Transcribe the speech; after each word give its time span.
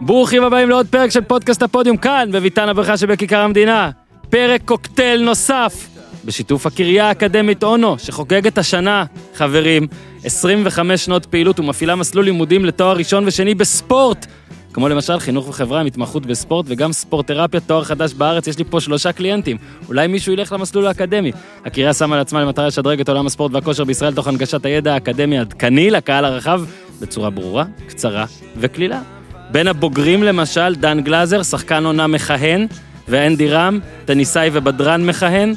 ברוכים 0.00 0.44
הבאים 0.44 0.68
לעוד 0.68 0.86
פרק 0.86 1.10
של 1.10 1.20
פודקאסט 1.20 1.62
הפודיום 1.62 1.96
כאן, 1.96 2.28
בביתן 2.32 2.68
הברכה 2.68 2.96
שבכיכר 2.96 3.40
המדינה. 3.40 3.90
פרק 4.30 4.60
קוקטייל 4.64 5.24
נוסף, 5.24 5.88
בשיתוף 6.24 6.66
הקריה 6.66 7.08
האקדמית 7.08 7.62
אונו, 7.62 7.98
שחוגגת 7.98 8.58
השנה, 8.58 9.04
חברים, 9.34 9.86
25 10.24 11.04
שנות 11.04 11.26
פעילות 11.26 11.60
ומפעילה 11.60 11.96
מסלול 11.96 12.24
לימודים 12.24 12.64
לתואר 12.64 12.96
ראשון 12.96 13.24
ושני 13.26 13.54
בספורט. 13.54 14.26
כמו 14.72 14.88
למשל 14.88 15.18
חינוך 15.18 15.48
וחברה 15.48 15.80
עם 15.80 15.86
התמחות 15.86 16.26
בספורט 16.26 16.66
וגם 16.68 16.92
ספורטרפיה, 16.92 17.60
תואר 17.60 17.84
חדש 17.84 18.14
בארץ, 18.14 18.46
יש 18.46 18.58
לי 18.58 18.64
פה 18.64 18.80
שלושה 18.80 19.12
קליינטים. 19.12 19.56
אולי 19.88 20.06
מישהו 20.06 20.32
ילך 20.32 20.52
למסלול 20.52 20.86
האקדמי. 20.86 21.32
הקריה 21.64 21.94
שמה 21.94 22.16
לעצמה 22.16 22.40
למטרה 22.40 22.66
לשדרג 22.66 23.00
את 23.00 23.08
עולם 23.08 23.26
הספורט 23.26 23.52
והכושר 23.54 23.84
בישראל 23.84 24.14
תוך 24.14 24.28
הנגשת 24.28 24.64
הידע 24.64 24.94
האקדמי 24.94 25.38
העדכני 25.38 25.90
לקהל 25.90 26.24
הרחב, 26.24 26.62
בצורה 27.00 27.30
ברורה, 27.30 27.64
קצרה 27.88 28.24
וקלילה. 28.56 29.15
בין 29.50 29.68
הבוגרים 29.68 30.22
למשל, 30.22 30.74
דן 30.74 31.00
גלאזר, 31.00 31.42
שחקן 31.42 31.84
עונה 31.84 32.06
מכהן, 32.06 32.66
ואנדי 33.08 33.48
רם, 33.48 33.78
טניסאי 34.04 34.50
ובדרן 34.52 35.06
מכהן. 35.06 35.54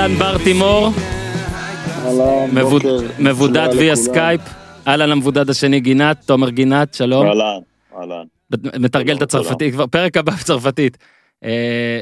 CPN 0.02 0.03
אהלן 0.03 0.16
בר 0.19 0.38
תימור, 0.44 0.89
אהלן, 2.05 2.49
מבוד- 2.52 2.81
בוקר. 2.81 3.07
מבודד 3.19 3.69
via. 3.78 3.95
סקייפ. 3.95 4.41
אהלן 4.88 5.11
המבודד 5.11 5.49
השני 5.49 5.80
גינת, 5.80 6.17
תומר 6.25 6.49
גינת, 6.49 6.94
שלום. 6.94 7.27
אהלן, 7.27 7.59
אהלן. 7.97 8.23
מתרגל 8.79 9.17
את 9.17 9.22
הצרפתית, 9.22 9.73
כבר 9.73 9.88
פרק 9.88 10.17
הבא 10.17 10.31
בצרפתית. 10.31 10.97
אה, 11.44 11.99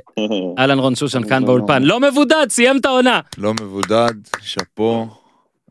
אהלן 0.60 0.80
רון 0.80 0.96
שושן 0.96 1.24
כאן 1.24 1.30
שלום. 1.30 1.46
באולפן. 1.46 1.84
לא 1.84 2.00
מבודד, 2.00 2.46
סיים 2.50 2.78
את 2.78 2.86
העונה. 2.86 3.20
לא 3.38 3.54
מבודד, 3.54 4.14
שאפו, 4.42 5.08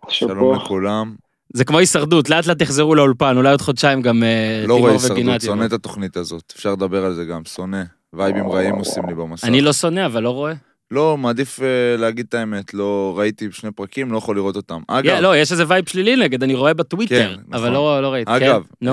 שלום. 0.09 0.55
לכולם. 0.57 1.15
זה 1.55 1.65
כמו 1.65 1.79
הישרדות, 1.79 2.31
לאט 2.31 2.47
לאט 2.47 2.59
תחזרו 2.59 2.95
לאולפן, 2.95 3.37
אולי 3.37 3.51
עוד 3.51 3.61
חודשיים 3.63 4.03
גם 4.03 4.23
אה, 4.23 4.65
לא 4.67 4.79
רואה 4.79 4.93
הישרדות. 4.93 5.41
שונא. 5.41 5.65
את 5.65 5.73
התוכנית 5.73 6.17
הזאת, 6.17 6.53
אפשר 6.57 6.73
לדבר 6.73 7.05
על 7.05 7.15
זה 7.15 7.25
גם, 7.25 7.43
שונא. 7.45 7.83
וייבים 8.13 8.49
רעים 8.51 8.75
עושים 8.75 9.03
לי 9.09 9.15
במסך. 9.15 9.45
אני 9.45 9.61
לא 9.61 9.73
שונא, 9.73 10.07
אבל 10.07 10.23
לא 10.23 10.31
רואה. 10.31 10.53
לא, 10.91 11.19
מעדיף 11.19 11.61
אה, 11.63 11.97
להגיד 11.99 12.27
את 12.29 12.35
האמת, 12.35 12.75
לא 12.75 13.15
ראיתי 13.17 13.49
שני 13.53 13.71
פרקים, 13.71 14.13
לא 14.13 14.19
יכול 14.19 14.37
לראות 14.37 14.57
אותם. 14.57 14.81
אגב, 14.89 15.19
לא, 15.21 15.37
יש 15.37 15.53
איזה 15.53 15.65
וייב 15.69 15.89
שלילי 15.89 16.17
נגד, 16.17 16.43
אני 16.43 16.55
רואה 16.55 16.75
בטוויטר, 16.75 17.35
כן, 17.35 17.41
אבל 17.53 17.61
נכון. 17.61 17.73
לא 17.73 18.03
לא 18.03 18.13
ראיתי. 18.13 18.37
אגב, 18.37 18.63
כן? 18.85 18.87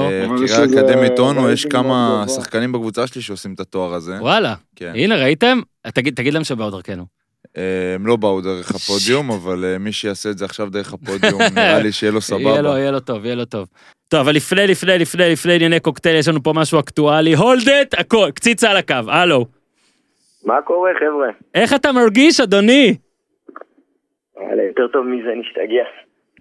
יש 0.43 0.51
קריאה 0.51 0.65
אקדמית 0.65 1.19
אונו, 1.19 1.49
יש 1.49 1.65
כמה. 1.65 2.25
שחקנים 2.27 2.71
בקבוצה 2.71 3.07
שלי 3.07 3.21
שעושים 3.21 3.53
את 3.53 3.59
התואר 3.59 3.93
הזה. 3.93 4.17
וואלה. 4.21 4.55
כן. 4.75 4.91
הנה, 4.95 5.15
ראיתם? 5.15 5.59
תגיד 5.93 6.15
תגיד 6.15 6.33
להם 6.33 6.43
שבאו 6.43 6.71
דרכנו. 6.71 7.05
אה, 7.57 7.95
הם 7.95 8.07
לא 8.07 8.15
באו 8.15 8.41
דרך 8.41 8.71
הפודיום, 8.71 9.31
אבל 9.31 9.65
אה, 9.65 9.77
מי 9.77 9.91
שיעשה 9.91 10.29
את 10.29 10.37
זה 10.37 10.45
עכשיו 10.45 10.69
דרך 10.69 10.93
הפודיום, 10.93 11.41
נראה 11.55 11.79
לי 11.79 11.91
שיהיה 11.91 12.11
לו 12.11 12.19
יהיה 12.29 12.39
לו, 12.39 12.61
סבבה. 12.61 12.79
יהיה 12.79 12.91
לו 12.91 12.99
טוב, 12.99 13.25
יהיה 13.25 13.35
לו 13.35 13.45
טוב. 13.45 13.67
טוב, 14.07 14.19
אבל 14.19 14.35
לפני, 14.35 14.67
לפני, 14.67 14.97
לפני, 14.97 15.31
לפני 15.31 15.55
ענייני 15.55 15.79
קוקטייל, 15.79 16.15
יש 16.15 16.27
לנו 16.27 16.43
פה 16.43 16.53
משהו 16.53 16.79
אקטואלי. 16.79 17.35
hold 17.35 17.69
את, 17.69 17.95
הכל, 17.97 18.29
קציצה 18.33 18.71
על 18.71 18.77
הקו, 18.77 18.95
הלו. 19.07 19.45
מה 20.45 20.61
קורה 20.61 20.91
חבר'ה? 20.99 21.29
איך 21.55 21.73
אתה 21.73 21.91
מרגיש, 21.91 22.39
אדוני? 22.39 22.95
יאללה, 24.41 24.63
יותר 24.63 24.87
טוב 24.87 25.05
מזה 25.05 25.29
נשתגע. 25.35 25.83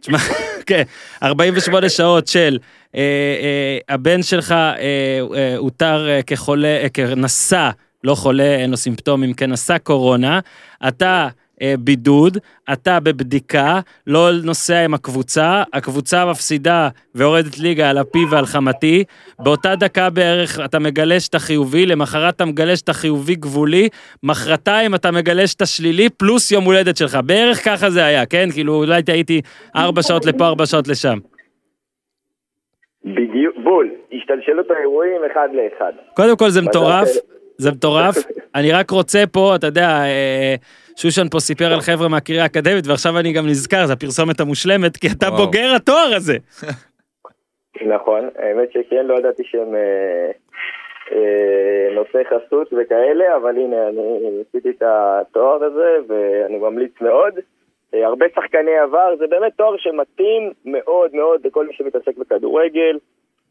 תשמע, 0.00 0.18
כן, 0.68 0.82
48 1.22 1.88
שעות 1.88 2.26
של 2.26 2.58
אה, 2.94 3.00
אה, 3.40 3.94
הבן 3.94 4.22
שלך 4.22 4.52
אה, 4.52 4.76
אה, 5.34 5.54
אותר 5.56 6.08
אה, 6.08 6.20
כחולה, 6.26 6.68
אה, 6.82 6.88
כנשא, 6.94 7.70
לא 8.04 8.14
חולה, 8.14 8.56
אין 8.56 8.70
לו 8.70 8.76
סימפטומים, 8.76 9.34
כנשא 9.34 9.78
קורונה, 9.78 10.40
אתה 10.88 11.28
בידוד, 11.78 12.38
אתה 12.72 13.00
בבדיקה, 13.00 13.80
לא 14.06 14.28
נוסע 14.44 14.84
עם 14.84 14.94
הקבוצה, 14.94 15.62
הקבוצה 15.72 16.24
מפסידה 16.26 16.88
ויורדת 17.14 17.58
ליגה 17.58 17.90
על 17.90 18.00
אפי 18.00 18.24
ועל 18.30 18.46
חמתי, 18.46 19.04
באותה 19.38 19.76
דקה 19.76 20.10
בערך 20.10 20.60
אתה 20.64 20.78
מגלה 20.78 21.20
שאתה 21.20 21.38
חיובי, 21.38 21.86
למחרת 21.86 22.34
אתה 22.36 22.44
מגלה 22.44 22.76
שאתה 22.76 22.92
חיובי 22.92 23.34
גבולי, 23.34 23.88
מחרתיים 24.22 24.94
אתה 24.94 25.10
מגלה 25.10 25.46
שאתה 25.46 25.66
שלילי, 25.66 26.08
פלוס 26.08 26.50
יום 26.50 26.64
הולדת 26.64 26.96
שלך, 26.96 27.18
בערך 27.26 27.64
ככה 27.64 27.90
זה 27.90 28.04
היה, 28.04 28.26
כן? 28.26 28.48
כאילו 28.52 28.74
אולי 28.74 29.02
הייתי 29.08 29.40
ארבע 29.76 30.02
שעות 30.02 30.26
לפה, 30.26 30.46
ארבע 30.46 30.66
שעות 30.66 30.88
לשם. 30.88 31.18
בדיוק, 33.04 33.56
בול, 33.64 33.90
השתלשלות 34.12 34.70
האירועים 34.70 35.20
אחד 35.32 35.48
לאחד. 35.52 35.92
קודם 36.16 36.36
כל 36.36 36.50
זה 36.50 36.62
מטורף, 36.62 37.08
זה 37.58 37.70
מטורף. 37.70 38.16
אני 38.54 38.72
רק 38.72 38.90
רוצה 38.90 39.24
פה, 39.32 39.54
אתה 39.54 39.66
יודע, 39.66 39.88
אה, 39.88 40.54
שושן 40.96 41.28
פה 41.28 41.40
סיפר 41.40 41.72
על 41.72 41.80
חבר'ה 41.80 42.08
מהקריה 42.08 42.42
האקדמית, 42.42 42.86
ועכשיו 42.86 43.18
אני 43.18 43.32
גם 43.32 43.46
נזכר, 43.46 43.86
זו 43.86 43.92
הפרסומת 43.92 44.40
המושלמת, 44.40 44.96
כי 44.96 45.06
אתה 45.18 45.26
וואו. 45.26 45.44
בוגר 45.44 45.72
התואר 45.76 46.12
הזה. 46.16 46.36
נכון, 47.94 48.28
האמת 48.36 48.72
שכן, 48.72 49.06
לא 49.06 49.18
ידעתי 49.18 49.42
שהם 49.44 49.74
אה, 49.74 50.30
אה, 51.12 51.94
נושאי 51.94 52.24
חסות 52.24 52.72
וכאלה, 52.72 53.36
אבל 53.36 53.56
הנה, 53.56 53.88
אני 53.88 54.42
עשיתי 54.48 54.70
את 54.70 54.82
התואר 54.86 55.64
הזה, 55.64 55.96
ואני 56.08 56.58
ממליץ 56.58 56.92
מאוד. 57.00 57.34
אה, 57.94 58.06
הרבה 58.06 58.26
שחקני 58.34 58.78
עבר, 58.78 59.16
זה 59.18 59.26
באמת 59.26 59.52
תואר 59.56 59.76
שמתאים 59.76 60.52
מאוד 60.64 61.14
מאוד 61.14 61.46
לכל 61.46 61.66
מי 61.66 61.72
שמתעסק 61.74 62.16
בכדורגל, 62.16 62.98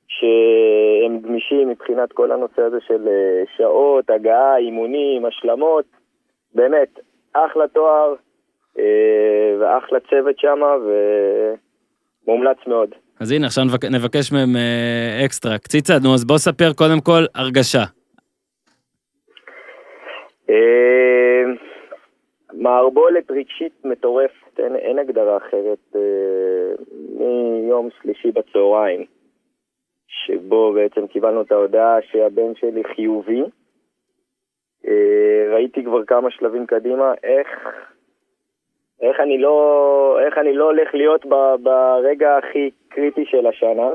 שהם 0.07 1.19
גמישים 1.19 1.69
מבחינת 1.69 2.11
כל 2.11 2.31
הנושא 2.31 2.61
הזה 2.61 2.77
של 2.87 3.07
שעות, 3.57 4.09
הגעה, 4.09 4.57
אימונים, 4.57 5.25
השלמות. 5.25 5.85
באמת, 6.55 6.99
אחלה 7.33 7.67
תואר, 7.67 8.13
אה, 8.79 8.83
ואחלה 9.59 9.99
צוות 10.09 10.39
שמה, 10.39 10.75
ומומלץ 12.27 12.57
מאוד. 12.67 12.89
אז 13.19 13.31
הנה, 13.31 13.45
עכשיו 13.47 13.63
נבק- 13.63 13.85
נבקש 13.95 14.31
מהם 14.31 14.55
אה, 14.55 15.25
אקסטרה. 15.25 15.57
קציצה, 15.57 15.93
נו, 16.03 16.13
אז 16.13 16.25
בוא 16.25 16.37
ספר 16.37 16.73
קודם 16.77 16.99
כל 17.01 17.23
הרגשה. 17.35 17.83
אה, 20.49 21.43
מערבולת 22.53 23.31
רגשית 23.31 23.85
מטורפת, 23.85 24.59
אין, 24.59 24.75
אין 24.75 24.99
הגדרה 24.99 25.37
אחרת. 25.37 25.95
מיום 27.19 27.89
שלישי 28.01 28.31
בצהריים, 28.31 29.05
שבו 30.07 30.73
בעצם 30.73 31.07
קיבלנו 31.07 31.41
את 31.41 31.51
ההודעה 31.51 31.95
שהבן 32.11 32.55
שלי 32.59 32.83
חיובי. 32.95 33.41
אה, 34.87 35.53
ראיתי 35.53 35.83
כבר 35.83 36.05
כמה 36.05 36.31
שלבים 36.31 36.65
קדימה, 36.65 37.13
איך, 37.23 37.47
איך, 39.01 39.19
אני, 39.19 39.37
לא, 39.37 40.17
איך 40.25 40.37
אני 40.37 40.53
לא 40.53 40.65
הולך 40.65 40.93
להיות 40.93 41.25
ב, 41.25 41.35
ברגע 41.63 42.37
הכי 42.37 42.69
קריטי 42.89 43.25
של 43.25 43.47
השנה. 43.47 43.89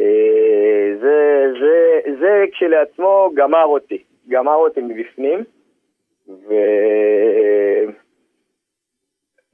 אה, 0.00 0.94
זה, 1.00 1.46
זה, 1.60 2.00
זה 2.20 2.44
כשלעצמו 2.52 3.30
גמר 3.34 3.64
אותי, 3.64 4.02
גמר 4.28 4.54
אותי 4.54 4.80
מבפנים, 4.80 5.44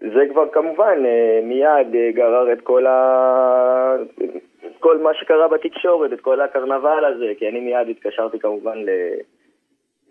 וזה 0.00 0.22
כבר 0.30 0.48
כמובן 0.52 1.02
אה, 1.06 1.40
מיד 1.42 2.14
גרר 2.14 2.52
את 2.52 2.60
כל 2.60 2.86
ה... 2.86 3.96
כל 4.80 4.98
מה 4.98 5.14
שקרה 5.14 5.48
בתקשורת, 5.48 6.12
את 6.12 6.20
כל 6.20 6.40
הקרנבל 6.40 7.04
הזה, 7.04 7.32
כי 7.38 7.48
אני 7.48 7.60
מיד 7.60 7.88
התקשרתי 7.88 8.38
כמובן 8.38 8.78
ל... 8.78 8.88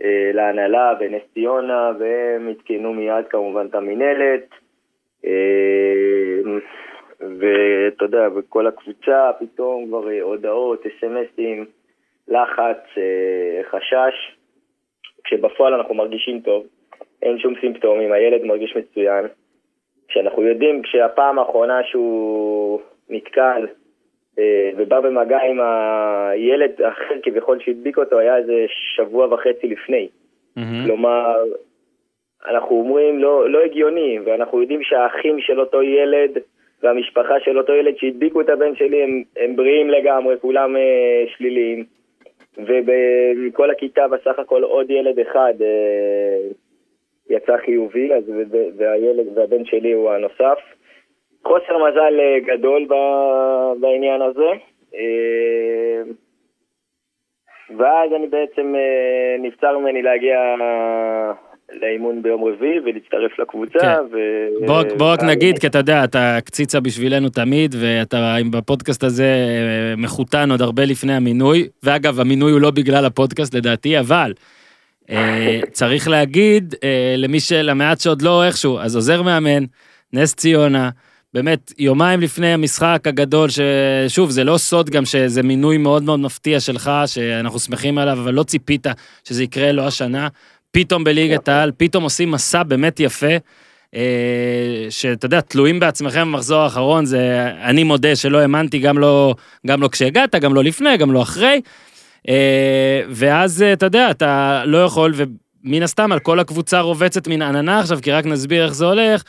אה, 0.03 0.31
להנהלה 0.33 0.93
בנס 0.99 1.21
ציונה, 1.33 1.91
והם 1.99 2.49
עדכנו 2.49 2.93
מיד 2.93 3.27
כמובן 3.29 3.65
את 3.65 3.75
המינהלת. 3.75 4.49
אה, 5.25 6.39
ואתה 7.19 8.05
יודע, 8.05 8.29
בכל 8.29 8.67
הקבוצה 8.67 9.31
פתאום 9.39 9.87
כבר 9.87 10.11
אה, 10.11 10.21
הודעות, 10.21 10.85
אס.אם.אסים, 10.85 11.65
לחץ, 12.27 12.83
חשש, 13.71 14.37
כשבפועל 15.23 15.73
אנחנו 15.73 15.93
מרגישים 15.93 16.39
טוב, 16.39 16.65
אין 17.21 17.39
שום 17.39 17.53
סימפטומים, 17.61 18.11
הילד 18.11 18.43
מרגיש 18.43 18.75
מצוין. 18.75 19.25
כשאנחנו 20.07 20.41
יודעים, 20.41 20.81
כשהפעם 20.81 21.39
האחרונה 21.39 21.83
שהוא 21.83 22.81
נתקל 23.09 23.67
ובא 24.77 24.99
במגע 24.99 25.37
עם 25.49 25.59
הילד 25.61 26.81
האחר 26.81 27.15
כביכול 27.23 27.59
שהדביק 27.59 27.97
אותו, 27.97 28.19
היה 28.19 28.37
איזה 28.37 28.65
שבוע 28.67 29.33
וחצי 29.33 29.67
לפני. 29.67 30.07
מהמם. 30.55 30.85
כלומר, 30.85 31.43
אנחנו 32.47 32.75
אומרים 32.75 33.19
לא, 33.19 33.49
לא 33.49 33.59
הגיוני, 33.63 34.19
ואנחנו 34.25 34.61
יודעים 34.61 34.83
שהאחים 34.83 35.39
של 35.39 35.59
אותו 35.59 35.83
ילד 35.83 36.31
והמשפחה 36.83 37.39
של 37.39 37.57
אותו 37.57 37.73
ילד 37.73 37.97
שהדביקו 37.97 38.41
את 38.41 38.49
הבן 38.49 38.75
שלי 38.75 39.03
הם, 39.03 39.23
הם 39.37 39.55
בריאים 39.55 39.89
לגמרי, 39.89 40.35
כולם 40.41 40.75
אה, 40.75 41.23
שליליים. 41.27 41.85
ומכל 42.57 43.71
הכיתה 43.71 44.07
בסך 44.07 44.39
הכל 44.39 44.63
עוד 44.63 44.91
ילד 44.91 45.19
אחד 45.19 45.53
אה, 45.61 46.49
יצא 47.29 47.57
חיובי, 47.57 48.13
אז, 48.13 48.23
והילד 48.77 49.37
והבן 49.37 49.65
שלי 49.65 49.91
הוא 49.91 50.11
הנוסף. 50.11 50.59
חוסר 51.47 51.77
מזל 51.77 52.19
אה, 52.19 52.55
גדול 52.55 52.87
בעניין 53.81 54.21
הזה. 54.21 54.51
אה, 54.95 56.01
ואז 57.77 58.09
אני 58.15 58.27
בעצם, 58.27 58.73
אה, 58.75 59.35
נבצר 59.39 59.77
ממני 59.77 60.01
להגיע 60.01 60.35
לאימון 61.81 62.21
ביום 62.21 62.43
רביעי 62.43 62.79
ולהצטרף 62.79 63.39
לקבוצה. 63.39 63.79
כן. 63.79 63.99
ו... 64.11 64.17
בוא, 64.65 64.83
בוא 64.97 65.13
רק 65.13 65.23
נגיד, 65.23 65.59
כי 65.59 65.67
אתה 65.67 65.77
יודע, 65.77 66.03
אתה 66.03 66.37
קציצה 66.45 66.79
בשבילנו 66.79 67.29
תמיד, 67.29 67.75
ואתה 67.81 68.35
בפודקאסט 68.51 69.03
הזה 69.03 69.25
מחותן 69.97 70.51
עוד 70.51 70.61
הרבה 70.61 70.85
לפני 70.85 71.13
המינוי, 71.13 71.67
ואגב, 71.83 72.19
המינוי 72.19 72.51
הוא 72.51 72.61
לא 72.61 72.71
בגלל 72.71 73.05
הפודקאסט 73.05 73.55
לדעתי, 73.55 73.99
אבל 73.99 74.33
צריך 75.77 76.07
להגיד 76.07 76.75
למי 77.17 77.39
ש... 77.39 77.51
למעט 77.51 77.99
שעוד 77.99 78.21
לא 78.21 78.43
איכשהו, 78.43 78.79
אז 78.79 78.95
עוזר 78.95 79.21
מאמן, 79.21 79.63
נס 80.13 80.35
ציונה, 80.35 80.89
באמת, 81.33 81.73
יומיים 81.77 82.21
לפני 82.21 82.53
המשחק 82.53 83.01
הגדול, 83.05 83.49
ששוב, 83.49 84.29
זה 84.29 84.43
לא 84.43 84.57
סוד 84.57 84.89
גם 84.89 85.05
שזה 85.05 85.43
מינוי 85.43 85.77
מאוד 85.77 86.03
מאוד 86.03 86.19
מפתיע 86.19 86.59
שלך, 86.59 86.91
שאנחנו 87.05 87.59
שמחים 87.59 87.97
עליו, 87.97 88.19
אבל 88.19 88.33
לא 88.33 88.43
ציפית 88.43 88.87
שזה 89.23 89.43
יקרה 89.43 89.71
לו 89.71 89.87
השנה. 89.87 90.27
פתאום 90.71 91.03
בליגת 91.03 91.47
העל, 91.47 91.71
פתאום 91.77 92.03
עושים 92.03 92.31
מסע 92.31 92.63
באמת 92.63 92.99
יפה. 92.99 93.35
אה, 93.95 94.85
שאתה 94.89 95.25
יודע, 95.25 95.41
תלויים 95.41 95.79
בעצמכם 95.79 96.21
במחזור 96.21 96.61
האחרון, 96.61 97.05
זה, 97.05 97.51
אני 97.61 97.83
מודה 97.83 98.15
שלא 98.15 98.37
האמנתי, 98.37 98.79
גם 98.79 98.97
לא, 98.97 99.35
גם 99.67 99.81
לא 99.81 99.87
כשהגעת, 99.87 100.35
גם 100.35 100.53
לא 100.53 100.63
לפני, 100.63 100.97
גם 100.97 101.11
לא 101.11 101.21
אחרי. 101.21 101.61
אה, 102.29 103.01
ואז, 103.09 103.61
אה, 103.61 103.73
אתה 103.73 103.85
יודע, 103.85 104.11
אתה 104.11 104.63
לא 104.65 104.77
יכול, 104.83 105.13
ומן 105.15 105.83
הסתם 105.83 106.11
על 106.11 106.19
כל 106.19 106.39
הקבוצה 106.39 106.79
רובצת 106.79 107.27
מן 107.27 107.41
עננה 107.41 107.79
עכשיו, 107.79 107.99
כי 108.01 108.11
רק 108.11 108.25
נסביר 108.25 108.65
איך 108.65 108.73
זה 108.73 108.85
הולך. 108.85 109.23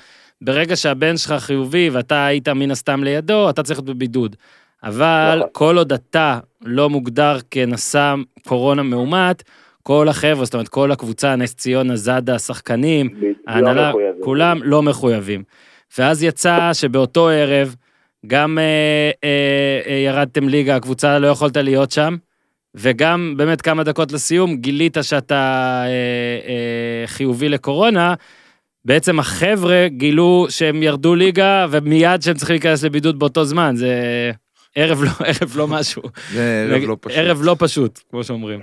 ברגע 0.44 0.76
שהבן 0.76 1.16
שלך 1.16 1.32
חיובי 1.38 1.90
ואתה 1.90 2.26
היית 2.26 2.48
מן 2.48 2.70
הסתם 2.70 3.04
לידו, 3.04 3.50
אתה 3.50 3.62
צריך 3.62 3.78
להיות 3.78 3.96
בבידוד. 3.96 4.36
אבל 4.82 5.36
נכון. 5.38 5.48
כל 5.52 5.78
עוד 5.78 5.92
אתה 5.92 6.38
לא 6.62 6.90
מוגדר 6.90 7.38
כנשא 7.50 8.14
קורונה 8.46 8.82
מאומת, 8.82 9.42
כל 9.82 10.08
החבר'ה, 10.08 10.44
זאת 10.44 10.54
אומרת, 10.54 10.68
כל 10.68 10.92
הקבוצה, 10.92 11.36
נס 11.36 11.54
ציונה, 11.54 11.96
זאדה, 11.96 12.34
השחקנים, 12.34 13.08
לא 13.20 13.28
ההנהלה, 13.46 13.88
מחויבים. 13.88 14.22
כולם 14.24 14.60
לא 14.62 14.82
מחויבים. 14.82 15.42
ואז 15.98 16.22
יצא 16.22 16.70
שבאותו 16.72 17.28
ערב, 17.28 17.74
גם 18.26 18.58
אה, 18.58 19.10
אה, 19.24 19.92
אה, 19.92 19.98
ירדתם 19.98 20.48
ליגה, 20.48 20.76
הקבוצה 20.76 21.18
לא 21.18 21.26
יכולת 21.26 21.56
להיות 21.56 21.90
שם, 21.90 22.16
וגם 22.74 23.34
באמת 23.36 23.62
כמה 23.62 23.82
דקות 23.82 24.12
לסיום 24.12 24.56
גילית 24.56 24.96
שאתה 25.02 25.82
אה, 25.86 25.88
אה, 26.48 27.06
חיובי 27.06 27.48
לקורונה. 27.48 28.14
בעצם 28.84 29.18
החבר'ה 29.18 29.88
גילו 29.88 30.46
שהם 30.48 30.82
ירדו 30.82 31.14
ליגה, 31.14 31.66
ומיד 31.70 32.22
שהם 32.22 32.34
צריכים 32.34 32.54
להיכנס 32.54 32.84
לבידוד 32.84 33.18
באותו 33.18 33.44
זמן, 33.44 33.70
זה 33.74 33.86
ערב 34.76 34.98
לא, 35.04 35.10
ערב 35.30 35.50
לא 35.58 35.66
משהו. 35.78 36.02
זה 36.32 36.66
ערב 36.70 36.82
לא 36.88 36.96
פשוט. 37.00 37.18
ערב 37.18 37.38
לא 37.44 37.56
פשוט, 37.58 37.98
כמו 38.10 38.24
שאומרים. 38.24 38.60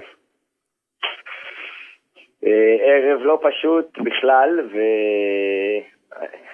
אה, 2.46 2.76
ערב 2.82 3.22
לא 3.22 3.40
פשוט 3.42 3.98
בכלל, 3.98 4.60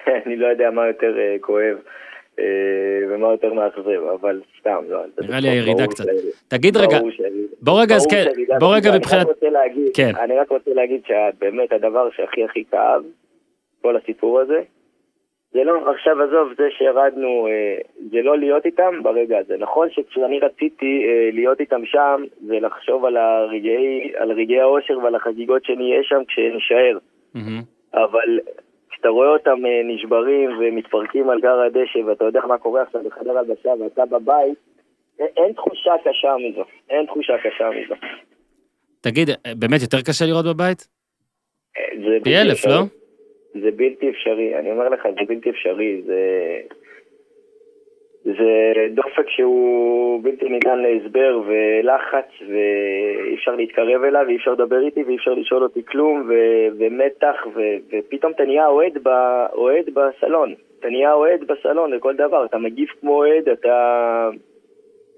ואני 0.06 0.36
לא 0.42 0.46
יודע 0.46 0.70
מה 0.70 0.86
יותר 0.86 1.18
אה, 1.18 1.36
כואב 1.40 1.76
אה, 2.38 2.44
ומה 3.10 3.28
יותר 3.28 3.52
מאכזב, 3.52 4.02
אבל 4.20 4.40
סתם, 4.60 4.84
לא. 4.88 4.98
נראה 5.20 5.40
לי 5.40 5.48
הירידה 5.48 5.86
קצת. 5.86 6.04
תגיד 6.48 6.76
רגע, 6.76 6.98
בוא 7.62 7.82
רגע, 7.82 7.94
אז 7.94 8.06
כן, 8.06 8.24
בוא 8.58 8.76
רגע 8.76 8.90
מבחינת... 8.96 9.26
כן. 9.94 10.12
אני 10.16 10.38
רק 10.38 10.50
רוצה 10.50 10.70
להגיד 10.74 11.00
שבאמת 11.06 11.72
הדבר 11.72 12.10
שהכי 12.10 12.44
הכי 12.44 12.64
כאב, 12.70 13.02
כל 13.82 13.96
הסיפור 13.96 14.40
הזה, 14.40 14.62
זה 15.52 15.64
לא, 15.64 15.90
עכשיו 15.90 16.22
עזוב, 16.22 16.52
זה 16.58 16.64
שירדנו, 16.78 17.46
אה, 17.46 17.78
זה 18.10 18.22
לא 18.22 18.38
להיות 18.38 18.66
איתם 18.66 19.02
ברגע 19.02 19.38
הזה. 19.38 19.56
נכון 19.58 19.88
שכשאני 19.90 20.38
רציתי 20.38 21.04
אה, 21.08 21.30
להיות 21.32 21.60
איתם 21.60 21.84
שם, 21.84 22.22
זה 22.46 22.54
לחשוב 22.60 23.04
על 23.04 23.16
הרגעי, 23.16 24.12
על 24.16 24.32
רגעי 24.32 24.60
האושר 24.60 24.98
ועל 24.98 25.14
החגיגות 25.14 25.64
שנהיה 25.64 26.00
שם 26.02 26.22
כשנישאר. 26.28 26.98
מהמם. 27.34 27.62
אבל 27.94 28.38
כשאתה 28.90 29.08
רואה 29.08 29.28
אותם 29.28 29.66
אה, 29.66 29.80
נשברים 29.84 30.50
ומתפרקים 30.60 31.30
על 31.30 31.40
גר 31.40 31.60
הדשא, 31.60 31.98
ואתה 32.06 32.24
יודע 32.24 32.40
מה 32.48 32.58
קורה 32.58 32.82
עכשיו 32.82 33.00
בחדר 33.04 33.38
הלבשה 33.38 33.70
ואתה 33.80 34.06
בבית, 34.06 34.58
אין 35.18 35.52
תחושה 35.52 35.92
קשה 36.04 36.34
מזו. 36.48 36.64
אין 36.90 37.06
תחושה 37.06 37.32
קשה 37.38 37.70
מזו. 37.70 37.94
תגיד, 39.00 39.28
באמת 39.56 39.82
יותר 39.82 39.98
קשה 40.00 40.24
לראות 40.26 40.44
בבית? 40.44 40.88
פי 42.24 42.36
אלף. 42.36 42.66
לא? 42.66 42.97
זה 43.54 43.70
בלתי 43.76 44.10
אפשרי, 44.10 44.58
אני 44.58 44.70
אומר 44.70 44.88
לך, 44.88 45.02
זה 45.02 45.24
בלתי 45.28 45.50
אפשרי, 45.50 46.02
זה... 46.06 46.20
זה 48.24 48.86
דופק 48.94 49.28
שהוא 49.28 50.20
בלתי 50.22 50.48
ניתן 50.48 50.78
להסבר 50.78 51.40
ולחץ 51.46 52.28
ואי 52.40 53.34
אפשר 53.34 53.54
להתקרב 53.54 54.04
אליו 54.04 54.24
ואי 54.26 54.36
אפשר 54.36 54.52
לדבר 54.52 54.80
איתי 54.80 55.02
ואי 55.02 55.16
אפשר 55.16 55.34
לשאול 55.34 55.62
אותי 55.62 55.84
כלום 55.84 56.28
ו... 56.28 56.34
ומתח 56.78 57.46
ו... 57.54 57.60
ופתאום 57.92 58.32
אתה 58.32 58.44
נהיה 58.44 58.66
אוהד, 58.66 58.98
ב... 59.02 59.08
אוהד 59.52 59.90
בסלון, 59.94 60.54
אתה 60.80 60.88
נהיה 60.88 61.12
אוהד 61.12 61.44
בסלון 61.46 61.92
לכל 61.92 62.16
דבר, 62.16 62.44
אתה 62.44 62.58
מגיב 62.58 62.88
כמו 63.00 63.16
אוהד, 63.16 63.48
אתה 63.48 64.30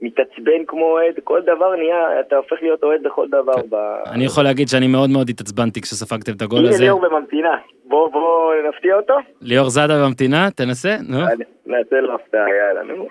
מתעצבן 0.02 0.64
כמו 0.66 0.84
אוהד, 0.84 1.14
כל 1.24 1.40
דבר 1.42 1.76
נהיה, 1.76 2.20
אתה 2.20 2.36
הופך 2.36 2.56
להיות 2.62 2.82
אוהד 2.82 3.02
בכל 3.02 3.28
דבר. 3.28 3.52
ב... 3.70 3.74
אני 4.14 4.24
יכול 4.24 4.44
להגיד 4.44 4.68
שאני 4.68 4.86
מאוד 4.88 5.10
מאוד 5.10 5.28
התעצבנתי 5.30 5.80
כשספגתם 5.80 6.32
את 6.36 6.42
הגול 6.42 6.58
הנה 6.58 6.68
הזה. 6.68 6.84
ליאור 6.84 7.00
בממתינה, 7.00 7.56
בוא 7.84 8.08
בוא 8.12 8.52
נפתיע 8.68 8.94
אותו. 8.96 9.14
ליאור 9.40 9.68
זאדה 9.70 9.94
במתינה, 10.06 10.50
תנסה, 10.56 10.96
נו. 11.08 11.16
אני- 11.32 11.44
נעשה 11.66 12.00
לו 12.00 12.14
הפתעה, 12.14 12.46
יאללה, 12.48 12.82
נו. 12.82 13.06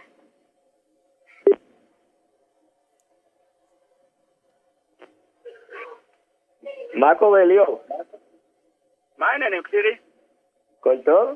מה 6.93 7.15
קורה, 7.19 7.45
ליאור? 7.45 7.81
מה 9.17 9.25
העניינים, 9.27 9.63
קטירי? 9.63 9.95
הכל 10.79 10.95
טוב? 11.05 11.29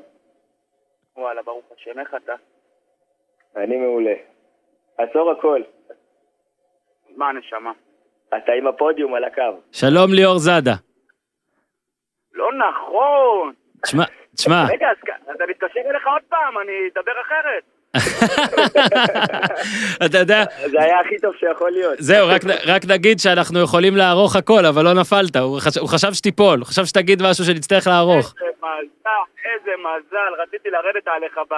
וואלה, 1.16 1.42
ברוך 1.42 1.64
השם, 1.76 1.98
איך 2.00 2.14
אתה? 2.24 2.32
אני 3.56 3.76
מעולה. 3.76 4.14
עצור 4.98 5.30
הכל. 5.30 5.60
מה 7.16 7.28
הנשמה? 7.28 7.72
אתה 8.28 8.52
עם 8.52 8.66
הפודיום 8.66 9.14
על 9.14 9.24
הקו. 9.24 9.60
שלום 9.72 10.12
ליאור 10.12 10.38
זאדה. 10.38 10.74
לא 12.34 12.50
נכון! 12.54 13.52
תשמע, 13.82 14.04
תשמע, 14.36 14.64
רגע, 14.68 14.88
אז 15.28 15.36
אני 15.44 15.52
אתקשר 15.52 15.80
אליך 15.90 16.06
עוד 16.06 16.22
פעם, 16.28 16.58
אני 16.58 16.72
אדבר 16.92 17.12
אחרת. 17.26 17.62
אתה 20.06 20.18
יודע, 20.18 20.44
זה 20.70 20.82
היה 20.82 21.00
הכי 21.00 21.18
טוב 21.18 21.34
שיכול 21.36 21.70
להיות. 21.70 21.94
זהו, 21.98 22.28
רק, 22.28 22.40
רק 22.66 22.82
נגיד 22.88 23.18
שאנחנו 23.18 23.60
יכולים 23.60 23.96
לערוך 23.96 24.36
הכל, 24.36 24.66
אבל 24.66 24.84
לא 24.84 24.94
נפלת, 25.00 25.36
הוא 25.36 25.60
חשב, 25.60 25.80
הוא 25.80 25.88
חשב 25.88 26.12
שתיפול, 26.12 26.58
הוא 26.58 26.66
חשב 26.66 26.84
שתגיד 26.84 27.22
משהו 27.22 27.44
שנצטרך 27.44 27.86
לערוך. 27.86 28.34
איזה 28.40 28.50
מזל, 28.58 29.10
איזה 29.44 29.70
מזל, 29.78 30.42
רציתי 30.42 30.70
לרדת 30.70 31.08
עליך 31.08 31.38
ב... 31.50 31.54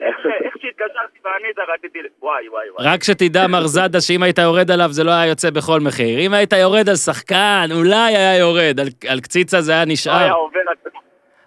איך 0.00 0.54
שהתקשרתי 0.62 1.18
ואני 1.24 1.74
רציתי... 1.74 1.98
ל- 1.98 2.06
וואי, 2.22 2.48
וואי, 2.48 2.70
וואי. 2.70 2.86
רק 2.86 3.04
שתדע, 3.04 3.46
מר 3.46 3.66
זאדה, 3.66 4.00
שאם 4.00 4.22
היית 4.22 4.38
יורד 4.38 4.70
עליו 4.70 4.92
זה 4.92 5.04
לא 5.04 5.10
היה 5.10 5.26
יוצא 5.26 5.50
בכל 5.50 5.80
מחיר. 5.80 6.18
אם 6.20 6.34
היית 6.34 6.52
יורד 6.52 6.88
על 6.88 6.96
שחקן, 6.96 7.68
אולי 7.72 8.16
היה 8.16 8.38
יורד, 8.38 8.80
על, 8.80 8.88
על 9.08 9.20
קציצה 9.20 9.60
זה 9.60 9.72
היה 9.72 9.78
לא 9.78 9.84
היה 9.84 9.92
נשאר. 9.92 10.32
עובר... 10.32 10.58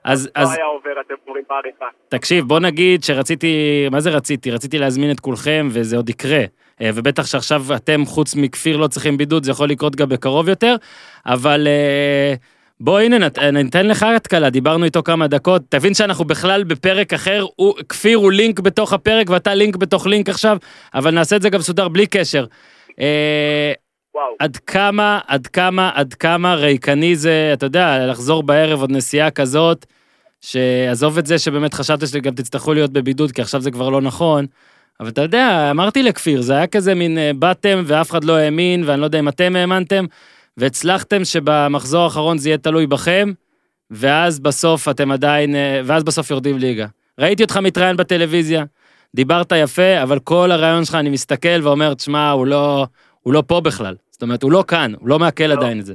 אז, 0.04 0.26
לא 0.26 0.42
אז 0.42 0.56
היה 0.56 0.66
עובר, 0.66 1.02
אתם 1.02 1.14
אומרים 1.28 1.44
בעריכה. 1.50 1.86
תקשיב, 2.10 2.46
בוא 2.48 2.60
נגיד 2.60 3.04
שרציתי, 3.04 3.88
מה 3.92 4.00
זה 4.00 4.10
רציתי? 4.10 4.52
רציתי 4.52 4.78
להזמין 4.80 5.12
את 5.12 5.20
כולכם, 5.20 5.68
וזה 5.72 5.96
עוד 5.96 6.10
יקרה. 6.10 6.44
אה, 6.82 6.90
ובטח 6.96 7.26
שעכשיו 7.26 7.62
אתם, 7.76 8.06
חוץ 8.06 8.36
מכפיר, 8.36 8.78
לא 8.78 8.88
צריכים 8.88 9.18
בידוד, 9.18 9.44
זה 9.44 9.52
יכול 9.52 9.70
לקרות 9.70 9.96
גם 9.96 10.10
בקרוב 10.10 10.50
יותר. 10.50 10.76
אבל 11.26 11.68
אה, 11.68 12.34
בוא, 12.84 13.00
הנה, 13.00 13.18
נת, 13.18 13.40
אה, 13.40 13.52
ניתן 13.52 13.88
לך 13.88 14.04
התקלה, 14.04 14.50
דיברנו 14.50 14.86
איתו 14.86 15.04
כמה 15.04 15.28
דקות. 15.28 15.62
תבין 15.70 15.94
שאנחנו 15.94 16.26
בכלל 16.26 16.64
בפרק 16.64 17.14
אחר, 17.14 17.46
הוא, 17.56 17.74
כפיר 17.90 18.18
הוא 18.18 18.32
לינק 18.32 18.60
בתוך 18.60 18.94
הפרק, 18.94 19.30
ואתה 19.30 19.54
לינק 19.54 19.76
בתוך 19.76 20.08
לינק 20.08 20.30
עכשיו, 20.30 20.58
אבל 20.94 21.12
נעשה 21.12 21.36
את 21.36 21.42
זה 21.42 21.50
גם 21.50 21.60
מסודר 21.60 21.88
בלי 21.88 22.08
קשר. 22.08 22.46
אה, 23.00 23.74
וואו. 24.16 24.36
עד 24.40 24.58
כמה, 24.58 25.20
עד 25.28 25.48
כמה, 25.48 25.92
עד 25.94 26.14
כמה 26.14 26.56
ריקני 26.56 27.16
זה, 27.16 27.50
אתה 27.54 27.66
יודע, 27.66 28.08
לחזור 28.08 28.44
בערב 28.44 28.82
עוד 28.82 28.92
נסיעה 28.92 29.32
כזאת, 29.32 29.86
שעזוב 30.42 31.18
את 31.18 31.26
זה 31.26 31.40
שבאמת 31.40 31.74
חשבת 31.74 32.08
שגם 32.08 32.36
תצטרכו 32.36 32.74
להיות 32.74 32.92
בבידוד, 32.92 33.32
כי 33.32 33.42
עכשיו 33.42 33.62
זה 33.62 33.72
כבר 33.72 33.90
לא 33.90 34.02
נכון, 34.02 34.46
אבל 35.00 35.10
אתה 35.10 35.22
יודע, 35.22 35.68
אמרתי 35.72 36.04
לכפיר, 36.04 36.42
זה 36.42 36.54
היה 36.54 36.68
כזה 36.68 36.96
מין 36.96 37.18
אה, 37.18 37.32
באתם 37.36 37.84
ואף 37.86 38.12
אחד 38.12 38.24
לא 38.24 38.38
האמין, 38.38 38.84
ואני 38.86 39.02
לא 39.02 39.06
יודע 39.06 39.20
אם 39.20 39.28
אתם 39.28 39.56
האמנתם, 39.56 40.06
והצלחתם 40.58 41.24
שבמחזור 41.24 42.04
האחרון 42.04 42.38
זה 42.38 42.50
יהיה 42.50 42.58
תלוי 42.58 42.88
בכם, 42.88 43.30
ואז 43.92 44.40
בסוף 44.40 44.90
אתם 44.90 45.12
עדיין, 45.12 45.56
אה, 45.56 45.82
ואז 45.86 46.04
בסוף 46.04 46.32
יורדים 46.32 46.58
ליגה. 46.58 46.86
ראיתי 47.20 47.44
אותך 47.44 47.58
מתראיין 47.58 47.98
בטלוויזיה, 47.98 48.64
דיברת 49.16 49.52
יפה, 49.64 50.04
אבל 50.04 50.20
כל 50.24 50.48
הרעיון 50.52 50.86
שלך, 50.86 50.96
אני 50.96 51.10
מסתכל 51.10 51.60
ואומר, 51.64 51.94
תשמע, 51.94 52.32
הוא 52.32 52.48
לא, 52.48 52.86
הוא 53.22 53.34
לא 53.34 53.44
פה 53.48 53.62
בכלל. 53.66 53.96
זאת 54.12 54.22
אומרת, 54.22 54.44
הוא 54.44 54.52
לא 54.52 54.64
כאן, 54.68 54.92
הוא 55.00 55.10
לא 55.10 55.20
מעכל 55.20 55.44
לא. 55.44 55.54
עדיין 55.54 55.80
את 55.80 55.86
זה. 55.86 55.94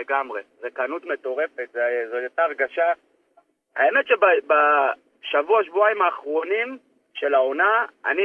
לגמרי. 0.00 0.40
ריקנות 0.64 1.02
מטורפת, 1.12 1.68
זה- 1.72 1.80
זו 2.10 2.16
הייתה 2.16 2.42
הרגשה. 2.42 2.88
האמת 3.76 4.04
שבשבוע, 4.08 5.64
שבועיים 5.64 6.02
האחרונים 6.02 6.78
של 7.14 7.34
העונה, 7.34 7.72
אני 8.06 8.22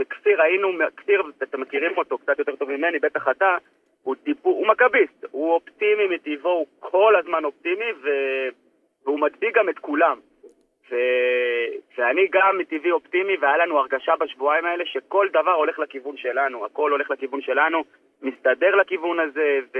וכפיר 0.00 0.42
היינו, 0.42 0.68
כפיר, 0.96 1.22
אתם 1.42 1.60
מכירים 1.60 1.92
אותו 1.98 2.18
קצת 2.18 2.38
יותר 2.38 2.56
טוב 2.56 2.68
ממני, 2.70 2.98
בטח 2.98 3.24
אתה, 3.30 3.56
הוא 4.08 4.16
טיפו, 4.24 4.48
הוא 4.48 4.66
מכביסט, 4.66 5.24
הוא 5.30 5.52
אופטימי 5.52 6.06
מטבעו, 6.06 6.50
הוא 6.50 6.66
כל 6.80 7.16
הזמן 7.16 7.44
אופטימי, 7.44 7.92
ו... 8.02 8.08
והוא 9.04 9.20
מצדיק 9.20 9.56
גם 9.56 9.68
את 9.68 9.78
כולם. 9.78 10.18
ו... 10.90 10.96
ואני 11.98 12.28
גם 12.30 12.58
מטבעי 12.58 12.90
אופטימי, 12.90 13.36
והיה 13.40 13.56
לנו 13.56 13.78
הרגשה 13.78 14.16
בשבועיים 14.20 14.64
האלה 14.64 14.86
שכל 14.86 15.28
דבר 15.32 15.52
הולך 15.52 15.78
לכיוון 15.78 16.16
שלנו, 16.16 16.64
הכל 16.64 16.90
הולך 16.90 17.10
לכיוון 17.10 17.42
שלנו, 17.42 17.84
מסתדר 18.22 18.74
לכיוון 18.74 19.20
הזה, 19.20 19.58
ו... 19.74 19.78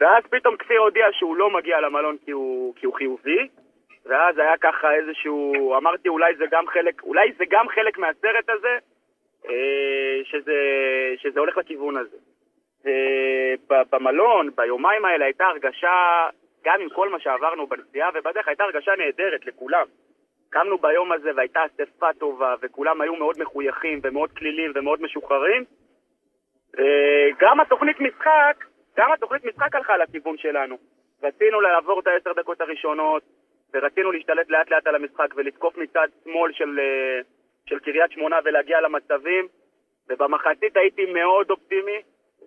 ואז 0.00 0.22
פתאום 0.30 0.56
כפיר 0.56 0.80
הודיע 0.80 1.06
שהוא 1.12 1.36
לא 1.36 1.50
מגיע 1.50 1.80
למלון 1.80 2.16
כי 2.24 2.30
הוא, 2.30 2.74
כי 2.76 2.86
הוא 2.86 2.94
חיובי, 2.94 3.48
ואז 4.06 4.38
היה 4.38 4.56
ככה 4.60 4.94
איזשהו, 4.94 5.74
אמרתי 5.76 6.08
אולי 6.08 6.34
זה 6.34 6.44
גם 6.50 6.66
חלק, 6.66 7.02
אולי 7.02 7.32
זה 7.32 7.44
גם 7.50 7.68
חלק 7.68 7.98
מהסרט 7.98 8.48
הזה, 8.48 8.78
אה, 9.48 10.20
שזה, 10.24 10.54
שזה 11.16 11.40
הולך 11.40 11.56
לכיוון 11.56 11.96
הזה. 11.96 12.16
ב- 13.68 13.82
במלון, 13.92 14.50
ביומיים 14.56 15.04
האלה 15.04 15.24
הייתה 15.24 15.46
הרגשה, 15.46 16.28
גם 16.64 16.80
עם 16.80 16.88
כל 16.88 17.08
מה 17.08 17.20
שעברנו 17.20 17.66
בנסיעה 17.66 18.10
ובדרך, 18.14 18.48
הייתה 18.48 18.64
הרגשה 18.64 18.92
נהדרת 18.98 19.46
לכולם. 19.46 19.86
קמנו 20.50 20.78
ביום 20.78 21.12
הזה 21.12 21.30
והייתה 21.36 21.60
אספה 21.66 22.12
טובה, 22.18 22.54
וכולם 22.62 23.00
היו 23.00 23.16
מאוד 23.16 23.36
מחויכים 23.38 24.00
ומאוד 24.02 24.30
כלילים 24.32 24.72
ומאוד 24.74 25.02
משוחררים. 25.02 25.64
אה, 26.78 27.28
גם 27.38 27.60
התוכנית 27.60 28.00
משחק, 28.00 28.64
גם 28.96 29.12
התוכנית 29.12 29.44
משחק 29.44 29.74
הלכה 29.74 29.96
לכיוון 29.96 30.38
שלנו. 30.38 30.78
רצינו 31.22 31.60
לעבור 31.60 32.00
את 32.00 32.06
העשר 32.06 32.32
דקות 32.32 32.60
הראשונות, 32.60 33.22
ורצינו 33.74 34.12
להשתלט 34.12 34.50
לאט 34.50 34.70
לאט 34.70 34.86
על 34.86 34.94
המשחק 34.94 35.28
ולתקוף 35.36 35.76
מצד 35.76 36.08
שמאל 36.24 36.52
של, 36.52 36.78
אה, 36.80 37.20
של 37.66 37.78
קריית 37.78 38.10
שמונה 38.10 38.36
ולהגיע 38.44 38.80
למצבים. 38.80 39.48
ובמחצית 40.08 40.76
הייתי 40.76 41.06
מאוד 41.06 41.50
אופטימי, 41.50 42.02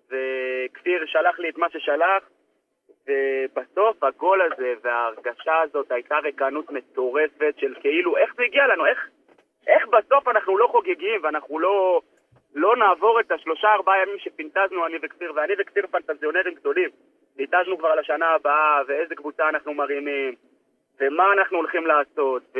וכפיר 0.09 1.05
שלח 1.05 1.39
לי 1.39 1.49
את 1.49 1.57
מה 1.57 1.69
ששלח, 1.69 2.23
ובסוף 3.07 4.03
הגול 4.03 4.41
הזה 4.41 4.73
וההרגשה 4.81 5.61
הזאת 5.61 5.91
הייתה 5.91 6.17
ריקנות 6.17 6.71
מטורפת 6.71 7.53
של 7.57 7.73
כאילו, 7.79 8.17
איך 8.17 8.35
זה 8.35 8.43
הגיע 8.43 8.67
לנו? 8.67 8.85
איך, 8.85 9.09
איך 9.67 9.87
בסוף 9.87 10.27
אנחנו 10.27 10.57
לא 10.57 10.67
חוגגים 10.67 11.19
ואנחנו 11.23 11.59
לא, 11.59 12.01
לא 12.55 12.75
נעבור 12.75 13.19
את 13.19 13.31
השלושה 13.31 13.73
ארבעה 13.73 14.01
ימים 14.01 14.19
שפינטזנו 14.19 14.85
אני 14.85 14.97
וכפיר, 15.01 15.33
ואני 15.35 15.53
וכפיר 15.59 15.87
פנטזיונרים 15.87 16.53
גדולים. 16.53 16.89
ניתזנו 17.37 17.77
כבר 17.77 17.87
על 17.87 17.99
השנה 17.99 18.29
הבאה, 18.29 18.81
ואיזה 18.87 19.15
קבוצה 19.15 19.49
אנחנו 19.49 19.73
מרימים, 19.73 20.35
ומה 20.99 21.33
אנחנו 21.33 21.57
הולכים 21.57 21.87
לעשות, 21.87 22.43
ו... 22.55 22.59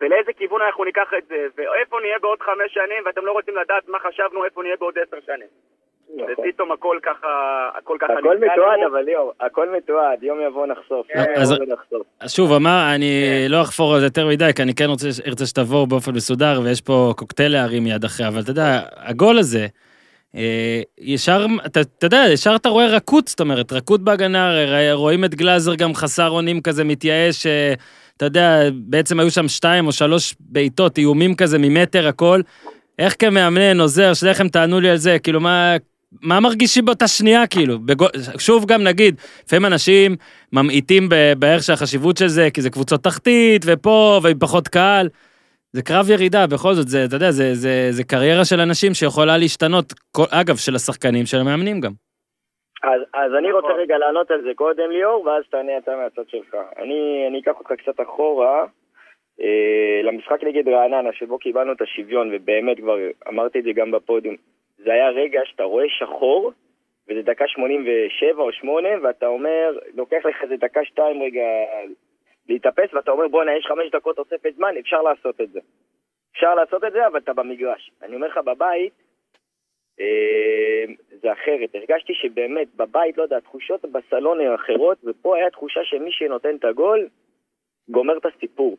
ולאיזה 0.00 0.32
כיוון 0.32 0.62
אנחנו 0.62 0.84
ניקח 0.84 1.14
את 1.18 1.26
זה, 1.26 1.46
ואיפה 1.56 2.00
נהיה 2.00 2.18
בעוד 2.18 2.42
חמש 2.42 2.74
שנים, 2.74 3.02
ואתם 3.04 3.26
לא 3.26 3.32
רוצים 3.32 3.56
לדעת 3.56 3.88
מה 3.88 3.98
חשבנו, 3.98 4.44
איפה 4.44 4.62
נהיה 4.62 4.76
בעוד 4.76 4.98
עשר 4.98 5.20
שנים. 5.20 5.48
נכון. 6.16 6.32
ופתאום 6.48 6.72
הכל 6.72 6.98
ככה, 7.02 7.26
הכל 7.78 7.96
ככה 8.00 8.12
הכל 8.12 8.36
מתועד, 8.36 8.78
לנו. 8.78 8.88
אבל 8.92 9.00
ליאור, 9.04 9.32
הכל 9.40 9.68
מתועד, 9.76 10.22
יום 10.22 10.38
יבוא 10.48 10.66
נחשוף. 10.66 11.06
כן. 11.08 11.18
יום 11.18 11.28
אז- 11.36 11.54
שוב, 12.26 12.52
אמר, 12.52 12.94
אני 12.94 13.22
לא 13.48 13.62
אחפור 13.62 13.94
על 13.94 14.00
זה 14.00 14.06
יותר 14.06 14.26
מדי, 14.26 14.50
כי 14.56 14.62
אני 14.62 14.74
כן 14.74 14.84
רוצה, 14.88 15.08
ארצה 15.26 15.46
שתבואו 15.46 15.86
באופן 15.86 16.12
מסודר, 16.14 16.60
ויש 16.64 16.80
פה 16.80 17.12
קוקטייל 17.16 17.52
להרים 17.52 17.84
מיד 17.84 18.04
אחרי, 18.04 18.28
אבל 18.28 18.40
אתה 18.40 18.50
יודע, 18.50 18.80
הגול 18.96 19.38
הזה, 19.38 19.66
אה, 20.36 20.80
ישר, 20.98 21.46
אתה, 21.66 21.80
אתה 21.80 22.06
יודע, 22.06 22.24
ישר 22.32 22.56
אתה 22.56 22.68
רואה 22.68 22.86
רכות, 22.86 23.28
זאת 23.28 23.40
אומרת, 23.40 23.72
רכות 23.72 24.00
בהגנה, 24.00 24.50
רואים 24.92 25.24
את 25.24 25.34
גלאזר 25.34 25.74
גם 25.74 25.94
חסר 25.94 26.30
אונים 26.30 26.60
כזה, 26.62 26.84
מתייאש, 26.84 27.46
אה, 27.46 27.74
אתה 28.16 28.24
יודע, 28.24 28.60
בעצם 28.72 29.20
היו 29.20 29.30
שם 29.30 29.48
שתיים 29.48 29.86
או 29.86 29.92
שלוש 29.92 30.34
בעיטות, 30.40 30.98
איומים 30.98 31.34
כזה 31.34 31.58
ממטר, 31.58 32.08
הכל. 32.08 32.40
איך 32.98 33.16
כמאמנן, 33.18 33.80
עוזר, 33.80 34.14
שניכם 34.14 34.48
תענו 34.48 34.80
לי 34.80 34.90
על 34.90 34.96
זה, 34.96 35.18
כאילו, 35.18 35.40
מה... 35.40 35.76
מה 36.22 36.40
מרגישים 36.40 36.84
באותה 36.84 37.08
שנייה, 37.08 37.46
כאילו? 37.46 37.78
בגול, 37.78 38.08
שוב 38.38 38.66
גם 38.66 38.82
נגיד, 38.82 39.14
לפעמים 39.46 39.66
אנשים 39.66 40.16
ממעיטים 40.52 41.08
בערך 41.38 41.62
של 41.62 41.72
החשיבות 41.72 42.16
של 42.16 42.28
זה, 42.28 42.48
כי 42.54 42.62
זה 42.62 42.70
קבוצות 42.70 43.04
תחתית, 43.04 43.62
ופה, 43.66 44.20
ועם 44.22 44.38
פחות 44.38 44.68
קהל. 44.68 45.08
זה 45.72 45.82
קרב 45.82 46.10
ירידה, 46.10 46.46
בכל 46.46 46.74
זאת, 46.74 46.88
זה, 46.88 47.04
אתה 47.04 47.16
יודע, 47.16 47.30
זה, 47.30 47.54
זה, 47.54 47.88
זה 47.90 48.04
קריירה 48.04 48.44
של 48.44 48.60
אנשים 48.60 48.94
שיכולה 48.94 49.36
להשתנות, 49.36 49.92
כל, 50.12 50.24
אגב, 50.30 50.56
של 50.56 50.74
השחקנים, 50.74 51.26
של 51.26 51.38
המאמנים 51.38 51.80
גם. 51.80 51.92
אז, 52.84 53.00
אז 53.14 53.30
אני 53.38 53.52
רוצה 53.52 53.68
נכון. 53.68 53.80
רגע 53.80 53.98
לענות 53.98 54.30
על 54.30 54.42
זה 54.42 54.50
קודם, 54.54 54.90
ליאור, 54.90 55.26
ואז 55.26 55.44
תענה 55.50 55.78
אתה 55.78 55.92
מהצד 55.96 56.28
שלך. 56.28 56.54
אני, 56.78 57.24
אני 57.28 57.40
אקח 57.40 57.52
אותך 57.58 57.72
קצת 57.72 58.00
אחורה, 58.02 58.64
למשחק 60.02 60.44
נגד 60.44 60.68
רעננה, 60.68 61.12
שבו 61.12 61.38
קיבלנו 61.38 61.72
את 61.72 61.82
השוויון, 61.82 62.30
ובאמת 62.32 62.76
כבר 62.76 62.98
אמרתי 63.28 63.58
את 63.58 63.64
זה 63.64 63.72
גם 63.72 63.90
בפודיום, 63.90 64.36
זה 64.78 64.92
היה 64.92 65.10
רגע 65.10 65.40
שאתה 65.44 65.62
רואה 65.62 65.84
שחור, 65.88 66.52
וזה 67.08 67.22
דקה 67.22 67.44
87 67.48 68.42
או 68.42 68.52
8, 68.52 68.88
ואתה 69.02 69.26
אומר, 69.26 69.78
לוקח 69.94 70.26
לך 70.26 70.42
איזה 70.42 70.56
דקה 70.56 70.84
שתיים 70.84 71.22
רגע 71.22 71.44
להתאפס, 72.48 72.94
ואתה 72.94 73.10
אומר, 73.10 73.28
בואנה, 73.28 73.56
יש 73.56 73.66
חמש 73.66 73.90
דקות 73.90 74.16
תוספת 74.16 74.54
זמן, 74.56 74.74
אפשר 74.80 75.02
לעשות 75.02 75.40
את 75.40 75.50
זה. 75.50 75.60
אפשר 76.32 76.54
לעשות 76.54 76.84
את 76.84 76.92
זה, 76.92 77.06
אבל 77.06 77.18
אתה 77.18 77.32
במגרש. 77.32 77.90
אני 78.02 78.14
אומר 78.14 78.26
לך, 78.26 78.38
בבית, 78.38 78.92
אה, 80.00 80.84
זה 81.22 81.32
אחרת. 81.32 81.74
הרגשתי 81.74 82.14
שבאמת, 82.14 82.74
בבית, 82.76 83.18
לא 83.18 83.22
יודע, 83.22 83.36
התחושות 83.36 83.84
בסלון 83.84 84.40
הן 84.40 84.54
אחרות, 84.54 84.98
ופה 85.04 85.36
היה 85.36 85.50
תחושה 85.50 85.80
שמי 85.84 86.12
שנותן 86.12 86.56
את 86.56 86.64
הגול, 86.64 87.08
גומר 87.88 88.18
את 88.18 88.26
הסיפור. 88.26 88.76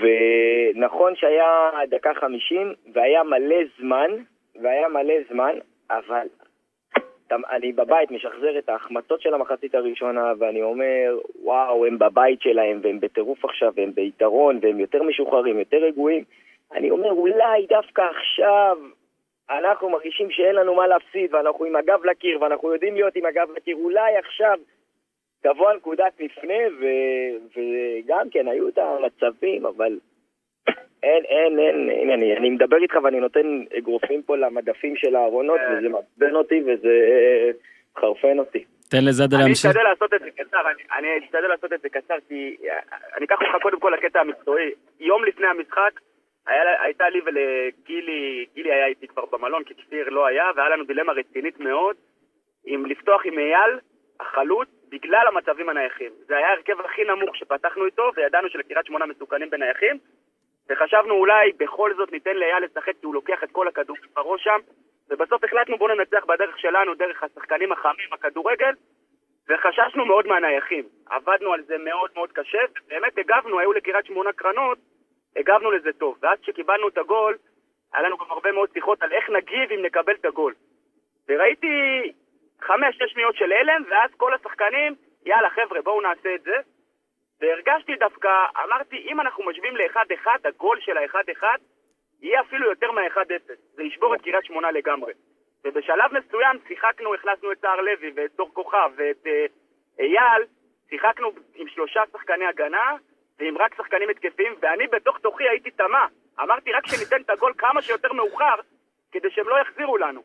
ונכון 0.00 1.16
שהיה 1.16 1.70
דקה 1.88 2.14
חמישים, 2.14 2.72
והיה 2.92 3.22
מלא 3.22 3.56
זמן, 3.78 4.10
והיה 4.62 4.88
מלא 4.88 5.14
זמן, 5.30 5.52
אבל 5.90 6.26
אני 7.50 7.72
בבית 7.72 8.10
משחזר 8.10 8.58
את 8.58 8.68
ההחמצות 8.68 9.20
של 9.20 9.34
המחצית 9.34 9.74
הראשונה, 9.74 10.32
ואני 10.38 10.62
אומר, 10.62 11.18
וואו, 11.42 11.86
הם 11.86 11.98
בבית 11.98 12.42
שלהם, 12.42 12.80
והם 12.82 13.00
בטירוף 13.00 13.44
עכשיו, 13.44 13.72
והם 13.76 13.94
ביתרון, 13.94 14.58
והם 14.62 14.80
יותר 14.80 15.02
משוחררים, 15.02 15.58
יותר 15.58 15.76
רגועים. 15.76 16.24
אני 16.72 16.90
אומר, 16.90 17.10
אולי 17.10 17.66
דווקא 17.68 18.02
עכשיו 18.02 18.76
אנחנו 19.50 19.90
מרגישים 19.90 20.30
שאין 20.30 20.54
לנו 20.54 20.74
מה 20.74 20.86
להפסיד, 20.86 21.34
ואנחנו 21.34 21.64
עם 21.64 21.76
הגב 21.76 22.04
לקיר, 22.04 22.42
ואנחנו 22.42 22.72
יודעים 22.72 22.94
להיות 22.94 23.16
עם 23.16 23.26
הגב 23.26 23.48
לקיר, 23.56 23.76
אולי 23.76 24.16
עכשיו 24.16 24.58
תבוא 25.52 25.70
הנקודת 25.70 26.20
מפנה, 26.20 26.54
ו... 26.80 26.84
וגם 27.56 28.30
כן, 28.30 28.48
היו 28.48 28.68
את 28.68 28.78
המצבים, 28.78 29.66
אבל 29.66 29.98
אין, 31.02 31.24
אין, 31.24 31.58
אין, 31.58 31.90
אין, 31.90 32.10
אני, 32.10 32.36
אני 32.36 32.50
מדבר 32.50 32.76
איתך 32.76 32.94
ואני 33.04 33.20
נותן 33.20 33.64
אגרופים 33.78 34.22
פה 34.22 34.36
למדפים 34.36 34.96
של 34.96 35.16
הארונות, 35.16 35.60
כן. 35.60 35.78
וזה 35.78 35.88
מעצבן 35.88 36.34
אותי 36.34 36.62
וזה 36.66 36.94
מחרפן 37.96 38.38
אותי. 38.38 38.64
תן 38.90 39.04
לזאדה 39.08 39.36
אני 39.36 39.44
להמשיך. 39.44 39.66
אשתדל 39.70 39.82
לעשות 39.82 40.14
את 40.14 40.20
זה 40.20 40.30
קצר, 40.30 40.60
אני- 40.70 40.82
אני 40.98 41.24
אשתדל 41.24 41.48
לעשות 41.48 41.72
את 41.72 41.80
זה 41.80 41.88
קצר, 41.88 42.14
כי 42.28 42.56
אני 43.16 43.24
אקח 43.26 43.36
אותך 43.42 43.62
קודם 43.62 43.80
כל 43.80 43.92
לקטע 43.98 44.20
המקצועי. 44.20 44.70
יום 45.00 45.24
לפני 45.24 45.46
המשחק, 45.46 46.00
היה- 46.46 46.82
הייתה 46.82 47.08
לי 47.08 47.20
ולגילי, 47.26 48.46
גילי 48.54 48.72
היה 48.72 48.86
איתי 48.86 49.06
כבר 49.06 49.24
במלון, 49.32 49.64
כי 49.64 49.74
כפיר 49.74 50.08
לא 50.08 50.26
היה, 50.26 50.44
והיה 50.56 50.68
לנו 50.68 50.84
דילמה 50.84 51.12
רצינית 51.12 51.60
מאוד, 51.60 51.96
אם 52.66 52.86
לפתוח 52.86 53.26
עם 53.26 53.38
אייל 53.38 53.78
החלוץ 54.20 54.68
בגלל 54.88 55.26
המצבים 55.26 55.68
הנייחים. 55.68 56.12
זה 56.26 56.36
היה 56.36 56.48
ההרכב 56.48 56.80
הכי 56.80 57.04
נמוך 57.04 57.36
שפתחנו 57.36 57.86
איתו, 57.86 58.10
וידענו 58.16 58.48
שלקריית 58.48 58.86
שמונה 58.86 59.06
מסוכנים 59.06 59.50
בנייחים, 59.50 59.98
וחשבנו 60.68 61.14
אולי 61.14 61.52
בכל 61.56 61.94
זאת 61.96 62.12
ניתן 62.12 62.36
לאייל 62.36 62.64
לשחק 62.64 62.92
כי 63.00 63.06
הוא 63.06 63.14
לוקח 63.14 63.44
את 63.44 63.48
כל 63.52 63.68
הכדור 63.68 63.96
בראש 64.14 64.44
שם, 64.44 64.60
ובסוף 65.10 65.44
החלטנו 65.44 65.78
בוא 65.78 65.88
ננצח 65.88 66.24
בדרך 66.24 66.58
שלנו, 66.58 66.94
דרך 66.94 67.22
השחקנים 67.22 67.72
החמים, 67.72 68.12
הכדורגל, 68.12 68.74
וחששנו 69.48 70.06
מאוד 70.06 70.26
מהנייחים. 70.26 70.84
עבדנו 71.06 71.52
על 71.52 71.62
זה 71.62 71.78
מאוד 71.78 72.10
מאוד 72.14 72.32
קשה, 72.32 72.58
ובאמת 72.70 73.18
הגבנו, 73.18 73.58
היו 73.58 73.72
לקריית 73.72 74.06
שמונה 74.06 74.32
קרנות, 74.32 74.78
הגבנו 75.36 75.70
לזה 75.70 75.92
טוב. 75.92 76.18
ואז 76.22 76.38
כשקיבלנו 76.42 76.88
את 76.88 76.98
הגול, 76.98 77.36
היה 77.94 78.02
לנו 78.02 78.16
גם 78.16 78.26
הרבה 78.30 78.52
מאוד 78.52 78.68
שיחות 78.72 79.02
על 79.02 79.12
איך 79.12 79.30
נגיב 79.30 79.72
אם 79.72 79.82
נקבל 79.82 80.14
את 80.14 80.24
הגול. 80.24 80.54
וראיתי 81.28 81.66
חמש, 82.62 82.96
שש 82.96 83.12
שניות 83.12 83.36
של 83.36 83.52
הלם, 83.52 83.82
ואז 83.90 84.10
כל 84.16 84.34
השחקנים, 84.34 84.94
יאללה 85.26 85.50
חבר'ה, 85.50 85.82
בואו 85.82 86.00
נעשה 86.00 86.34
את 86.34 86.42
זה. 86.42 86.56
והרגשתי 87.40 87.96
דווקא, 87.96 88.28
אמרתי, 88.64 88.96
אם 88.96 89.20
אנחנו 89.20 89.44
משווים 89.44 89.76
לאחד-אחד, 89.76 90.38
הגול 90.44 90.80
של 90.80 90.96
האחד-אחד 90.96 91.58
יהיה 92.22 92.40
אפילו 92.40 92.70
יותר 92.70 92.90
מה-1-0. 92.90 93.52
זה 93.74 93.82
ישבור 93.82 94.14
את 94.14 94.22
קריית 94.22 94.44
שמונה 94.44 94.70
לגמרי. 94.70 95.12
ובשלב 95.64 96.10
מסוים 96.12 96.58
שיחקנו, 96.68 97.14
הכנסנו 97.14 97.52
את 97.52 97.58
סער 97.60 97.80
לוי 97.80 98.12
ואת 98.14 98.36
דור 98.36 98.50
כוכב 98.54 98.90
ואת 98.96 99.26
אה, 99.26 99.46
אייל, 99.98 100.44
שיחקנו 100.90 101.30
עם 101.54 101.68
שלושה 101.68 102.02
שחקני 102.12 102.46
הגנה 102.46 102.96
ועם 103.38 103.58
רק 103.58 103.74
שחקנים 103.74 104.08
התקפיים, 104.08 104.54
ואני 104.60 104.86
בתוך 104.86 105.18
תוכי 105.18 105.48
הייתי 105.48 105.70
תמה. 105.70 106.06
אמרתי 106.42 106.72
רק 106.72 106.86
שניתן 106.86 107.22
את 107.22 107.30
הגול 107.30 107.52
כמה 107.58 107.82
שיותר 107.82 108.12
מאוחר, 108.12 108.54
כדי 109.12 109.30
שהם 109.30 109.48
לא 109.48 109.60
יחזירו 109.60 109.96
לנו. 109.96 110.22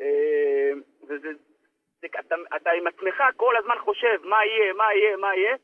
אה, 0.00 0.72
וזה, 1.02 1.18
זה, 1.18 1.28
אתה, 2.04 2.34
אתה 2.56 2.70
עם 2.80 2.86
עצמך 2.86 3.18
כל 3.36 3.54
הזמן 3.60 3.74
חושב 3.84 4.16
מה 4.24 4.36
יהיה, 4.48 4.72
מה 4.76 4.84
יהיה, 4.96 5.16
מה 5.16 5.28
יהיה. 5.36 5.56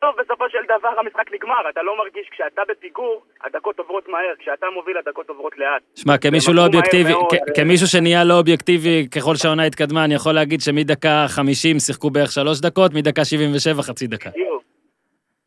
טוב, 0.00 0.14
בסופו 0.20 0.44
של 0.50 0.58
דבר 0.64 0.88
המשחק 1.00 1.32
נגמר, 1.34 1.68
אתה 1.70 1.82
לא 1.82 1.98
מרגיש, 1.98 2.28
כשאתה 2.30 2.62
בפיגור, 2.68 3.22
הדקות 3.44 3.78
עוברות 3.78 4.08
מהר, 4.08 4.34
כשאתה 4.38 4.66
מוביל 4.74 4.96
הדקות 4.96 5.28
עוברות 5.28 5.58
לאט. 5.58 5.82
שמע, 5.94 6.18
כמישהו 6.18 6.52
לא 6.52 6.66
אובייקטיבי, 6.66 7.10
מאוד, 7.10 7.24
כ- 7.30 7.34
אה, 7.34 7.54
כמישהו 7.56 7.86
שנהיה 7.86 8.24
לא 8.24 8.38
אובייקטיבי 8.38 9.06
ככל 9.16 9.34
שהעונה 9.36 9.62
התקדמה, 9.64 10.04
אני 10.04 10.14
יכול 10.14 10.32
להגיד 10.34 10.60
שמדקה 10.60 11.24
50 11.28 11.78
שיחקו 11.78 12.10
בערך 12.10 12.32
שלוש 12.32 12.60
דקות, 12.60 12.94
מדקה 12.94 13.24
77 13.24 13.82
חצי 13.82 14.06
דקה. 14.06 14.30
בדיוק. 14.30 14.62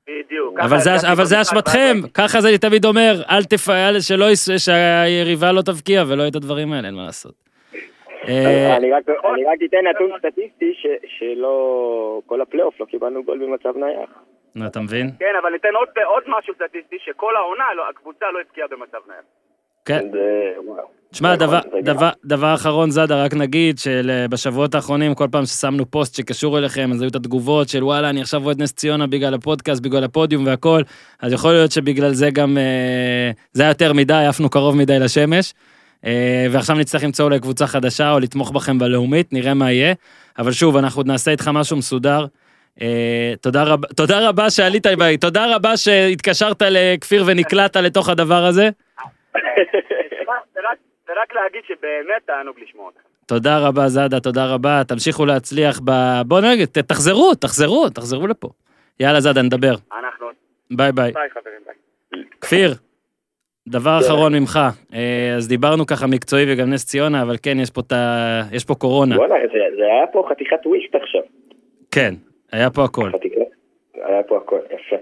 בדיוק. 0.10 0.60
אבל 0.60 0.78
זה, 0.80 0.92
אבל 1.12 1.26
אשמתכם, 1.42 1.98
ככה 2.14 2.42
זה 2.42 2.48
אני 2.50 2.58
תמיד 2.58 2.86
אומר, 2.86 3.14
אל 3.30 3.44
תפעל, 3.44 4.00
שלא, 4.00 4.26
שהיריבה 4.58 5.52
לא 5.52 5.62
תבקיע 5.62 6.04
ולא 6.08 6.28
את 6.28 6.36
הדברים 6.36 6.74
האלה, 6.74 6.88
אין 6.88 6.96
מה 6.96 7.06
לעשות. 7.06 7.34
אה, 8.28 8.78
אני 8.78 8.92
רק 8.92 9.04
אני 9.10 9.46
רק 9.46 9.60
אתן 9.66 9.88
נתון 9.88 10.12
סטטיסטי 10.20 10.74
שלא... 11.08 12.22
כל 12.26 12.42
הפלייאוף 12.42 12.80
לא 12.80 12.86
קיבלנו 12.86 13.24
גול 13.24 13.40
במצב 13.46 13.78
נייח. 13.78 14.10
נו, 14.56 14.66
אתה 14.66 14.80
מבין? 14.80 15.10
כן, 15.20 15.34
אבל 15.42 15.50
ניתן 15.50 15.70
עוד, 16.06 16.24
משהו 16.28 16.54
סטטיסטי, 16.54 16.96
שכל 17.00 17.36
העונה, 17.36 17.64
לא, 17.76 17.90
הקבוצה 17.90 18.26
לא 18.34 18.40
הבקיעה 18.40 18.68
במצב 18.68 18.98
נייח. 19.08 19.24
כן. 19.86 20.02
תשמע, 21.12 21.36
נכון, 21.36 22.10
דבר, 22.26 22.54
אחרון, 22.54 22.90
זאדה, 22.90 23.24
רק 23.24 23.34
נגיד 23.34 23.78
שבשבועות 23.78 24.76
האחרונים, 24.76 25.16
כל 25.16 25.28
פעם 25.32 25.46
ששמנו 25.46 25.86
פוסט 25.92 26.16
שקשור 26.16 26.58
אליכם, 26.58 26.90
אז 26.92 27.02
היו 27.02 27.10
את 27.10 27.16
התגובות 27.16 27.70
של 27.70 27.84
וואלה, 27.84 28.10
אני 28.10 28.22
עכשיו 28.22 28.42
רואה 28.42 28.54
את 28.54 28.60
נס 28.60 28.74
ציונה 28.74 29.08
בגלל 29.08 29.34
הפודקאסט, 29.34 29.84
בגלל 29.84 30.04
הפודיום 30.04 30.46
והכל, 30.46 30.82
אז 31.22 31.34
יכול 31.34 31.52
להיות 31.52 31.72
שבגלל 31.72 32.14
זה 32.14 32.30
גם, 32.34 32.58
אה, 32.58 33.32
זה 33.54 33.64
היה 33.64 33.70
יותר 33.70 33.94
מדי, 33.94 34.26
עפנו 34.30 34.50
קרוב 34.50 34.76
מדי 34.78 35.00
לשמש. 35.00 35.54
אה, 36.06 36.46
ועכשיו 36.52 36.76
נצטרך 36.76 37.04
למצוא 37.04 37.26
אולי 37.26 37.40
קבוצה 37.40 37.68
חדשה 37.68 38.12
או 38.12 38.20
לתמוך 38.20 38.52
בכם 38.52 38.80
בלאומית, 38.80 39.34
נראה 39.34 39.54
מה 39.54 39.72
יהיה. 39.72 39.94
אבל 40.38 40.52
שוב, 40.52 40.78
אנחנו 40.78 41.00
עוד 41.00 41.08
נעשה 41.08 41.32
איתך 41.32 41.48
משהו 41.54 41.78
מסודר. 41.78 42.26
אה, 42.82 43.34
תודה 43.42 43.64
רבה, 43.64 43.88
תודה 43.88 44.30
רבה 44.30 44.50
שעלית. 44.50 44.86
תודה 45.22 45.56
רבה 45.56 45.78
שהתקשרת 45.78 46.62
לכפיר 46.62 47.24
ונקלעת 47.28 47.76
לתוך 47.76 48.10
הדבר 48.10 48.46
הזה. 48.46 48.70
ורק- 49.36 49.40
ורק- 50.56 50.78
ורק 51.10 51.34
להגיד 51.36 51.62
שבאמת 51.68 52.22
תענוג 52.28 52.56
לשמוע 52.68 52.86
אותך. 52.86 52.98
תודה 53.26 53.60
רבה, 53.60 53.88
זאדה, 53.88 54.20
תודה 54.20 54.46
רבה. 54.46 54.82
תמשיכו 54.88 55.26
להצליח 55.26 55.80
ב... 55.84 55.92
בוא 56.26 56.42
נגיד, 56.42 56.68
תחזרו, 56.68 57.36
תחזרו, 57.36 57.90
תחזרו 57.90 58.28
לפה. 58.28 58.50
יאללה, 59.00 59.22
זאדה, 59.22 59.42
נדבר. 59.42 59.76
אנחנו... 60.00 60.26
ביי 60.72 60.92
ביי. 60.92 61.12
ביי 61.12 61.30
חברים, 61.30 61.60
ביי. 61.66 62.24
כפיר, 62.42 62.74
דבר 63.68 64.00
אחרון 64.00 64.36
ממך. 64.36 64.60
אה, 64.94 65.34
אז 65.38 65.48
דיברנו 65.48 65.86
ככה 65.86 66.08
מקצועי 66.08 66.46
וגם 66.48 66.70
נס 66.74 66.86
ציונה, 66.86 67.22
אבל 67.22 67.36
כן, 67.44 67.60
יש 67.60 67.70
פה, 67.70 67.82
את 67.82 67.92
ה... 67.92 68.42
יש 68.52 68.66
פה 68.66 68.76
קורונה. 68.76 69.18
וואלה, 69.18 69.36
זה 69.54 69.60
זה 69.78 69.84
היה 69.84 70.08
פה 70.08 70.28
חתיכת 70.30 70.58
טוויסט 70.64 70.96
עכשיו. 70.96 71.22
כן, 71.92 72.14
היה 72.52 72.70
פה 72.70 72.84
הכל. 72.84 73.10
היה 73.94 74.24
פה 74.24 74.38
הכל, 74.38 74.60
יפה. 74.66 74.96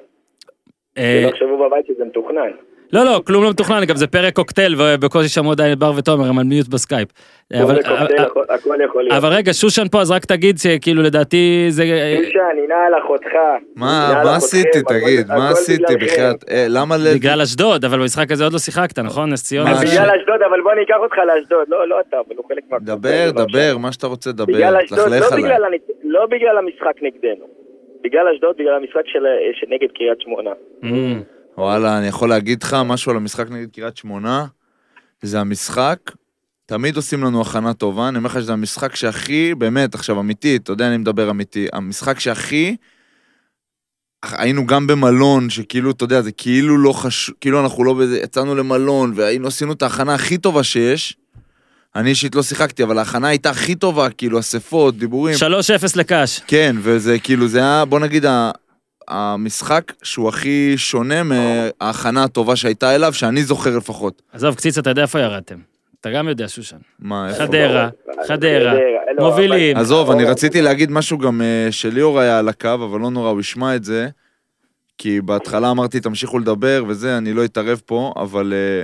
אה, 0.97 1.19
שלא 1.21 1.29
יחשבו 1.29 1.67
בבית 1.67 1.85
שזה 1.85 2.05
מתוכנן. 2.05 2.51
לא, 2.93 3.05
לא, 3.05 3.21
כלום 3.27 3.43
לא 3.43 3.49
מתוכנן, 3.49 3.85
גם 3.85 3.95
זה 3.95 4.07
פרק 4.07 4.35
קוקטייל, 4.35 4.75
ובקושי 4.77 5.27
שמעו 5.29 5.51
עדיין 5.51 5.73
את 5.73 5.79
בר 5.79 5.91
ותומר, 5.97 6.25
הם 6.29 6.39
על 6.39 6.43
מיוט 6.45 6.67
בסקייפ. 6.67 7.09
אבל- 7.53 7.83
כמו 7.83 7.95
בקוקטייל, 7.95 8.21
הכל- 8.21 8.43
הכל 8.49 8.75
יכול 8.85 9.03
להיות. 9.03 9.17
אבל 9.17 9.29
רגע, 9.33 9.53
שושן 9.53 9.87
פה, 9.91 10.01
אז 10.01 10.11
רק 10.11 10.25
תגיד 10.25 10.57
שכאילו 10.57 11.01
לדעתי 11.03 11.65
זה... 11.69 11.83
שושן, 12.25 12.39
הנה 12.63 12.75
על 12.87 12.93
אחותך. 13.05 13.29
מה, 13.75 14.21
מה 14.23 14.35
עשיתי, 14.35 14.81
תגיד? 14.87 15.27
מה 15.27 15.49
עשיתי. 15.49 15.95
בחייאת? 15.97 16.43
אה, 16.51 16.65
למה 16.69 16.97
ל... 16.97 17.13
בגלל 17.15 17.41
אשדוד, 17.41 17.85
אבל 17.85 17.99
במשחק 17.99 18.31
הזה 18.31 18.43
עוד 18.43 18.53
לא 18.53 18.59
שיחקת, 18.59 18.99
נכון? 18.99 19.29
נס 19.33 19.43
ציונה 19.43 19.71
בגלל 19.73 20.09
אשדוד, 20.19 20.41
אבל 20.49 20.61
בוא 20.63 20.73
ניקח 20.73 20.95
אותך 20.99 21.15
לאשדוד. 21.17 21.65
לא, 21.69 21.87
לא 21.87 21.95
אתה, 22.09 22.17
אבל 22.27 22.35
הוא 22.37 22.45
חלק 22.47 22.63
מה... 22.71 22.77
דבר, 22.79 23.31
דבר, 23.31 23.77
מה 23.77 23.91
שאתה 23.91 24.07
רוצה 24.07 24.29
אשדוד, 24.29 24.47
תלכלך 24.47 25.31
לא 25.31 25.65
עליי. 25.65 25.79
לא 26.03 26.25
בגלל 26.25 26.57
המשחק 26.57 26.95
נגדנו. 27.01 27.45
בגלל 28.03 28.27
אשדוד, 28.35 28.55
בגלל 28.59 28.73
המשחק 28.75 29.01
של- 29.05 29.25
שנגד 29.53 29.87
קריית 29.97 30.21
שמונה. 30.21 30.51
וואלה, 31.57 31.97
אני 31.97 32.07
יכול 32.07 32.29
להגיד 32.29 32.63
לך 32.63 32.77
משהו 32.85 33.11
על 33.11 33.17
המשחק 33.17 33.49
נגד 33.49 33.69
קריית 33.73 33.97
שמונה? 33.97 34.45
זה 35.21 35.39
המשחק, 35.39 35.97
תמיד 36.65 36.95
עושים 36.95 37.23
לנו 37.23 37.41
הכנה 37.41 37.73
טובה, 37.73 38.07
אני 38.07 38.17
אומר 38.17 38.29
לך 38.29 38.41
שזה 38.41 38.53
המשחק 38.53 38.95
שהכי, 38.95 39.55
באמת, 39.55 39.95
עכשיו 39.95 40.19
אמיתי, 40.19 40.55
אתה 40.55 40.71
יודע, 40.71 40.87
אני 40.87 40.97
מדבר 40.97 41.29
אמיתי, 41.29 41.67
המשחק 41.73 42.19
שהכי... 42.19 42.75
היינו 44.31 44.67
גם 44.67 44.87
במלון, 44.87 45.49
שכאילו, 45.49 45.91
אתה 45.91 46.03
יודע, 46.03 46.21
זה 46.21 46.31
כאילו 46.31 46.77
לא 46.77 46.93
חשוב, 46.93 47.35
כאילו 47.41 47.63
אנחנו 47.63 47.83
לא 47.83 47.93
בזה, 47.93 48.19
יצאנו 48.19 48.55
למלון, 48.55 49.13
והיינו, 49.15 49.47
עשינו 49.47 49.73
את 49.73 49.81
ההכנה 49.81 50.13
הכי 50.13 50.37
טובה 50.37 50.63
שיש. 50.63 51.17
אני 51.95 52.09
אישית 52.09 52.35
לא 52.35 52.43
שיחקתי, 52.43 52.83
אבל 52.83 52.97
ההכנה 52.97 53.27
הייתה 53.27 53.49
הכי 53.49 53.75
טובה, 53.75 54.09
כאילו, 54.09 54.39
אספות, 54.39 54.97
דיבורים. 54.97 55.35
3-0 55.35 55.39
לקאש. 55.95 56.41
כן, 56.47 56.75
וזה 56.79 57.19
כאילו, 57.19 57.47
זה 57.47 57.59
היה, 57.59 57.85
בוא 57.85 57.99
נגיד, 57.99 58.25
המשחק 59.07 59.93
שהוא 60.03 60.29
הכי 60.29 60.73
שונה 60.77 61.23
מההכנה 61.23 62.23
הטובה 62.23 62.55
שהייתה 62.55 62.95
אליו, 62.95 63.13
שאני 63.13 63.43
זוכר 63.43 63.77
לפחות. 63.77 64.21
עזוב, 64.33 64.55
קציץ, 64.55 64.77
אתה 64.77 64.89
יודע 64.89 65.01
איפה 65.01 65.19
ירדתם. 65.19 65.57
אתה 66.01 66.11
גם 66.11 66.27
יודע, 66.27 66.47
שושן. 66.47 66.77
מה, 66.99 67.29
איפה? 67.29 67.43
חדרה, 67.43 67.89
חדרה, 68.27 68.73
לא, 69.17 69.29
מובילים. 69.29 69.77
עזוב, 69.77 70.11
אני 70.11 70.25
רציתי 70.25 70.61
להגיד 70.61 70.91
משהו 70.91 71.17
גם 71.17 71.41
אה, 71.41 71.67
שליאור 71.71 72.19
היה 72.19 72.39
על 72.39 72.49
הקו, 72.49 72.73
אבל 72.73 72.99
לא 72.99 73.09
נורא, 73.09 73.29
הוא 73.29 73.39
ישמע 73.39 73.75
את 73.75 73.83
זה. 73.83 74.09
כי 74.97 75.21
בהתחלה 75.21 75.71
אמרתי, 75.71 75.99
תמשיכו 75.99 76.39
לדבר 76.39 76.83
וזה, 76.87 77.17
אני 77.17 77.33
לא 77.33 77.45
אתערב 77.45 77.81
פה, 77.85 78.13
אבל 78.15 78.53
אה, 78.53 78.83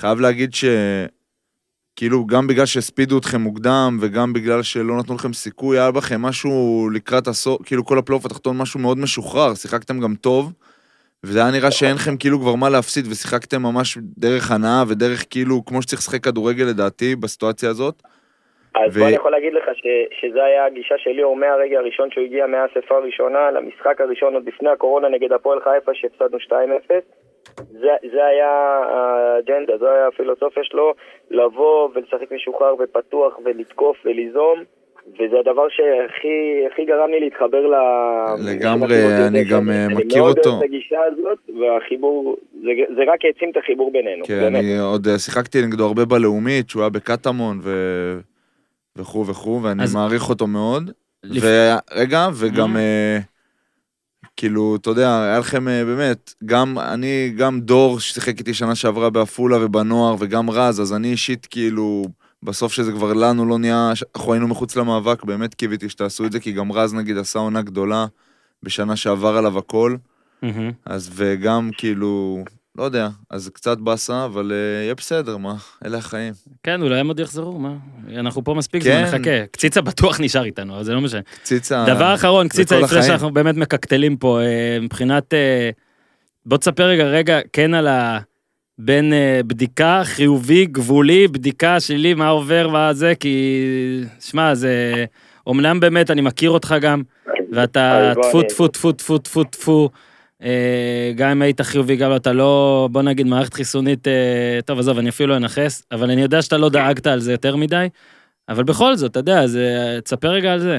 חייב 0.00 0.20
להגיד 0.20 0.54
ש... 0.54 0.64
כאילו, 1.98 2.26
גם 2.26 2.46
בגלל 2.46 2.66
שהספידו 2.66 3.18
אתכם 3.18 3.40
מוקדם, 3.40 3.90
וגם 4.00 4.32
בגלל 4.32 4.62
שלא 4.62 4.94
נתנו 4.98 5.14
לכם 5.14 5.32
סיכוי, 5.32 5.78
היה 5.78 5.90
בכם 5.90 6.22
משהו 6.22 6.52
לקראת 6.94 7.26
הסוף, 7.26 7.58
כאילו 7.66 7.84
כל 7.84 7.98
הפלייאוף 7.98 8.26
התחתון 8.26 8.56
משהו 8.62 8.80
מאוד 8.80 8.98
משוחרר, 8.98 9.54
שיחקתם 9.54 10.00
גם 10.04 10.14
טוב, 10.20 10.52
וזה 11.24 11.38
היה 11.38 11.50
נראה 11.50 11.70
שאין 11.70 11.94
לכם 11.94 12.16
כאילו 12.20 12.38
כבר 12.38 12.54
מה 12.54 12.68
להפסיד, 12.70 13.04
ושיחקתם 13.10 13.60
ממש 13.62 13.98
דרך 14.24 14.50
הנאה 14.50 14.82
ודרך 14.88 15.20
כאילו, 15.30 15.64
כמו 15.66 15.82
שצריך 15.82 16.00
לשחק 16.00 16.24
כדורגל 16.24 16.64
לדעתי, 16.64 17.16
בסיטואציה 17.16 17.68
הזאת. 17.70 17.94
אז 18.74 18.96
ו- 18.96 18.98
בוא 18.98 19.06
אני 19.06 19.16
יכול 19.16 19.30
להגיד 19.30 19.52
לך 19.52 19.64
ש- 19.74 20.20
שזה 20.20 20.44
היה 20.44 20.66
הגישה 20.66 20.94
של 20.98 21.10
ליאור 21.10 21.36
מהרגע 21.36 21.78
הראשון 21.78 22.10
שהוא 22.10 22.24
הגיע 22.24 22.46
מהאספה 22.46 22.94
הראשונה 22.96 23.50
למשחק 23.50 24.00
הראשון 24.00 24.34
עוד 24.34 24.44
לפני 24.46 24.70
הקורונה 24.70 25.08
נגד 25.08 25.32
הפועל 25.32 25.58
חיפה 25.60 25.92
שהפסדנו 25.94 26.38
2-0. 26.38 26.50
זה, 27.72 27.88
זה 28.12 28.24
היה 28.24 28.50
האג'נדה, 28.90 29.78
זו 29.78 29.86
היה 29.90 30.06
הפילוסופיה 30.08 30.62
שלו, 30.64 30.94
לבוא 31.30 31.88
ולשחק 31.94 32.32
משוחרר 32.32 32.74
ופתוח 32.80 33.32
ולתקוף 33.44 33.96
וליזום, 34.04 34.58
וזה 35.14 35.36
הדבר 35.40 35.66
שהכי 35.68 36.36
הכי 36.72 36.84
גרם 36.84 37.10
לי 37.10 37.20
להתחבר 37.20 37.66
ל... 37.66 37.74
לגמרי, 38.50 38.96
אני 39.28 39.44
גם, 39.44 39.70
אה, 39.70 39.86
מכיר 39.88 40.06
אני 40.12 40.18
מאוד 40.20 40.38
אותו. 40.38 40.50
אוהב 40.50 40.62
את 40.62 40.68
הגישה 40.68 40.96
הזאת, 41.12 41.38
והחיבור, 41.60 42.36
זה, 42.62 42.68
זה 42.96 43.02
רק 43.12 43.24
העצים 43.24 43.50
את 43.50 43.56
החיבור 43.56 43.92
בינינו, 43.92 44.24
כן, 44.26 44.40
באמת. 44.40 44.58
אני 44.64 44.78
עוד 44.78 45.06
אה, 45.08 45.18
שיחקתי 45.18 45.62
נגדו 45.66 45.86
הרבה 45.86 46.04
בלאומית, 46.04 46.70
שהוא 46.70 46.82
היה 46.82 46.90
בקטמון 46.90 47.58
ו... 47.62 47.70
וכו' 48.96 49.26
וכו', 49.26 49.60
ואני 49.62 49.82
אז- 49.82 49.94
מעריך 49.94 50.28
אותו 50.28 50.46
מאוד. 50.46 50.90
לפ- 51.24 51.42
ורגע, 51.44 52.26
וגם, 52.40 52.76
Mm. 52.76 53.37
כאילו, 54.38 54.76
אתה 54.76 54.90
יודע, 54.90 55.22
היה 55.22 55.38
לכם 55.38 55.68
אה, 55.68 55.84
באמת, 55.84 56.34
גם 56.44 56.78
אני, 56.78 57.32
גם 57.36 57.60
דור 57.60 58.00
ששיחק 58.00 58.38
איתי 58.38 58.54
שנה 58.54 58.74
שעברה 58.74 59.10
בעפולה 59.10 59.64
ובנוער, 59.64 60.16
וגם 60.18 60.50
רז, 60.50 60.80
אז 60.80 60.92
אני 60.92 61.10
אישית 61.10 61.46
כאילו 61.46 62.04
בסוף 62.42 62.72
שזה 62.72 62.92
כבר 62.92 63.12
לנו 63.12 63.46
לא 63.46 63.58
נהיה, 63.58 63.92
אנחנו 64.16 64.32
היינו 64.32 64.48
מחוץ 64.48 64.76
למאבק, 64.76 65.24
באמת 65.24 65.54
קיוויתי 65.54 65.88
שתעשו 65.88 66.26
את 66.26 66.32
זה, 66.32 66.40
כי 66.40 66.52
גם 66.52 66.72
רז 66.72 66.94
נגיד 66.94 67.18
עשה 67.18 67.38
עונה 67.38 67.62
גדולה, 67.62 68.06
בשנה 68.62 68.96
שעבר 68.96 69.36
עליו 69.36 69.58
הכל, 69.58 69.96
מהמם. 70.42 70.72
אז 70.86 71.10
וגם 71.14 71.70
כאילו, 71.78 72.44
לא 72.78 72.82
יודע, 72.82 73.08
אז 73.30 73.50
קצת 73.54 73.78
באסה, 73.78 74.24
אבל 74.24 74.52
אה, 74.52 74.82
יהיה 74.82 74.94
בסדר, 74.94 75.36
מה, 75.36 75.54
אלה 75.84 75.98
החיים. 75.98 76.32
כן, 76.62 76.82
אולי 76.82 77.00
הם 77.00 77.08
עוד 77.08 77.20
יחזרו, 77.20 77.58
מה? 77.58 77.72
אנחנו 78.16 78.44
פה 78.44 78.54
מספיק 78.54 78.82
כן. 78.82 79.06
זמן, 79.06 79.20
נחכה. 79.20 79.46
קציצה 79.50 79.80
בטוח 79.80 80.20
נשאר 80.20 80.44
איתנו, 80.44 80.74
אבל 80.74 80.84
זה 80.84 80.94
לא 80.94 81.00
משנה. 81.00 81.20
קציצה... 81.42 81.84
דבר 81.86 82.14
אחרון, 82.14 82.48
קציצה, 82.48 82.80
לפני. 82.80 83.02
שאנחנו 83.02 83.30
באמת 83.30 83.54
מקקטלים 83.54 84.16
פה, 84.16 84.40
אה, 84.40 84.78
מבחינת... 84.80 85.34
אה, 85.34 85.70
בוא 86.46 86.58
תספר 86.58 86.84
רגע, 86.84 87.04
רגע, 87.04 87.38
כן 87.52 87.74
על 87.74 87.86
ה... 87.86 88.18
בין 88.78 89.12
בדיקה 89.46 90.00
חיובי, 90.04 90.66
גבולי, 90.66 91.28
בדיקה 91.28 91.80
שלי, 91.80 92.14
מה 92.14 92.28
עובר 92.28 92.90
וזה, 92.90 93.12
כי... 93.20 93.64
שמע, 94.20 94.54
זה... 94.54 95.04
אומנם 95.46 95.80
באמת, 95.80 96.10
אני 96.10 96.20
מכיר 96.20 96.50
אותך 96.50 96.74
גם, 96.80 97.02
ואתה 97.52 98.12
טפו 98.22 98.42
טפו 98.42 98.68
טפו 98.68 98.92
טפו 98.92 99.18
טפו 99.18 99.44
טפו, 99.44 99.88
אה, 99.92 100.07
גם 101.16 101.28
אם 101.30 101.42
היית 101.42 101.60
חיובי, 101.60 101.96
גם 101.96 102.10
אתה 102.16 102.32
לא, 102.32 102.88
בוא 102.92 103.02
נגיד, 103.02 103.26
מערכת 103.26 103.54
חיסונית, 103.54 104.08
אה, 104.08 104.58
טוב, 104.66 104.78
עזוב, 104.78 104.98
אני 104.98 105.08
אפילו 105.08 105.28
לא 105.28 105.36
אנכס, 105.36 105.88
אבל 105.92 106.10
אני 106.10 106.22
יודע 106.22 106.42
שאתה 106.42 106.56
לא 106.56 106.68
דאגת 106.68 107.06
על 107.06 107.18
זה 107.18 107.32
יותר 107.32 107.56
מדי, 107.56 107.86
אבל 108.48 108.64
בכל 108.64 108.94
זאת, 108.94 109.10
אתה 109.10 109.18
יודע, 109.18 109.38
אז 109.44 109.56
אה, 109.56 110.00
תספר 110.00 110.28
רגע 110.28 110.52
על 110.52 110.58
זה. 110.58 110.76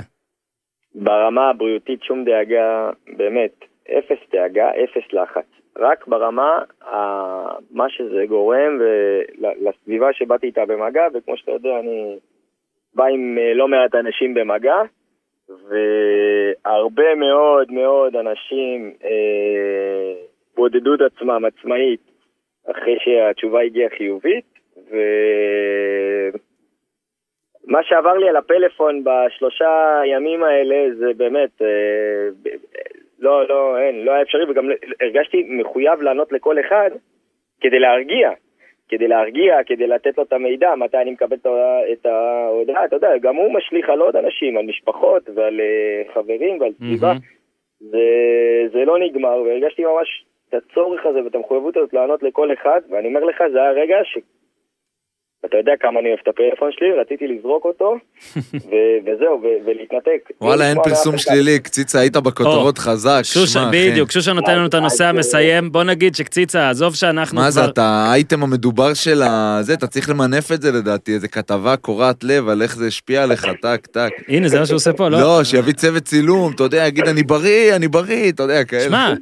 ברמה 0.96 1.50
הבריאותית 1.50 2.04
שום 2.04 2.24
דאגה, 2.26 2.90
באמת, 3.18 3.66
אפס 3.98 4.20
דאגה, 4.34 4.70
אפס 4.70 5.14
לחץ. 5.14 5.46
רק 5.80 6.08
ברמה, 6.08 6.60
מה 7.72 7.90
שזה 7.90 8.26
גורם 8.28 8.80
לסביבה 9.38 10.14
שבאתי 10.14 10.48
איתה 10.48 10.66
במגע, 10.66 11.04
וכמו 11.14 11.38
שאתה 11.38 11.52
יודע, 11.52 11.80
אני 11.80 12.18
בא 12.96 13.06
עם 13.06 13.38
אה, 13.38 13.54
לא 13.54 13.68
מעט 13.68 13.96
אנשים 13.96 14.34
במגע, 14.34 14.76
והרבה 15.50 17.16
מאוד 17.16 17.72
מאוד 17.72 18.16
אנשים 18.16 18.94
אה, 19.04 20.14
בודדו 20.56 20.96
את 20.96 21.02
עצמם 21.02 21.46
עצמאית 21.46 22.02
אחרי 22.72 22.98
שהתשובה 23.00 23.62
הגיעה 23.62 23.90
חיובית, 23.90 24.46
ו... 24.92 24.96
מה 27.68 27.84
שעבר 27.84 28.14
לי 28.14 28.30
על 28.30 28.36
הפלאפון 28.36 29.04
בשלושה 29.04 30.02
ימים 30.06 30.44
האלה 30.44 30.96
זה 30.96 31.06
באמת, 31.18 31.62
אה, 31.62 32.28
לא, 33.20 33.48
לא, 33.48 33.78
אין, 33.80 34.06
לא 34.06 34.12
היה 34.12 34.22
אפשרי, 34.22 34.52
וגם 34.52 34.70
הרגשתי 35.02 35.48
מחויב 35.50 36.02
לענות 36.02 36.32
לכל 36.32 36.60
אחד 36.60 36.90
כדי 37.62 37.80
להרגיע. 37.80 38.32
כדי 38.90 39.08
להרגיע, 39.08 39.64
כדי 39.66 39.88
לתת 39.88 40.18
לו 40.18 40.24
את 40.24 40.34
המידע, 40.34 40.76
מתי 40.76 40.98
אני 40.98 41.12
מקבל 41.12 41.38
את 41.92 42.06
ההודעה, 42.06 42.86
אתה 42.86 42.96
יודע, 42.96 43.18
גם 43.22 43.36
הוא 43.36 43.54
משליך 43.54 43.90
על 43.90 44.00
עוד 44.00 44.16
אנשים, 44.16 44.58
על 44.58 44.66
משפחות 44.66 45.30
ועל 45.36 45.62
אה, 45.62 46.14
חברים 46.14 46.62
ועל 46.62 46.72
סביבה. 46.74 47.08
מהמם. 47.08 47.20
זה, 47.80 48.00
זה 48.72 48.86
לא 48.86 49.00
נגמר, 49.00 49.42
והרגשתי 49.42 49.86
ממש 49.86 50.26
את 50.50 50.54
הצורך 50.54 51.06
הזה 51.06 51.24
ואת 51.24 51.36
המחויבות 51.36 51.78
הזאת 51.78 51.94
לענות 51.94 52.24
לכל 52.24 52.54
אחד, 52.54 52.82
ואני 52.90 53.08
אומר 53.08 53.24
לך, 53.24 53.44
זה 53.52 53.62
היה 53.62 53.72
רגע 53.72 53.96
ש... 54.04 54.18
אתה 55.46 55.58
יודע 55.58 55.72
כמה 55.80 56.00
אני 56.00 56.08
אוהב 56.10 56.20
את 56.24 56.28
הפלאפון 56.28 56.70
שלי, 56.72 56.88
רציתי 57.02 57.28
לזרוק 57.28 57.66
אותו, 57.66 57.96
ו- 58.70 58.98
וזהו, 59.06 59.42
ו- 59.44 59.68
ולהתנתק. 59.68 60.30
וואלה, 60.42 60.70
אין 60.70 60.78
לא 60.78 60.82
לשמוע 60.82 60.96
פרסום. 60.96 61.18
שלילי, 61.18 61.60
קציצה, 61.60 62.00
היית 62.00 62.18
בכותרות 62.18 62.78
חזק, 62.78 63.20
שושה, 63.24 63.48
שמע, 63.48 63.70
אחי. 63.70 63.92
בדיוק, 63.92 64.12
שושה 64.12 64.34
נותן 64.34 64.56
לנו 64.56 64.66
את 64.66 64.74
הנושא 64.74 65.06
המסיים, 65.06 65.72
בוא 65.72 65.84
נגיד 65.84 66.16
שקציצה, 66.16 66.70
עזוב 66.70 66.96
שאנחנו 66.96 67.38
מה 67.38 67.52
זה, 67.52 67.62
כבר... 67.62 67.70
אתה 67.70 67.84
האייטם 67.84 68.44
המדובר 68.44 68.94
של 68.94 69.22
ה... 69.22 69.60
זה, 69.62 69.74
אתה 69.74 69.88
צריך 69.88 70.10
למנף 70.10 70.52
את 70.52 70.62
זה 70.62 70.72
לדעתי, 70.72 71.14
איזה 71.14 71.28
כתבה 71.28 71.78
קורעת 71.78 72.24
לב 72.24 72.50
על 72.50 72.62
איך 72.62 72.76
זה 72.76 72.88
השפיע 72.88 73.24
עליך, 73.24 73.48
טק, 73.62 73.88
טק. 73.88 74.12
הנה, 74.28 74.48
זה 74.48 74.60
מה 74.60 74.66
שהוא 74.66 74.76
עושה 74.76 74.94
פה, 74.94 75.10
לא? 75.10 75.20
לא, 75.20 75.44
שיביא 75.44 75.74
צוות 75.74 76.04
צילום, 76.04 76.52
אתה 76.56 76.64
יודע, 76.64 76.88
יגיד 76.88 77.08
אני 77.08 77.24
בריא, 77.24 77.76
אני 77.76 77.88
בריא, 77.88 78.32
אתה 78.32 78.44
יודע, 78.44 78.64
כאלה. 78.64 78.82
שמע, 78.84 79.14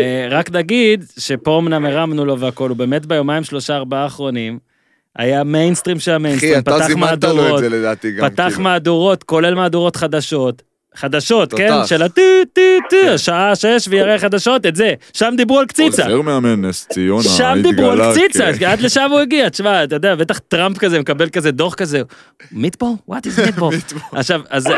אה, 0.00 0.26
רק 0.30 0.50
נגיד 0.50 1.04
שפה 1.18 1.58
אמנם 1.58 1.86
הרמנו 1.86 2.24
לו 2.24 2.38
והכל, 2.38 2.68
הוא 2.68 2.76
באמת 2.76 3.06
ביומיים 3.06 3.44
שלושה 3.44 3.76
ארבעה 3.76 4.02
האחרונים, 4.02 4.73
היה 5.16 5.44
מיינסטרים 5.44 6.00
של 6.00 6.10
אחי, 6.10 6.16
המיינסטרים, 6.16 6.58
אתה 6.58 6.70
פתח 6.70 6.86
זימנת 6.86 7.24
לו 7.24 7.30
את 7.30 7.36
מהדורות, 7.36 7.60
זה 7.60 7.68
לדעתי 7.68 8.12
גם. 8.12 8.28
פתח 8.28 8.48
כאילו. 8.48 8.62
מהדורות, 8.62 9.22
כולל 9.22 9.54
מהדורות 9.54 9.96
חדשות. 9.96 10.62
חדשות, 10.96 11.50
תותח. 11.50 11.62
כן? 11.62 11.86
של 11.86 12.02
הטו 12.02 12.22
טו 12.52 12.60
טו, 12.90 13.18
שעה 13.18 13.56
שש 13.56 13.88
ויראה 13.88 14.18
חדשות, 14.18 14.66
את 14.66 14.76
זה. 14.76 14.94
שם 15.12 15.34
דיברו 15.36 15.58
על 15.58 15.66
קציצה. 15.66 16.02
עוזר 16.02 16.22
מאמן 16.22 16.64
נס 16.64 16.86
ציונה, 16.92 17.22
שם 17.22 17.58
דיברו 17.62 17.90
על 17.90 18.12
קציצה, 18.12 18.50
עד 18.66 18.80
לשם 18.80 19.08
הוא 19.10 19.20
הגיע, 19.20 19.48
תשמע, 19.48 19.84
אתה 19.84 19.96
יודע, 19.96 20.14
בטח 20.14 20.38
טראמפ 20.38 20.78
כזה 20.78 21.00
מקבל 21.00 21.28
כזה 21.28 21.50
דוח 21.50 21.74
כזה, 21.74 22.02
meatball? 22.52 22.92
what 23.10 23.26
is 23.26 23.46
meatball? 23.46 23.74
עכשיו, 24.12 24.40
אז, 24.50 24.66
אז, 24.66 24.72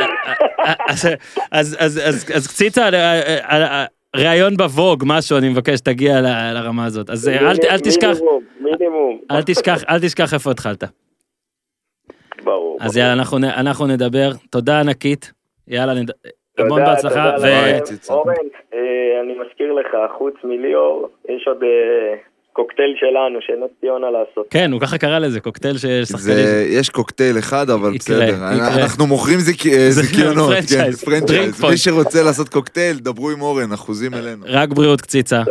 אז, 0.88 1.08
אז, 1.50 1.76
אז, 1.78 2.00
אז, 2.04 2.24
אז 2.34 2.46
קציצה, 2.46 2.82
אה, 2.82 2.94
אה, 2.94 3.62
אה, 3.62 3.84
ראיון 4.16 4.56
בווג, 4.56 5.04
משהו, 5.06 5.38
אני 5.38 5.48
מבקש, 5.48 5.80
תגיע 5.80 6.20
ל- 6.20 6.52
לרמה 6.54 6.84
הזאת. 6.84 7.10
אז 7.10 7.28
אה, 7.28 7.50
אל, 7.50 7.78
תשכח, 7.78 8.08
מינימום, 8.08 8.44
מינימום. 8.60 9.20
אל 9.30 9.42
תשכח, 9.42 9.84
אל 9.88 10.00
תשכח 10.00 10.34
איפה 10.34 10.50
התחלת. 10.50 10.84
ברור. 12.44 12.78
אז. 12.80 12.96
יאללה, 12.96 13.12
אנחנו, 13.60 13.86
נדבר, 13.86 14.30
תודה 14.50 14.80
ענקית, 14.80 15.32
יאללה, 15.68 15.94
נד... 15.94 16.10
המון 16.58 16.84
בהצלחה, 16.84 17.32
תודה 17.36 17.46
ו... 17.46 17.50
לכם. 17.50 17.84
ציצה. 17.84 18.14
אורן, 18.14 18.34
אה, 18.74 18.80
אני 19.24 19.32
מזכיר 19.32 19.72
לך, 19.72 19.86
חוץ 20.18 20.34
מליאור, 20.44 21.08
יש 21.28 21.44
עוד 21.46 21.58
קוקטייל 22.56 22.94
שלנו, 23.00 23.38
שנס 23.46 23.70
ציונה 23.80 24.06
לעשות. 24.10 24.46
כן, 24.50 24.72
הוא 24.72 24.80
ככה 24.80 24.98
קרא 24.98 25.18
לזה, 25.18 25.40
קוקטייל 25.40 25.78
של 25.78 26.02
שחקנים. 26.04 26.20
זה, 26.36 26.66
יש 26.70 26.88
קוקטייל 26.90 27.38
אחד, 27.38 27.70
אבל 27.70 27.94
יקרה, 27.94 28.16
בסדר. 28.16 28.28
יקרה. 28.34 28.74
אנחנו 28.82 29.06
מוכרים 29.06 29.38
זיק- 29.40 29.66
אה, 29.66 29.90
זה 29.90 30.02
זיכיונות, 30.02 30.52
כן, 30.70 30.90
franchise. 30.92 31.64
מי 31.64 31.76
שרוצה 31.76 32.22
לעשות 32.22 32.48
קוקטייל, 32.48 32.96
דברו 32.98 33.30
עם 33.30 33.40
אורן, 33.40 33.72
אחוזים 33.72 34.14
אלינו. 34.14 34.44
רק 34.48 34.68
בריאות 34.68 35.00
קציצה. 35.00 35.42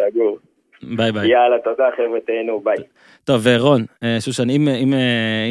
ביי 0.84 1.12
ביי. 1.12 1.28
יאללה, 1.30 1.56
תודה 1.64 1.84
חבר'ה, 1.98 2.20
תהנו, 2.28 2.62
ביי. 2.64 2.76
טוב, 3.24 3.48
אה, 3.48 3.58
רון, 3.58 3.86
אה, 4.04 4.18
שושן, 4.20 4.50
אם, 4.50 4.68
אם, 4.68 4.94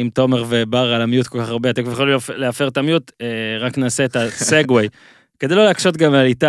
אם 0.01 0.09
תומר 0.13 0.43
ובר 0.49 0.93
על 0.93 1.01
המיוט 1.01 1.27
כל 1.27 1.39
כך 1.39 1.49
הרבה, 1.49 1.69
אתם 1.69 1.81
יכולים 1.81 2.13
להפ- 2.15 2.33
להפר 2.35 2.67
את 2.67 2.77
המיוט, 2.77 3.11
רק 3.59 3.77
נעשה 3.77 4.05
את 4.05 4.15
הסגווי. 4.15 4.87
כדי 5.39 5.55
לא 5.55 5.63
להקשות 5.65 5.97
גם 5.97 6.13
על 6.13 6.25
איתי, 6.25 6.45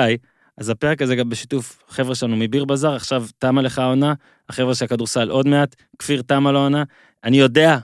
אז 0.58 0.70
הפרק 0.70 1.02
הזה 1.02 1.16
גם 1.16 1.28
בשיתוף 1.28 1.82
חבר'ה 1.88 2.14
שלנו 2.14 2.36
מביר 2.36 2.64
בזאר, 2.64 2.94
עכשיו 2.96 3.22
תמה 3.38 3.62
לך 3.62 3.78
העונה, 3.78 4.12
החבר'ה 4.48 4.74
של 4.74 4.84
הכדורסל 4.84 5.30
עוד 5.30 5.48
מעט, 5.48 5.76
כפיר 5.98 6.22
תמה 6.22 6.52
לו 6.52 6.58
העונה. 6.58 6.84
אני 7.24 7.38
יודע 7.38 7.78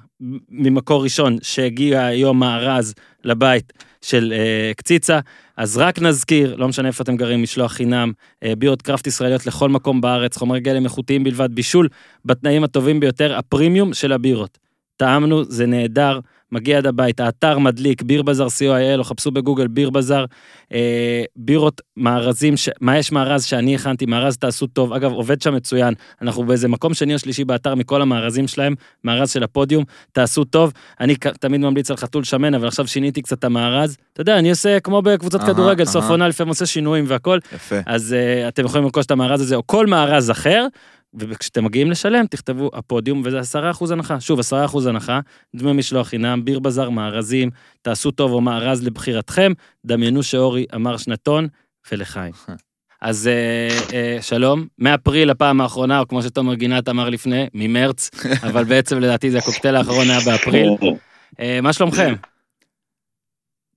ממקור 0.49 1.05
ראשון 1.05 1.39
שהגיע 1.43 2.05
היום 2.05 2.41
מארז 2.41 2.95
לבית 3.25 3.73
של 4.03 4.33
אה, 4.37 4.73
קציצה, 4.77 5.21
אז 5.57 5.77
רק 5.77 5.99
נזכיר, 5.99 6.57
לא 6.57 6.69
משנה 6.69 6.89
איפה 6.89 7.03
אתם 7.03 7.17
גרים, 7.17 7.43
משלוח 7.43 7.73
חינם, 7.73 8.13
אה, 8.43 8.57
בירות 8.57 8.83
קראפט 8.83 9.07
ישראליות 9.07 9.47
לכל 9.47 9.69
מקום 9.69 10.01
בארץ, 10.01 10.37
חומרי 10.37 10.61
גלם 10.61 10.85
איכותיים 10.85 11.25
בלבד, 11.25 11.55
בישול 11.55 11.89
בתנאים 12.25 12.65
הטובים 12.65 13.01
ביותר, 13.01 13.39
הפרימיום 13.39 13.95
של 13.95 14.13
הבירות. 14.13 14.59
טעמנו, 14.97 15.45
זה 15.45 15.67
נהדר, 15.67 16.21
מגיע 16.53 16.79
עד 16.79 16.87
הבית, 16.87 17.21
האתר 17.21 17.59
מדליק, 17.59 18.03
ביר 18.03 18.23
בזאר 18.23 18.47
co.il, 18.47 18.99
או 18.99 19.05
חפשו 19.05 19.31
בגוגל 19.31 19.67
ביר 19.67 19.91
בזאר, 19.91 20.25
אה, 20.73 21.25
בירות, 21.37 21.81
מארזים, 21.97 22.57
ש... 22.57 22.69
מה 22.81 22.99
יש 22.99 23.13
מארז 23.13 23.45
שאני 23.45 23.75
הכנתי, 23.75 24.07
מארז 24.07 24.37
תעשו 24.37 24.67
טוב, 24.67 24.93
אגב, 24.93 25.13
עובד 25.13 25.43
שם 25.43 25.55
מצוין, 25.55 25.95
אנחנו 26.23 26.45
באיזה 26.45 26.69
מקום 26.69 26.95
שני 26.95 27.15
או 27.15 27.19
שלישי 27.19 27.45
באתר 27.45 27.75
מכל 27.75 28.03
המארזים 28.03 28.49
שלהם, 28.49 28.75
מארז 29.05 29.31
של 29.31 29.43
הפודיום, 29.43 29.85
תעשו 30.13 30.45
טוב, 30.45 30.73
אני 31.01 31.15
כ- 31.21 31.27
תמיד 31.27 31.61
ממליץ 31.61 31.91
על 31.91 31.97
חתול 31.97 32.25
שמן, 32.25 32.55
אבל 32.55 32.69
עכשיו 32.69 32.87
שיניתי 32.87 33.23
קצת 33.23 33.39
את 33.39 33.45
המארז, 33.45 33.97
אתה 34.13 34.21
יודע, 34.21 34.39
אני 34.39 34.51
עושה 34.51 34.81
כמו 34.81 35.03
בקבוצות 35.03 35.41
אהה, 35.41 35.51
כדורגל, 35.51 35.85
סוף 35.85 36.03
אהה. 36.03 36.11
עונה 36.11 36.29
לפעמים 36.29 36.49
עושה 36.49 36.67
שינויים 36.67 37.05
והכל, 37.09 37.39
יפה. 37.55 37.77
אז 37.87 38.15
uh, 38.19 38.49
אתם 38.49 38.65
יכולים 38.65 38.85
לרכוש 38.85 39.07
את 39.07 39.11
המארז 39.11 39.41
הזה, 39.41 39.57
או 39.57 39.67
כל 39.67 39.87
מארז 39.87 40.31
אחר, 40.31 40.67
וכשאתם 41.15 41.65
מגיעים 41.65 41.91
לשלם, 41.91 42.27
תכתבו 42.27 42.71
הפודיום, 42.75 43.23
וזה 43.25 43.41
10% 43.41 43.93
הנחה. 43.93 44.21
שוב, 44.21 44.41
10% 44.41 44.89
הנחה, 44.89 45.21
דמי 45.57 45.73
משלוח 45.73 46.09
חינם, 46.09 46.45
ביר 46.45 46.59
בזאר, 46.59 46.91
מארזים, 46.91 47.51
תעשו 47.83 48.11
טוב 48.11 48.33
או 48.33 48.41
מארז 48.41 48.83
לבחירתכם, 48.83 49.53
דמיינו 49.85 50.23
שאורי 50.23 50.67
אמר 50.75 50.97
שנתון, 50.97 51.49
ולחיים. 51.93 52.33
אז 53.01 53.31
uh, 53.31 53.91
uh, 53.91 54.23
שלום, 54.23 54.67
מאפריל 54.79 55.31
הפעם 55.31 55.61
האחרונה, 55.61 55.99
או 56.01 56.09
כמו 56.09 56.23
שתומר 56.23 56.55
גינת 56.55 56.89
אמר 56.89 57.09
לפני, 57.09 57.47
ממרץ, 57.55 58.11
אבל 58.49 58.65
בעצם 58.65 58.99
לדעתי 58.99 59.31
זה 59.31 59.39
הקוקטייל 59.39 59.77
האחרון 59.77 60.11
היה 60.11 60.21
באפריל. 60.21 60.69
Uh, 60.73 61.43
מה 61.63 61.73
שלומכם? 61.73 62.15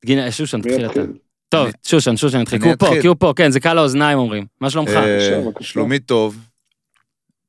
גינה, 0.06 0.32
שושן, 0.32 0.62
תתחיל 0.62 0.86
אתה. 0.86 1.02
טוב, 1.50 1.68
שושן, 1.84 2.18
שושן, 2.18 2.38
נתחיל. 2.38 2.62
כי 2.62 2.68
הוא 2.68 2.76
פה. 2.76 2.90
כי 3.02 3.08
הוא 3.08 3.16
פה, 3.20 3.34
כן, 3.36 3.52
זה 3.52 3.60
קל 3.60 3.74
לאוזניים 3.74 4.18
אומרים. 4.18 4.46
מה 4.62 4.70
שלומך? 4.70 4.90
אה. 4.90 5.42
שלומי 5.62 6.00
טוב, 6.00 6.38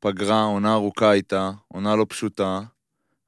פגרה, 0.00 0.42
עונה 0.42 0.72
ארוכה 0.72 1.10
הייתה, 1.10 1.50
עונה 1.68 1.96
לא 1.96 2.06
פשוטה, 2.08 2.60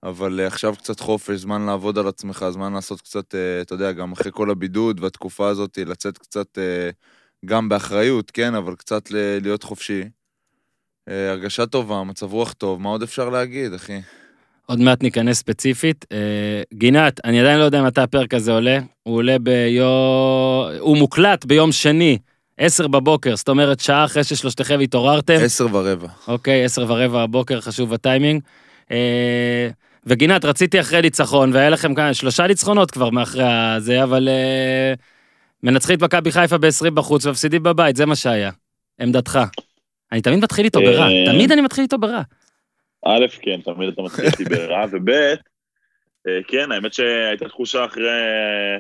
אבל 0.02 0.40
אה, 0.40 0.46
עכשיו 0.46 0.74
קצת 0.76 1.00
חופש, 1.00 1.40
זמן 1.40 1.66
לעבוד 1.66 1.98
על 1.98 2.09
עצמך, 2.09 2.46
זמן 2.50 2.72
לעשות 2.72 3.00
קצת, 3.00 3.35
אה, 3.35 3.61
אתה 3.61 3.74
יודע, 3.74 3.92
גם 3.92 4.12
אחרי 4.12 4.33
כל 4.35 4.50
הבידוד 4.50 5.00
והתקופה 5.00 5.48
הזאת, 5.48 5.78
לצאת 5.78 6.18
קצת, 6.18 6.59
אה, 6.59 6.90
גם 7.44 7.68
באחריות, 7.68 8.31
כן, 8.31 8.54
אבל 8.54 8.74
קצת 8.74 9.11
להיות 9.11 9.62
חופשי. 9.62 10.02
הרגשה 11.07 11.66
טובה, 11.66 12.04
מצב 12.04 12.33
רוח 12.33 12.52
טוב, 12.52 12.81
מה 12.81 12.88
עוד 12.88 13.02
אפשר 13.02 13.31
להגיד, 13.31 13.74
אחי? 13.74 14.00
עוד 14.66 14.81
מעט 14.81 15.02
ניכנס 15.02 15.38
ספציפית. 15.38 16.04
גינת, 16.74 17.20
אני 17.24 17.40
עדיין 17.40 17.59
לא 17.59 17.64
יודע 17.64 17.83
מתי 17.83 18.00
הפרק 18.00 18.35
הזה 18.35 18.52
עולה. 18.52 18.78
הוא 19.02 19.16
עולה 19.16 19.38
ביום... 19.38 20.68
הוא 20.78 20.96
מוקלט 20.98 21.44
ביום 21.44 21.72
שני, 21.72 22.18
10 22.59 22.87
בבוקר, 22.87 23.37
זאת 23.37 23.49
אומרת 23.49 23.81
שעה 23.81 24.05
אחרי 24.05 24.25
ששלושתכם 24.25 24.81
התעוררתם. 24.81 25.37
עשר 25.42 25.66
ורבע. 25.73 26.09
אוקיי, 26.29 26.64
10 26.64 26.85
ורבע 26.88 27.23
הבוקר, 27.23 27.61
חשוב 27.61 27.94
הטיימינג. 27.94 28.42
אה, 28.90 29.68
וגינת, 30.07 30.44
רציתי 30.44 30.81
אחרי 30.81 31.03
ניצחון, 31.03 31.51
והיה 31.55 31.71
לכם 31.71 31.94
כאן 31.94 32.14
שלושה 32.14 32.47
ניצחונות 32.47 32.90
כבר 32.90 33.11
מאחרי 33.11 33.44
הזה, 33.44 34.03
אבל 34.03 34.29
אה, 34.29 34.94
מנצחים 35.62 35.97
את 35.97 36.03
מכבי 36.03 36.33
חיפה 36.33 36.59
ב-20 36.59 36.90
בחוץ 36.90 37.27
ומפסידים 37.27 37.62
בבית, 37.62 37.97
זה 37.97 38.07
מה 38.07 38.16
שהיה. 38.16 38.51
עמדתך. 39.01 39.38
אני 40.12 40.21
תמיד 40.21 40.38
מתחיל 40.38 40.64
איתו 40.64 40.81
ברע, 40.81 41.09
אה, 41.09 41.33
תמיד 41.33 41.53
אני 41.53 41.61
מתחיל 41.61 41.83
איתו 41.83 41.99
ברע. 41.99 42.23
א', 43.07 43.27
כן, 43.42 43.61
תמיד 43.64 43.88
אתה 43.88 44.03
מתחיל 44.03 44.25
איתי 44.25 44.44
ברע, 44.44 44.85
וב', 44.92 45.11
כן, 46.46 46.72
האמת 46.72 46.92
שהייתה 46.92 47.48
תחושה 47.48 47.85
אחרי 47.85 48.11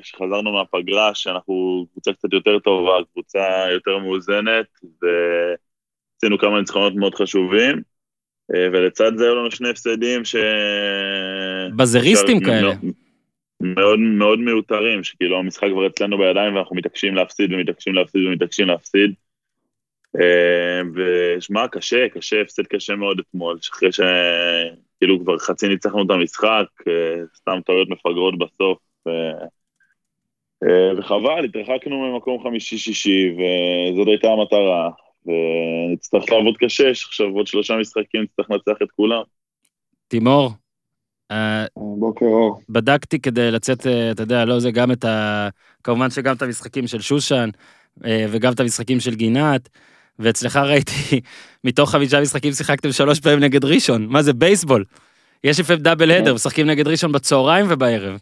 שחזרנו 0.02 0.52
מהפגרה, 0.52 1.14
שאנחנו 1.14 1.86
קבוצה 1.92 2.12
קצת 2.12 2.32
יותר 2.32 2.58
טובה, 2.58 2.92
קבוצה 3.12 3.66
יותר 3.72 3.98
מאוזנת, 3.98 4.66
ועשינו 4.82 6.38
כמה 6.38 6.58
ניצחונות 6.58 6.94
מאוד 6.94 7.14
חשובים, 7.14 7.82
אה, 8.54 8.68
ולצד 8.72 9.16
זה 9.16 9.24
היו 9.24 9.34
לנו 9.34 9.50
שני 9.50 9.68
הפסדים 9.68 10.24
ש... 10.24 10.36
בזריסטים 11.76 12.40
כאלה. 12.40 12.72
מאוד 13.60 13.98
מאוד 13.98 14.38
מיותרים, 14.38 15.04
שכאילו 15.04 15.38
המשחק 15.38 15.68
כבר 15.72 15.86
אצלנו 15.86 16.18
בידיים 16.18 16.54
ואנחנו 16.54 16.76
מתעקשים 16.76 17.14
להפסיד 17.14 17.52
ומתעקשים 17.52 17.94
להפסיד 17.94 18.26
ומתעקשים 18.26 18.68
להפסיד. 18.68 19.14
אה, 20.20 20.80
ושמע, 20.94 21.68
קשה, 21.68 22.08
קשה, 22.08 22.40
הפסד 22.40 22.66
קשה 22.66 22.96
מאוד 22.96 23.18
אתמול, 23.18 23.58
שאחרי 23.60 23.92
שכאילו 24.98 25.20
כבר 25.20 25.38
חצי 25.38 25.68
ניצחנו 25.68 26.02
את 26.02 26.10
המשחק, 26.10 26.66
אה, 26.88 27.22
סתם 27.36 27.60
טעויות 27.66 27.88
מפגרות 27.88 28.34
בסוף. 28.38 28.78
אה, 29.06 29.12
אה, 30.64 30.98
וחבל, 30.98 31.44
התרחקנו 31.44 32.12
ממקום 32.12 32.42
חמישי-שישי, 32.42 33.30
וזאת 33.32 34.06
הייתה 34.06 34.28
המטרה. 34.28 34.90
ונצטרך 35.26 36.32
לעבוד 36.32 36.56
קשה, 36.56 36.94
שעכשיו 36.94 37.26
עוד 37.26 37.46
שלושה 37.46 37.76
משחקים 37.76 38.22
נצטרך 38.22 38.50
לנצח 38.50 38.82
את 38.82 38.90
כולם. 38.96 39.22
תימור, 40.08 40.50
בוקר 41.76 42.26
אור. 42.26 42.60
בדקתי 42.68 43.18
כדי 43.20 43.50
לצאת, 43.50 43.86
אתה 44.10 44.22
יודע, 44.22 44.44
לא 44.44 44.58
זה, 44.58 44.70
גם 44.70 44.92
את 44.92 45.04
ה... 45.04 45.48
כמובן 45.84 46.10
שגם 46.10 46.36
את 46.36 46.42
המשחקים 46.42 46.86
של 46.86 47.00
שושן, 47.00 47.48
וגם 48.04 48.52
את 48.52 48.60
המשחקים 48.60 49.00
של 49.00 49.14
גינת, 49.14 49.68
ואצלך 50.18 50.56
ראיתי, 50.56 51.20
מתוך 51.64 51.90
חמישה 51.90 52.20
משחקים 52.20 52.52
שיחקתם 52.52 52.92
שלוש 52.92 53.20
פעמים 53.20 53.40
נגד 53.40 53.64
ראשון, 53.64 54.06
מה 54.06 54.22
זה 54.22 54.32
בייסבול? 54.32 54.84
יש 55.44 55.60
לפעמים 55.60 55.82
דאבל 55.82 56.10
הדר, 56.10 56.34
משחקים 56.34 56.66
נגד 56.66 56.88
ראשון 56.88 57.12
בצהריים 57.12 57.66
ובערב. 57.68 58.18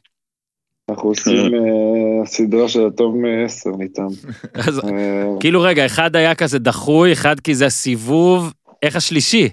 אנחנו 0.91 1.09
עושים 1.09 1.55
אה, 1.55 2.27
סדרה 2.27 2.69
של 2.69 2.87
הטוב 2.87 3.17
מעשר 3.17 3.71
ניתן. 3.71 4.07
אז 4.69 4.79
אה, 4.79 5.25
כאילו 5.41 5.61
רגע, 5.61 5.87
אחד 5.87 6.17
היה 6.17 6.35
כזה 6.35 6.59
דחוי, 6.59 7.13
אחד 7.13 7.41
כי 7.41 7.55
זה 7.55 7.67
הסיבוב, 7.67 8.53
איך 8.83 8.97
השלישי? 8.97 9.49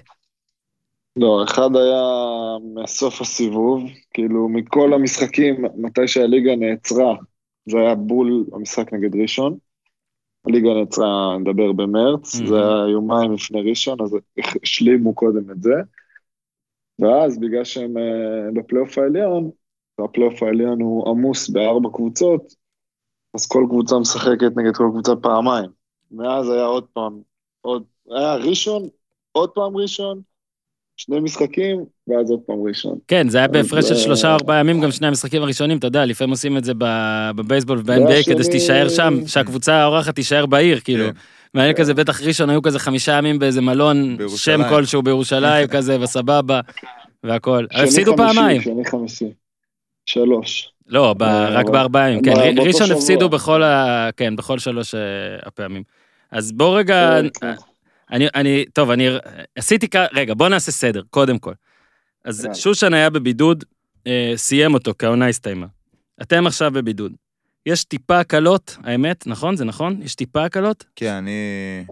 לא, 1.16 1.44
אחד 1.44 1.76
היה 1.76 2.02
מסוף 2.74 3.20
הסיבוב, 3.20 3.82
כאילו 4.14 4.48
מכל 4.48 4.92
המשחקים, 4.92 5.64
מתי 5.76 6.08
שהליגה 6.08 6.56
נעצרה, 6.56 7.14
זה 7.70 7.78
היה 7.78 7.94
בול 7.94 8.44
המשחק 8.52 8.92
נגד 8.92 9.16
ראשון. 9.22 9.56
הליגה 10.46 10.74
נעצרה, 10.74 11.38
נדבר 11.40 11.72
במרץ, 11.72 12.34
Mhm. 12.34 12.46
זה 12.46 12.54
היה 12.56 12.88
יומיים 12.92 13.32
לפני 13.32 13.70
ראשון, 13.70 14.00
אז 14.00 14.16
השלימו 14.62 15.14
קודם 15.14 15.50
את 15.50 15.62
זה. 15.62 15.74
ואז 16.98 17.38
בגלל 17.38 17.64
שהם 17.64 17.98
אה, 17.98 18.50
בפלייאוף 18.54 18.98
העליון, 18.98 19.50
והפלייאוף 19.98 20.42
העליון 20.42 20.80
הוא 20.80 21.08
עמוס 21.10 21.48
בארבע 21.50 21.88
קבוצות, 21.94 22.54
אז 23.34 23.46
כל 23.46 23.66
קבוצה 23.68 23.98
משחקת 23.98 24.56
נגד 24.56 24.76
כל 24.76 24.88
קבוצה 24.92 25.16
פעמיים. 25.16 25.70
מאז 26.10 26.50
היה 26.50 26.64
עוד 26.64 26.84
פעם, 26.92 27.20
עוד, 27.60 27.84
היה 28.10 28.34
ראשון, 28.34 28.82
עוד 29.32 29.50
פעם 29.50 29.76
ראשון, 29.76 30.20
שני 30.96 31.20
משחקים, 31.20 31.84
ואז 32.08 32.30
עוד 32.30 32.40
פעם 32.46 32.56
ראשון. 32.68 32.98
כן, 33.08 33.28
זה 33.28 33.38
היה 33.38 33.48
בהפרש 33.48 33.84
של 33.84 33.94
שלושה 33.94 34.28
אה, 34.28 34.34
ארבעה 34.34 34.60
ימים, 34.60 34.80
גם 34.80 34.90
שני 34.90 35.06
המשחקים 35.06 35.42
הראשונים, 35.42 35.78
אתה 35.78 35.86
יודע, 35.86 36.04
לפעמים 36.04 36.30
עושים 36.30 36.56
את 36.56 36.64
זה 36.64 36.72
בבייסבול 37.36 37.78
וב-NBA 37.78 38.26
כדי 38.26 38.44
שתישאר 38.44 38.88
שם, 38.88 39.14
שהקבוצה 39.26 39.74
האורחת 39.74 40.14
תישאר 40.14 40.46
בעיר, 40.46 40.80
כאילו. 40.80 41.06
כן. 41.06 41.12
מעניין 41.54 41.76
כזה, 41.76 41.94
בטח 41.94 42.22
ראשון 42.22 42.50
היו 42.50 42.62
כזה 42.62 42.78
חמישה 42.78 43.12
ימים 43.12 43.38
באיזה 43.38 43.60
מלון. 43.60 44.16
שם 44.36 44.60
כלשהו 44.68 45.02
בירושלים 45.02 45.66
כזה, 45.66 45.96
וסבבה, 46.02 46.60
והכל. 47.24 47.66
הפסידו 47.72 48.16
פעמיים. 48.16 48.62
שני 48.62 48.84
חמישי. 48.84 49.28
שלוש. 50.06 50.70
לא, 50.86 51.14
אה, 51.22 51.48
רק 51.48 51.68
בארבעה 51.68 52.10
ימים, 52.10 52.22
כן, 52.22 52.32
ראשון. 52.58 52.92
הפסידו 52.92 53.28
בכל 53.28 53.62
ה... 53.62 54.08
כן, 54.16 54.36
בכל 54.36 54.58
שלוש 54.58 54.94
אה, 54.94 55.00
הפעמים. 55.42 55.82
אז 56.30 56.52
בוא 56.52 56.78
רגע, 56.78 57.20
כן. 57.40 57.52
אני, 58.14 58.26
אני, 58.34 58.64
טוב, 58.72 58.90
אני 58.90 59.08
עשיתי 59.58 59.88
כ... 59.88 59.96
רגע, 60.12 60.34
בוא 60.34 60.48
נעשה 60.48 60.72
סדר, 60.72 61.02
קודם 61.10 61.38
כל. 61.38 61.52
אז. 62.24 62.48
שושן 62.54 62.94
היה 62.94 63.10
בבידוד, 63.10 63.64
אה, 64.06 64.32
סיים 64.36 64.74
אותו, 64.74 64.92
כי 64.98 65.06
העונה 65.06 65.28
הסתיימה. 65.28 65.66
אתם 66.22 66.46
עכשיו 66.46 66.70
בבידוד. 66.70 67.12
יש 67.66 67.84
טיפה 67.84 68.20
הקלות, 68.20 68.76
האמת, 68.84 69.26
נכון? 69.26 69.56
זה 69.56 69.64
נכון? 69.64 70.02
יש 70.02 70.14
טיפה 70.14 70.44
הקלות? 70.44 70.84
כן, 70.96 71.12
אני, 71.12 71.84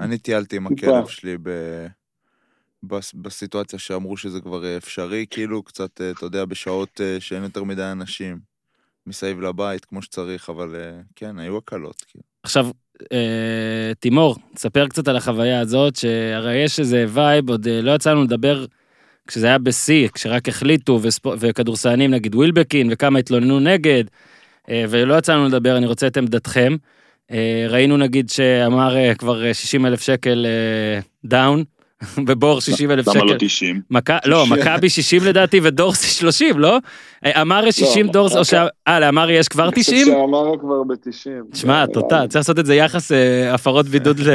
אני 0.00 0.18
טיילתי 0.18 0.56
עם. 0.56 0.66
הכלב 0.66 1.06
שלי 1.08 1.36
ב... 1.42 1.50
בס- 2.82 3.14
בסיטואציה 3.14 3.78
שאמרו 3.78 4.16
שזה 4.16 4.40
כבר 4.40 4.64
אה, 4.64 4.76
אפשרי, 4.76 5.26
כאילו 5.30 5.62
קצת, 5.62 6.00
אה, 6.00 6.10
אתה 6.10 6.26
יודע, 6.26 6.44
בשעות 6.44 7.00
אה, 7.00 7.16
שאין 7.20 7.42
יותר 7.42 7.64
מדי 7.64 7.82
אנשים 7.92 8.38
מסביב 9.06 9.40
לבית, 9.40 9.84
כמו 9.84 10.02
שצריך, 10.02 10.50
אבל 10.50 10.74
אה, 10.76 11.00
כן, 11.16 11.38
היו 11.38 11.56
הקלות. 11.56 12.04
כאילו. 12.08 12.24
עכשיו, 12.42 12.66
אה, 12.66 12.70
תימור, 14.00 14.36
תספר 14.54 14.88
קצת 14.88 15.08
על 15.08 15.16
החוויה 15.16 15.60
הזאת, 15.60 15.96
שהרי 15.96 16.56
יש 16.56 16.80
איזה 16.80 17.04
וייב, 17.08 17.50
עוד 17.50 17.68
אה, 17.68 17.82
לא 17.82 17.94
יצא 17.94 18.10
לנו 18.10 18.24
לדבר 18.24 18.64
כשזה 19.26 19.46
היה 19.46 19.58
בשיא, 19.58 20.08
כשרק 20.08 20.48
החליטו, 20.48 20.98
וספו, 21.02 21.32
וכדורסלנים 21.38 22.10
נגיד 22.10 22.34
ווילבקין, 22.34 22.88
וכמה 22.92 23.18
התלוננו 23.18 23.60
נגד, 23.60 24.04
אה, 24.70 24.84
ולא 24.88 25.14
יצא 25.14 25.34
לנו 25.34 25.46
לדבר, 25.46 25.76
אני 25.76 25.86
רוצה 25.86 26.06
את 26.06 26.16
עמדתכם. 26.16 26.76
אה, 27.30 27.66
ראינו 27.68 27.96
נגיד 27.96 28.30
שאמר 28.30 28.96
אה, 28.96 29.14
כבר 29.14 29.52
60 29.52 29.86
אלף 29.86 30.00
שקל 30.00 30.46
אה, 30.46 31.00
דאון, 31.24 31.64
ובור 32.26 32.60
60 32.60 32.90
אלף 32.90 33.08
למה 33.08 33.24
לא 33.24 33.28
שקל. 33.28 33.46
90? 33.46 33.80
מכ... 33.90 34.10
לא, 34.24 34.46
מכבי 34.46 34.88
60 34.90 35.24
לדעתי 35.24 35.60
ודורסי 35.62 36.06
30, 36.06 36.58
לא? 36.58 36.78
אה, 37.24 37.42
אמר 37.42 37.70
60 37.70 38.06
לא, 38.06 38.12
דורס, 38.12 38.36
או 38.36 38.44
שה... 38.44 38.66
אה, 38.88 39.00
לאמרי 39.00 39.32
יש 39.32 39.48
כבר 39.48 39.70
90? 39.70 39.96
אני 39.96 40.04
חושב 40.04 40.20
שאמרה 40.20 40.58
כבר 40.60 40.82
ב-90. 40.84 41.52
תשמע, 41.52 41.86
תודה, 41.86 42.26
צריך 42.26 42.36
לעשות 42.36 42.58
את 42.58 42.66
זה 42.66 42.74
יחס 42.74 43.12
אה, 43.12 43.54
הפרות 43.54 43.86
בידוד 43.86 44.20
ל- 44.20 44.30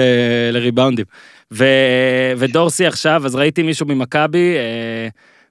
לריבאונדים. 0.52 1.06
ו- 1.54 2.34
ודורסי 2.38 2.86
עכשיו, 2.86 3.26
אז 3.26 3.36
ראיתי 3.36 3.64
מישהו 3.64 3.86
ממכבי, 3.86 4.56
אה, 4.56 5.08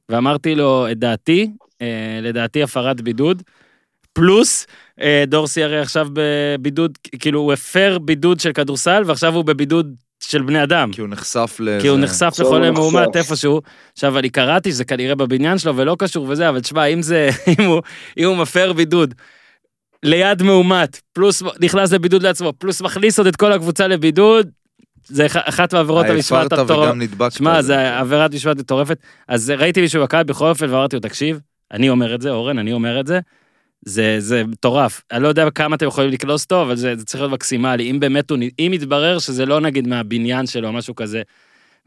ואמרתי 0.09 0.55
לו 0.55 0.91
את 0.91 0.99
דעתי, 0.99 1.51
אה, 1.83 2.19
לדעתי 2.23 2.63
הפרת 2.63 3.01
בידוד, 3.01 3.43
פלוס 4.13 4.67
אה, 5.01 5.25
דורסי 5.27 5.63
הרי 5.63 5.81
עכשיו 5.81 6.09
בבידוד, 6.13 6.99
כאילו 7.21 7.41
הוא 7.41 7.53
הפר 7.53 7.99
בידוד 7.99 8.41
של 8.41 8.53
כדורסל, 8.53 9.03
ועכשיו 9.07 9.35
הוא 9.35 9.45
בבידוד 9.45 9.95
של 10.29 10.43
בני 10.43 10.63
אדם. 10.63 10.93
כי 10.93 11.01
הוא 11.01 11.09
נחשף 11.09 11.57
ל... 11.61 11.79
כי 11.81 11.89
הוא 11.89 11.99
נחשף 11.99 12.35
לחולה 12.41 12.71
מאומת. 12.71 13.17
איפשהו. 13.17 13.61
עכשיו, 13.93 14.19
אני 14.19 14.31
קראתי 14.31 14.71
שזה 14.71 14.85
כנראה 14.85 15.15
בבניין 15.15 15.59
שלו 15.59 15.77
ולא 15.77 15.97
קשור 15.99 16.27
וזה, 16.29 16.49
אבל 16.49 16.61
תשמע, 16.61 16.85
אם 16.85 17.03
זה, 17.03 17.29
אם 17.59 17.65
הוא, 17.65 17.83
אם 18.19 18.25
הוא 18.29 18.37
מפר 18.37 18.73
בידוד 18.73 19.15
ליד 20.03 20.43
מאומת, 20.43 21.01
פלוס 21.13 21.43
נכנס 21.61 21.93
לבידוד 21.93 22.23
לעצמו, 22.23 22.53
פלוס 22.59 22.83
מכניס 22.83 23.19
עוד 23.19 23.27
את 23.27 23.37
כל 23.37 23.53
הקבוצה 23.53 23.87
לבידוד, 23.89 24.49
זה 25.07 25.27
אח- 25.27 25.37
אחת 25.37 25.75
מעבירות 25.75 26.07
אה, 26.07 26.11
המשמעת 26.13 26.47
הפרת 26.47 26.59
המטורפת. 26.59 26.89
וגם 26.89 27.01
נדבקת. 27.03 27.33
שמע, 27.33 27.63
זה 27.63 27.99
עבירת 27.99 28.35
משמעת 28.35 28.57
מטורפת. 28.57 28.99
אז 29.29 29.51
ראיתי 29.51 29.81
מישהו 29.81 30.01
במכבי 30.01 30.25
בכל 30.25 30.49
אופן 30.49 30.71
ואמרתי 30.71 30.97
לו, 30.97 31.01
תקשיב, 31.01 31.41
אני 31.73 31.89
אומר 31.91 32.15
את 32.15 32.21
זה, 32.23 32.31
אורן, 32.31 32.59
אני 32.59 32.73
אומר 32.73 33.01
את 33.01 33.07
זה, 33.07 33.21
זה, 33.85 34.17
זה 34.19 34.45
מטורף. 34.45 35.03
אני 35.13 35.23
לא 35.23 35.29
יודע 35.29 35.51
כמה 35.51 35.77
אתם 35.77 35.87
יכולים 35.87 36.11
לקלוס 36.11 36.43
אותו, 36.43 36.63
אבל 36.63 36.77
זה, 36.77 36.97
זה 36.97 37.05
צריך 37.05 37.21
להיות 37.21 37.33
מקסימלי. 37.33 37.91
אם 37.91 38.01
באמת 38.01 38.31
הוא, 38.31 38.39
אם 38.59 38.71
יתברר 38.75 39.19
שזה 39.19 39.47
לא 39.47 39.61
נגיד 39.61 39.89
מהבניין 39.89 40.47
שלו 40.47 40.69
או 40.69 40.73
משהו 40.73 40.95
כזה. 40.95 41.23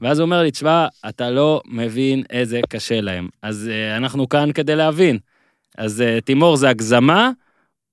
ואז 0.01 0.19
הוא 0.19 0.25
אומר 0.25 0.41
לי, 0.41 0.51
תשמע, 0.51 0.87
אתה 1.09 1.29
לא 1.29 1.61
מבין 1.65 2.23
איזה 2.29 2.59
קשה 2.69 3.01
להם. 3.01 3.29
אז 3.41 3.69
uh, 3.71 3.97
אנחנו 3.97 4.29
כאן 4.29 4.51
כדי 4.51 4.75
להבין. 4.75 5.17
אז 5.77 6.01
uh, 6.01 6.21
תימור, 6.21 6.57
זה 6.57 6.69
הגזמה, 6.69 7.31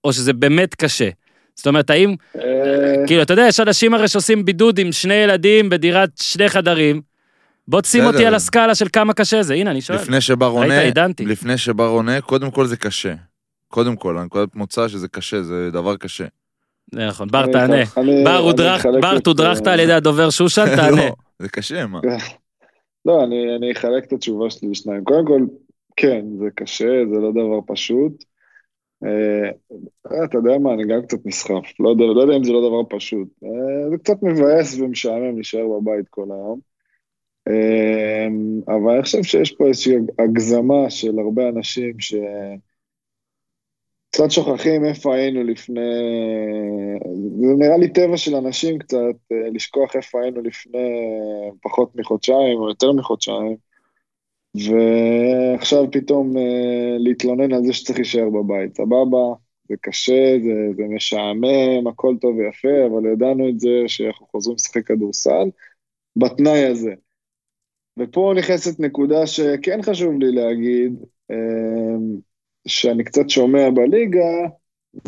או 0.05 0.13
שזה 0.13 0.33
באמת 0.33 0.75
קשה? 0.75 1.09
זאת 1.55 1.67
אומרת, 1.67 1.91
האם, 1.91 2.15
אה, 2.37 3.07
כאילו, 3.07 3.23
אתה 3.23 3.33
יודע, 3.33 3.45
יש 3.49 3.61
אנשים 3.61 3.95
הרי 3.95 4.09
שעושים 4.09 4.45
בידוד 4.45 4.79
עם 4.79 4.93
שני 4.93 5.15
ילדים 5.15 5.69
בדירת 5.69 6.11
שני 6.21 6.49
חדרים. 6.49 7.01
בוא 7.69 7.81
תשים. 7.81 8.05
אותי 8.05 8.27
על 8.27 8.35
הסקאלה 8.35 8.75
של 8.75 8.87
כמה 8.93 9.13
קשה 9.13 9.43
זה, 9.43 9.55
הנה, 9.55 9.71
אני 9.71 9.81
שואל. 9.81 9.99
לפני 9.99 10.21
שבר 10.21 10.47
עונה. 10.47 10.81
לפני 11.21 11.59
שבר 11.59 11.87
עונה, 11.87 12.21
קודם 12.21 12.51
כל 12.51 12.67
זה 12.67 12.77
קשה. 12.77 13.15
קודם 13.73 13.97
כל, 13.97 14.19
הנקודת 14.19 14.55
מוצא 14.55 14.89
שזה 14.89 15.09
קשה, 15.09 15.43
זה 15.43 15.71
דבר 15.71 15.97
קשה. 15.97 16.25
זה 16.95 17.07
נכון, 17.07 17.29
בר 17.29 17.45
אני 17.45 17.53
תענה. 17.53 17.85
בר 19.01 19.19
תודרכת 19.21 19.67
אה, 19.67 19.73
על 19.73 19.81
ידי 19.81 19.93
הדובר 19.93 20.31
שושן, 20.31 20.65
תענה. 20.77 21.07
לא, 21.07 21.13
זה 21.39 21.49
קשה, 21.49 21.87
מה? 21.87 22.01
לא, 23.07 23.25
אני, 23.25 23.57
אני 23.57 23.73
אחלק 23.73 24.05
את 24.05 24.13
התשובה 24.13 24.51
שלי 24.51 24.71
לשניים. 24.71 25.05
קודם 25.05 25.27
כל, 25.27 25.41
כן, 25.97 26.25
זה 26.39 26.47
קשה, 26.55 27.03
זה 27.13 27.21
לא 27.21 27.31
דבר 27.31 27.61
פשוט. 27.67 28.25
אה, 29.05 29.51
אתה 30.25 30.39
יודע 30.39 30.59
מה, 30.59 30.75
אני 30.75 30.85
גם 30.85 31.03
קצת 31.03 31.27
נסחף, 31.27 31.81
לא 31.81 31.89
יודע, 31.89 32.05
לא 32.05 32.21
יודע 32.21 32.37
אם 32.37 32.45
זה 32.45 32.53
לא 32.53 32.69
דבר 32.69 32.97
פשוט. 32.97 33.29
אה, 33.45 33.91
זה 33.91 33.97
קצת 33.99 34.23
מבאס 34.23 34.81
ומשעמם 34.81 35.35
להישאר 35.35 35.69
בבית 35.69 36.09
כל 36.11 36.27
היום. 36.31 36.61
אה, 37.49 38.27
אבל 38.75 38.93
אני 38.93 39.03
חושב 39.03 39.23
שיש 39.23 39.53
פה 39.53 39.67
איזושהי 39.67 39.95
הגזמה 40.19 40.91
של 40.91 41.19
הרבה 41.19 41.49
אנשים 41.49 42.01
ש... 42.01 42.15
קצת 44.13 44.31
שוכחים 44.31 44.85
איפה 44.85 45.15
היינו 45.15 45.45
לפני... 45.45 45.81
זה 47.41 47.47
נראה 47.59 47.77
לי 47.77 47.93
טבע 47.93 48.17
של 48.17 48.35
אנשים 48.35 48.79
קצת, 48.79 49.15
אה, 49.33 49.49
לשכוח 49.53 49.97
איפה 49.97 50.23
היינו 50.23 50.43
לפני 50.43 50.89
פחות 51.63 51.97
מחודשיים 51.97 52.59
או 52.59 52.69
יותר 52.69 52.93
מחודשיים, 52.93 53.57
ועכשיו 54.55 55.91
פתאום 55.93 56.37
אה, 56.37 56.97
להתלונן 56.99 57.53
על 57.53 57.65
זה 57.65 57.73
שצריך 57.73 57.99
להישאר 57.99 58.31
בבית. 58.31 58.77
סבבה, 58.77 59.35
זה 59.69 59.75
קשה, 59.81 60.37
זה, 60.43 60.77
זה 60.77 60.83
משעמם, 60.95 61.87
הכל 61.87 62.15
טוב 62.21 62.37
ויפה, 62.37 62.87
אבל 62.87 63.13
ידענו 63.13 63.49
את 63.49 63.61
זה 63.61 63.83
שאנחנו 63.87 64.27
חוזרים 64.27 64.55
לשחק 64.55 64.87
כדורסל 64.87 65.51
בתנאי 66.17 66.67
הזה. 66.67 66.95
ופה 67.99 68.33
נכנסת 68.37 68.81
נקודה 68.81 69.27
שכן 69.27 69.83
חשוב 69.83 70.13
לי 70.19 70.33
להגיד, 70.33 70.93
אה, 71.31 71.97
שאני 72.69 73.05
קצת 73.05 73.31
שומע 73.31 73.71
בליגה, 73.71 74.49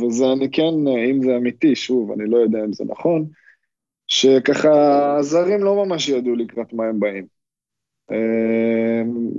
וזה 0.00 0.24
אני 0.32 0.50
כן, 0.50 0.88
אם 1.10 1.22
זה 1.22 1.36
אמיתי, 1.36 1.76
שוב, 1.76 2.12
אני 2.12 2.30
לא 2.30 2.36
יודע 2.36 2.64
אם 2.64 2.72
זה 2.72 2.84
נכון, 2.84 3.24
שככה 4.06 5.16
הזרים 5.16 5.64
לא 5.64 5.84
ממש 5.84 6.08
ידעו 6.08 6.34
לקראת 6.34 6.72
מה 6.72 6.84
הם 6.84 7.00
באים. 7.00 7.26
אמ, 8.10 9.30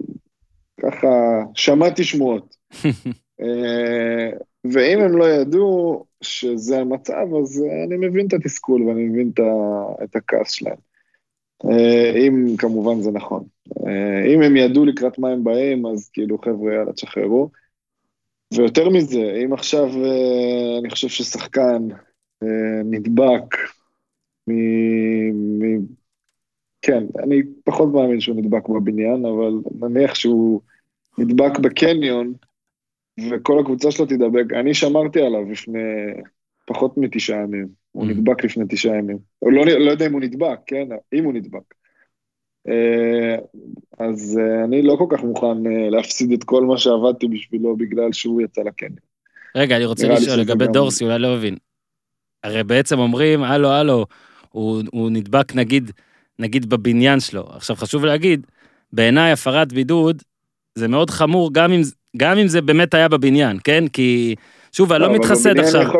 ככה, 0.82 1.44
שמעתי 1.56 2.04
שמועות. 2.04 2.56
אה, 3.42 4.30
ואם 4.72 5.00
הם 5.00 5.18
לא 5.18 5.26
ידעו 5.26 6.06
שזה 6.22 6.80
המצב, 6.80 7.28
אז 7.42 7.64
אני 7.88 8.08
מבין 8.08 8.28
את 8.28 8.34
התסכול 8.34 8.84
ואני 8.84 9.04
מבין 9.04 9.32
את 10.04 10.16
הכעס 10.16 10.52
שלהם. 10.52 10.78
אה, 11.66 12.12
אם 12.28 12.58
כמובן 12.58 13.02
זה 13.02 13.12
נכון. 13.12 13.44
אה, 13.88 14.26
אם 14.34 14.42
הם 14.42 14.58
ידעו 14.58 14.86
לקראת 14.86 15.20
מה 15.20 15.30
הם 15.30 15.44
באים, 15.44 15.86
אז 15.86 16.10
כאילו, 16.10 16.38
חבר'ה, 16.38 16.74
יאללה, 16.74 16.94
תשחררו. 16.94 17.50
ויותר 18.58 18.90
מזה, 18.90 19.42
אם 19.46 19.54
עכשיו 19.54 19.86
אה, 19.86 20.80
אני 20.80 20.90
חושב 20.90 21.08
ששחקן 21.08 21.88
אה, 22.44 22.84
נדבק 22.86 23.56
מ... 24.48 24.54
מ... 25.64 25.86
כן, 26.82 27.04
אני 27.24 27.42
פחות 27.64 27.94
מאמין 27.94 28.20
שהוא 28.20 28.36
נדבק 28.36 28.70
בבניין, 28.70 29.26
אבל 29.26 29.54
נניח 29.80 30.16
שהוא 30.16 30.62
נדבק 31.18 31.60
בקניון, 31.60 32.34
וכל 33.30 33.60
הקבוצה 33.60 33.92
שלו 33.92 34.06
תדבק, 34.06 34.54
אני 34.54 34.74
שמרתי 34.74 35.22
עליו 35.22 35.52
לפני 35.52 35.80
פחות 36.68 36.98
מתשעה 36.98 37.42
ימים. 37.42 37.68
הוא 37.92 38.06
נדבק 38.06 38.44
לפני 38.44 38.64
תשעה 38.70 38.98
ימים. 38.98 39.18
לא, 39.42 39.66
לא 39.66 39.92
יודע 39.92 40.08
אם 40.08 40.14
הוא 40.14 40.22
נדבק, 40.22 40.60
כן? 40.66 40.88
אם 41.14 41.24
הוא 41.24 41.34
נדבק. 41.34 41.74
אה, 42.68 43.36
אז 44.00 44.40
אה, 44.42 44.64
אני 44.64 44.82
לא 44.82 44.96
כל 44.96 45.06
כך 45.10 45.24
מוכן 45.24 45.68
אה, 45.68 45.90
להפסיד 45.90 46.32
את 46.32 46.44
כל 46.44 46.64
מה 46.64 46.78
שעבדתי 46.78 47.28
בשבילו 47.28 47.78
בגלל 47.78 48.14
שהוא 48.14 48.42
יצא 48.42 48.62
לקניון. 48.62 48.96
רגע, 49.56 49.76
אני 49.76 49.86
רוצה 49.86 50.08
לשאול 50.08 50.40
לגבי 50.40 50.68
דורסי, 50.68 51.04
אולי 51.04 51.20
לא 51.20 51.36
מבין. 51.36 51.56
הרי 52.44 52.64
בעצם 52.64 53.00
אומרים, 53.00 53.44
הלו, 53.44 53.70
הלו, 53.70 54.06
הוא, 54.50 54.84
הוא 54.92 55.10
נדבק 55.12 55.56
נגיד, 55.56 55.92
נגיד 56.40 56.70
בבניין 56.70 57.20
שלו. 57.20 57.46
עכשיו 57.50 57.76
חשוב 57.76 58.06
להגיד, 58.06 58.48
בעיניי 58.94 59.32
הפרת 59.32 59.74
בידוד 59.74 60.22
זה 60.76 60.88
מאוד 60.88 61.10
חמור 61.10 61.54
גם 61.54 61.72
אם, 61.72 61.82
גם 62.18 62.38
אם 62.38 62.48
זה 62.48 62.62
באמת 62.62 62.94
היה 62.94 63.08
בבניין, 63.08 63.58
כן? 63.64 63.88
כי 63.88 64.36
שוב, 64.78 64.92
אני 64.92 65.02
לא 65.02 65.14
מתחסד 65.14 65.60
עכשיו. 65.60 65.92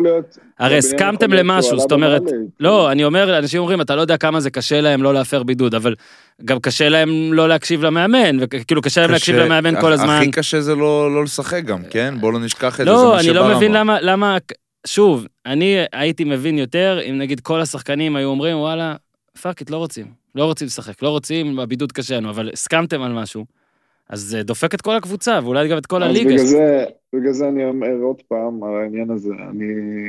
הרי 0.60 0.78
הסכמתם 0.78 1.34
למשהו, 1.34 1.80
זאת 1.80 1.92
אומרת, 1.92 2.22
לא, 2.60 2.92
אני 2.92 3.04
אומר, 3.04 3.38
אנשים 3.38 3.60
אומרים, 3.62 3.82
אתה 3.82 3.96
לא 3.96 4.02
יודע 4.02 4.18
כמה 4.18 4.40
זה 4.40 4.50
קשה 4.50 4.82
להם 4.82 5.04
לא 5.04 5.14
להפר 5.14 5.44
בידוד, 5.44 5.76
אבל 5.76 5.96
גם 6.46 6.60
קשה 6.60 6.90
להם 6.90 7.34
לא 7.34 7.50
להקשיב 7.50 7.84
למאמן, 7.84 8.38
וכאילו 8.40 8.82
קשה 8.82 9.02
להם 9.02 9.12
להקשיב 9.12 9.36
למאמן 9.36 9.82
כל 9.82 9.92
הזמן. 9.92 10.10
הכי 10.10 10.32
קשה 10.32 10.62
זה 10.62 10.76
לא, 10.76 11.16
לא 11.16 11.24
לשחק 11.24 11.64
גם, 11.64 11.84
כן? 11.90 12.14
בוא 12.20 12.34
לא 12.34 12.40
נשכח 12.40 12.82
את 12.82 12.86
זה, 12.86 12.92
לא, 12.92 13.20
אני 13.20 13.34
לא 13.34 13.56
מבין 13.56 13.72
למה, 13.72 14.02
למה, 14.02 14.38
שוב, 14.88 15.26
אני 15.46 15.78
הייתי 15.94 16.24
מבין 16.24 16.58
יותר 16.58 17.00
אם 17.10 17.18
נגיד 17.18 17.40
כל 17.40 17.62
השחקנים 17.62 18.16
היו 18.16 18.28
אומרים, 18.30 18.58
וואלה, 18.58 18.96
fuck 19.42 19.60
it, 19.60 19.70
לא 19.70 19.78
רוצים, 19.78 20.06
לא 20.36 20.46
רוצים 20.46 20.68
לשחק, 20.68 21.02
לא 21.02 21.10
רוצים, 21.10 21.60
הבידוד 21.60 21.92
קשה 21.92 22.18
לנו, 22.18 22.30
אבל 22.30 22.50
הסכמתם 22.54 23.02
על 23.02 23.14
משהו. 23.14 23.46
אז 24.10 24.20
זה 24.22 24.44
דופק 24.44 24.74
את 24.74 24.82
כל 24.82 24.96
הקבוצה, 24.96 25.40
ואולי 25.44 25.70
גם 25.70 25.78
את 25.78 25.86
כל 25.86 26.04
הליגה. 26.04 26.30
בגלל 26.30 26.46
זה, 26.46 26.86
בגלל 27.14 27.32
זה 27.32 27.48
אני 27.48 27.66
אומר 27.66 27.94
עוד 28.04 28.22
פעם 28.28 28.64
על 28.64 28.76
העניין 28.76 29.12
הזה, 29.12 29.34
אני 29.50 29.66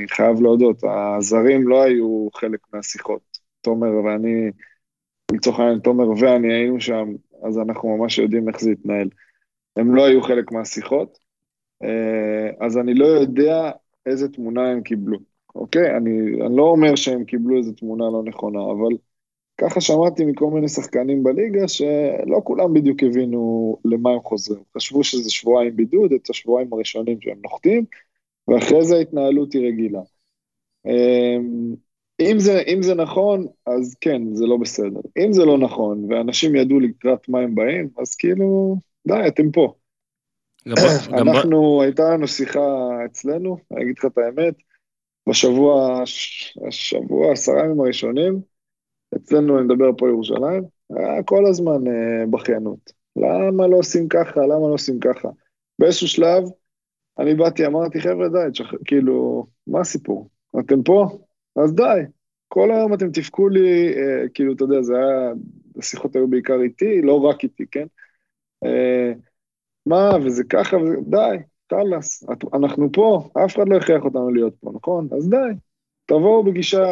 חייב 0.09 0.41
להודות, 0.41 0.83
הזרים 0.85 1.69
לא 1.69 1.83
היו 1.83 2.29
חלק 2.35 2.61
מהשיחות. 2.73 3.21
תומר 3.61 4.05
ואני, 4.05 4.51
לצורך 5.33 5.59
העניין, 5.59 5.79
תומר 5.79 6.11
ואני 6.11 6.53
היינו 6.53 6.81
שם, 6.81 7.09
אז 7.43 7.59
אנחנו 7.59 7.97
ממש 7.97 8.19
יודעים 8.19 8.49
איך 8.49 8.61
זה 8.61 8.71
התנהל. 8.71 9.09
הם 9.77 9.95
לא 9.95 10.05
היו 10.07 10.23
חלק 10.23 10.53
מהשיחות, 10.53 11.19
אה, 11.83 12.67
אז 12.67 12.79
אני 12.79 12.95
לא 12.95 13.07
יודע 13.07 13.71
איזה 14.07 14.29
תמונה 14.29 14.71
הם 14.71 14.83
קיבלו, 14.83 15.19
אוקיי? 15.55 15.97
אני, 15.97 16.11
אני 16.47 16.57
לא 16.57 16.63
אומר 16.63 16.97
שהם 16.97 17.25
קיבלו 17.25 17.57
איזה 17.59 17.73
תמונה 17.73 18.05
לא 18.05 18.23
נכונה, 18.25 18.59
אבל 18.59 18.97
ככה 19.59 19.81
שמעתי 19.81 20.25
מכל 20.25 20.51
מיני 20.51 20.69
שחקנים 20.69 21.23
בליגה 21.23 21.69
שלא 21.69 22.41
כולם 22.45 22.75
בדיוק 22.75 23.03
הבינו 23.03 23.77
למה 23.85 24.11
הם 24.11 24.21
חוזרים. 24.21 24.63
חשבו 24.77 25.05
שזה 25.05 25.31
שבועיים 25.31 25.77
בידוד, 25.77 26.13
את 26.13 26.31
השבועיים 26.31 26.73
הראשונים 26.73 27.21
שהם 27.21 27.39
נוחתים, 27.43 27.85
ואחרי 28.49 28.85
זה 28.85 28.97
ההתנהלות 28.97 29.53
היא 29.53 29.69
רגילה. 29.69 30.01
אמ, 30.87 31.75
אם 32.21 32.39
זה, 32.39 32.63
אם 32.67 32.83
זה 32.83 32.95
נכון, 32.95 33.47
אז 33.67 33.95
כן, 34.01 34.35
זה 34.35 34.47
לא 34.47 34.57
בסדר. 34.57 35.01
אם 35.19 35.33
זה 35.33 35.45
לא 35.45 35.59
נכון, 35.59 36.13
ואנשים 36.13 36.57
ידעו 36.57 36.81
לקראת 36.81 37.29
מה 37.29 37.41
הם 37.41 37.55
באים, 37.55 37.89
אז 37.99 38.15
כאילו, 38.15 38.77
די, 39.09 39.29
אתם 39.29 39.51
פה. 39.51 39.75
אנחנו, 41.13 41.83
הייתה 41.83 42.03
לנו 42.15 42.29
שיחה 42.29 42.89
אצלנו, 43.05 43.57
אני 43.73 43.83
אגיד 43.83 43.99
לך 43.99 44.05
את 44.05 44.19
האמת, 44.19 44.55
בשבוע, 45.29 46.03
השבוע, 46.69 47.33
עשרה 47.33 47.65
ימים 47.65 47.81
הראשונים, 47.81 48.41
אצלנו, 49.17 49.59
אני 49.59 49.65
מדבר 49.65 49.91
פה 49.99 50.09
ירושלים, 50.09 50.65
היה 50.91 51.23
כל 51.23 51.47
הזמן 51.47 51.87
אה, 51.87 52.27
בכיינות. 52.31 52.93
למה 53.17 53.67
לא 53.67 53.77
עושים 53.77 54.09
ככה, 54.09 54.41
למה 54.41 54.69
לא 54.69 54.75
עושים 54.75 55.01
ככה? 55.01 55.29
באיזשהו 55.79 56.09
שלב, 56.09 56.45
אני 57.19 57.35
באתי, 57.35 57.67
אמרתי, 57.67 58.01
חבר'ה, 58.01 58.29
די, 58.29 58.55
שח... 58.55 58.73
כאילו, 58.85 59.47
מה 59.67 59.81
הסיפור? 59.81 60.29
אתם 60.61 60.83
פה? 60.83 61.19
אז 61.57 61.75
די. 61.75 62.01
כל 62.49 62.71
היום 62.71 62.95
אתם 62.95 63.11
תבכו 63.11 63.49
לי, 63.49 63.95
אה, 63.97 64.29
כאילו, 64.35 64.53
אתה 64.53 64.65
יודע, 64.65 64.83
זה 64.83 64.97
היה, 64.97 65.33
השיחות 65.79 66.17
היו 66.17 66.29
בעיקר 66.29 66.61
איתי, 66.61 67.03
לא 67.03 67.25
רק 67.25 67.45
איתי, 67.45 67.67
כן? 67.71 67.87
אה, 68.65 69.13
מה, 69.87 70.11
וזה 70.25 70.45
ככה, 70.45 70.77
וזה, 70.77 70.97
די, 71.07 71.37
חלאס, 71.71 72.25
אנחנו 72.55 72.93
פה, 72.93 73.29
אף 73.45 73.57
אחד 73.57 73.69
לא 73.69 73.77
הכריח 73.77 74.05
אותנו 74.05 74.31
להיות 74.31 74.55
פה, 74.61 74.71
נכון? 74.75 75.09
אז 75.17 75.29
די, 75.29 75.37
תבואו 76.07 76.45
בגישה 76.45 76.85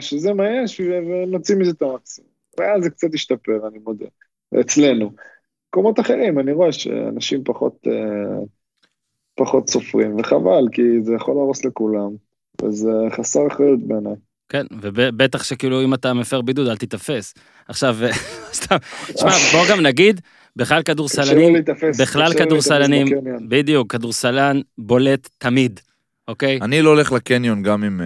שזה 0.00 0.32
מה 0.32 0.44
יש 0.64 0.80
ונוציא 0.80 1.56
מזה 1.56 1.70
את 1.70 1.82
המקסימום. 1.82 2.30
ואז 2.58 2.82
זה 2.82 2.90
קצת 2.90 3.14
השתפר, 3.14 3.68
אני 3.68 3.78
מודה, 3.78 4.06
אצלנו. 4.60 5.12
במקומות 5.66 6.00
אחרים, 6.00 6.38
אני 6.38 6.52
רואה 6.52 6.72
שאנשים 6.72 7.44
פחות, 7.44 7.86
אה, 7.86 8.44
פחות 9.34 9.68
סופרים, 9.68 10.16
וחבל, 10.20 10.64
כי 10.72 10.82
זה 11.02 11.14
יכול 11.14 11.34
להרוס 11.34 11.64
לכולם, 11.64 12.10
וזה 12.62 12.90
חסר 13.10 13.46
אחריות 13.46 13.80
בעיניי. 13.80 14.14
כן, 14.48 14.66
ובטח 14.80 15.44
שכאילו 15.44 15.84
אם 15.84 15.94
אתה 15.94 16.14
מפר 16.14 16.40
בידוד 16.40 16.68
אל 16.68 16.76
תיתפס. 16.76 17.34
עכשיו, 17.68 17.96
סתם, 18.60 18.76
תשמע, 19.06 19.30
בוא 19.52 19.64
גם 19.70 19.80
נגיד, 19.80 20.20
בכלל 20.56 20.82
כדורסלנים, 20.82 21.54
בכלל 22.00 22.34
כדורסלנים, 22.34 23.06
בדיוק, 23.48 23.92
כדורסלן 23.92 24.60
בולט 24.78 25.28
תמיד, 25.38 25.80
אוקיי? 26.28 26.58
אני 26.62 26.82
לא 26.82 26.90
הולך 26.90 27.12
לקניון 27.12 27.62
גם 27.62 27.84
אם... 27.84 28.00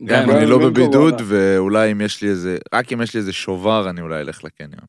אה, 0.00 0.06
גם 0.06 0.30
אם 0.30 0.36
אני 0.36 0.46
לא 0.46 0.58
בבידוד, 0.58 1.22
ואולי 1.24 1.92
אם 1.92 2.00
יש 2.00 2.22
לי 2.22 2.28
איזה, 2.28 2.58
רק 2.74 2.92
אם 2.92 3.02
יש 3.02 3.14
לי 3.14 3.20
איזה 3.20 3.32
שובר, 3.32 3.90
אני 3.90 4.00
אולי 4.00 4.20
אלך 4.20 4.44
לקניון. 4.44 4.84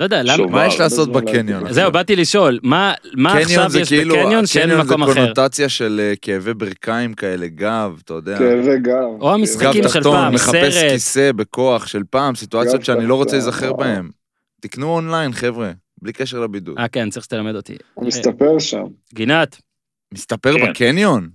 לא 0.00 0.04
יודע, 0.04 0.22
למה... 0.22 0.46
מה 0.46 0.66
יש 0.66 0.80
לעשות 0.80 1.12
בקניון? 1.12 1.72
זהו, 1.72 1.92
באתי 1.92 2.16
לשאול, 2.16 2.58
מה 2.62 2.94
עכשיו 3.24 3.70
יש 3.80 3.88
כאילו- 3.88 4.14
בקניון 4.16 4.46
שאין 4.46 4.70
מקום 4.70 5.02
אחר? 5.02 5.12
קניון 5.12 5.26
זה 5.28 5.34
קונוטציה 5.34 5.68
של 5.68 6.00
אה, 6.04 6.16
כאבי 6.22 6.54
ברכיים 6.54 7.14
כאלה, 7.14 7.46
גב, 7.48 8.00
אתה 8.04 8.14
יודע. 8.14 8.38
כאבי 8.38 8.78
גב. 8.78 9.20
או 9.20 9.34
המשחקים 9.34 9.88
של 9.88 10.02
פעם, 10.02 10.36
סרט. 10.36 10.54
מחפש 10.54 10.82
כיסא 10.90 11.32
בכוח 11.32 11.86
של 11.86 12.02
פעם, 12.10 12.34
סיטואציות 12.34 12.84
שאני 12.84 13.06
לא 13.06 13.14
רוצה 13.14 13.32
להיזכר 13.32 13.72
בהם. 13.72 14.10
תקנו 14.60 14.86
אונליין, 14.94 15.32
חבר'ה, 15.32 15.72
בלי 16.02 16.12
קשר 16.12 16.40
לבידוד. 16.40 16.78
אה, 16.78 16.88
כן, 16.88 17.10
צריך 17.10 17.24
שתלמד 17.24 17.54
אותי. 17.54 17.76
הוא 17.94 18.06
מסתפר 18.06 18.58
שם. 18.58 18.84
גינת. 19.14 19.60
מסתפר 20.14 20.58
כן. 20.58 20.70
בקניון? 20.70 21.28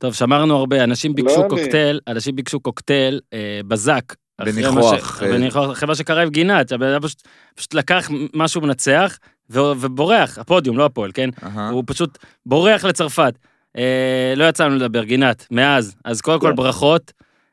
טוב, 0.00 0.14
שמרנו 0.14 0.56
הרבה, 0.56 0.84
אנשים 0.84 1.14
ביקשו 1.14 1.42
לא 1.42 1.48
קוקטייל, 1.48 2.00
אנשים 2.08 2.36
ביקשו 2.36 2.60
קוקטייל 2.60 3.20
אה, 3.32 3.60
בזק. 3.68 4.14
בניחוח, 4.40 5.22
אה. 5.22 5.28
בניחוח, 5.28 5.72
אחרי 5.72 5.86
מה 5.86 5.94
שקרה 5.94 6.22
עם 6.22 6.28
גינת, 6.28 6.72
הבן 6.72 6.86
אדם 6.86 7.00
פשוט, 7.02 7.22
פשוט 7.54 7.74
לקח 7.74 8.10
משהו 8.34 8.60
מנצח, 8.60 9.18
ו- 9.50 9.60
ובורח, 9.60 10.38
הפודיום, 10.38 10.78
לא 10.78 10.84
הפועל, 10.84 11.10
כן? 11.14 11.30
אהה. 11.42 11.70
הוא 11.70 11.84
פשוט 11.86 12.18
בורח 12.46 12.84
לצרפת. 12.84 13.38
אה, 13.78 14.34
לא 14.36 14.44
יצא 14.44 14.64
לנו 14.66 14.76
לדבר, 14.76 15.04
גינת, 15.04 15.46
מאז. 15.50 15.96
אז 16.04 16.20
קודם 16.20 16.40
כל 16.40 16.48
כן. 16.50 16.56
ברכות, 16.56 17.12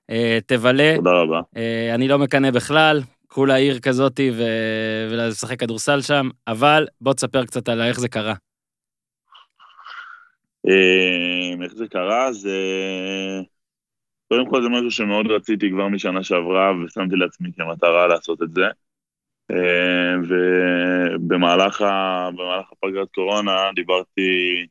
אה, 0.09 0.39
תבלה. 0.45 0.93
תודה 0.95 1.11
רבה. 1.11 1.39
אה, 1.57 1.95
אני 1.95 2.07
לא 2.07 2.19
מקנא 2.19 2.51
בכלל, 2.51 3.01
כולה 3.27 3.55
עיר 3.55 3.79
כזאתי 3.79 4.31
ו- 4.35 5.07
ולשחק 5.11 5.59
כדורסל 5.59 6.01
שם, 6.01 6.29
אבל 6.47 6.87
בוא 7.01 7.13
תספר 7.13 7.45
קצת 7.45 7.69
על 7.69 7.81
איך 7.81 7.99
זה 7.99 8.07
קרה. 8.07 8.33
אה, 10.69 11.63
איך 11.63 11.73
זה 11.73 11.87
קרה? 11.87 12.33
זה... 12.33 12.57
קודם 14.27 14.49
כל 14.49 14.63
זה 14.63 14.69
משהו 14.69 14.91
שמאוד 14.91 15.27
רציתי 15.27 15.69
כבר 15.71 15.87
משנה 15.87 16.23
שעברה, 16.23 16.71
ושמתי 16.85 17.15
לעצמי 17.15 17.49
כמטרה 17.57 18.07
לעשות 18.07 18.41
את 18.41 18.53
זה. 18.53 18.65
אה, 19.51 20.15
ובמהלך 20.29 21.81
ה... 21.81 22.29
הפגרת 22.71 23.07
קורונה 23.11 23.69
דיברתי, 23.75 24.65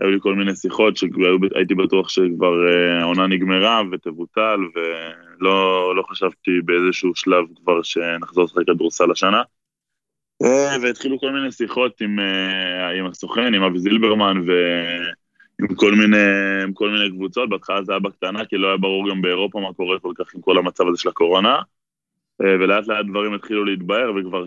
היו 0.00 0.10
לי 0.10 0.18
כל 0.20 0.34
מיני 0.34 0.56
שיחות 0.56 0.96
שהייתי 0.96 1.74
בטוח 1.74 2.08
שכבר 2.08 2.68
אה, 2.68 3.00
העונה 3.00 3.26
נגמרה 3.26 3.82
ותבוטל, 3.92 4.60
ולא 4.74 5.96
לא 5.96 6.02
חשבתי 6.02 6.50
באיזשהו 6.64 7.14
שלב 7.14 7.44
כבר 7.56 7.82
שנחזור 7.82 8.44
לשחק 8.44 8.66
כדורסל 8.66 9.10
השנה. 9.10 9.42
אה, 10.42 10.76
והתחילו 10.82 11.20
כל 11.20 11.32
מיני 11.32 11.52
שיחות 11.52 12.00
עם, 12.00 12.20
אה, 12.20 12.88
עם 12.98 13.06
הסוכן, 13.06 13.54
עם 13.54 13.62
אבי 13.62 13.78
זילברמן 13.78 14.36
ועם 14.46 15.74
כל 15.74 15.92
מיני, 15.92 16.62
עם 16.62 16.72
כל 16.72 16.90
מיני 16.90 17.10
קבוצות. 17.10 17.48
בהתחלה 17.48 17.82
זה 17.82 17.92
היה 17.92 17.98
בקטנה, 17.98 18.44
כי 18.44 18.56
לא 18.56 18.68
היה 18.68 18.76
ברור 18.76 19.10
גם 19.10 19.22
באירופה 19.22 19.60
מה 19.60 19.72
קורה 19.72 19.98
כל 19.98 20.12
כך 20.18 20.34
עם 20.34 20.40
כל 20.40 20.58
המצב 20.58 20.88
הזה 20.88 20.98
של 20.98 21.08
הקורונה. 21.08 21.60
אה, 22.42 22.54
ולאט 22.60 22.88
לאט 22.88 23.06
דברים 23.06 23.34
התחילו 23.34 23.64
להתבהר, 23.64 24.12
וכבר 24.16 24.46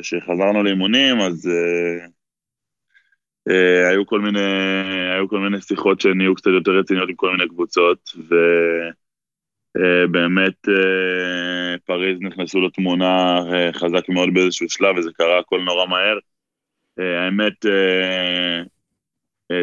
כשחזרנו 0.00 0.62
לאימונים, 0.62 1.20
אז 1.20 1.48
אה, 1.48 2.06
אה, 3.48 3.88
היו, 3.88 4.06
כל 4.06 4.20
מיני, 4.20 4.40
היו 5.14 5.28
כל 5.28 5.38
מיני 5.38 5.60
שיחות 5.60 6.00
שנהיו 6.00 6.34
קצת 6.34 6.50
יותר 6.50 6.70
רציניות 6.70 7.08
עם 7.08 7.14
כל 7.14 7.30
מיני 7.30 7.48
קבוצות, 7.48 8.10
ו... 8.30 8.34
אה, 9.76 10.06
באמת 10.06 10.68
אה, 10.68 11.78
פריז 11.84 12.18
נכנסו 12.20 12.60
לתמונה 12.60 13.38
אה, 13.52 13.72
חזק 13.72 14.08
מאוד 14.08 14.34
באיזשהו 14.34 14.68
שלב, 14.68 14.96
וזה 14.96 15.10
קרה 15.12 15.38
הכל 15.38 15.60
נורא 15.60 15.86
מהר. 15.86 16.18
האמת, 16.98 17.66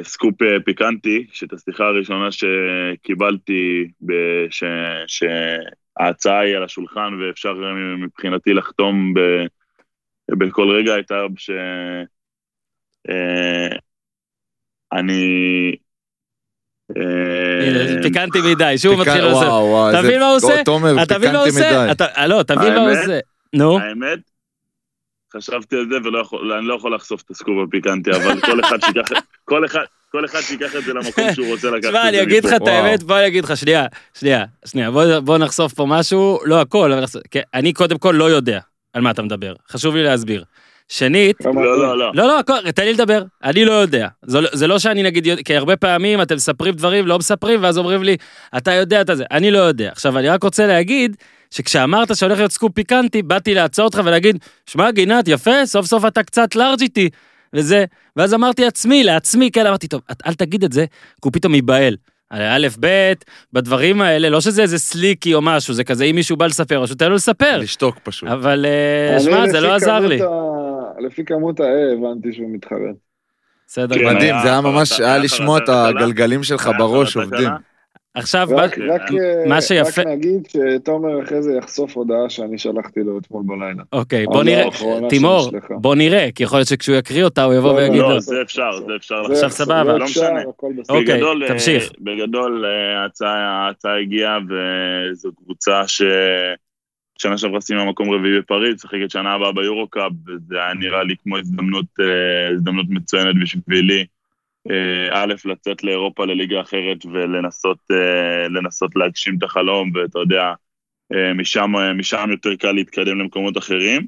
סקופ 0.03 0.35
פיקנטי, 0.65 1.27
שאת 1.31 1.53
השיחה 1.53 1.83
הראשונה 1.85 2.29
שקיבלתי, 2.31 3.87
בש, 4.01 4.63
שההצעה 5.07 6.39
היא 6.39 6.55
על 6.55 6.63
השולחן 6.63 7.13
ואפשר 7.21 7.53
מבחינתי 7.97 8.53
לחתום 8.53 9.13
ב, 9.13 9.19
בכל 10.31 10.71
רגע, 10.71 10.93
הייתה 10.93 11.15
ש... 11.37 11.49
אני... 16.89 18.05
אה, 18.45 18.51
מדי, 18.51 18.77
שוב 18.77 19.01
מתחיל 19.01 19.23
לעשות. 19.23 19.93
מבין 20.03 20.19
מה 20.19 20.27
הוא 20.27 20.35
עושה? 20.35 20.61
אתה 21.03 21.17
מבין 21.17 21.31
מה 21.33 21.39
הוא 21.39 21.47
עושה? 21.47 21.85
לא, 22.27 22.43
תבין 22.43 22.73
מה 22.73 22.81
הוא? 22.81 22.89
עושה. 22.89 23.19
נו, 23.53 23.79
האמת, 23.79 24.19
חשבתי 25.37 25.75
על 25.75 25.85
זה 25.89 25.95
ולא 26.07 26.19
יכול, 26.19 26.51
אני 26.53 26.65
לא 26.65 26.75
יכול 26.75 26.95
לחשוף 26.95 27.21
את 27.21 27.31
הסקופ 27.31 27.53
הפיקנטי, 27.67 28.11
אבל 28.11 28.41
כל 28.41 28.59
אחד 28.59 28.77
שיקח, 28.85 29.01
כל 29.45 29.65
אחד, 29.65 29.83
כל 30.11 30.25
אחד 30.25 30.41
שיקח 30.41 30.75
את 30.75 30.83
זה 30.83 30.93
למקום 30.93 31.33
שהוא 31.33 31.47
רוצה 31.47 31.67
לקחת 31.67 31.77
את 31.77 31.81
זה. 31.83 31.89
תשמע, 31.89 32.09
אני 32.09 32.21
אגיד 32.21 32.45
לך. 32.45 32.53
את 32.53 32.67
האמת, 32.67 33.03
בוא 33.03 33.17
אני 33.17 33.27
אגיד 33.27 33.43
לך, 33.43 33.57
שנייה, 33.57 33.85
שנייה, 34.19 34.45
שנייה, 34.65 34.91
בוא- 34.91 35.37
נחשוף 35.37 35.73
פה 35.73 35.85
משהו, 35.85 36.39
לא 36.45 36.61
הכל, 36.61 36.91
אבל 36.93 37.03
אני 37.53 37.73
קודם 37.73 37.97
כל 37.97 38.15
לא 38.17 38.29
יודע 38.29 38.59
על 38.93 39.01
מה 39.01 39.11
אתה 39.11 39.21
מדבר, 39.21 39.53
חשוב 39.69 39.95
לי 39.95 40.03
להסביר. 40.03 40.43
שנית, 40.89 41.37
כמה- 41.37 41.61
לא, 41.61 41.77
לא, 41.79 41.97
לא. 41.97 42.11
לא, 42.13 42.23
לא, 42.27 42.39
הכל, 42.39 42.71
תן 42.71 42.83
לי 42.83 42.93
לדבר, 42.93 43.23
אני 43.43 43.65
לא 43.65 43.71
יודע. 43.71 44.07
זה, 44.25 44.41
לא- 44.41 44.49
זה 44.53 44.67
לא 44.67 44.79
שאני 44.79 45.03
נגיד, 45.03 45.27
כי 45.45 45.55
הרבה 45.55 45.75
פעמים 45.75 46.21
אתם 46.21 46.35
מספרים 46.35 46.73
דברים, 46.73 47.07
לא 47.07 47.17
מספרים, 47.17 47.63
ואז 47.63 47.77
אומרים 47.77 48.03
לי, 48.03 48.17
אתה 48.57 48.71
יודע 48.73 49.01
את 49.01 49.09
זה, 49.13 49.23
אני 49.31 49.51
לא 49.51 49.57
יודע. 49.59 49.89
עכשיו, 49.91 50.17
אני 50.17 50.29
רק 50.29 50.43
רוצה 50.43 50.67
להגיד, 50.67 51.15
שכשאמרת 51.51 52.15
שהולך 52.15 52.37
להיות 52.37 52.51
סקופ 52.51 52.71
פיקנטי, 52.75 53.21
באתי 53.21 53.53
לעצור 53.53 53.85
אותך 53.85 54.01
ולהגיד, 54.05 54.37
שמע, 54.65 54.91
גינת, 54.91 55.27
יפה, 55.27 55.65
סוף 55.65 55.85
סוף 55.85 56.05
אתה 56.05 56.23
קצת 56.23 56.55
לארג' 56.55 56.81
איתי, 56.81 57.09
וזה, 57.53 57.85
ואז 58.15 58.33
אמרתי 58.33 58.61
לעצמי, 58.63 59.03
לעצמי, 59.03 59.51
כן, 59.51 59.65
אמרתי, 59.67 59.87
טוב, 59.87 60.01
אל 60.27 60.33
תגיד 60.33 60.63
את 60.63 60.73
זה, 60.73 60.85
כי 60.85 61.19
הוא 61.23 61.31
פתאום 61.33 61.55
ייבהל. 61.55 61.95
א', 62.31 62.67
ב', 62.79 63.13
בדברים 63.53 64.01
האלה, 64.01 64.29
לא 64.29 64.41
שזה 64.41 64.61
איזה 64.61 64.79
סליקי 64.79 65.33
או 65.33 65.41
משהו, 65.41 65.73
זה 65.73 65.83
כזה, 65.83 66.03
אם 66.05 66.15
מישהו 66.15 66.37
בא 66.37 66.45
לספר, 66.45 66.83
פשוט 66.85 66.99
תן 66.99 67.09
לו 67.09 67.15
לספר. 67.15 67.57
לשתוק 67.57 67.99
פשוט. 68.03 68.29
אבל 68.29 68.65
אה, 68.65 69.19
שמע, 69.19 69.49
זה 69.49 69.59
לא 69.59 69.75
עזר 69.75 69.99
לי. 69.99 70.19
לפי 70.99 71.25
כמות 71.25 71.59
ה-A 71.59 71.93
הבנתי 71.97 72.33
שהוא 72.33 72.49
מתחרט. 72.53 72.95
בסדר. 73.67 73.95
כן. 73.95 74.05
מדהים, 74.05 74.35
זה 74.43 74.47
היה 74.47 74.61
ממש, 74.61 74.99
היה 74.99 75.17
לשמוע 75.17 75.57
את. 75.57 75.69
הגלגלים 75.69 76.43
שלך 76.43 76.69
בראש 76.77 77.17
עובדים. 77.17 77.49
עכשיו, 78.15 78.47
רק, 78.57 78.77
מה- 78.77 78.93
רק, 78.93 79.01
אה, 79.01 79.43
מה 79.47 79.61
שיפה- 79.61 80.01
רק 80.01 80.07
נגיד 80.07 80.47
שתומר 80.47 81.23
אחרי 81.23 81.41
זה 81.41 81.51
יחשוף 81.57 81.97
הודעה 81.97 82.29
שאני 82.29 82.57
שלחתי 82.57 82.99
לו 82.99 83.17
אתמול 83.19 83.43
בלילה. 83.45 83.83
אוקיי, 83.93 84.25
בוא 84.25 84.43
נראה, 84.43 84.65
תימור. 85.09 85.51
בוא 85.69 85.95
נראה, 85.95 86.27
כי 86.35 86.43
יכול 86.43 86.57
להיות 86.57 86.67
שכשהוא 86.67 86.95
יקריא 86.97 87.23
אותה 87.23 87.43
הוא 87.43 87.53
יבוא 87.53 87.71
לא, 87.73 87.77
ויגיד 87.77 88.01
לא, 88.01 88.09
לו. 88.09 88.19
זה 88.19 88.41
אפשר, 88.41 88.69
זה 88.87 88.95
אפשר. 88.95 89.27
זה 89.27 89.33
עכשיו 89.33 89.49
סבבה. 89.49 89.83
לא 89.97 90.05
אפשר, 90.05 90.21
משנה. 90.33 90.41
אוקיי, 90.89 91.15
בגדול, 91.15 91.43
אה, 91.43 91.47
תמשיך. 91.47 91.91
בגדול, 91.99 92.65
אה, 92.65 93.03
ההצעה, 93.65 93.99
הגיעה, 94.01 94.39
וזו 94.49 95.31
קבוצה 95.43 95.87
ש... 95.87 96.01
שנה 97.17 97.37
שעברה 97.37 97.61
סיימה 97.61 97.85
מקום 97.85 98.11
רביעי 98.13 98.39
בפריז, 98.39 98.73
משחקת 98.75 99.09
שנה 99.11 99.33
הבאה 99.33 99.51
ביורו-קאפ, 99.51 100.11
וזה 100.27 100.55
היה 100.55 100.73
נראה 100.73 101.03
לי 101.03 101.15
כמו 101.23 101.37
הזדמנות, 101.37 101.85
הזדמנות 102.53 102.85
מצוינת 102.89 103.35
בשבילי. 103.41 104.05
אה, 104.71 105.23
א', 105.23 105.33
לצאת 105.45 105.83
לאירופה 105.83 106.25
לליגה 106.25 106.61
אחרת 106.61 107.05
ולנסות 107.05 107.77
אה, 107.91 108.47
להגשים 108.95 109.37
את 109.37 109.43
החלום, 109.43 109.91
ואתה 109.95 110.19
יודע, 110.19 110.53
אה, 111.13 111.33
משם, 111.33 111.71
משם 111.97 112.27
יותר 112.31 112.55
קל 112.55 112.71
להתקדם 112.71 113.19
למקומות 113.19 113.57
אחרים. 113.57 114.07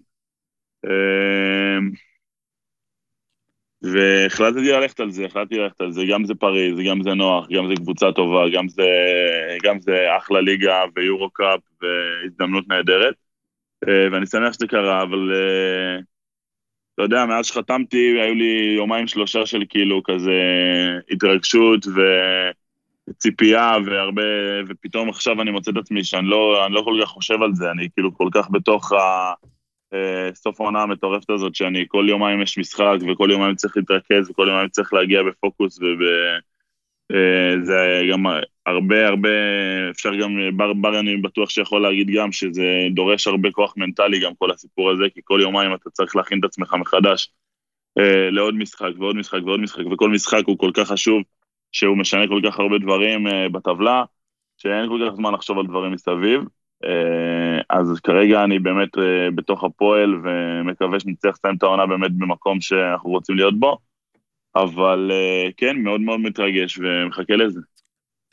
והחלטתי 3.82 4.72
ללכת 4.72 5.00
על 5.00 5.12
זה, 5.12 5.26
החלטתי 5.26 5.56
ללכת 5.56 5.82
על 5.82 5.92
זה, 5.92 6.02
גם 6.12 6.26
זה 6.26 6.36
פריז, 6.36 6.78
גם 6.90 7.04
זה 7.04 7.14
נוח, 7.14 7.48
גם 7.52 7.68
זה 7.68 7.74
קבוצה 7.76 8.12
טובה, 8.12 8.50
גם 8.54 8.68
זה, 8.70 8.88
גם 9.64 9.80
זה 9.80 10.18
אחלה 10.18 10.42
ליגה 10.42 10.82
ויורו 10.96 11.30
קאפ 11.30 11.60
והזדמנות 11.82 12.68
נהדרת. 12.68 13.16
ואני 14.12 14.26
שמח 14.26 14.54
שזה 14.54 14.68
קרה, 14.68 15.02
אבל 15.02 15.32
אתה 16.98 17.06
יודע, 17.06 17.26
מאז 17.26 17.46
שחתמתי, 17.46 18.22
היו 18.22 18.36
לי 18.36 18.74
יומיים 18.78 19.08
שלושה 19.08 19.46
של 19.46 19.64
כאילו 19.70 20.02
כזה 20.04 20.32
התרגשות 21.12 21.86
וציפייה 23.08 23.78
והרבה, 23.86 24.22
ופתאום 24.68 25.10
עכשיו 25.10 25.42
אני 25.42 25.52
מוצא 25.52 25.72
את 25.72 25.78
עצמי 25.78 26.04
שאני 26.04 26.28
לא, 26.28 26.66
אני 26.66 26.74
לא 26.74 26.82
כל 26.82 27.00
כך 27.02 27.08
חושב 27.08 27.42
על 27.42 27.54
זה, 27.54 27.72
אני 27.72 27.88
כאילו 27.94 28.14
כל 28.18 28.30
כך 28.34 28.48
בתוך 28.52 28.92
ה... 28.92 29.34
אה, 29.94 30.30
סוף 30.36 30.62
העונה 30.62 30.82
המטורפת 30.82 31.30
הזאת, 31.30 31.56
שאני 31.56 31.86
כל 31.88 32.06
יומיים 32.10 32.42
יש 32.42 32.58
משחק, 32.58 32.96
וכל 33.12 33.30
יומיים 33.32 33.56
צריך 33.56 33.78
להתרכז, 33.78 34.30
וכל 34.30 34.48
יומיים 34.50 34.70
צריך 34.70 34.94
להגיע 34.94 35.24
בפוקוס, 35.24 35.80
וזה 37.12 38.02
גם 38.12 38.26
הרבה 38.66 39.08
הרבה, 39.08 39.30
אפשר 39.90 40.16
גם, 40.16 40.58
בר, 40.58 40.74
בר 40.74 41.00
אני 41.00 41.18
בטוח 41.18 41.50
שיכול 41.50 41.82
להגיד 41.82 42.08
גם 42.16 42.32
שזה 42.32 42.88
דורש 42.92 43.28
הרבה 43.28 43.52
כוח 43.52 43.74
מנטלי 43.78 44.20
גם 44.20 44.32
כל 44.36 44.52
הסיפור 44.52 44.92
הזה, 44.92 45.04
כי 45.14 45.22
כל 45.24 45.40
יומיים 45.42 45.74
אתה 45.74 45.90
צריך 45.90 46.16
להכין 46.16 46.40
את 46.40 46.44
עצמך 46.44 46.74
מחדש 46.74 47.32
אה, 48.00 48.30
לעוד 48.32 48.56
משחק 48.56 48.92
ועוד 49.00 49.16
משחק 49.16 49.40
ועוד 49.46 49.60
משחק, 49.60 49.86
וכל 49.92 50.10
משחק 50.10 50.42
הוא 50.46 50.58
כל 50.58 50.72
כך 50.74 50.88
חשוב, 50.88 51.22
שהוא 51.72 51.98
משנה 51.98 52.28
כל 52.28 52.42
כך 52.46 52.60
הרבה 52.60 52.78
דברים 52.78 53.28
אה, 53.28 53.50
בטבלה, 53.50 54.04
שאין 54.58 54.90
כל 54.90 55.00
כך 55.08 55.16
זמן 55.16 55.34
לחשוב 55.34 55.60
על 55.60 55.68
דברים 55.68 55.92
מסביב. 55.92 56.42
אה, 56.86 57.62
אז 57.70 58.00
כרגע 58.00 58.44
אני 58.44 58.60
באמת 58.60 58.98
אה, 58.98 59.32
בתוך 59.36 59.64
הפועל 59.64 60.16
ומקווה 60.24 61.00
שנצליח 61.00 61.36
לסיים 61.36 61.56
את 61.58 61.64
העונה 61.64 61.86
באמת 61.86 62.12
במקום 62.18 62.62
שאנחנו 62.62 63.10
רוצים 63.10 63.36
להיות 63.36 63.60
בו, 63.60 63.78
אבל 64.64 65.12
אה, 65.14 65.50
כן, 65.58 65.76
מאוד 65.78 66.02
מאוד 66.02 66.20
מתרגש 66.20 66.80
ומחכה 66.80 67.36
לזה. 67.36 67.60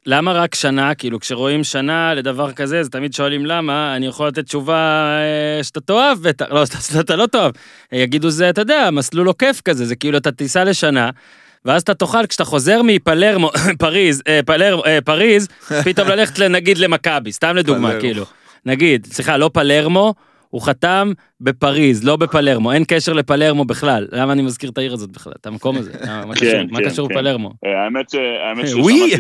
למה 0.07 0.33
רק 0.33 0.55
שנה? 0.55 0.95
כאילו, 0.95 1.21
כשרואים 1.21 1.65
שנה 1.65 2.15
לדבר 2.15 2.53
כזה, 2.53 2.81
אז 2.81 2.89
תמיד 2.91 3.13
שואלים 3.15 3.47
למה, 3.47 3.97
אני 3.97 4.07
יכול 4.07 4.29
לתת 4.29 4.45
תשובה 4.45 5.07
אה, 5.59 5.65
שאתה 5.65 5.81
תאהב, 5.81 6.19
בטח, 6.19 6.47
לא, 6.51 6.67
שאתה- 6.67 6.81
שאתה 6.81 7.17
לא 7.17 7.27
תאהב. 7.27 7.53
אה, 7.93 7.99
יגידו 7.99 8.31
זה, 8.31 8.51
אתה 8.51 8.61
יודע, 8.61 8.89
מסלול 8.93 9.27
עוקף 9.27 9.61
כזה, 9.65 9.85
זה 9.87 9.97
כאילו 9.97 10.19
אתה 10.19 10.33
תיסע 10.33 10.65
לשנה, 10.65 11.11
ואז 11.65 11.83
אתה 11.83 11.95
תוכל, 11.95 12.27
כשאתה 12.27 12.45
חוזר 12.45 12.81
מפלרמו, 12.85 13.51
פריז, 13.79 14.23
אה, 14.29 14.41
פלר, 14.47 14.81
אה, 14.87 14.99
פריז, 15.05 15.49
פתאום 15.85 16.09
ללכת 16.09 16.41
נגיד 16.41 16.79
למכבי, 16.79 17.33
סתם 17.33 17.57
לדוגמה, 17.57 17.89
פלרמו. 17.89 18.01
כאילו. 18.01 18.25
נגיד, 18.67 19.07
סליחה, 19.07 19.37
לא 19.37 19.51
פלרמו, 19.53 20.15
הוא 20.55 20.63
חתם 20.63 21.13
בפריז, 21.41 22.05
לא 22.05 22.17
בפלרמו, 22.17 22.73
אין 22.73 22.85
קשר 22.89 23.13
לפלרמו 23.13 23.65
בכלל. 23.65 24.07
למה 24.13 24.33
אני 24.33 24.43
מזכיר 24.43 24.71
את 24.71 24.79
העיר 24.79 24.93
הזאת 24.93 25.11
בכלל, 25.11 25.33
את 25.41 25.47
המקום 25.47 25.77
הזה? 25.77 25.93
מה 26.27 26.35
כן, 26.35 26.47
קשור? 26.47 26.61
מה 26.71 26.79
כן, 26.79 26.89
קשור 26.89 27.09
כן. 27.09 27.15
פלרמו? 27.15 27.53
אה, 27.65 27.85
האמת 27.85 28.07
וואי. 28.75 29.11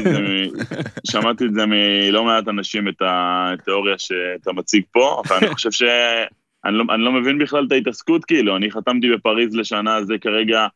ששמעתי 1.07 1.45
את 1.49 1.55
זה 1.55 1.67
מלא 1.67 2.25
מעט 2.25 2.49
אנשים, 2.49 2.89
את 2.89 2.95
התיאוריה 3.01 3.95
שאתה 3.99 4.53
מציג 4.53 4.83
פה, 4.93 5.23
אבל 5.27 5.37
אני 5.37 5.55
חושב 5.55 5.71
ש... 5.73 5.83
אני 6.65 6.79
לא, 6.79 6.85
אני 6.95 7.03
לא 7.03 7.13
מבין 7.13 7.39
בכלל 7.39 7.65
את 7.67 7.73
ההתעסקות, 7.73 8.25
כאילו, 8.25 8.57
אני 8.57 8.71
חתמתי 8.71 9.11
בפריז 9.11 9.57
לשנה, 9.57 10.05
זה 10.05 10.15
כרגע, 10.21 10.67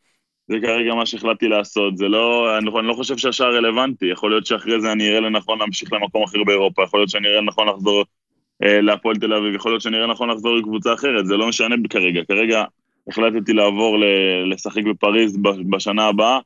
זה 0.49 0.57
כרגע 0.63 0.95
מה 0.95 1.07
שהחלטתי 1.07 1.49
לעשות. 1.49 1.97
זה 1.97 2.09
לא, 2.09 2.59
אני, 2.59 2.67
לא- 2.67 2.79
אני 2.79 2.89
לא 2.89 2.95
חושב 2.95 3.17
שהשאר 3.17 3.57
רלוונטי. 3.57 4.07
יכול 4.07 4.31
להיות 4.31 4.47
שאחרי 4.47 4.81
זה 4.81 4.93
אני 4.93 5.09
אראה 5.09 5.21
לנכון 5.21 5.59
להמשיך 5.59 5.93
למקום 5.93 6.23
אחר 6.23 6.45
באירופה, 6.47 6.83
יכול 6.83 7.01
להיות 7.01 7.11
שאני 7.11 7.29
אראה 7.29 7.41
לנכון 7.41 7.69
לחזור 7.69 7.99
אה, 7.99 8.05
להפועל 8.63 9.17
תל 9.17 9.33
אביב, 9.35 9.55
יכול 9.55 9.73
להיות 9.73 9.83
שאני 9.83 9.97
אראה 9.97 10.07
לנכון 10.07 10.31
לחזור 10.31 10.57
לקבוצה 10.57 10.95
אחרת, 10.95 11.27
זה 11.27 11.37
לא 11.37 11.49
משנה 11.49 11.75
כרגע. 11.91 12.21
כרגע 12.29 12.65
החלטתי 13.09 13.53
לעבור 13.53 13.99
ל- 13.99 14.05
לשחק 14.53 14.83
בפריז 14.91 15.37
ב- 15.37 15.71
בשנה 15.77 16.05
הבאה, 16.07 16.39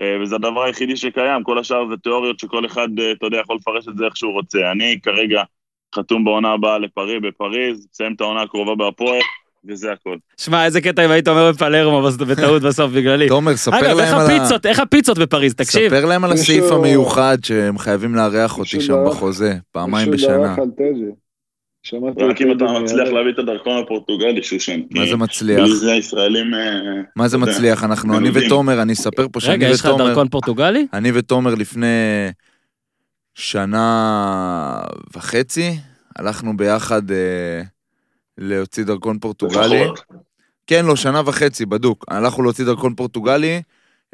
אה, 0.00 0.16
וזה 0.22 0.34
הדבר 0.36 0.62
היחידי 0.62 0.96
שקיים, 0.96 1.42
כל 1.42 1.58
השאר 1.58 1.88
זה 1.90 1.96
תיאוריות 1.96 2.38
שכל 2.38 2.66
אחד, 2.66 2.88
אה, 2.98 3.12
אתה 3.12 3.26
יודע, 3.26 3.38
יכול 3.38 3.56
לפרש 3.56 3.88
את 3.88 3.96
זה 3.96 4.04
איך 4.04 4.16
שהוא 4.16 4.32
רוצה. 4.32 4.58
אני 4.72 4.98
כרגע 5.02 5.42
חתום 5.94 6.24
בעונה 6.24 6.52
הבאה 6.52 6.78
לפריז, 6.78 7.22
בפריז, 7.22 7.86
מסיים 7.92 8.12
את 8.16 8.20
העונה 8.20 8.42
הקרובה 8.42 8.74
בהפועל, 8.74 9.20
וזה 9.68 9.92
הכל. 9.92 10.16
שמע, 10.40 10.64
איזה 10.64 10.80
קטע 10.80 11.04
אם 11.04 11.10
היית 11.10 11.28
אומר 11.28 11.52
בפלרמו 11.52 12.02
בטעות 12.28 12.62
בסוף 12.62 12.90
בגללי. 12.96 13.28
תומר, 13.28 13.56
ספר 13.56 13.78
אגב, 13.78 13.98
איך 13.98 14.12
להם 14.12 14.20
על 14.20 14.26
ה... 14.30 14.36
הפיצות, 14.36 14.66
איך 14.66 14.78
הפיצות 14.80 15.18
בפריז, 15.18 15.54
תקשיב. 15.54 15.88
ספר 15.88 16.04
להם 16.04 16.24
על 16.24 16.32
הסעיף 16.32 16.64
המיוחד 16.72 17.38
שהם 17.44 17.78
חייבים 17.78 18.14
לארח 18.14 18.58
אותי 18.58 18.80
שם 18.80 18.92
דרך- 18.94 19.06
בחוזה, 19.06 19.54
פעמיים 19.72 20.10
מישהו 20.10 20.28
בשנה. 20.28 20.56
שמעתי 21.82 22.22
רק 22.22 22.40
אם 22.40 22.52
אתה 22.56 22.64
מצליח. 22.64 23.08
להביא 23.08 23.32
את 23.32 23.38
הדרכון 23.38 23.82
הפורטוגלי, 23.82 24.42
שושן. 24.42 24.80
מה 24.90 25.06
זה 25.06 25.16
מצליח? 25.16 25.60
בלי 25.60 25.76
זה 25.76 25.92
הישראלים... 25.92 26.54
אה, 26.54 27.02
מה 27.16 27.28
זה 27.28 27.38
מצליח? 27.38 27.84
אנחנו, 27.84 28.18
אני. 28.18 28.30
ותומר, 28.34 28.82
אני 28.82 28.92
אספר 28.92 29.26
פה 29.32 29.40
שאני 29.40 29.54
רגע, 29.54 29.68
יש 29.68 29.80
לך 29.80 29.86
ותומר, 29.86 30.08
דרכון 30.08 30.28
פורטוגלי? 30.28 30.86
אני 30.92 31.12
ותומר 31.14 31.54
לפני 31.54 31.86
שנה 33.34 34.80
וחצי, 35.16 35.70
הלכנו 36.16 36.56
ביחד 36.56 37.10
אה, 37.10 37.62
להוציא 38.38 38.84
דרכון 38.84 39.18
פורטוגלי. 39.18 39.84
כן, 40.66 40.86
לא, 40.86 40.96
שנה 40.96 41.22
וחצי, 41.26 41.66
בדוק. 41.66 42.04
הלכנו 42.08 42.42
להוציא 42.42 42.64
דרכון 42.64 42.94
פורטוגלי. 42.94 43.62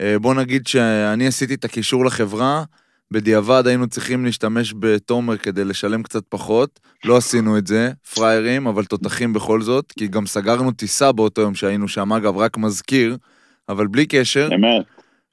אה, 0.00 0.18
בוא 0.18 0.34
נגיד 0.34 0.66
שאני 0.66 1.26
עשיתי 1.26 1.54
את 1.54 1.64
הקישור 1.64 2.04
לחברה, 2.04 2.64
בדיעבד 3.10 3.62
היינו 3.66 3.86
צריכים 3.86 4.24
להשתמש 4.24 4.74
בתומר 4.78 5.36
כדי 5.36 5.64
לשלם 5.64 6.02
קצת 6.02 6.22
פחות. 6.28 6.80
לא 7.04 7.16
עשינו 7.16 7.58
את 7.58 7.66
זה, 7.66 7.90
פראיירים, 8.14 8.66
אבל 8.66 8.84
תותחים 8.84 9.32
בכל 9.32 9.62
זאת, 9.62 9.92
כי 9.98 10.08
גם 10.08 10.26
סגרנו 10.26 10.72
טיסה 10.72 11.12
באותו 11.12 11.40
יום 11.40 11.54
שהיינו 11.54 11.88
שם, 11.88 12.12
אגב, 12.12 12.36
רק 12.36 12.56
מזכיר, 12.56 13.16
אבל 13.68 13.86
בלי 13.86 14.06
קשר. 14.06 14.48
אמת. 14.54 14.84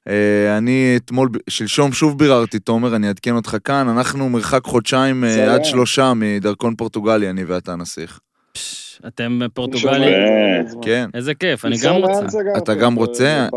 אה, 0.08 0.58
אני 0.58 0.94
אתמול, 0.96 1.28
שלשום 1.50 1.92
שוב 1.92 2.18
ביררתי, 2.18 2.58
תומר, 2.58 2.96
אני 2.96 3.08
אעדכן 3.08 3.34
אותך 3.34 3.56
כאן, 3.64 3.88
אנחנו 3.88 4.28
מרחק 4.28 4.64
חודשיים 4.64 5.24
אה. 5.24 5.54
עד 5.54 5.64
שלושה 5.64 6.12
מדרכון 6.16 6.74
פורטוגלי, 6.74 7.30
אני 7.30 7.44
ואתה 7.44 7.76
נסיך. 7.76 8.20
פש, 8.52 9.00
אתם 9.06 9.38
פורטוגלים. 9.54 10.14
כן. 10.82 11.10
איזה 11.14 11.34
כיף, 11.34 11.64
אני 11.64 11.76
גם 11.84 11.94
רוצה. 11.94 12.38
אתה 12.58 12.74
גם 12.74 12.94
רוצה? 12.94 13.48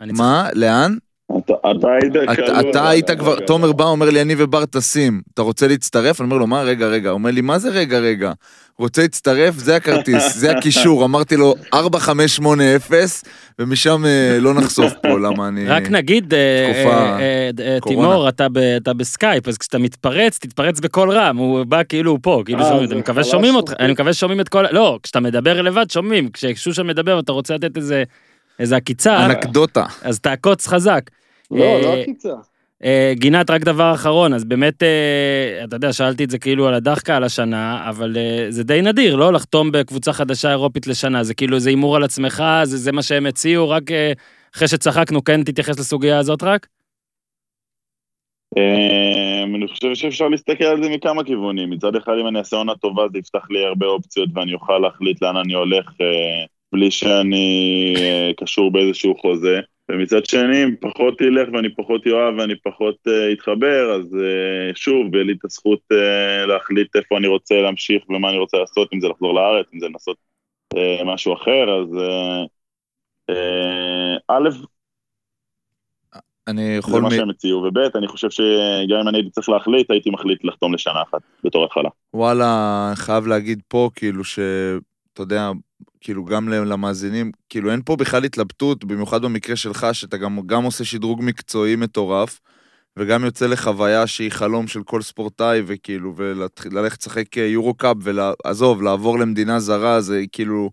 מה? 0.00 0.48
לאן? 0.54 0.96
אתה 1.36 1.52
אתה 1.78 1.88
היית 2.00 2.16
אתה- 2.32 2.60
אתה 2.70 2.88
היית 2.88 3.10
כבר, 3.10 3.36
רגע. 3.36 3.46
תומר 3.46 3.72
בא, 3.72 3.84
אומר 3.84 4.10
לי, 4.10 4.22
אני 4.22 4.34
ובר 4.38 4.64
טסים, 4.66 5.22
אתה 5.34 5.42
רוצה 5.42 5.68
להצטרף? 5.68 6.20
אני 6.20 6.26
אומר 6.26 6.38
לו, 6.38 6.46
מה, 6.46 6.62
רגע, 6.62 6.86
רגע. 6.86 7.08
הוא 7.10 7.14
אומר 7.14 7.30
לי, 7.30 7.40
מה 7.40 7.58
זה 7.58 7.68
רגע, 7.68 7.98
רגע? 7.98 8.32
רוצה 8.78 9.02
להצטרף? 9.02 9.54
זה 9.54 9.76
הכרטיס, 9.76 10.34
זה 10.40 10.50
הקישור. 10.50 11.04
אמרתי 11.04 11.36
לו, 11.36 11.54
4580, 11.74 12.78
ומשם 13.58 14.04
אה, 14.06 14.38
לא 14.40 14.54
נחשוף 14.54 14.92
פה, 15.02 15.08
למה 15.08 15.48
אני... 15.48 15.66
רק 15.68 15.90
נגיד, 15.90 16.34
אה, 16.34 16.72
תקופה 16.74 16.96
אה. 17.18 17.50
תימור, 17.88 18.28
אתה 18.28 18.48
ב- 18.48 18.58
אתה 18.58 18.92
בסקייפ, 18.92 19.48
אז 19.48 19.58
כשאתה 19.58 19.78
מתפרץ, 19.78 20.38
תתפרץ 20.38 20.80
בקול 20.80 21.10
רם, 21.10 21.36
הוא 21.36 21.64
בא 21.64 21.82
כאילו 21.88 22.10
הוא 22.10 22.18
פה, 22.22 22.42
כאילו 22.44 22.64
שומעים, 22.64 22.90
אני 22.90 23.00
מקווה 23.00 23.24
שומעים 23.24 23.54
אותך. 23.54 23.72
אני 23.80 23.92
מקווה 23.92 24.12
ששומעים 24.12 24.40
את 24.40 24.48
כל, 24.48 24.64
לא, 24.70 24.98
כשאתה 25.02 25.20
מדבר 25.20 25.62
לבד 25.62 25.90
שומעים, 25.90 26.28
כששושן 26.32 26.86
מדבר 26.86 27.16
ואתה 27.16 27.32
רוצה 27.32 27.54
לתת 27.54 27.76
איזה, 27.76 28.02
איזה 28.58 28.76
עקיצה, 28.76 29.26
אנקדוטה. 29.26 29.84
אז 30.02 30.20
תעקוץ 30.20 30.66
חזק. 30.66 31.00
לא, 31.50 31.80
לא 31.80 31.86
אה, 31.86 32.00
עקיצה. 32.00 32.34
אה, 32.84 33.12
גינת, 33.14 33.50
רק 33.50 33.60
דבר 33.60 33.94
אחרון, 33.94 34.34
אז 34.34 34.44
באמת, 34.44 34.82
אה, 34.82 35.64
אתה 35.64 35.76
יודע, 35.76 35.92
שאלתי 35.92 36.24
את 36.24 36.30
זה 36.30 36.38
כאילו 36.38 36.68
על 36.68 36.74
הדחקה 36.74 37.16
על 37.16 37.24
השנה, 37.24 37.88
אבל 37.88 38.16
זה 38.48 38.64
די 38.64 38.82
נדיר, 38.82 39.16
לא? 39.16 39.32
לחתום 39.32 39.72
בקבוצה 39.72 40.12
חדשה 40.12 40.50
אירופית 40.50 40.86
לשנה, 40.86 41.24
זה 41.24 41.34
כאילו 41.34 41.56
איזה 41.56 41.70
הימור 41.70 41.96
על 41.96 42.04
עצמך, 42.04 42.44
זה, 42.64 42.76
זה 42.76 42.92
מה 42.92 43.02
שהם 43.02 43.26
הציעו, 43.26 43.68
רק 43.70 43.82
אחרי 44.56 44.68
שצחקנו, 44.68 45.24
כן 45.24 45.42
תתייחס 45.42 45.78
לסוגיה 45.78 46.18
הזאת 46.18 46.42
רק? 46.42 46.66
אני 49.54 49.68
חושב 49.68 49.94
שאפשר 49.94 50.28
להסתכל 50.28 50.64
על 50.64 50.82
זה 50.82 50.88
מכמה 50.88 51.24
כיוונים. 51.24 51.70
מצד 51.70 51.96
אחד, 51.96 52.12
אם 52.20 52.26
אני 52.26 52.38
אעשה 52.38 52.56
עונה 52.56 52.74
טובה, 52.74 53.02
זה 53.12 53.18
יפתח 53.18 53.50
לי 53.50 53.64
הרבה 53.64 53.86
אופציות 53.86 54.28
ואני 54.34 54.54
אוכל 54.54 54.78
להחליט 54.78 55.22
לאן 55.22 55.36
אני 55.36 55.54
הולך 55.54 55.90
בלי 56.72 56.90
שאני 56.90 57.94
קשור 58.36 58.72
באיזשהו 58.72 59.14
חוזה. 59.16 59.60
ומצד 59.90 60.26
שני, 60.26 60.64
אם 60.64 60.74
פחות 60.80 61.20
ילך 61.20 61.48
ואני 61.52 61.74
פחות 61.74 62.06
יאהב 62.06 62.34
ואני 62.38 62.54
פחות 62.56 62.96
אה, 63.08 63.32
אתחבר, 63.32 63.92
אז 63.96 64.14
אה, 64.14 64.74
שוב, 64.74 65.14
יהיה 65.14 65.24
לי 65.24 65.32
את 65.32 65.44
הזכות 65.44 65.80
אה, 65.92 66.46
להחליט 66.46 66.96
איפה 66.96 67.18
אני 67.18 67.26
רוצה 67.26 67.54
להמשיך 67.54 68.10
ומה 68.10 68.28
אני 68.28 68.38
רוצה 68.38 68.56
לעשות, 68.56 68.88
אם 68.94 69.00
זה 69.00 69.08
לחזור 69.08 69.34
לארץ, 69.34 69.66
אם 69.74 69.80
זה 69.80 69.86
לנסות 69.88 70.16
אה, 70.76 71.04
משהו 71.04 71.34
אחר, 71.34 71.82
אז 71.82 71.96
אה, 71.98 72.44
אה, 73.30 74.16
א', 74.28 74.48
אני 76.48 76.62
זה 76.62 76.78
יכול... 76.78 77.02
מה 77.02 77.08
מ- 77.08 77.10
שהם 77.10 77.30
הציעו, 77.30 77.58
וב' 77.58 77.78
אני 77.78 78.08
חושב 78.08 78.30
שגם 78.30 78.98
אם 79.02 79.08
אני 79.08 79.18
הייתי 79.18 79.30
צריך 79.30 79.48
להחליט, 79.48 79.90
הייתי 79.90 80.10
מחליט 80.10 80.44
לחתום 80.44 80.74
לשנה 80.74 81.02
אחת, 81.02 81.20
בתור 81.44 81.64
התחלה. 81.64 81.88
וואלה, 82.14 82.92
חייב 82.94 83.26
להגיד 83.26 83.60
פה, 83.68 83.90
כאילו 83.94 84.24
ש... 84.24 84.38
אתה 85.18 85.24
יודע, 85.24 85.50
כאילו 86.00 86.24
גם 86.24 86.48
למאזינים, 86.48 87.32
כאילו 87.48 87.70
אין 87.70 87.80
פה 87.84 87.96
בכלל 87.96 88.24
התלבטות, 88.24 88.84
במיוחד 88.84 89.22
במקרה 89.22 89.56
שלך, 89.56 89.86
שאתה 89.92 90.16
גם, 90.16 90.38
גם 90.46 90.64
עושה 90.64 90.84
שדרוג 90.84 91.20
מקצועי 91.22 91.76
מטורף, 91.76 92.40
וגם 92.96 93.24
יוצא 93.24 93.46
לחוויה 93.46 94.06
שהיא 94.06 94.30
חלום 94.30 94.66
של 94.66 94.82
כל 94.82 95.02
ספורטאי, 95.02 95.62
וכאילו, 95.66 96.14
וללכת 96.16 97.00
לשחק 97.00 97.36
יורו 97.36 97.74
קאפ, 97.74 97.96
ועזוב, 98.00 98.82
לעבור 98.82 99.18
למדינה 99.18 99.60
זרה, 99.60 100.00
זה 100.00 100.24
כאילו, 100.32 100.70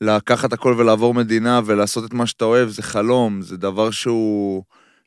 לקחת 0.00 0.52
הכל 0.52 0.74
ולעבור 0.78 1.14
מדינה 1.14 1.60
ולעשות 1.64 2.04
את 2.04 2.14
מה 2.14 2.26
שאתה 2.26 2.44
אוהב, 2.44 2.68
זה 2.68 2.82
חלום, 2.82 3.42
זה 3.42 3.56
דבר 3.56 3.90
שהוא... 3.90 4.62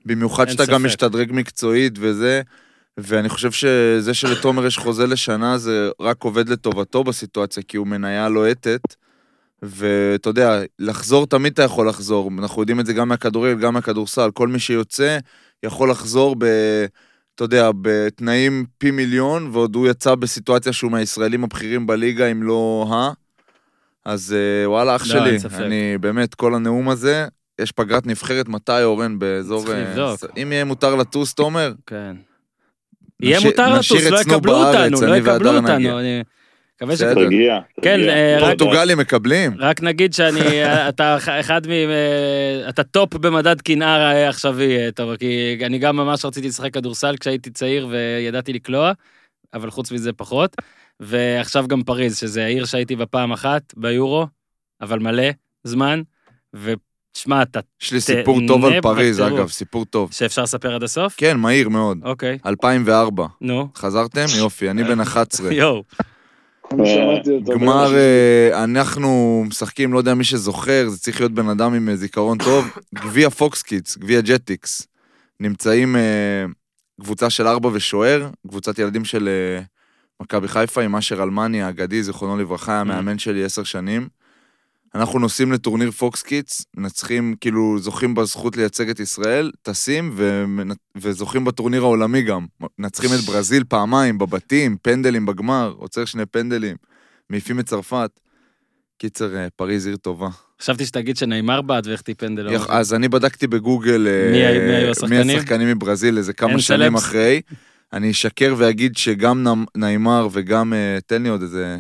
במיוחד 0.06 0.50
שאתה 0.50 0.66
גם 0.66 0.80
ספק. 0.80 0.86
משתדרג 0.86 1.32
מקצועית 1.34 1.94
וזה, 2.00 2.42
ואני 2.98 3.30
חושב 3.30 3.52
שזה 3.52 4.14
שלתומר 4.14 4.66
יש 4.66 4.78
חוזה 4.78 5.08
לשנה, 5.08 5.58
זה 5.58 5.90
רק 6.00 6.24
עובד 6.24 6.50
לטובתו 6.50 7.04
בסיטואציה, 7.04 7.64
כי 7.64 7.78
הוא 7.78 7.88
מניה 7.88 8.30
לוהטת, 8.30 8.82
ואתה 9.62 10.30
יודע, 10.30 10.62
לחזור 10.80 11.28
תמיד 11.28 11.54
אתה 11.54 11.64
יכול 11.64 11.90
לחזור, 11.90 12.32
אנחנו 12.40 12.62
יודעים 12.62 12.80
את 12.80 12.86
זה 12.86 12.94
גם 12.94 13.10
מהכדורגל, 13.10 13.60
גם 13.60 13.74
מהכדורסל, 13.74 14.32
כל 14.32 14.48
מי 14.48 14.60
שיוצא 14.60 15.18
יכול 15.64 15.92
לחזור 15.92 16.36
ב... 16.38 16.46
אתה 17.36 17.44
יודע, 17.44 17.72
בתנאים 17.82 18.66
פי 18.78 18.92
מיליון, 18.92 19.50
ועוד 19.54 19.76
הוא 19.76 19.88
יצא 19.88 20.16
בסיטואציה 20.16 20.74
שהוא 20.74 20.92
מהישראלים 20.92 21.44
הבכירים 21.44 21.88
בליגה, 21.88 22.26
אם 22.26 22.44
לא 22.44 22.88
ה... 22.92 23.12
אז 24.06 24.36
אה, 24.38 24.70
וואלה, 24.70 24.96
אח 24.96 25.02
לא, 25.02 25.08
שלי. 25.08 25.38
אני 25.66 25.98
באמת, 25.98 26.36
כל 26.36 26.56
הנאום 26.56 26.90
הזה, 26.90 27.28
יש 27.62 27.72
פגרת 27.72 28.08
נבחרת, 28.08 28.48
מתי 28.48 28.84
אורן 28.84 29.20
באזור... 29.20 29.66
צריך 29.66 29.78
אה, 29.78 29.90
לבדוק. 29.90 30.38
אם 30.38 30.52
יהיה 30.52 30.66
מותר 30.66 30.96
לטוס, 30.96 31.34
תומר, 31.34 31.74
כן. 31.86 32.16
יהיה 33.22 33.40
מותר 33.40 33.74
לטוס, 33.74 33.92
לא 34.12 34.22
יקבלו 34.22 34.54
אותנו, 34.54 35.02
לא 35.02 35.16
יקבלו 35.16 35.56
אותנו. 35.56 36.00
מקווה 36.76 36.98
ש... 36.98 37.02
בסדר. 37.02 37.26
תגיע. 37.26 37.60
כן. 37.82 38.00
אה, 38.10 38.38
פורטוגלים 38.40 38.98
מקבלים. 38.98 39.56
רק 39.60 39.82
נגיד 39.82 40.14
שאני, 40.14 40.64
אתה 40.90 41.18
אחד 41.40 41.68
מ... 41.68 41.72
אה, 41.72 42.70
אתה 42.70 42.84
טופ 42.84 43.14
במדד 43.14 43.62
קנאה 43.62 44.12
אה, 44.12 44.30
עכשווי, 44.30 44.78
אה, 44.78 44.92
טוב, 44.92 45.16
כי 45.16 45.58
אני 45.66 45.80
גם 45.80 45.96
ממש 45.96 46.26
רציתי 46.26 46.48
לשחק 46.48 46.74
כדורסל 46.74 47.16
כשהייתי 47.20 47.50
צעיר 47.50 47.88
וידעתי 47.88 48.54
לקלוע, 48.54 48.92
אבל 49.54 49.70
חוץ 49.70 49.92
מזה 49.92 50.14
פחות. 50.14 50.56
ועכשיו 51.00 51.68
גם 51.68 51.84
פריז, 51.84 52.18
שזה 52.18 52.46
העיר 52.46 52.66
שהייתי 52.66 52.96
בה 52.96 53.06
פעם 53.06 53.32
אחת, 53.32 53.74
ביורו, 53.78 54.28
אבל 54.82 55.00
מלא 55.00 55.28
זמן, 55.64 56.02
ותשמע, 57.16 57.42
אתה... 57.42 57.60
יש 57.82 57.94
לי 57.94 58.02
סיפור 58.02 58.40
טוב 58.48 58.66
על 58.66 58.82
פריז, 58.82 59.22
אגב, 59.22 59.50
סיפור 59.50 59.86
טוב. 59.86 60.10
שאפשר 60.12 60.44
לספר 60.44 60.76
עד 60.76 60.84
הסוף? 60.84 61.14
כן, 61.18 61.38
מהיר 61.38 61.70
מאוד. 61.70 62.00
אוקיי, 62.04 62.38
2004. 62.46 63.26
נו, 63.42 63.68
חזרתם? 63.76 64.26
יופי, 64.38 64.70
אני 64.70 64.84
בן 64.84 65.00
11. 65.02 65.54
יואו. 65.54 65.84
גמר. 67.44 67.96
אה, 67.96 68.64
אנחנו 68.64 69.44
משחקים, 69.48 69.94
לא 69.94 69.98
יודע 69.98 70.14
מי 70.14 70.24
שזוכר, 70.24 70.90
זה 70.90 70.98
צריך 70.98 71.20
להיות 71.20 71.32
בן 71.32 71.50
אדם 71.50 71.74
עם 71.74 71.90
אה, 71.90 71.96
זיכרון 71.96 72.38
טוב. 72.38 72.66
גביע 73.04 73.30
Fox 73.30 73.55
Kids, 73.55 73.98
גביע 73.98 74.22
Jetix. 74.22 74.88
נמצאים 75.40 75.96
אה, 75.96 76.46
קבוצה 77.02 77.30
של 77.30 77.48
ארבע 77.48 77.70
ושוער, 77.74 78.30
קבוצת 78.48 78.80
ילדים 78.80 79.06
של 79.06 79.28
אה, 79.28 79.64
מכבי 80.22 80.48
חיפה 80.48 80.82
עם 80.82 80.96
אשר 80.96 81.24
אלמני 81.24 81.62
האגדי, 81.62 82.04
זיכרונו 82.04 82.38
לברכה, 82.38 82.74
היה 82.74 82.84
מאמן 82.84 83.18
שלי 83.18 83.44
עשר 83.44 83.64
שנים. 83.64 84.08
אנחנו 84.96 85.20
נוסעים 85.20 85.52
לטורניר 85.52 85.92
Fox 85.92 86.19
Kids, 86.20 86.66
מנצחים, 86.78 87.36
כאילו, 87.42 87.80
זוכים 87.80 88.16
בזכות 88.16 88.58
לייצג 88.58 88.90
את 88.90 89.00
ישראל, 89.00 89.52
טסים 89.62 90.16
ומנ- 90.18 90.76
וזוכים 90.98 91.46
בטורניר 91.46 91.82
העולמי 91.82 92.22
גם. 92.22 92.46
מנצחים 92.80 93.10
את 93.14 93.26
ברזיל 93.26 93.64
פעמיים, 93.70 94.18
בבתים, 94.18 94.78
פנדלים 94.82 95.26
בגמר, 95.26 95.74
עוצר 95.78 96.06
שני 96.06 96.26
פנדלים, 96.26 96.76
מעיפים 97.30 97.60
את 97.60 97.66
צרפת. 97.66 98.10
קיצר, 98.98 99.36
אה, 99.36 99.48
פריז 99.56 99.88
עיר 99.88 99.96
טובה. 99.96 100.28
חשבתי 100.62 100.86
שתגיד 100.86 101.18
שנאמר 101.18 101.62
בעט 101.62 101.88
והחטיא 101.88 102.14
פנדל. 102.18 102.52
יח- 102.52 102.70
אז 102.70 102.94
אני 102.94 103.08
בדקתי 103.08 103.48
בגוגל 103.48 104.08
אה, 104.08 104.32
מי 104.32 104.46
ה- 104.46 104.52
מי 104.68 104.76
היו 104.76 104.92
השחקנים? 104.92 105.28
מי 105.28 105.36
השחקנים 105.36 105.78
מברזיל 105.78 106.18
איזה 106.18 106.34
כמה 106.34 106.60
שנים 106.60 106.62
סלבס? 106.90 107.04
אחרי. 107.04 107.42
אני 107.94 108.12
אשקר 108.12 108.56
ואגיד 108.58 108.98
שגם 108.98 109.48
נ- 109.48 109.66
נעימר 109.78 110.28
וגם, 110.32 110.74
אה, 110.74 110.98
תן 111.08 111.24
לי 111.24 111.30
עוד 111.30 111.42
איזה, 111.42 111.78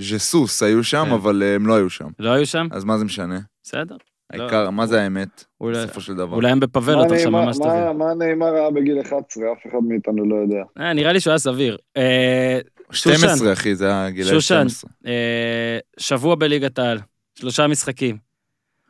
ז'סוס 0.00 0.62
היו 0.62 0.84
שם, 0.84 1.04
כן. 1.06 1.12
אבל 1.12 1.42
אה, 1.42 1.54
הם 1.54 1.66
לא 1.66 1.76
היו 1.76 1.90
שם. 1.90 2.08
לא 2.18 2.30
היו 2.30 2.46
שם? 2.46 2.66
אז 2.70 2.84
מה 2.84 2.98
זה 2.98 3.04
משנה? 3.04 3.38
בסדר. 3.62 3.96
העיקר, 4.30 4.70
מה 4.70 4.86
זה 4.86 5.02
האמת, 5.02 5.44
אולי- 5.60 5.84
בסופו 5.84 6.00
של 6.00 6.14
דבר? 6.14 6.36
אולי 6.36 6.50
הם 6.50 6.60
בפאבלות 6.60 7.08
מה 7.10 7.16
עכשיו 7.16 7.30
ממש 7.30 7.56
מה- 7.58 7.64
טובים. 7.64 7.98
מה 7.98 8.14
נאמר 8.26 8.54
היה 8.54 8.70
בגיל 8.70 9.00
11? 9.00 9.16
אף 9.52 9.66
אחד 9.70 9.78
מאיתנו 9.88 10.28
לא 10.30 10.36
יודע. 10.36 10.62
אה, 10.80 10.92
נראה 10.92 11.12
לי 11.12 11.20
שהוא 11.20 11.30
היה 11.30 11.38
סביר. 11.38 11.76
אה, 11.96 12.58
שושן. 12.92 13.16
12 13.18 13.52
אחי, 13.52 13.74
זה 13.74 13.86
היה 13.90 14.24
שושן. 14.24 14.68
12. 14.68 14.90
אה, 15.06 15.78
שבוע 15.98 16.34
בליגת 16.34 16.78
העל, 16.78 16.98
שלושה 17.38 17.66
משחקים. 17.66 18.16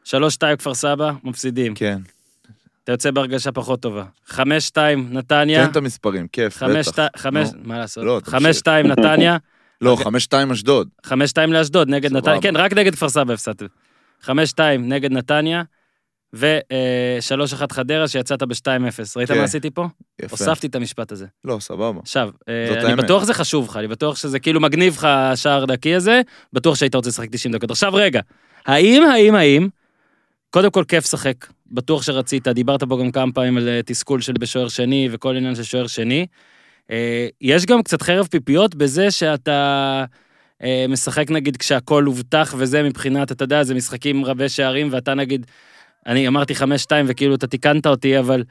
שלוש 0.04 0.34
שתיים 0.34 0.56
כפר 0.56 0.74
סבא, 0.74 1.10
מפסידים. 1.24 1.74
כן. 1.74 1.98
אתה 2.84 2.92
יוצא 2.92 3.10
בהרגשה 3.10 3.52
פחות 3.52 3.80
טובה. 3.80 4.04
חמש 4.26 4.64
שתיים 4.66 5.08
נתניה. 5.12 5.64
תן 5.64 5.70
את 5.70 5.76
המספרים, 5.76 6.28
כיף, 6.28 6.62
בטח. 6.62 6.82
שתיים, 6.82 7.08
חמש, 7.16 7.48
נו. 7.52 7.58
מה 7.64 7.78
לעשות? 7.78 8.04
לא, 8.04 8.20
נתניה, 8.84 9.36
לא, 9.84 9.96
5-2 10.48 10.52
אשדוד. 10.52 10.88
חמש 11.06 11.30
שתיים 11.30 11.52
לאשדוד, 11.52 11.88
נגד. 11.88 12.12
נתניה, 12.12 12.40
כן, 12.40 12.56
רק 12.56 12.72
נגד 12.72 12.94
כפר 12.94 13.08
סבא 13.08 13.32
הפסדתם. 13.32 13.66
חמש 14.20 14.48
שתיים 14.48 14.88
נגד 14.88 15.12
נתניה, 15.12 15.62
ושלוש 16.34 17.52
אחת 17.52 17.72
חדרה 17.72 18.08
שיצאת 18.08 18.42
בשתיים 18.42 18.86
אפס. 18.86 19.16
ראית 19.16 19.28
כן. 19.28 19.38
מה 19.38 19.44
עשיתי 19.44 19.70
פה? 19.70 19.86
יפה. 20.22 20.30
הוספתי 20.30 20.66
את 20.66 20.74
המשפט 20.74 21.12
הזה. 21.12 21.26
לא, 21.44 21.56
סבבה. 21.60 22.00
עכשיו, 22.02 22.30
אה, 22.48 22.86
אני. 22.86 22.96
בטוח 22.96 23.24
זה 23.24 23.34
חשוב 23.34 23.68
לך, 23.68 23.76
אני 23.76 23.88
בטוח 23.88 24.16
שזה 24.16 24.38
כאילו 24.38 24.60
מגניב 24.60 24.94
לך 24.96 25.04
השער 25.04 25.64
דקי 25.64 25.94
הזה, 25.94 26.20
בטוח 26.52 26.74
שהיית 26.76 26.94
רוצה 26.94 27.08
לשחק 27.08 27.28
90 27.30 27.54
דקות. 27.54 27.70
עכשיו 27.70 27.94
רגע, 27.94 28.20
האם, 28.66 29.02
האם, 29.02 29.34
האם, 29.34 29.68
קודם 30.50 30.70
כל 30.70 30.84
כיף 30.88 31.04
לשחק, 31.04 31.46
בטוח 31.66 32.02
שרצית, 32.02 32.48
דיברת 32.48 32.82
פה 32.82 32.98
גם 32.98 33.10
כמה 33.10 33.32
פעמים 33.32 33.56
על 33.56 33.68
אה, 33.68 33.80
תסכול 33.86 34.20
של 34.20 34.32
בשוער 34.32 34.68
שני 34.68 35.08
וכל 35.12 35.36
עניין 35.36 35.54
של 35.54 35.62
שוער 35.62 35.86
שני. 35.86 36.26
אה, 36.90 37.28
יש 37.40 37.66
גם 37.66 37.82
קצת 37.82 38.02
חרב 38.02 38.26
פיפיות 38.26 38.74
בזה 38.74 39.10
שאתה 39.10 40.04
אה, 40.62 40.86
משחק 40.88 41.30
נגיד 41.30 41.56
כשהכול 41.56 42.04
הובטח 42.04 42.54
וזה 42.58 42.82
מבחינת, 42.82 43.32
אתה 43.32 43.44
יודע, 43.44 43.62
זה 43.62 43.74
משחקים 43.74 44.24
רבי 44.24 44.48
שערים 44.48 44.88
ואתה 44.92 45.14
נגיד, 45.14 45.46
אני 46.06 46.28
אמרתי 46.28 46.54
5-2 46.54 46.60
וכאילו 47.06 47.34
אתה 47.34 47.46
תיקנת 47.46 47.86
אותי, 47.86 48.18
אבל 48.18 48.44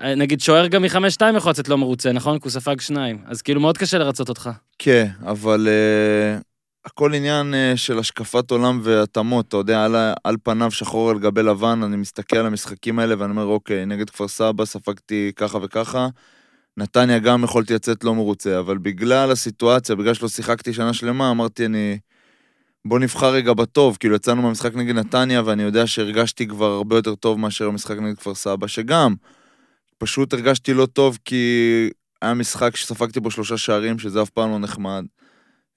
אה, 0.00 0.14
נגיד 0.14 0.40
שוער 0.40 0.66
גם 0.66 0.82
מ-5-2 0.82 1.36
יכול 1.36 1.50
לצאת 1.50 1.68
לא 1.68 1.78
מרוצה, 1.78 2.12
נכון? 2.12 2.38
כי 2.38 2.44
הוא 2.44 2.50
ספג 2.50 2.80
שניים. 2.80 3.18
אז 3.26 3.42
כאילו 3.42 3.60
מאוד 3.60 3.78
קשה 3.78 3.98
לרצות 3.98 4.28
אותך. 4.28 4.50
כן, 4.78 5.06
אבל 5.26 5.68
uh, 5.68 6.42
הכל 6.84 7.14
עניין 7.14 7.54
uh, 7.54 7.76
של 7.76 7.98
השקפת 7.98 8.50
עולם 8.50 8.80
והתאמות, 8.82 9.48
אתה 9.48 9.56
יודע, 9.56 9.84
על, 9.84 9.96
על 10.24 10.36
פניו 10.42 10.70
שחור 10.70 11.10
על 11.10 11.18
גבי 11.18 11.42
לבן, 11.42 11.80
אני 11.82 11.96
מסתכל 11.96 12.36
על 12.36 12.46
המשחקים 12.46 12.98
האלה 12.98 13.14
ואני 13.18 13.30
אומר, 13.30 13.44
אוקיי, 13.44 13.86
נגד 13.86 14.10
כפר 14.10 14.28
סבא 14.28 14.64
ספגתי 14.64 15.32
ככה 15.36 15.58
וככה, 15.62 16.08
נתניה 16.76 17.18
גם 17.18 17.44
יכולתי 17.44 17.74
לצאת 17.74 18.04
לא 18.04 18.14
מרוצה, 18.14 18.58
אבל 18.58 18.78
בגלל 18.78 19.30
הסיטואציה, 19.30 19.94
בגלל 19.94 20.14
שלא 20.14 20.28
שיחקתי 20.28 20.72
שנה 20.72 20.92
שלמה, 20.92 21.30
אמרתי, 21.30 21.66
אני... 21.66 21.98
בוא 22.84 22.98
נבחר 22.98 23.32
רגע 23.32 23.52
בטוב, 23.52 23.96
כאילו 24.00 24.14
יצאנו 24.14 24.42
מהמשחק 24.42 24.74
נגד 24.74 24.94
נתניה 24.94 25.42
ואני 25.44 25.62
יודע 25.62 25.86
שהרגשתי 25.86 26.46
כבר 26.48 26.72
הרבה 26.72 26.96
יותר 26.96 27.14
טוב 27.14 27.38
מאשר 27.38 27.66
המשחק 27.66 27.98
נגד 27.98 28.18
כפר 28.18 28.34
סבא, 28.34 28.66
שגם, 28.66 29.14
פשוט 29.98 30.32
הרגשתי 30.32 30.74
לא 30.74 30.86
טוב 30.86 31.18
כי 31.24 31.90
היה 32.22 32.34
משחק 32.34 32.76
שספגתי 32.76 33.20
בו 33.20 33.30
שלושה 33.30 33.56
שערים, 33.56 33.98
שזה 33.98 34.22
אף 34.22 34.30
פעם 34.30 34.50
לא 34.50 34.58
נחמד. 34.58 35.04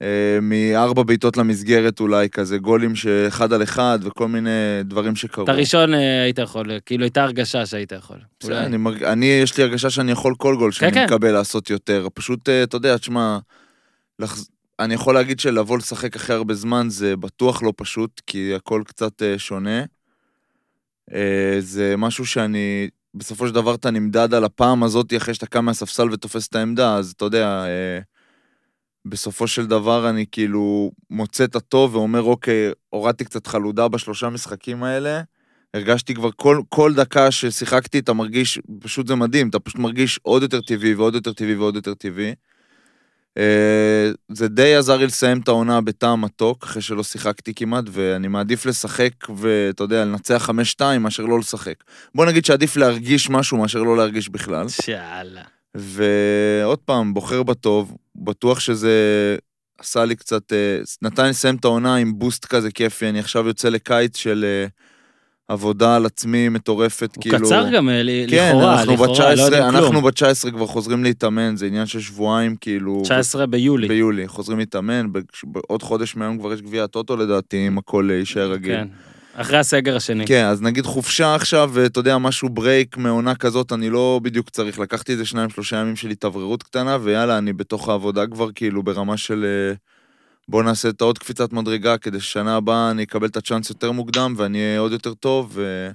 אה, 0.01 0.39
מארבע 0.41 1.03
בעיטות 1.03 1.37
למסגרת 1.37 1.99
אולי, 1.99 2.29
כזה 2.29 2.57
גולים 2.57 2.95
שאחד 2.95 3.53
על 3.53 3.63
אחד 3.63 3.99
וכל 4.01 4.27
מיני 4.27 4.49
דברים 4.83 5.15
שקרו. 5.15 5.43
את 5.43 5.49
הראשון 5.49 5.93
אה, 5.93 6.23
היית 6.23 6.39
יכול, 6.39 6.71
כאילו 6.85 7.03
הייתה 7.03 7.23
הרגשה 7.23 7.65
שהיית 7.65 7.91
יכול. 7.91 8.17
בסדר. 8.39 8.65
אני, 8.65 8.77
מרג... 8.77 9.03
אני, 9.03 9.25
יש 9.25 9.57
לי 9.57 9.63
הרגשה 9.63 9.89
שאני 9.89 10.11
יכול 10.11 10.35
כל 10.37 10.55
גול 10.55 10.71
שאני 10.71 10.91
כן. 10.91 11.05
מקבל 11.05 11.31
לעשות 11.31 11.69
יותר. 11.69 12.07
פשוט, 12.13 12.49
אה, 12.49 12.63
אתה 12.63 12.75
יודע, 12.75 12.97
תשמע, 12.97 13.37
לחז... 14.19 14.49
אני 14.79 14.93
יכול 14.93 15.13
להגיד 15.13 15.39
שלבוא 15.39 15.77
לשחק 15.77 16.15
אחרי 16.15 16.35
הרבה 16.35 16.53
זמן 16.53 16.89
זה 16.89 17.15
בטוח 17.15 17.63
לא 17.63 17.73
פשוט, 17.75 18.21
כי 18.27 18.55
הכל 18.55 18.81
קצת 18.85 19.21
שונה. 19.37 19.83
זה 21.59 21.95
משהו 21.97 22.25
שאני, 22.25 22.89
בסופו 23.13 23.47
של 23.47 23.53
דבר 23.53 23.75
אתה 23.75 23.91
נמדד 23.91 24.33
על 24.33 24.43
הפעם 24.43 24.83
הזאת 24.83 25.13
אחרי 25.17 25.33
שאתה 25.33 25.45
קם 25.45 25.65
מהספסל 25.65 26.09
ותופס 26.11 26.47
את 26.47 26.55
העמדה, 26.55 26.95
אז 26.95 27.13
אתה 27.17 27.25
יודע, 27.25 27.65
בסופו 29.09 29.47
של 29.47 29.65
דבר 29.65 30.09
אני 30.09 30.25
כאילו 30.31 30.91
מוצא 31.09 31.43
את 31.43 31.55
הטוב 31.55 31.95
ואומר, 31.95 32.21
אוקיי, 32.21 32.71
הורדתי 32.89 33.25
קצת 33.25 33.47
חלודה 33.47 33.87
בשלושה 33.87 34.29
משחקים 34.29 34.83
האלה. 34.83 35.21
הרגשתי 35.73 36.13
כבר 36.13 36.29
כל, 36.35 36.61
כל 36.69 36.93
דקה 36.93 37.31
ששיחקתי, 37.31 37.99
אתה 37.99 38.13
מרגיש, 38.13 38.59
פשוט 38.79 39.07
זה 39.07 39.15
מדהים, 39.15 39.49
אתה 39.49 39.59
פשוט 39.59 39.79
מרגיש 39.79 40.19
עוד 40.23 40.41
יותר 40.41 40.61
טבעי 40.61 40.93
ועוד 40.93 41.15
יותר 41.15 41.33
טבעי 41.33 41.55
ועוד 41.55 41.75
יותר 41.75 41.93
טבעי. 41.93 42.33
אה, 43.37 44.11
זה 44.31 44.47
די 44.47 44.75
עזר 44.75 44.97
לי 44.97 45.05
לסיים 45.05 45.39
את 45.39 45.47
העונה 45.47 45.81
בטעם 45.81 46.21
מתוק, 46.21 46.63
אחרי 46.63 46.81
שלא 46.81 47.03
שיחקתי 47.03 47.53
כמעט, 47.53 47.83
ואני 47.91 48.27
מעדיף 48.27 48.65
לשחק 48.65 49.11
ואתה 49.35 49.83
יודע, 49.83 50.05
לנצח 50.05 50.49
5-2 50.79 50.83
מאשר 50.99 51.23
לא 51.23 51.39
לשחק. 51.39 51.75
בוא 52.15 52.25
נגיד 52.25 52.45
שעדיף 52.45 52.77
להרגיש 52.77 53.29
משהו 53.29 53.57
מאשר 53.57 53.79
לא 53.83 53.97
להרגיש 53.97 54.29
בכלל. 54.29 54.67
שאלה. 54.69 55.56
ועוד 55.75 56.79
פעם, 56.85 57.13
בוחר 57.13 57.43
בטוב, 57.43 57.95
בטוח 58.15 58.59
שזה 58.59 58.91
עשה 59.79 60.05
לי 60.05 60.15
קצת, 60.15 60.53
אה, 60.53 60.77
נתן 61.01 61.23
לי 61.23 61.29
לסיים 61.29 61.55
את 61.55 61.65
העונה 61.65 61.95
עם 61.95 62.19
בוסט 62.19 62.45
כזה 62.45 62.71
כיפי, 62.71 63.09
אני 63.09 63.19
עכשיו 63.19 63.47
יוצא 63.47 63.69
לקיץ 63.69 64.17
של 64.17 64.45
אה, 64.47 64.67
עבודה 65.47 65.95
על 65.95 66.05
עצמי 66.05 66.49
מטורפת, 66.49 67.15
הוא 67.15 67.21
כאילו... 67.21 67.37
קצר 67.39 67.69
גם, 67.73 67.89
אה, 67.89 68.03
ל- 68.03 68.25
כן, 68.29 68.47
לכאורה, 68.49 68.73
אנחנו 68.79 68.93
לכאורה, 68.93 69.07
לא 69.35 69.35
ב-19, 69.35 69.41
יודעים 69.41 69.63
אנחנו 69.63 69.87
כלום. 69.89 70.03
ב-19 70.03 70.51
כבר 70.51 70.67
חוזרים 70.67 71.03
להתאמן, 71.03 71.55
זה 71.55 71.65
עניין 71.65 71.85
של 71.85 71.99
שבועיים, 71.99 72.55
כאילו... 72.55 73.01
19 73.03 73.45
ביולי. 73.45 73.87
ביולי, 73.87 74.27
חוזרים 74.27 74.59
להתאמן, 74.59 75.05
בעוד 75.43 75.83
חודש 75.83 76.15
מהיום 76.15 76.39
כבר 76.39 76.53
יש 76.53 76.61
גביע 76.61 76.83
הטוטו 76.83 77.17
לדעתי, 77.17 77.67
אם 77.67 77.77
הכל 77.77 78.09
יישאר 78.13 78.51
רגיל. 78.51 78.75
כן. 78.75 78.87
אחרי 79.37 79.57
הסגר 79.57 79.95
השני. 79.95 80.27
כן, 80.27 80.45
אז 80.45 80.61
נגיד 80.61 80.85
חופשה 80.85 81.35
עכשיו, 81.35 81.69
ואתה 81.73 81.99
יודע, 81.99 82.17
משהו 82.17 82.49
ברייק 82.49 82.97
מעונה 82.97 83.35
כזאת, 83.35 83.73
אני 83.73 83.89
לא 83.89 84.19
בדיוק 84.23 84.49
צריך. 84.49 84.79
לקחתי 84.79 85.11
איזה 85.11 85.25
שניים, 85.25 85.49
שלושה 85.49 85.77
ימים 85.77 85.95
של 85.95 86.09
התאווררות 86.09 86.63
קטנה, 86.63 86.97
ויאללה, 87.01 87.37
אני 87.37 87.53
בתוך 87.53 87.89
העבודה 87.89 88.27
כבר, 88.27 88.51
כאילו, 88.51 88.83
ברמה 88.83 89.17
של... 89.17 89.45
אה, 89.45 89.75
בוא 90.49 90.63
נעשה 90.63 90.89
את 90.89 91.01
העוד 91.01 91.17
קפיצת 91.17 91.53
מדרגה, 91.53 91.97
כדי 91.97 92.19
ששנה 92.19 92.55
הבאה 92.55 92.91
אני 92.91 93.03
אקבל 93.03 93.27
את 93.27 93.37
הצ'אנס 93.37 93.69
יותר 93.69 93.91
מוקדם, 93.91 94.33
ואני 94.37 94.57
אהיה 94.57 94.79
עוד 94.79 94.91
יותר 94.91 95.13
טוב, 95.13 95.51
ו... 95.53 95.89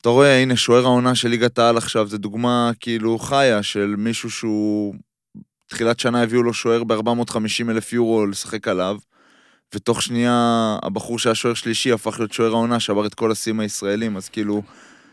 אתה 0.00 0.08
רואה, 0.08 0.42
הנה, 0.42 0.56
שוער 0.56 0.84
העונה 0.84 1.14
של 1.14 1.28
ליגת 1.28 1.58
העל 1.58 1.76
עכשיו, 1.76 2.06
זה 2.06 2.18
דוגמה 2.18 2.70
כאילו 2.80 3.18
חיה 3.18 3.62
של 3.62 3.94
מישהו 3.98 4.30
שהוא... 4.30 4.94
תחילת 5.66 6.00
שנה 6.00 6.22
הביאו 6.22 6.42
לו 6.42 6.54
שוער 6.54 6.84
ב-450 6.84 7.70
אלף 7.70 7.92
יורו 7.92 8.26
לשחק 8.26 8.68
עליו, 8.68 8.96
ותוך 9.74 10.02
שנייה 10.02 10.76
הבחור 10.82 11.18
שהיה 11.18 11.34
שוער 11.34 11.54
שלישי 11.54 11.92
הפך 11.92 12.18
להיות 12.18 12.32
שוער 12.32 12.50
העונה, 12.50 12.80
שבר 12.80 13.06
את 13.06 13.14
כל 13.14 13.32
השיאים 13.32 13.60
הישראלים, 13.60 14.16
אז 14.16 14.28
כאילו, 14.28 14.62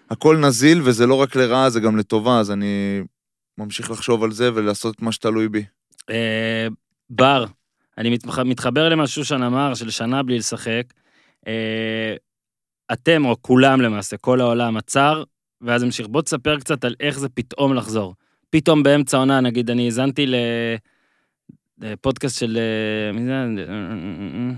הכל 0.10 0.38
נזיל, 0.38 0.82
וזה 0.84 1.08
לא 1.08 1.16
רק 1.16 1.36
לרעה, 1.36 1.70
זה 1.70 1.80
גם 1.80 1.98
לטובה, 1.98 2.40
אז 2.40 2.52
אני 2.52 3.02
ממשיך 3.58 3.92
לחשוב 3.92 4.24
על 4.24 4.32
זה 4.32 4.50
ולעשות 4.54 4.96
את 4.96 5.02
מה 5.02 5.12
שתלוי 5.12 5.50
בי. 5.50 5.64
אה, 6.10 6.68
בר, 7.10 7.46
אני 7.98 8.18
מתחבר 8.46 8.90
למה 8.90 9.08
שושן 9.08 9.44
אמר, 9.44 9.74
של 9.74 9.90
שנה 9.90 10.24
בלי 10.24 10.38
לשחק. 10.38 10.84
אה, 11.48 12.16
אתם, 12.94 13.26
או 13.26 13.36
כולם 13.42 13.82
למעשה, 13.82 14.18
כל 14.18 14.42
העולם 14.42 14.78
עצר, 14.78 15.24
ואז 15.62 15.84
המשיך. 15.84 16.08
בוא 16.08 16.22
תספר 16.22 16.60
קצת 16.60 16.86
על 16.86 16.96
איך 17.00 17.20
זה 17.20 17.30
פתאום 17.30 17.74
לחזור. 17.74 18.16
פתאום 18.50 18.84
באמצע 18.84 19.18
העונה, 19.18 19.42
נגיד, 19.42 19.70
אני 19.70 19.86
האזנתי 19.86 20.26
לפודקאסט 21.82 22.40
של, 22.40 22.58
אה, 22.58 23.12
מי 23.12 23.26
זה? 23.26 23.32
אה, 23.32 23.46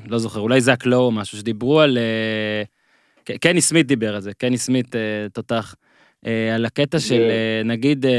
לא 0.07 0.17
זוכר, 0.17 0.39
אולי 0.39 0.61
זאק 0.61 0.85
לואו 0.85 1.01
או 1.01 1.11
משהו, 1.11 1.37
שדיברו 1.37 1.79
על... 1.79 1.97
אה, 1.97 2.63
קני 3.37 3.61
סמית 3.61 3.87
דיבר 3.87 4.15
על 4.15 4.21
זה, 4.21 4.33
קני 4.33 4.57
סמית 4.57 4.95
אה, 4.95 5.27
תותח. 5.33 5.75
אה, 6.25 6.55
על 6.55 6.65
הקטע 6.65 6.99
של 6.99 7.21
אה, 7.21 7.61
נגיד 7.65 8.05
אה, 8.05 8.11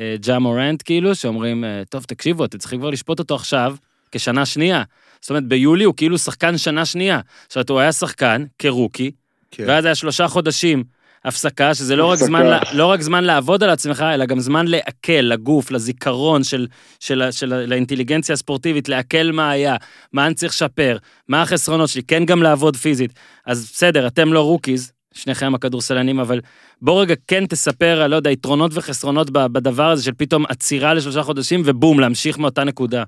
אה, 0.00 0.16
ג'ה 0.26 0.38
מורנט 0.38 0.82
כאילו 0.84 1.14
שאומרים 1.14 1.64
אה, 1.64 1.82
טוב 1.88 2.04
תקשיבו 2.04 2.44
אתם 2.44 2.58
צריכים 2.58 2.80
כבר 2.80 2.90
לשפוט 2.90 3.18
אותו 3.18 3.34
עכשיו 3.34 3.76
כשנה 4.12 4.46
שנייה. 4.46 4.82
זאת 5.20 5.30
אומרת 5.30 5.44
ביולי 5.44 5.84
הוא 5.84 5.94
כאילו 5.96 6.18
שחקן 6.18 6.58
שנה 6.58 6.84
שנייה. 6.84 7.20
זאת 7.48 7.56
אומרת 7.56 7.70
הוא 7.70 7.78
היה 7.78 7.92
שחקן 7.92 8.44
כרוקי 8.58 9.10
כן. 9.50 9.64
ואז 9.66 9.84
היה 9.84 9.94
שלושה 9.94 10.28
חודשים 10.28 10.84
הפסקה 11.24 11.74
שזה 11.74 11.96
לא 11.96 12.06
רק 12.06 12.12
הפסקה. 12.12 12.26
זמן 12.26 12.46
ל- 12.46 12.60
לא 12.72 12.86
רק 12.86 13.00
זמן 13.00 13.24
לעבוד 13.24 13.62
על 13.62 13.70
עצמך 13.70 14.04
אלא 14.14 14.26
גם 14.26 14.40
זמן 14.40 14.66
לעכל 14.68 15.12
לגוף 15.12 15.70
לזיכרון 15.70 16.44
של 16.44 16.66
של 17.00 17.22
של 17.30 17.52
ה- 17.52 17.66
לאינטליגנציה 17.66 18.32
הספורטיבית 18.32 18.88
לעכל 18.88 19.30
מה 19.32 19.50
היה 19.50 19.76
מה 20.12 20.26
אני 20.26 20.34
צריך 20.34 20.52
לשפר 20.52 20.96
מה 21.28 21.42
החסרונות 21.42 21.88
שלי 21.88 22.02
כן 22.02 22.24
גם 22.24 22.42
לעבוד 22.42 22.76
פיזית 22.76 23.12
אז 23.46 23.70
בסדר 23.72 24.06
אתם 24.06 24.32
לא 24.32 24.40
rookies. 24.42 24.92
שניכם 25.14 25.54
הכדורסלנים, 25.54 26.20
אבל 26.20 26.40
בוא 26.82 27.02
רגע 27.02 27.14
כן 27.26 27.46
תספר 27.46 28.02
על, 28.02 28.10
לא 28.10 28.16
יודע, 28.16 28.30
יתרונות 28.30 28.70
וחסרונות 28.74 29.30
בדבר 29.30 29.90
הזה 29.90 30.04
של 30.04 30.12
פתאום 30.14 30.46
עצירה 30.46 30.94
לשלושה 30.94 31.22
חודשים 31.22 31.62
ובום, 31.64 32.00
להמשיך 32.00 32.38
מאותה 32.38 32.64
נקודה. 32.64 33.04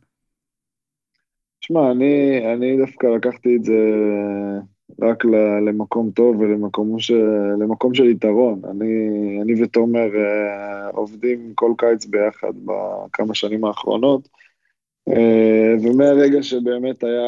שמע, 1.61 1.91
אני, 1.91 2.41
אני 2.55 2.77
דווקא 2.77 3.07
לקחתי 3.07 3.57
את 3.57 3.65
זה 3.65 3.73
רק 5.01 5.25
למקום 5.67 6.11
טוב 6.11 6.37
ולמקום 6.41 7.95
של 7.95 8.11
יתרון. 8.11 8.61
אני, 8.71 8.87
אני 9.43 9.63
ותומר 9.63 10.17
אה, 10.17 10.89
עובדים 10.89 11.53
כל 11.55 11.73
קיץ 11.79 12.07
ביחד 12.07 12.53
בכמה 12.65 13.35
שנים 13.35 13.65
האחרונות, 13.65 14.29
אה, 15.09 15.75
ומהרגע 15.83 16.43
שבאמת 16.43 17.05
היה, 17.05 17.23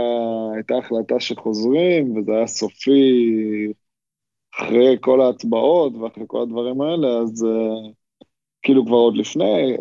הייתה 0.54 0.76
החלטה 0.76 1.20
שחוזרים, 1.20 2.16
וזה 2.16 2.32
היה 2.32 2.46
סופי 2.46 3.72
אחרי 4.54 4.96
כל 5.00 5.20
ההצבעות 5.20 5.94
ואחרי 5.94 6.24
כל 6.26 6.42
הדברים 6.42 6.80
האלה, 6.80 7.08
אז 7.18 7.44
אה, 7.44 7.90
כאילו 8.62 8.86
כבר 8.86 8.96
עוד 8.96 9.16
לפני, 9.16 9.76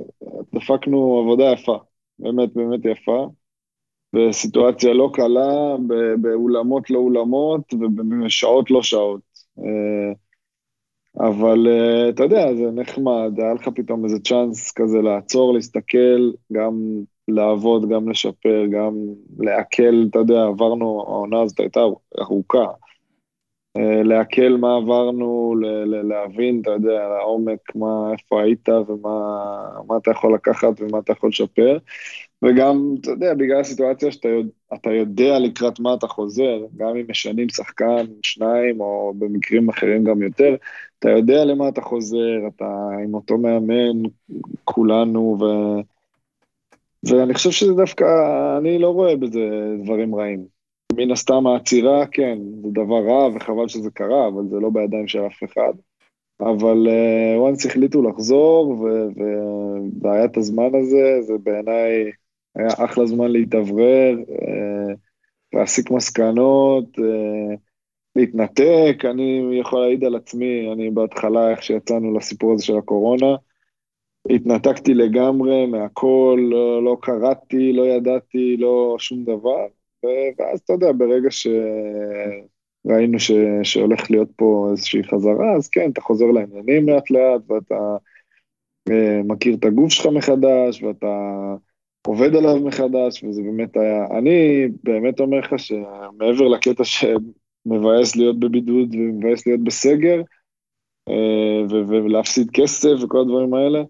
דפקנו 0.53 1.19
עבודה 1.19 1.43
יפה, 1.51 1.77
באמת 2.19 2.53
באמת 2.53 2.85
יפה. 2.85 3.27
בסיטואציה 4.13 4.93
לא 4.93 5.09
קלה, 5.13 5.75
באולמות 6.21 6.89
לא 6.89 6.97
אולמות 6.97 7.73
ובשעות 7.73 8.71
לא 8.71 8.83
שעות. 8.83 9.21
אה, 9.59 10.13
אבל 11.19 11.67
אה, 11.67 12.09
אתה 12.09 12.23
יודע, 12.23 12.55
זה 12.55 12.71
נחמד, 12.71 13.31
היה 13.37 13.53
לך 13.53 13.69
פתאום 13.75 14.05
איזה 14.05 14.19
צ'אנס 14.19 14.71
כזה 14.71 15.01
לעצור, 15.01 15.53
להסתכל, 15.53 16.31
גם 16.53 16.73
לעבוד, 17.27 17.89
גם 17.89 18.09
לשפר, 18.09 18.65
גם 18.71 18.93
לעכל, 19.39 20.05
אתה 20.09 20.19
יודע, 20.19 20.43
עברנו, 20.43 21.03
העונה 21.07 21.41
הזאת 21.41 21.59
הייתה 21.59 21.79
ארוכה. 22.19 22.65
אה, 23.77 24.03
לעכל 24.03 24.57
מה 24.59 24.75
עברנו, 24.75 25.55
להבין, 25.85 26.61
אתה 26.61 26.71
יודע, 26.71 27.07
לעומק, 27.09 27.75
מה, 27.75 28.11
איפה 28.11 28.41
היית 28.41 28.69
ומה 28.69 29.19
מה 29.87 29.97
אתה 29.97 30.11
יכול 30.11 30.33
לקחת 30.33 30.81
ומה 30.81 30.99
אתה 30.99 31.11
יכול 31.11 31.29
לשפר. 31.29 31.77
וגם, 32.43 32.95
אתה 33.01 33.11
יודע, 33.11 33.33
בגלל 33.33 33.59
הסיטואציה 33.59 34.11
שאתה 34.11 34.27
יודע, 34.29 34.91
יודע 34.91 35.39
לקראת 35.39 35.79
מה 35.79 35.93
אתה 35.93 36.07
חוזר, 36.07 36.65
גם 36.77 36.87
אם 36.87 37.05
משנים 37.09 37.49
שחקן, 37.49 38.05
שניים, 38.23 38.81
או 38.81 39.13
במקרים 39.17 39.69
אחרים 39.69 40.03
גם 40.03 40.21
יותר, 40.21 40.55
אתה 40.99 41.09
יודע 41.09 41.45
למה 41.45 41.69
אתה 41.69 41.81
חוזר, 41.81 42.47
אתה 42.55 42.89
עם 43.03 43.13
אותו 43.13 43.37
מאמן, 43.37 44.09
כולנו, 44.63 45.37
ו... 45.41 45.45
ואני 47.09 47.33
חושב 47.33 47.51
שזה 47.51 47.73
דווקא, 47.73 48.05
אני 48.57 48.79
לא 48.79 48.89
רואה 48.89 49.15
בזה 49.15 49.75
דברים 49.83 50.15
רעים. 50.15 50.45
מן 50.95 51.11
הסתם 51.11 51.47
העצירה, 51.47 52.05
כן, 52.07 52.37
זה 52.61 52.69
דבר 52.71 53.07
רע 53.07 53.27
וחבל 53.35 53.67
שזה 53.67 53.89
קרה, 53.91 54.27
אבל 54.27 54.43
זה 54.49 54.59
לא 54.59 54.69
בידיים 54.69 55.07
של 55.07 55.19
אף 55.19 55.43
אחד. 55.43 55.73
אבל 56.39 56.87
uh, 56.87 57.53
once 57.53 57.67
החליטו 57.67 58.01
לחזור, 58.01 58.69
ו- 58.69 59.07
ו- 59.17 60.01
והיה 60.01 60.25
את 60.25 60.37
הזמן 60.37 60.75
הזה, 60.75 61.21
זה 61.21 61.33
בעיניי 61.43 62.11
היה 62.55 62.67
אחלה 62.85 63.05
זמן 63.05 63.31
להתאוורר, 63.31 64.15
uh, 64.29 64.95
להסיק 65.53 65.91
מסקנות, 65.91 66.97
uh, 66.97 67.57
להתנתק. 68.15 68.97
אני 69.09 69.59
יכול 69.61 69.79
להעיד 69.79 70.03
על 70.03 70.15
עצמי, 70.15 70.73
אני 70.73 70.89
בהתחלה, 70.89 71.51
איך 71.51 71.63
שיצאנו 71.63 72.17
לסיפור 72.17 72.53
הזה 72.53 72.65
של 72.65 72.77
הקורונה, 72.77 73.35
התנתקתי 74.29 74.93
לגמרי 74.93 75.65
מהכל, 75.65 76.39
לא, 76.41 76.83
לא 76.83 76.97
קראתי, 77.01 77.73
לא 77.73 77.83
ידעתי, 77.87 78.57
לא 78.57 78.95
שום 78.99 79.23
דבר. 79.23 79.65
ואז 80.37 80.59
אתה 80.59 80.73
יודע, 80.73 80.91
ברגע 80.91 81.29
שראינו 81.31 83.19
ש... 83.19 83.31
שהולך 83.63 84.11
להיות 84.11 84.29
פה 84.35 84.67
איזושהי 84.71 85.03
חזרה, 85.03 85.55
אז 85.55 85.69
כן, 85.69 85.89
אתה 85.91 86.01
חוזר 86.01 86.25
לעניינים 86.25 86.89
לאט 86.89 87.11
לאט, 87.11 87.41
ואתה 87.47 87.97
אה, 88.89 89.21
מכיר 89.23 89.55
את 89.55 89.65
הגוף 89.65 89.89
שלך 89.89 90.05
מחדש, 90.05 90.83
ואתה 90.83 91.07
עובד 92.07 92.35
עליו 92.35 92.59
מחדש, 92.59 93.23
וזה 93.23 93.41
באמת 93.41 93.77
היה... 93.77 94.05
אני 94.17 94.67
באמת 94.83 95.19
אומר 95.19 95.39
לך 95.39 95.59
שמעבר 95.59 96.47
לקטע 96.47 96.83
שמבאס 96.83 98.15
להיות 98.15 98.39
בבידוד 98.39 98.95
ומבאס 98.95 99.47
להיות 99.47 99.63
בסגר, 99.63 100.21
אה, 101.09 101.77
ולהפסיד 101.87 102.51
כסף 102.51 103.03
וכל 103.03 103.21
הדברים 103.21 103.53
האלה, 103.53 103.83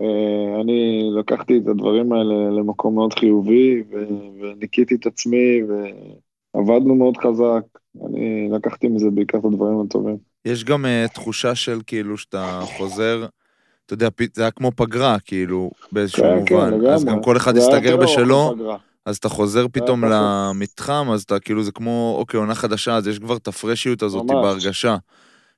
אה, 0.00 0.60
אני 0.60 1.02
לקחתי 1.18 1.58
את 1.58 1.68
הדברים 1.68 2.12
האלה 2.12 2.50
למקום 2.50 2.94
מאוד 2.94 3.14
חיובי, 3.14 3.82
וניקיתי 4.40 4.94
את 4.94 5.06
עצמי, 5.06 5.60
ועבדנו 5.62 6.94
מאוד 6.94 7.16
חזק. 7.16 7.62
אני 8.06 8.48
לקחתי 8.52 8.88
מזה 8.88 9.10
בעיקר 9.10 9.38
את 9.38 9.44
הדברים 9.44 9.80
הטובים. 9.80 10.16
יש 10.44 10.64
גם 10.64 10.84
uh, 10.84 11.12
תחושה 11.12 11.54
של 11.54 11.78
כאילו 11.86 12.18
שאתה 12.18 12.60
חוזר, 12.64 13.26
אתה 13.92 14.04
יודע, 14.04 14.08
זה 14.34 14.42
היה 14.42 14.50
כמו 14.50 14.72
פגרה, 14.76 15.16
כאילו, 15.24 15.70
באיזשהו 15.92 16.22
כן, 16.22 16.44
כן, 16.46 16.54
מובן. 16.54 16.86
אז 16.86 17.02
לגמרי. 17.02 17.16
גם 17.16 17.22
כל 17.22 17.36
אחד 17.36 17.56
הסתגר 17.56 17.90
יותר 17.90 18.04
בשלו. 18.04 18.54
אז 19.06 19.16
אתה 19.16 19.28
חוזר 19.28 19.66
פתאום. 19.72 20.04
למתחם, 20.04 21.08
אז 21.12 21.22
אתה 21.22 21.38
כאילו, 21.38 21.62
זה 21.62 21.72
כמו, 21.72 22.16
אוקיי, 22.18 22.38
עונה 22.38 22.54
חדשה, 22.54 22.96
אז 22.96 23.06
יש 23.08 23.18
כבר 23.18 23.36
את 23.36 23.48
הפרשיות 23.48 24.02
הזאת 24.02 24.24
ממש. 24.24 24.44
בהרגשה. 24.44 24.96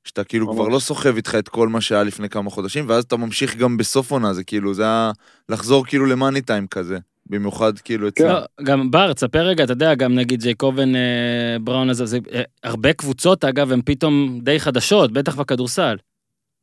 שאתה 0.04 0.24
כאילו 0.24 0.52
כבר 0.52 0.64
ממש. 0.64 0.74
לא 0.74 0.78
סוחב 0.78 1.16
איתך 1.16 1.34
את 1.38 1.48
כל 1.48 1.68
מה 1.68 1.80
שהיה 1.80 2.02
לפני 2.02 2.28
כמה 2.28 2.50
חודשים, 2.50 2.84
ואז 2.88 3.04
אתה 3.04 3.16
ממשיך 3.16 3.56
גם 3.56 3.76
בסוף 3.76 4.10
עונה, 4.10 4.34
זה 4.34 4.44
כאילו, 4.44 4.74
זה 4.74 4.82
היה 4.82 5.12
לחזור 5.48 5.86
כאילו 5.86 6.06
למאני 6.06 6.40
טיים 6.40 6.66
כזה. 6.66 6.98
במיוחד 7.30 7.78
כאילו 7.78 8.02
כן. 8.02 8.08
אצלם. 8.08 8.28
לא, 8.28 8.64
גם 8.64 8.90
בר, 8.90 9.12
תספר 9.12 9.46
רגע, 9.46 9.64
אתה 9.64 9.72
יודע, 9.72 9.94
גם 9.94 10.14
נגיד 10.14 10.42
ג'ייקובן 10.42 10.96
אה, 10.96 11.56
בראון 11.60 11.90
הזה, 11.90 12.06
זה, 12.06 12.18
אה, 12.32 12.42
הרבה 12.64 12.92
קבוצות, 12.92 13.44
אגב, 13.44 13.72
הן 13.72 13.80
פתאום 13.84 14.40
די 14.42 14.60
חדשות, 14.60 15.12
בטח 15.12 15.36
בכדורסל. 15.36 15.96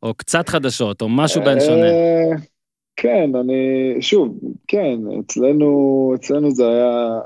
או 0.04 0.14
קצת 0.14 0.50
חדשות, 0.50 1.02
או 1.02 1.10
משהו 1.10 1.42
בהן 1.44 1.60
שונה. 1.60 1.86
אה, 1.86 2.30
כן, 2.96 3.30
אני, 3.36 3.96
שוב, 4.02 4.40
כן, 4.68 5.00
אצלנו, 5.20 6.12
אצלנו 6.16 6.52
זה 6.52 6.68
היה, 6.70 7.20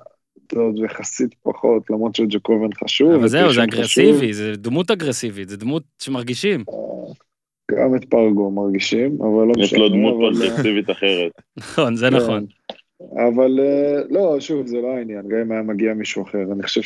זה 0.51 0.59
עוד 0.59 0.79
יחסית 0.85 1.35
פחות, 1.43 1.89
למרות 1.89 2.15
שג'קובן 2.15 2.73
חשוב. 2.83 3.11
אבל 3.11 3.27
זהו, 3.27 3.53
זה 3.53 3.61
חשוב. 3.61 3.73
אגרסיבי, 3.73 4.33
זה 4.33 4.51
דמות 4.57 4.91
אגרסיבית, 4.91 5.49
זה 5.49 5.57
דמות 5.57 5.83
שמרגישים. 6.01 6.63
גם 7.71 7.95
את 7.95 8.05
פרגו 8.05 8.51
מרגישים, 8.51 9.17
אבל 9.21 9.29
לא 9.29 9.51
משנה. 9.57 9.63
יש 9.63 9.73
לו 9.73 9.89
דמות 9.89 10.13
אה, 10.13 10.19
פרוגרסיבית 10.19 10.89
אחרת. 10.89 11.31
נכון, 11.57 11.95
זה 11.95 12.09
כן. 12.09 12.15
נכון. 12.15 12.45
אבל 13.13 13.59
אה, 13.59 14.01
לא, 14.09 14.39
שוב, 14.39 14.67
זה 14.67 14.77
לא 14.77 14.87
העניין, 14.87 15.27
גם 15.27 15.37
אם 15.37 15.51
היה 15.51 15.61
מגיע 15.61 15.93
מישהו 15.93 16.23
אחר. 16.23 16.43
אני 16.51 16.63
חושב 16.63 16.81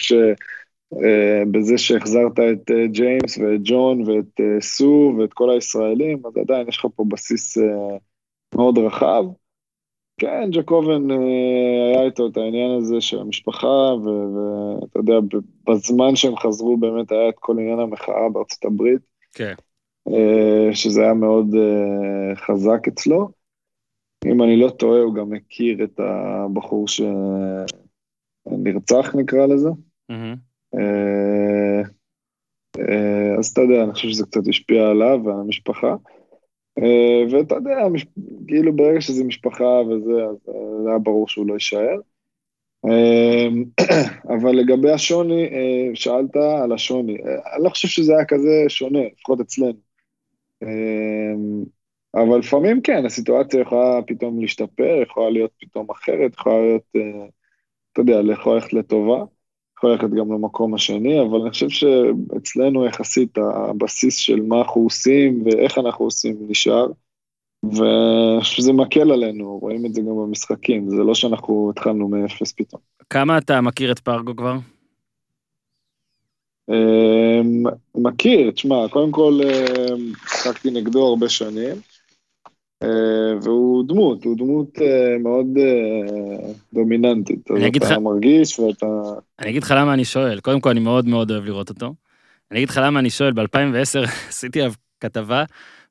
שבזה 0.93 1.77
שהחזרת 1.77 2.39
את 2.39 2.71
אה, 2.71 2.87
ג'יימס 2.87 3.37
ואת 3.37 3.59
ג'ון 3.63 4.01
ואת 4.01 4.39
אה, 4.39 4.61
סו 4.61 5.15
ואת 5.17 5.33
כל 5.33 5.49
הישראלים, 5.49 6.21
אז 6.25 6.37
עדיין 6.37 6.67
יש 6.67 6.77
לך 6.77 6.85
פה 6.95 7.05
בסיס 7.07 7.57
אה, 7.57 7.97
מאוד 8.55 8.77
רחב. 8.77 9.23
כן, 10.19 10.49
ג'קובן, 10.51 11.11
אה, 11.11 11.17
היה 11.91 12.05
איתו 12.05 12.27
את 12.27 12.37
העניין 12.37 12.71
הזה 12.77 13.01
של 13.01 13.19
המשפחה, 13.19 13.93
ואתה 13.95 14.99
יודע, 14.99 15.13
בזמן 15.69 16.15
שהם 16.15 16.35
חזרו 16.35 16.77
באמת 16.77 17.11
היה 17.11 17.29
את 17.29 17.35
כל 17.39 17.59
עניין 17.59 17.79
המחאה 17.79 18.29
בארצות 18.33 18.65
הברית. 18.65 19.01
כן. 19.33 19.53
אה, 20.07 20.69
שזה 20.73 21.01
היה 21.01 21.13
מאוד 21.13 21.55
אה, 21.55 22.35
חזק 22.35 22.87
אצלו. 22.87 23.29
אם 24.25 24.43
אני 24.43 24.57
לא 24.57 24.69
טועה, 24.69 25.01
הוא 25.01 25.15
גם 25.15 25.33
הכיר 25.33 25.83
את 25.83 25.99
הבחור 25.99 26.87
שנרצח, 28.47 29.15
נקרא 29.15 29.45
לזה. 29.45 29.69
מהמם. 30.09 30.48
אה, 30.75 31.81
אה, 32.79 33.35
אז 33.39 33.47
אתה 33.47 33.61
יודע, 33.61 33.83
אני 33.83 33.93
חושב 33.93 34.09
שזה 34.09 34.25
קצת 34.25 34.47
השפיע 34.49 34.87
עליו 34.89 35.19
ועל 35.25 35.39
המשפחה. 35.39 35.95
אה, 36.79 37.21
ואתה 37.31 37.55
יודע, 37.55 37.77
כאילו 38.47 38.75
ברגע 38.75 39.01
שזה 39.01 39.23
משפחה 39.23 39.81
וזה, 39.89 40.25
אז 40.25 40.37
היה 40.87 40.97
ברור 40.97 41.27
שהוא 41.27 41.47
לא 41.47 41.53
יישאר. 41.53 41.95
אבל 44.35 44.51
לגבי 44.51 44.91
השוני, 44.91 45.49
שאלת 45.93 46.35
על 46.35 46.71
השוני. 46.71 47.17
אני 47.55 47.63
לא 47.63 47.69
חושב 47.69 47.87
שזה 47.87 48.15
היה 48.15 48.25
כזה 48.25 48.65
שונה, 48.67 48.99
לפחות 49.13 49.39
אצלנו. 49.39 49.79
אבל 52.15 52.39
לפעמים 52.39 52.81
כן, 52.81 53.05
הסיטואציה 53.05 53.61
יכולה 53.61 54.01
פתאום 54.07 54.41
להשתפר, 54.41 55.01
יכולה 55.01 55.29
להיות 55.29 55.51
פתאום 55.59 55.91
אחרת, 55.91 56.33
יכולה 56.33 56.61
להיות, 56.61 56.83
אתה 57.93 58.01
יודע, 58.01 58.33
יכולה 58.33 58.55
ללכת 58.55 58.73
לטובה, 58.73 59.23
יכולה 59.79 59.93
ללכת 59.93 60.09
גם 60.09 60.33
למקום 60.33 60.73
השני, 60.73 61.21
אבל 61.21 61.41
אני 61.41 61.49
חושב 61.49 61.69
שאצלנו 61.69 62.85
יחסית 62.85 63.37
הבסיס 63.37 64.17
של 64.17 64.41
מה 64.41 64.57
אנחנו 64.57 64.81
עושים 64.81 65.43
ואיך 65.45 65.77
אנחנו 65.77 66.05
עושים 66.05 66.37
נשאר, 66.47 66.87
ואני 67.63 68.41
חושב 68.41 68.55
שזה 68.55 68.73
מקל 68.73 69.11
עלינו, 69.11 69.57
רואים 69.57 69.85
את 69.85 69.93
זה 69.93 70.01
גם 70.01 70.07
במשחקים, 70.07 70.89
זה 70.89 71.03
לא 71.03 71.15
שאנחנו 71.15 71.71
התחלנו 71.75 72.07
מאפס 72.07 72.51
פתאום. 72.51 72.81
כמה 73.09 73.37
אתה 73.37 73.61
מכיר 73.61 73.91
את 73.91 73.99
פרגו 73.99 74.35
כבר? 74.35 74.55
אה, 76.69 77.41
מכיר, 77.95 78.51
תשמע, 78.51 78.87
קודם 78.89 79.11
כל 79.11 79.39
אה, 79.43 79.95
שיחקתי 80.27 80.71
נגדו 80.71 81.07
הרבה 81.07 81.29
שנים, 81.29 81.75
והוא 83.41 83.87
דמות, 83.87 84.23
הוא 84.23 84.37
דמות 84.37 84.77
אה, 84.81 85.17
מאוד 85.19 85.45
אה, 85.57 86.51
דומיננטית. 86.73 87.51
אז 87.51 87.57
אני 87.57 87.67
אגיד 87.67 87.83
אתה 87.83 87.99
מרגיש 87.99 88.59
ואתה... 88.59 88.85
אני 89.39 89.49
אגיד 89.49 89.63
לך 89.63 89.73
למה 89.77 89.93
אני 89.93 90.05
שואל. 90.05 90.39
קודם 90.39 90.61
כל, 90.61 90.69
אני 90.69 90.79
מאוד 90.79 91.07
מאוד 91.07 91.31
אוהב 91.31 91.45
לראות 91.45 91.69
אותו. 91.69 91.93
אני 92.51 92.59
אגיד 92.59 92.69
לך 92.69 92.79
למה 92.83 92.99
אני 92.99 93.09
שואל, 93.09 93.33
ב-2010 93.33 94.09
עשיתי 94.29 94.59
כתבה 94.99 95.43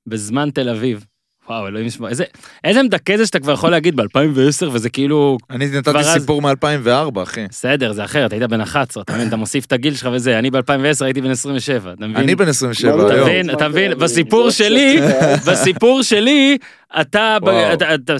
בזמן 0.07 0.51
תל 0.51 0.69
אביב. 0.69 1.07
וואו, 1.49 1.67
אלוהים 1.69 1.87
ישמע, 1.87 2.09
איזה, 2.09 2.25
איזה 2.65 2.83
מדכא 2.83 3.17
זה 3.17 3.27
שאתה 3.27 3.39
כבר 3.41 3.53
יכול 3.53 3.71
להגיד 3.71 3.97
ב-2010 3.97 4.67
וזה 4.73 4.91
כאילו, 4.91 5.39
אני 5.51 5.67
נתתי 5.67 5.91
אז- 5.99 6.21
סיפור 6.21 6.43
מ-2004, 6.43 7.23
אחי. 7.23 7.47
בסדר, 7.51 7.93
זה 7.93 8.05
אחרת, 8.05 8.33
היית 8.33 8.43
בן 8.43 8.61
11, 8.61 9.03
אתה 9.03 9.15
מבין, 9.15 9.29
אתה 9.29 9.37
מוסיף 9.37 9.65
את 9.67 9.73
הגיל 9.73 9.95
שלך 9.95 10.09
וזה, 10.13 10.39
אני 10.39 10.51
ב-2010 10.51 11.05
הייתי 11.05 11.21
בן 11.21 11.31
27, 11.31 11.93
אתה 11.93 12.07
מבין? 12.07 12.17
אני 12.23 12.35
בן 12.35 12.49
27 12.49 12.97
מה 12.97 13.03
זה? 13.03 13.07
אתה 13.07 13.15
היום. 13.15 13.29
מבין, 13.29 13.51
אתה 13.51 13.69
מבין, 13.69 13.99
בסיפור 13.99 14.51
שלי, 14.51 14.97
בסיפור 15.51 16.03
שלי, 16.03 16.59
אתה. 17.01 17.37
אתה- 17.73 17.95
אתה- 17.95 18.15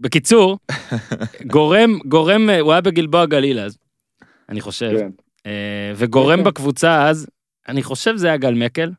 בקיצור, 0.00 0.58
גורם, 1.46 1.98
גורם, 2.04 2.50
הוא 2.60 2.72
היה 2.72 2.80
בגלבוע 2.80 3.26
גליל 3.26 3.60
אז, 3.60 3.76
אני 4.48 4.60
חושב, 4.60 4.90
כן. 4.98 5.08
אה, 5.46 5.52
וגורם 5.96 6.38
כן. 6.38 6.44
בקבוצה 6.44 7.08
אז, 7.08 7.26
אני 7.68 7.82
חושב 7.82 8.16
זה 8.16 8.26
היה 8.26 8.36
גל 8.36 8.54
מקל, 8.54 8.90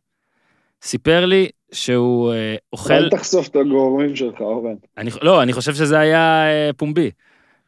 סיפר 0.83 1.25
לי 1.25 1.49
שהוא 1.71 2.33
אה, 2.33 2.55
אוכל, 2.73 2.93
אל 2.93 3.09
תחשוף 3.09 3.47
את 3.47 3.55
הגורמים 3.55 4.15
שלך, 4.15 4.41
אורן. 4.41 4.73
אני, 4.97 5.09
לא, 5.21 5.41
אני 5.41 5.53
חושב 5.53 5.73
שזה 5.73 5.99
היה 5.99 6.45
אה, 6.47 6.69
פומבי. 6.77 7.11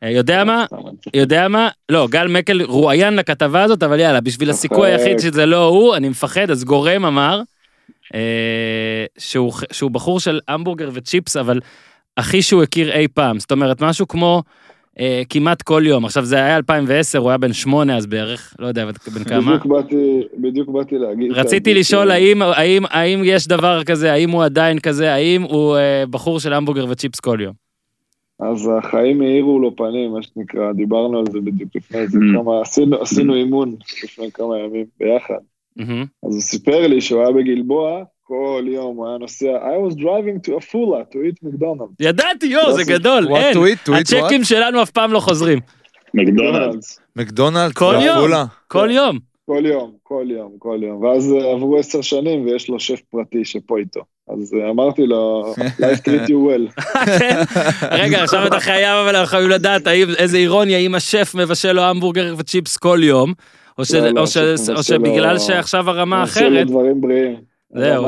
אה, 0.04 0.10
יודע 0.10 0.44
מה? 0.44 0.66
יודע 1.14 1.48
מה? 1.48 1.70
לא, 1.90 2.08
גל 2.12 2.28
מקל 2.28 2.62
רואיין 2.62 3.16
לכתבה 3.16 3.64
הזאת, 3.64 3.84
אבל 3.84 4.00
יאללה, 4.00 4.22
בשביל 4.22 4.50
הסיכוי 4.50 4.92
צוחק. 4.92 5.00
היחיד 5.00 5.20
שזה 5.20 5.46
לא 5.46 5.66
הוא, 5.66 5.96
אני 5.96 6.10
מפחד, 6.10 6.52
אז 6.52 6.64
גורם 6.64 7.06
אמר 7.06 7.42
אה, 8.16 9.06
שהוא, 9.18 9.54
שהוא 9.72 9.92
בחור 9.92 10.20
של 10.20 10.40
המבורגר 10.48 10.90
וצ'יפס, 10.94 11.38
אבל 11.38 11.60
הכי 12.18 12.42
שהוא 12.42 12.64
הכיר 12.64 12.92
אי 12.92 13.08
פעם. 13.08 13.40
זאת 13.40 13.52
אומרת, 13.52 13.82
משהו 13.82 14.08
כמו 14.08 14.44
אה, 15.00 15.22
כמעט 15.30 15.62
כל 15.62 15.84
יום. 15.86 16.06
עכשיו, 16.06 16.26
זה 16.26 16.36
היה 16.36 16.56
2010, 16.58 17.20
הוא 17.20 17.30
היה 17.30 17.38
בן 17.38 17.54
שמונה 17.54 17.98
אז 17.98 18.06
בערך, 18.06 18.54
לא 18.60 18.68
יודע 18.68 18.86
בן 18.86 19.24
כמה. 19.24 19.42
בדיוק 19.42 19.66
באתי, 19.66 20.22
בדיוק 20.38 20.70
באתי 20.70 20.98
להגיד. 20.98 21.32
רציתי 21.32 21.74
לשאול 21.74 22.08
ש- 22.08 22.12
האם, 22.12 22.42
האם, 22.42 22.84
האם 22.90 23.22
יש 23.24 23.48
דבר 23.48 23.84
כזה, 23.84 24.14
האם 24.14 24.30
הוא 24.30 24.44
עדיין 24.44 24.80
כזה, 24.80 25.14
האם 25.14 25.42
הוא 25.42 25.76
אה, 25.78 26.04
בחור 26.10 26.40
של 26.40 26.54
המבורגר 26.54 26.86
וצ'יפס 26.90 27.20
כל 27.20 27.38
יום. 27.42 27.54
אז 28.40 28.70
החיים 28.78 29.22
האירו 29.22 29.60
לו 29.60 29.76
פנים, 29.76 30.12
מה 30.12 30.20
שנקרא, 30.24 30.72
דיברנו 30.74 31.20
על 31.20 31.26
זה 31.32 31.40
בדיוק 31.40 31.70
לפני 31.76 32.08
זה, 32.08 32.18
Mm. 32.20 32.38
כמה, 32.38 32.62
עשינו, 32.62 33.02
עשינו 33.02 33.36
אימון 33.36 33.76
לפני 34.04 34.32
כמה 34.34 34.60
ימים 34.60 34.86
ביחד. 35.00 35.34
מהמם. 35.76 36.06
אז 36.26 36.34
הוא 36.34 36.42
סיפר 36.42 36.88
לי 36.88 37.02
שהוא 37.02 37.22
היה 37.22 37.32
בגלבוע, 37.32 38.04
כל 38.28 38.64
יום 38.68 38.98
הוא 38.98 39.08
היה 39.08 39.18
נוסע, 39.18 39.46
I 39.46 39.92
was 39.92 39.96
driving 39.96 40.48
to 40.48 40.64
Afula 40.64 41.14
to 41.14 41.18
eat 41.18 41.48
McDonald's. 41.48 41.96
ידעתי, 42.00 42.48
יואו, 42.48 42.74
זה 42.74 42.84
גדול, 42.84 43.28
אין. 43.36 43.54
to 43.58 43.60
eat, 43.60 43.88
to 43.90 43.92
eat 43.92 43.96
what? 43.96 44.00
הצ'קים 44.00 44.44
שלנו 44.44 44.84
אף 44.84 44.90
פעם 44.90 45.12
לא 45.14 45.20
חוזרים. 45.20 45.60
מקדונלדס. 46.14 47.00
מקדונלד, 47.16 47.72
כל 47.74 47.96
יום. 48.02 48.32
כל 48.68 48.90
יום. 48.92 49.20
כל 49.46 49.64
יום, 49.66 49.92
כל 50.04 50.26
יום, 50.30 50.52
כל 50.60 50.78
יום. 50.84 51.04
ואז 51.04 51.34
אה, 51.34 51.52
עברו 51.52 51.78
עשר 51.78 52.02
שנים 52.02 52.46
ויש 52.46 52.70
לו 52.70 52.80
שף 52.80 53.00
פרטי 53.12 53.46
שפה 53.46 53.78
איתו. 53.78 54.00
אז 54.34 54.54
אה, 54.54 54.70
אמרתי 54.70 55.06
לו, 55.06 55.54
life 55.58 56.00
treat 56.08 56.30
you 56.30 56.34
well. 56.50 56.82
כן? 57.20 57.42
רגע, 57.92 58.24
עכשיו 58.24 58.48
אתה 58.48 58.60
חייב 58.60 58.96
אבל 59.04 59.16
אנחנו 59.16 59.28
חייבים 59.28 59.50
לדעת 59.50 59.88
איזה 60.18 60.38
אירוניה 60.38 60.78
אם 60.78 60.96
השף 60.96 61.36
מבשל 61.36 61.72
לו 61.72 61.82
המבורגר 61.82 62.36
וצ'יפס 62.38 62.78
כל 62.78 63.00
יום, 63.04 63.34
או 63.78 63.86
ש- 63.86 63.92
לא, 63.94 64.10
לא, 64.10 64.22
או 64.22 64.28
ש- 64.28 64.38
השף 64.38 64.70
או 64.70 64.74
מבשל 64.74 64.84
שבגלל 64.84 65.34
לו- 65.34 65.40
שעכשיו 65.40 65.90
הרמה 65.90 66.22
עושה 66.22 66.42
לו 66.42 66.56
אחרת, 66.56 66.68
דברים 66.68 67.02
בריאים. 67.02 67.47
זהו. 67.74 68.06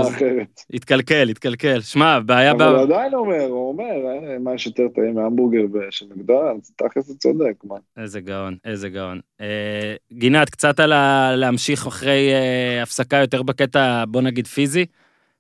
התקלקל, 0.74 1.30
התקלקל. 1.30 1.82
שמע, 1.82 2.20
בעיה. 2.20 2.52
אבל 2.52 2.76
הוא 2.76 2.82
עדיין 2.84 3.14
אומר, 3.14 3.44
הוא 3.44 3.70
אומר, 3.70 3.84
"אה, 4.08 4.40
מה 4.40 4.54
יש 4.54 4.66
יותר 4.68 4.88
טעים 4.96 5.16
מהמבורגר 5.16 5.60
של 5.90 6.06
מקדונלדס? 6.16 6.72
תכלס 6.76 7.10
הוא 7.10 7.18
צודק, 7.18 7.54
מה. 7.64 7.76
איזה 7.98 8.22
גאון, 8.22 8.58
איזה 8.66 8.90
גאון. 8.90 9.20
אה, 9.42 9.96
גינת, 10.14 10.50
קצת 10.50 10.80
על 10.80 10.92
להמשיך 11.36 11.88
אחרי 11.88 12.32
אה, 12.34 12.84
הפסקה 12.84 13.18
יותר 13.18 13.44
בקטע, 13.44 14.04
בוא 14.08 14.22
נגיד 14.22 14.48
פיזי. 14.48 14.86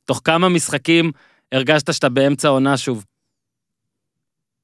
תוך 0.05 0.21
כמה 0.23 0.49
משחקים 0.49 1.11
הרגשת 1.51 1.93
שאתה 1.93 2.09
באמצע 2.09 2.47
עונה 2.47 2.77
שוב? 2.77 3.05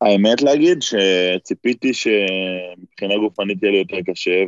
האמת 0.01 0.41
להגיד 0.41 0.77
שציפיתי 0.81 1.93
שמבחינה 1.93 3.17
גופנית 3.17 3.63
יהיה 3.63 3.71
לי 3.71 3.77
יותר 3.77 4.11
קשה, 4.11 4.43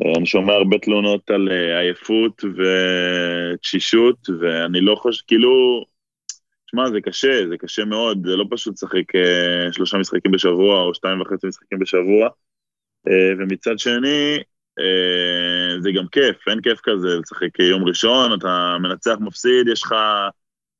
ואני 0.00 0.26
שומע 0.26 0.52
הרבה 0.52 0.78
תלונות 0.78 1.30
על 1.30 1.48
אה, 1.50 1.78
עייפות 1.80 2.44
ותשישות, 2.44 4.30
ואני 4.40 4.80
לא 4.80 4.94
חושב, 4.94 5.22
כאילו, 5.26 5.84
שמע, 6.70 6.90
זה 6.90 7.00
קשה, 7.00 7.48
זה 7.48 7.56
קשה 7.56 7.84
מאוד, 7.84 8.26
זה 8.26 8.36
לא 8.36 8.44
פשוט 8.50 8.74
לשחק 8.74 9.14
אה, 9.14 9.72
שלושה 9.72 9.98
משחקים 9.98 10.32
בשבוע 10.32 10.80
או 10.82 10.94
שתיים 10.94 11.20
וחצי 11.20 11.46
משחקים 11.46 11.78
בשבוע, 11.78 12.28
אה, 13.08 13.32
ומצד 13.38 13.78
שני, 13.78 14.38
אה, 14.78 15.80
זה 15.80 15.90
גם 15.92 16.06
כיף, 16.12 16.48
אין 16.48 16.60
כיף 16.60 16.80
כזה 16.82 17.08
לשחק 17.08 17.58
יום 17.58 17.84
ראשון, 17.84 18.38
אתה 18.38 18.76
מנצח, 18.80 19.16
מפסיד, 19.20 19.68
יש 19.68 19.82
לך 19.82 19.94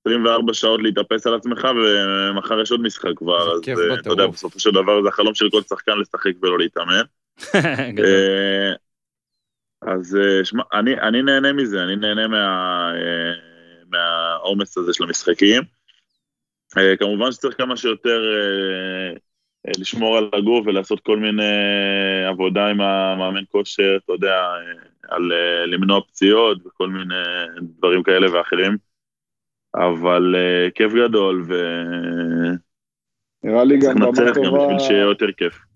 24 0.07 0.55
שעות 0.55 0.83
להתאפס 0.83 1.27
על 1.27 1.35
עצמך, 1.35 1.69
ומחר 1.77 2.61
יש 2.61 2.71
עוד 2.71 2.83
משחק 2.83 3.11
כבר, 3.17 3.53
אז 3.53 3.61
אה. 3.69 3.95
אתה 3.95 4.11
יודע, 4.11 4.27
בסופו 4.27 4.61
של 4.61 4.71
דבר 4.71 5.03
זה 5.03 5.09
החלום 5.09 5.35
של 5.35 5.51
כל 5.51 5.63
שחקן 5.63 5.99
לשחק 5.99 6.33
ולא 6.43 6.59
להתאמן. 6.59 7.03
אז 9.83 10.17
אה, 10.17 10.45
שמע, 10.45 10.63
אני, 10.73 11.01
אני 11.01 11.23
נהנה 11.23 11.53
מזה, 11.53 11.83
אני 11.83 11.97
נהנה 11.97 12.29
מה, 12.29 12.93
אה, 12.95 13.33
מהעומס 13.87 14.79
הזה 14.79 14.93
של 14.95 15.05
המשחקים. 15.05 15.63
אה, 16.79 16.97
כמובן 16.97 17.33
שצריך 17.33 17.57
כמה 17.57 17.77
שיותר 17.77 18.23
לשמור 19.79 20.17
על 20.17 20.31
הגוף 20.33 20.67
ולעשות 20.67 21.01
כל 21.01 21.17
מיני 21.19 21.53
עבודה 22.29 22.67
עם 22.67 22.81
המאמן 22.81 23.43
כושר, 23.49 23.97
אתה 24.05 24.13
יודע, 24.13 24.45
על 25.09 25.33
למנוע 25.67 26.01
פציעות 26.01 26.67
וכל 26.67 26.89
מיני 26.89 27.15
דברים 27.61 28.03
כאלה 28.03 28.33
ואחרים. 28.33 28.77
אבל 29.75 30.35
כיף 30.75 30.93
גדול, 30.93 31.43
וצריך 31.43 32.61
נראה 33.43 33.65
לי 33.65 33.79
גם 33.79 33.95
במה 33.95 34.07
לנצח 34.07 34.23
גם 34.23 34.45
טובה, 34.45 34.59
בשביל 34.59 34.79
שיהיה 34.79 35.03
יותר 35.03 35.33
כיף. 35.33 35.70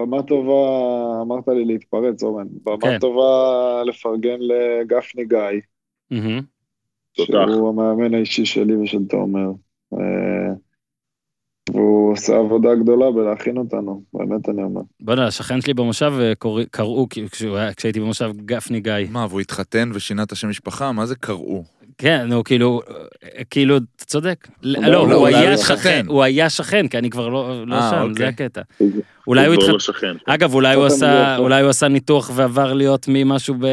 במה 0.00 0.22
טובה, 0.22 1.22
אמרת 1.22 1.48
לי 1.48 1.64
להתפרץ, 1.64 2.22
אורן, 2.22 2.46
במה 2.64 2.76
כן. 2.80 2.98
טובה 2.98 3.82
לפרגן 3.86 4.38
לגפני 4.40 5.24
גיא. 5.24 5.60
תותח. 7.16 7.32
שהוא 7.46 7.68
המאמן 7.68 8.14
האישי 8.14 8.46
שלי 8.46 8.76
ושל 8.76 9.04
תומר. 9.08 9.50
אה, 9.92 10.54
והוא 11.72 12.12
עושה 12.12 12.36
עבודה 12.36 12.74
גדולה 12.74 13.10
בלהכין 13.10 13.56
אותנו, 13.58 14.02
באמת 14.14 14.48
אני 14.48 14.62
אומר. 14.62 14.80
בוא'נה, 15.00 15.26
השכן 15.26 15.60
שלי 15.60 15.74
במושב 15.74 16.12
אה, 16.20 16.32
קראו, 16.70 17.06
כשהייתי 17.76 18.00
במושב, 18.00 18.30
גפני 18.36 18.80
גיא. 18.80 18.92
מה, 19.10 19.26
והוא 19.28 19.40
התחתן 19.40 19.90
ושינה 19.94 20.22
את 20.22 20.32
השם 20.32 20.48
משפחה? 20.48 20.92
מה 20.92 21.06
זה 21.06 21.16
קראו? 21.16 21.64
כן, 22.00 22.26
נו, 22.28 22.44
כאילו, 22.44 22.80
אה, 23.24 23.44
כאילו, 23.50 23.76
אתה 23.76 24.04
צודק. 24.04 24.48
אולי- 24.64 24.90
לא, 24.90 24.96
אולי 25.00 25.14
הוא 25.14 25.26
היה 25.26 25.54
התחתן. 25.54 25.76
שכן, 25.76 26.04
הוא 26.08 26.22
היה 26.22 26.50
שכן, 26.50 26.88
כי 26.88 26.98
אני 26.98 27.10
כבר 27.10 27.28
לא 27.28 27.66
לא 27.66 27.74
אה, 27.74 27.90
שם, 27.90 28.00
אוקיי. 28.00 28.14
זה 28.14 28.28
הקטע. 28.28 28.60
אולי 29.26 29.46
הוא 29.46 29.54
התחתן, 29.54 30.06
לא. 30.06 30.34
אגב, 30.34 30.54
אולי 30.54 30.74
הוא 30.74 30.84
עשה, 30.86 31.06
ביחד. 31.20 31.36
אולי 31.38 31.62
הוא 31.62 31.70
עשה 31.70 31.88
ניתוח 31.88 32.30
ועבר 32.34 32.72
להיות 32.72 33.06
ממשהו 33.08 33.54
ב- 33.60 33.66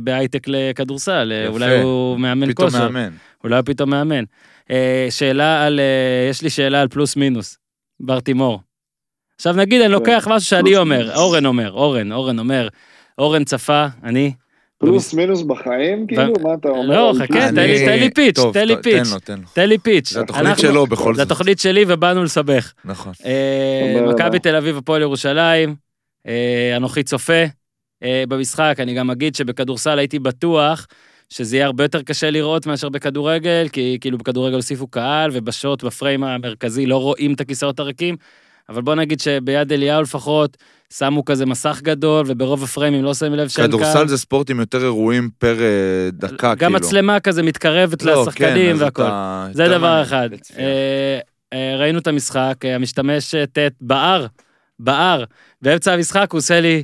בהייטק 0.00 0.42
לכדורסל, 0.46 1.32
יפה. 1.44 1.52
אולי 1.52 1.80
הוא 1.82 2.18
מאמן 2.20 2.52
פתאום 2.52 2.70
כושר, 2.70 2.88
מאמן. 2.88 3.10
אולי 3.44 3.54
הוא 3.56 3.62
פתאום 3.64 3.90
מאמן. 3.90 4.24
אה, 4.70 5.06
שאלה 5.10 5.66
על, 5.66 5.80
אה, 5.80 6.28
יש 6.30 6.42
לי 6.42 6.50
שאלה 6.50 6.80
על 6.80 6.88
פלוס 6.88 7.16
מינוס, 7.16 7.58
בר 8.00 8.20
תימור. 8.20 8.60
עכשיו 9.36 9.52
נגיד 9.56 9.80
אני 9.82 9.92
לוקח 9.92 10.28
משהו 10.30 10.48
שאני 10.48 10.76
אומר. 10.76 11.16
אורן 11.16 11.46
אומר, 11.46 11.72
אורן, 11.72 12.12
אורן 12.12 12.38
אומר, 12.38 12.68
אורן 13.18 13.44
צפה, 13.44 13.86
אני, 14.04 14.32
פלוס 14.78 15.14
מינוס 15.14 15.42
בחיים, 15.42 16.06
כאילו? 16.06 16.32
מה 16.42 16.54
אתה 16.54 16.68
אומר? 16.68 16.96
לא, 16.96 17.12
חכה, 17.18 17.26
פלוס 17.26 17.44
תן 17.44 17.54
לי- 17.54 17.66
מינוס? 17.66 17.80
תן 17.82 17.98
לי 17.98 18.10
פיץ', 18.10 18.38
תן 18.52 18.68
לי 18.68 18.74
פיץ'. 18.82 19.08
תן 19.52 19.68
לי 19.68 19.78
פיץ'. 19.78 20.12
זה 20.12 20.20
התוכנית 20.20 20.46
אנחנו- 20.46 20.62
שלו 20.62 20.86
בכל 20.86 21.14
זה 21.14 21.22
זאת. 21.22 21.26
התוכנית 21.32 21.58
שלי 21.58 21.84
ובאנו 21.88 22.24
לסבך. 22.24 22.72
נכון. 22.84 23.12
אה, 23.24 24.02
מכבי 24.12 24.24
רבה. 24.24 24.38
תל 24.38 24.56
אביב, 24.56 24.76
הפועל 24.76 25.02
ירושלים, 25.02 25.74
אה, 26.26 26.72
אנוכי 26.76 27.02
צופה 27.02 27.44
אה, 28.02 28.24
במשחק, 28.28 28.76
אני 28.78 28.94
גם 28.94 29.10
אגיד 29.10 29.34
שבכדורסל 29.34 29.98
הייתי 29.98 30.18
בטוח 30.18 30.86
שזה 31.30 31.56
יהיה 31.56 31.66
הרבה 31.66 31.84
יותר 31.84 32.02
קשה 32.02 32.30
לראות 32.30 32.66
מאשר 32.66 32.88
בכדורגל, 32.88 33.66
כי 33.72 33.98
כאילו 34.00 34.18
בכדורגל 34.18 34.54
הוסיפו 34.56 34.86
קהל, 34.86 35.30
ובשוט, 35.32 35.84
בפריים 35.84 36.24
המרכזי 36.24 36.86
לא 36.86 36.96
רואים 36.96 37.32
את 37.34 37.40
הכיסאות 37.40 37.80
הריקים, 37.80 38.16
אבל 38.68 38.82
בוא 38.82 38.94
נגיד 38.94 39.20
שביד 39.20 39.72
אליהו 39.72 40.02
לפחות, 40.02 40.56
שמו 40.92 41.24
כזה 41.24 41.46
מסך 41.46 41.80
גדול, 41.82 42.24
וברוב 42.28 42.64
הפריימים 42.64 43.04
לא 43.04 43.14
שמים 43.14 43.34
לב 43.34 43.48
שאין 43.48 43.70
קהל. 43.70 43.80
כדורסל 43.80 44.08
זה 44.08 44.18
ספורט 44.18 44.50
עם 44.50 44.60
יותר 44.60 44.82
אירועים 44.82 45.30
פר 45.38 45.60
אה, 45.60 46.10
דקה, 46.12 46.36
כאילו. 46.36 46.56
גם 46.56 46.72
מצלמה 46.72 47.20
כזה 47.20 47.42
מתקרבת 47.42 48.02
לא, 48.02 48.22
לשחקנים 48.22 48.76
כן, 48.76 48.82
והכל. 48.82 49.02
אתה 49.02 49.48
זה 49.52 49.68
דבר 49.68 50.02
אחד. 50.02 50.28
אה, 50.58 51.18
אה, 51.52 51.76
ראינו 51.78 51.98
את 51.98 52.06
המשחק, 52.06 52.54
אה, 52.64 52.74
המשתמש 52.74 53.34
אה, 53.34 53.46
ט' 53.46 53.58
בער, 53.80 54.26
בער, 54.78 55.24
באמצע 55.62 55.92
המשחק 55.92 56.28
הוא 56.32 56.38
עושה 56.38 56.60
לי, 56.60 56.82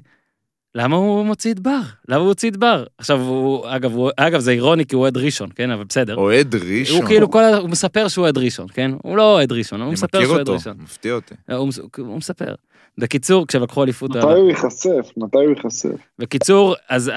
למה 0.74 0.96
הוא 0.96 1.24
מוציא 1.26 1.52
את 1.52 1.60
בר? 1.60 1.80
למה 2.08 2.20
הוא 2.20 2.28
הוציא 2.28 2.50
את 2.50 2.56
בר? 2.56 2.84
עכשיו, 2.98 3.20
הוא, 3.20 3.64
אגב, 3.68 3.94
הוא, 3.94 4.10
אגב, 4.16 4.40
זה 4.40 4.50
אירוני 4.50 4.86
כי 4.86 4.94
הוא 4.94 5.02
אוהד 5.02 5.16
ראשון, 5.16 5.48
כן, 5.54 5.70
אבל 5.70 5.84
בסדר. 5.84 6.14
אוהד 6.14 6.54
ראשון. 6.54 6.96
הוא 6.96 7.06
כאילו 7.06 7.30
כל. 7.30 7.42
הוא 7.60 7.68
מספר 7.68 8.08
שהוא 8.08 8.22
אוהד 8.22 8.38
ראשון, 8.38 8.66
כן? 8.74 8.90
הוא 9.02 9.16
לא 9.16 9.34
אוהד 9.34 9.52
ראשון, 9.52 9.80
הוא 9.80 9.86
אני 9.86 9.92
מספר 9.92 10.18
מכיר 10.18 10.22
שהוא 10.22 10.36
אוהד 10.36 10.48
אותו, 10.48 10.52
ראשון. 10.52 10.76
מפתיע 10.78 11.12
אותי. 11.12 11.34
הוא, 11.50 11.70
הוא 11.98 12.16
מספר. 12.16 12.54
בקיצור, 12.98 13.46
כשלקחו 13.46 13.82
אליפות... 13.82 14.10
מתי 14.10 14.26
הוא 14.26 14.48
ייחשף? 14.48 15.10
מתי 15.16 15.38
הוא 15.38 15.50
ייחשף? 15.56 15.88
בקיצור, 16.18 16.74
אז 16.88 17.10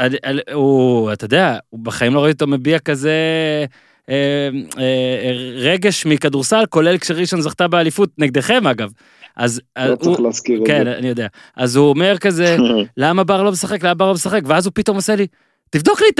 הוא, 0.53 1.13
אתה 1.13 1.25
יודע, 1.25 1.57
הוא 1.69 1.79
בחיים 1.83 2.13
לא 2.13 2.23
ראיתי 2.23 2.43
אותו 2.43 2.47
מביע 2.47 2.79
כזה 2.79 3.11
אה, 4.09 4.49
אה, 4.79 5.31
רגש 5.55 6.05
מכדורסל, 6.05 6.63
כולל 6.69 6.97
כשראשון 6.97 7.41
זכתה 7.41 7.67
באליפות, 7.67 8.09
נגדכם 8.17 8.67
אגב. 8.67 8.91
אז 9.35 9.61
לא 9.77 9.83
הוא- 9.85 9.95
צריך 9.95 10.19
להזכיר 10.19 10.61
את 10.61 10.67
כן, 10.67 10.83
זה. 10.85 10.91
אני 10.97 11.07
יודע. 11.07 11.27
אז 11.55 11.75
הוא 11.75 11.89
אומר 11.89 12.17
כזה, 12.17 12.57
למה 12.97 13.23
בר 13.23 13.43
לא 13.43 13.51
משחק, 13.51 13.83
למה 13.83 13.93
בר 13.93 14.07
לא 14.07 14.13
משחק, 14.13 14.41
ואז 14.45 14.65
הוא 14.65 14.71
פתאום 14.75 14.95
עושה 14.97 15.15
לי, 15.15 15.27
תבדוק 15.69 16.01
לי 16.01 16.07
את 16.13 16.19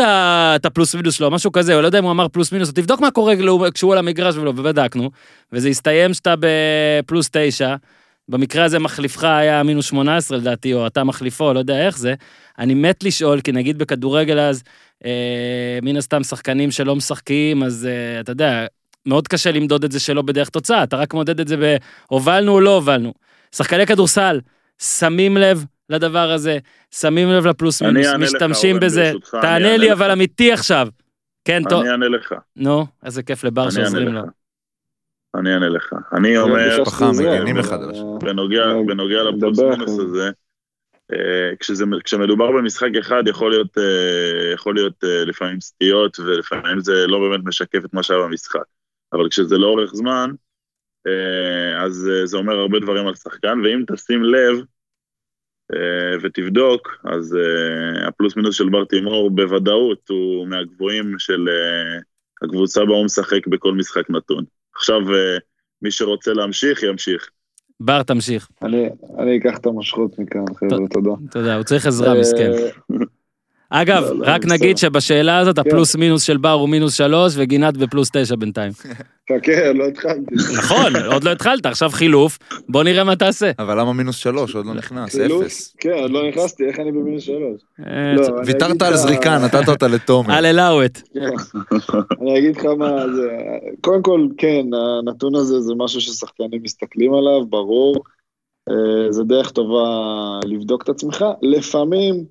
את 0.55 0.66
הפלוס 0.66 0.95
מינוס 0.95 1.14
שלו, 1.16 1.32
משהו 1.32 1.51
כזה, 1.51 1.76
או 1.76 1.82
לא 1.82 1.86
יודע 1.86 1.99
אם 1.99 2.03
הוא 2.03 2.12
אמר 2.12 2.28
פלוס 2.28 2.51
מינוס, 2.51 2.72
תבדוק 2.74 3.01
מה 3.01 3.12
קורה 3.12 3.34
כשהוא 3.74 3.91
על 3.93 3.97
המגרש 3.97 4.36
ולא, 4.36 4.49
ובדקנו, 4.49 5.10
וזה 5.53 5.70
הסתיים 5.70 6.14
שאתה 6.14 6.34
בפלוס 6.39 7.30
תשע, 7.32 7.76
במקרה 8.30 8.63
הזה 8.63 8.80
מחליפך 8.80 9.23
היה 9.23 9.63
מינוס 9.63 9.86
18 9.86 10.38
לדעתי, 10.38 10.73
או 10.73 10.88
אתה 10.88 11.03
מחליפו, 11.03 11.53
לא 11.53 11.59
יודע 11.59 11.86
איך 11.86 11.97
זה, 11.97 12.13
אני 12.59 12.73
מת 12.73 13.03
לשאול, 13.03 13.41
כי 13.41 13.51
נגיד 13.51 13.78
בכדורגל 13.78 14.39
אז, 14.39 14.63
אה, 15.05 15.80
מן 15.82 15.97
הסתם 15.97 16.23
שחקנים 16.23 16.71
שלא 16.71 16.95
משחקים, 16.95 17.63
אז 17.63 17.88
אה, 17.89 18.19
אתה 18.19 18.32
יודע, 18.32 18.65
מאוד 19.05 19.28
קשה 19.28 19.51
למדוד 19.51 19.84
את 19.84 19.91
זה 19.91 19.99
שלא 19.99 20.21
בדרך 20.21 20.49
תוצאה, 20.49 20.84
אתה 20.84 20.97
רק 20.97 21.13
מודד 21.13 21.39
את 21.39 21.47
זה 21.47 21.55
בהובלנו 22.09 22.51
או 22.51 22.61
לא 22.61 22.75
הובלנו. 22.75 23.13
שחקני 23.55 23.86
כדורסל, 23.86 24.39
שמים 24.82 25.38
לב 25.38 25.65
לדבר 25.89 26.32
הזה, 26.32 26.57
שמים 26.91 27.30
לב 27.30 27.47
לפלוס 27.47 27.82
מינוס, 27.82 28.07
משתמשים 28.19 28.80
בזה. 28.80 29.11
תענה 29.41 29.78
לי. 29.78 29.93
אבל 29.93 30.11
אמיתי 30.11 30.51
עכשיו. 30.51 30.88
כן, 31.45 31.63
טוב. 31.69 31.82
אני 31.82 31.91
אענה 31.91 32.07
לך, 32.07 32.36
נו, 32.55 32.86
איזה 33.05 33.23
כיף 33.23 33.43
לבר 33.43 33.69
שעוזרים 33.69 34.07
לו. 34.07 34.21
אני 35.38 35.54
אענה 35.54 35.70
לך. 35.70 35.94
אני 36.14 36.38
אומר, 36.38 36.54
ביקשתי 36.56 36.82
משפחה, 36.82 37.10
עזרה, 37.10 37.36
מגנים 37.36 37.58
אבל, 37.58 37.66
אחד 37.66 37.84
על 37.84 37.90
השני. 37.90 38.20
בנוגע, 38.88 39.24
לפלוס 39.24 39.60
מינוס. 39.60 40.00
הזה, 40.00 40.32
אה, 41.14 41.56
כשזה, 41.60 41.86
כשמדובר 42.04 42.52
במשחק 42.52 42.90
אחד 43.00 43.24
יכול 43.28 43.52
להיות, 43.52 43.78
אה, 43.78 44.54
יכול 44.54 44.76
להיות 44.76 45.04
אה, 45.04 45.26
לפעמים 45.26 45.62
סטיות 45.62 46.20
ולפעמים 46.20 46.80
זה 46.80 47.08
לא 47.08 47.20
באמת 47.20 47.46
משקף 47.46 47.86
את 47.86 47.94
מה 47.94 48.04
שהיה 48.04 48.20
במשחק. 48.20 48.64
אבל 49.14 49.30
כשזה 49.30 49.58
לאורך 49.58 49.94
זמן, 49.94 50.32
אז 51.78 52.10
זה 52.24 52.38
אומר 52.38 52.60
הרבה 52.60 52.80
דברים 52.80 53.08
על 53.08 53.16
שחקן, 53.16 53.60
ואם 53.64 53.84
תשים 53.88 54.24
לב 54.24 54.58
ותבדוק, 56.22 56.98
אז 57.06 57.38
הפלוס 58.08 58.36
מינוס 58.36 58.56
של 58.56 58.70
בר 58.70 58.86
תימור 58.86 59.32
בוודאות 59.32 60.10
הוא 60.10 60.48
מהגבוהים 60.48 61.20
של 61.20 61.50
הקבוצה 62.42 62.86
בה 62.86 62.94
הוא 62.94 63.06
משחק 63.06 63.48
בכל 63.48 63.74
משחק 63.74 64.10
נתון. 64.10 64.44
עכשיו, 64.78 65.13
אה, 65.13 65.38
מי 65.82 65.91
שרוצה 65.91 66.34
להמשיך, 66.34 66.84
ימשיך. 66.84 67.30
בר, 67.80 68.03
תמשיך. 68.03 68.49
אני 68.63 68.89
אני 69.19 69.38
אקח 69.38 69.57
את 69.57 69.65
המושכות 69.65 70.19
מכאן, 70.19 70.45
חבר'ה, 70.55 70.88
תודה. 70.89 71.11
יודע, 71.36 71.55
הוא 71.55 71.63
צריך 71.63 71.86
עזרה, 71.86 72.19
מסכן. 72.19 72.51
אגב, 73.70 74.03
לא, 74.03 74.20
לא, 74.20 74.26
רק 74.28 74.41
בסדר. 74.41 74.53
נגיד 74.53 74.78
שבשאלה 74.78 75.38
הזאת 75.38 75.59
כן. 75.59 75.61
הפלוס 75.61 75.95
מינוס 75.95 76.24
של 76.24 76.38
בר 76.38 76.51
הוא 76.51 76.70
מינוס 76.70 76.93
שלוש 76.93 77.34
וגינת 77.38 77.78
בפלוס 77.78 78.09
תשע 78.13 78.36
בינתיים. 78.36 78.72
חכה, 79.32 79.74
לא 79.74 79.88
התחלתי. 79.88 80.36
נכון, 80.57 80.95
עוד 80.95 81.24
לא 81.24 81.32
התחלת, 81.32 81.65
עכשיו 81.65 81.89
חילוף, 81.89 82.39
בוא 82.70 82.84
נראה 82.84 83.03
מה 83.03 83.15
תעשה. 83.15 83.51
אבל 83.59 83.80
למה 83.80 83.93
מינוס 83.93 84.15
שלוש? 84.15 84.55
עוד 84.55 84.65
לא 84.65 84.74
נכנס? 84.74 85.15
אפס. 85.15 85.76
כן, 85.80 85.93
עוד 86.01 86.11
לא 86.11 86.28
נכנסתי, 86.30 86.65
איך 86.65 86.80
אני 86.80 86.91
במינוס 86.91 87.24
שלוש? 87.24 87.61
אה, 87.80 88.13
לא, 88.13 88.41
ויתרת 88.45 88.82
על 88.82 88.95
זריקה, 88.95 89.38
נתת 89.38 89.70
אותה 89.70 89.88
לתומר. 89.88 90.34
אל 90.38 90.45
אלאוות. 90.45 91.01
כן. 91.13 91.59
אני 92.22 92.39
אגיד 92.39 92.57
לך 92.57 92.65
מה 92.65 93.07
זה, 93.15 93.28
קודם 93.82 94.01
כל, 94.01 94.28
כן, 94.38 94.65
הנתון 94.74 95.36
הזה 95.36 95.59
זה 95.59 95.74
משהו 95.78 96.01
ששחקנים 96.01 96.63
מסתכלים 96.63 97.13
עליו, 97.13 97.45
ברור. 97.45 98.03
אה, 98.70 99.11
זה 99.11 99.24
דרך 99.24 99.51
טובה 99.51 99.86
לבדוק 100.45 100.84
את 100.84 100.89
עצמך. 100.89 101.26
לפעמים 101.41 102.26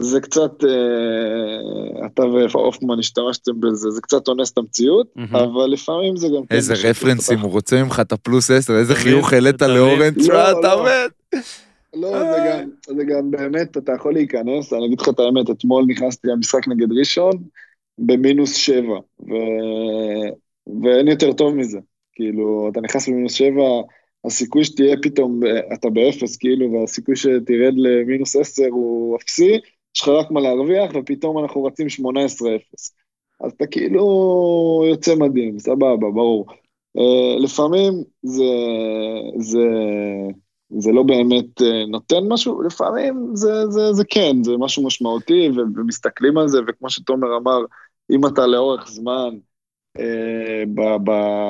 זה 0.00 0.20
קצת, 0.20 0.64
אה, 0.64 2.06
אתה 2.06 2.22
והופמן 2.24 2.98
השתמשתם 2.98 3.60
בזה, 3.60 3.90
זה 3.90 4.00
קצת 4.00 4.28
אונס 4.28 4.52
את 4.52 4.58
המציאות. 4.58 5.06
אבל 5.32 5.66
לפעמים 5.66 6.16
זה 6.16 6.28
גם... 6.28 6.46
כן 6.46 6.54
איזה 6.54 6.74
רפרנסים. 6.74 7.38
הוא 7.40 7.50
רוצה 7.50 7.82
ממך 7.82 8.00
את 8.00 8.12
הפלוס 8.12 8.50
עשר, 8.50 8.72
איזה 8.72 8.92
אתה 8.92 9.00
חיוך? 9.00 9.32
העלית 9.32 9.62
לאורן, 9.62 9.96
מבין? 9.96 10.14
תשמע, 10.14 10.34
לא, 10.34 10.60
אתה 10.60 10.74
לא. 10.74 10.84
מת. 10.84 11.42
לא, 11.94 12.10
זה 12.10 12.38
גם, 12.48 12.68
זה 12.86 13.04
גם 13.04 13.30
באמת, 13.30 13.76
אתה 13.76 13.92
יכול 13.92 14.12
להיכנס, 14.12 14.72
אני 14.72 14.86
אגיד 14.86 15.00
לך 15.00 15.08
את 15.08 15.20
האמת, 15.20 15.50
אתמול 15.50 15.84
נכנסתי 15.88 16.28
למשחק 16.28 16.68
נגד 16.68 16.92
ראשון 16.98 17.32
במינוס 17.98 18.54
שבע, 18.54 18.98
ו... 19.20 19.32
ואין 20.82 21.08
יותר 21.08 21.32
טוב 21.32 21.54
מזה. 21.54 21.78
כאילו, 22.12 22.68
אתה 22.72 22.80
נכנס 22.80 23.08
במינוס 23.08 23.32
שבע, 23.32 23.62
הסיכוי 24.24 24.64
שתהיה 24.64 24.96
פתאום, 25.02 25.40
אתה 25.74 25.90
באפס, 25.90 26.36
כאילו, 26.36 26.72
והסיכוי 26.72 27.16
שתרד 27.16 27.74
למינוס 27.76 28.36
עשר 28.36 28.66
הוא 28.70 29.16
אפסי, 29.16 29.60
יש 29.96 30.02
לך 30.02 30.08
רק 30.08 30.30
מה 30.30 30.40
להרוויח, 30.40 30.90
ופתאום 30.94 31.38
אנחנו 31.38 31.64
רצים 31.64 31.86
18-0. 31.86 32.92
אז 33.40 33.52
אתה 33.52 33.66
כאילו 33.66 34.84
יוצא 34.90 35.14
מדהים, 35.14 35.58
סבבה, 35.58 35.96
ברור. 35.96 36.46
Uh, 36.98 37.42
לפעמים 37.42 37.92
זה, 38.22 38.44
זה, 39.38 39.66
זה 40.78 40.92
לא 40.92 41.02
באמת 41.02 41.60
uh, 41.60 41.64
נותן 41.88 42.28
משהו, 42.28 42.62
לפעמים 42.62 43.30
זה, 43.34 43.66
זה, 43.68 43.92
זה 43.92 44.04
כן, 44.10 44.44
זה 44.44 44.52
משהו 44.58 44.86
משמעותי, 44.86 45.50
ומסתכלים 45.76 46.38
על 46.38 46.48
זה, 46.48 46.58
וכמו 46.68 46.90
שתומר 46.90 47.36
אמר, 47.36 47.58
אם 48.10 48.26
אתה 48.26 48.46
לאורך 48.46 48.88
זמן 48.88 49.38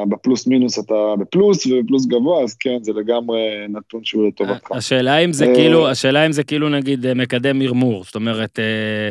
בפלוס 0.09 0.47
מינוס 0.47 0.79
אתה 0.79 0.95
בפלוס, 1.19 1.67
ובפלוס 1.67 2.07
גבוה, 2.07 2.43
אז 2.43 2.55
כן, 2.55 2.79
זה 2.83 2.93
לגמרי 2.93 3.41
נתון 3.69 4.05
שהוא 4.05 4.29
לטובתך. 4.29 4.73
השאלה 4.73 5.19
אם 5.19 5.33
זה 5.33 5.47
אה, 5.47 5.55
כאילו, 5.55 5.89
השאלה 5.89 6.27
אם 6.27 6.33
זה 6.33 6.45
כאילו 6.45 6.69
נגיד 6.69 7.07
אה, 7.07 7.15
מקדם 7.15 7.59
מרמור, 7.59 8.05
זאת 8.05 8.15
אומרת, 8.15 8.59
אה, 8.59 9.09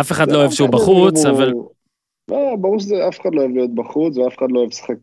אף 0.00 0.12
אחד 0.12 0.32
לא 0.32 0.38
אוהב 0.38 0.50
שהוא 0.50 0.68
בחוץ, 0.68 1.24
אבל 1.24 1.52
לא, 2.30 2.56
ברור 2.60 2.78
שאף 2.78 3.20
אחד 3.20 3.34
לא 3.34 3.40
אוהב 3.40 3.50
להיות 3.50 3.74
בחוץ, 3.74 4.16
ואף 4.16 4.38
אחד 4.38 4.46
לא 4.50 4.58
אוהב 4.58 4.68
לשחק 4.68 4.98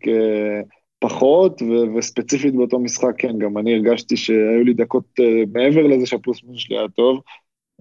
פחות, 1.00 1.62
וספציפית 1.98 2.56
באותו 2.56 2.80
משחק, 2.80 3.14
כן, 3.18 3.40
גם 3.40 3.58
אני 3.58 3.74
הרגשתי 3.74 4.18
שהיו 4.18 4.64
לי 4.64 4.74
דקות, 4.74 5.04
מעבר 5.54 5.88
לזה 5.88 6.06
שהפלוס 6.06 6.44
מינוס 6.44 6.60
שלי 6.62 6.78
היה 6.78 6.88
טוב, 6.88 7.20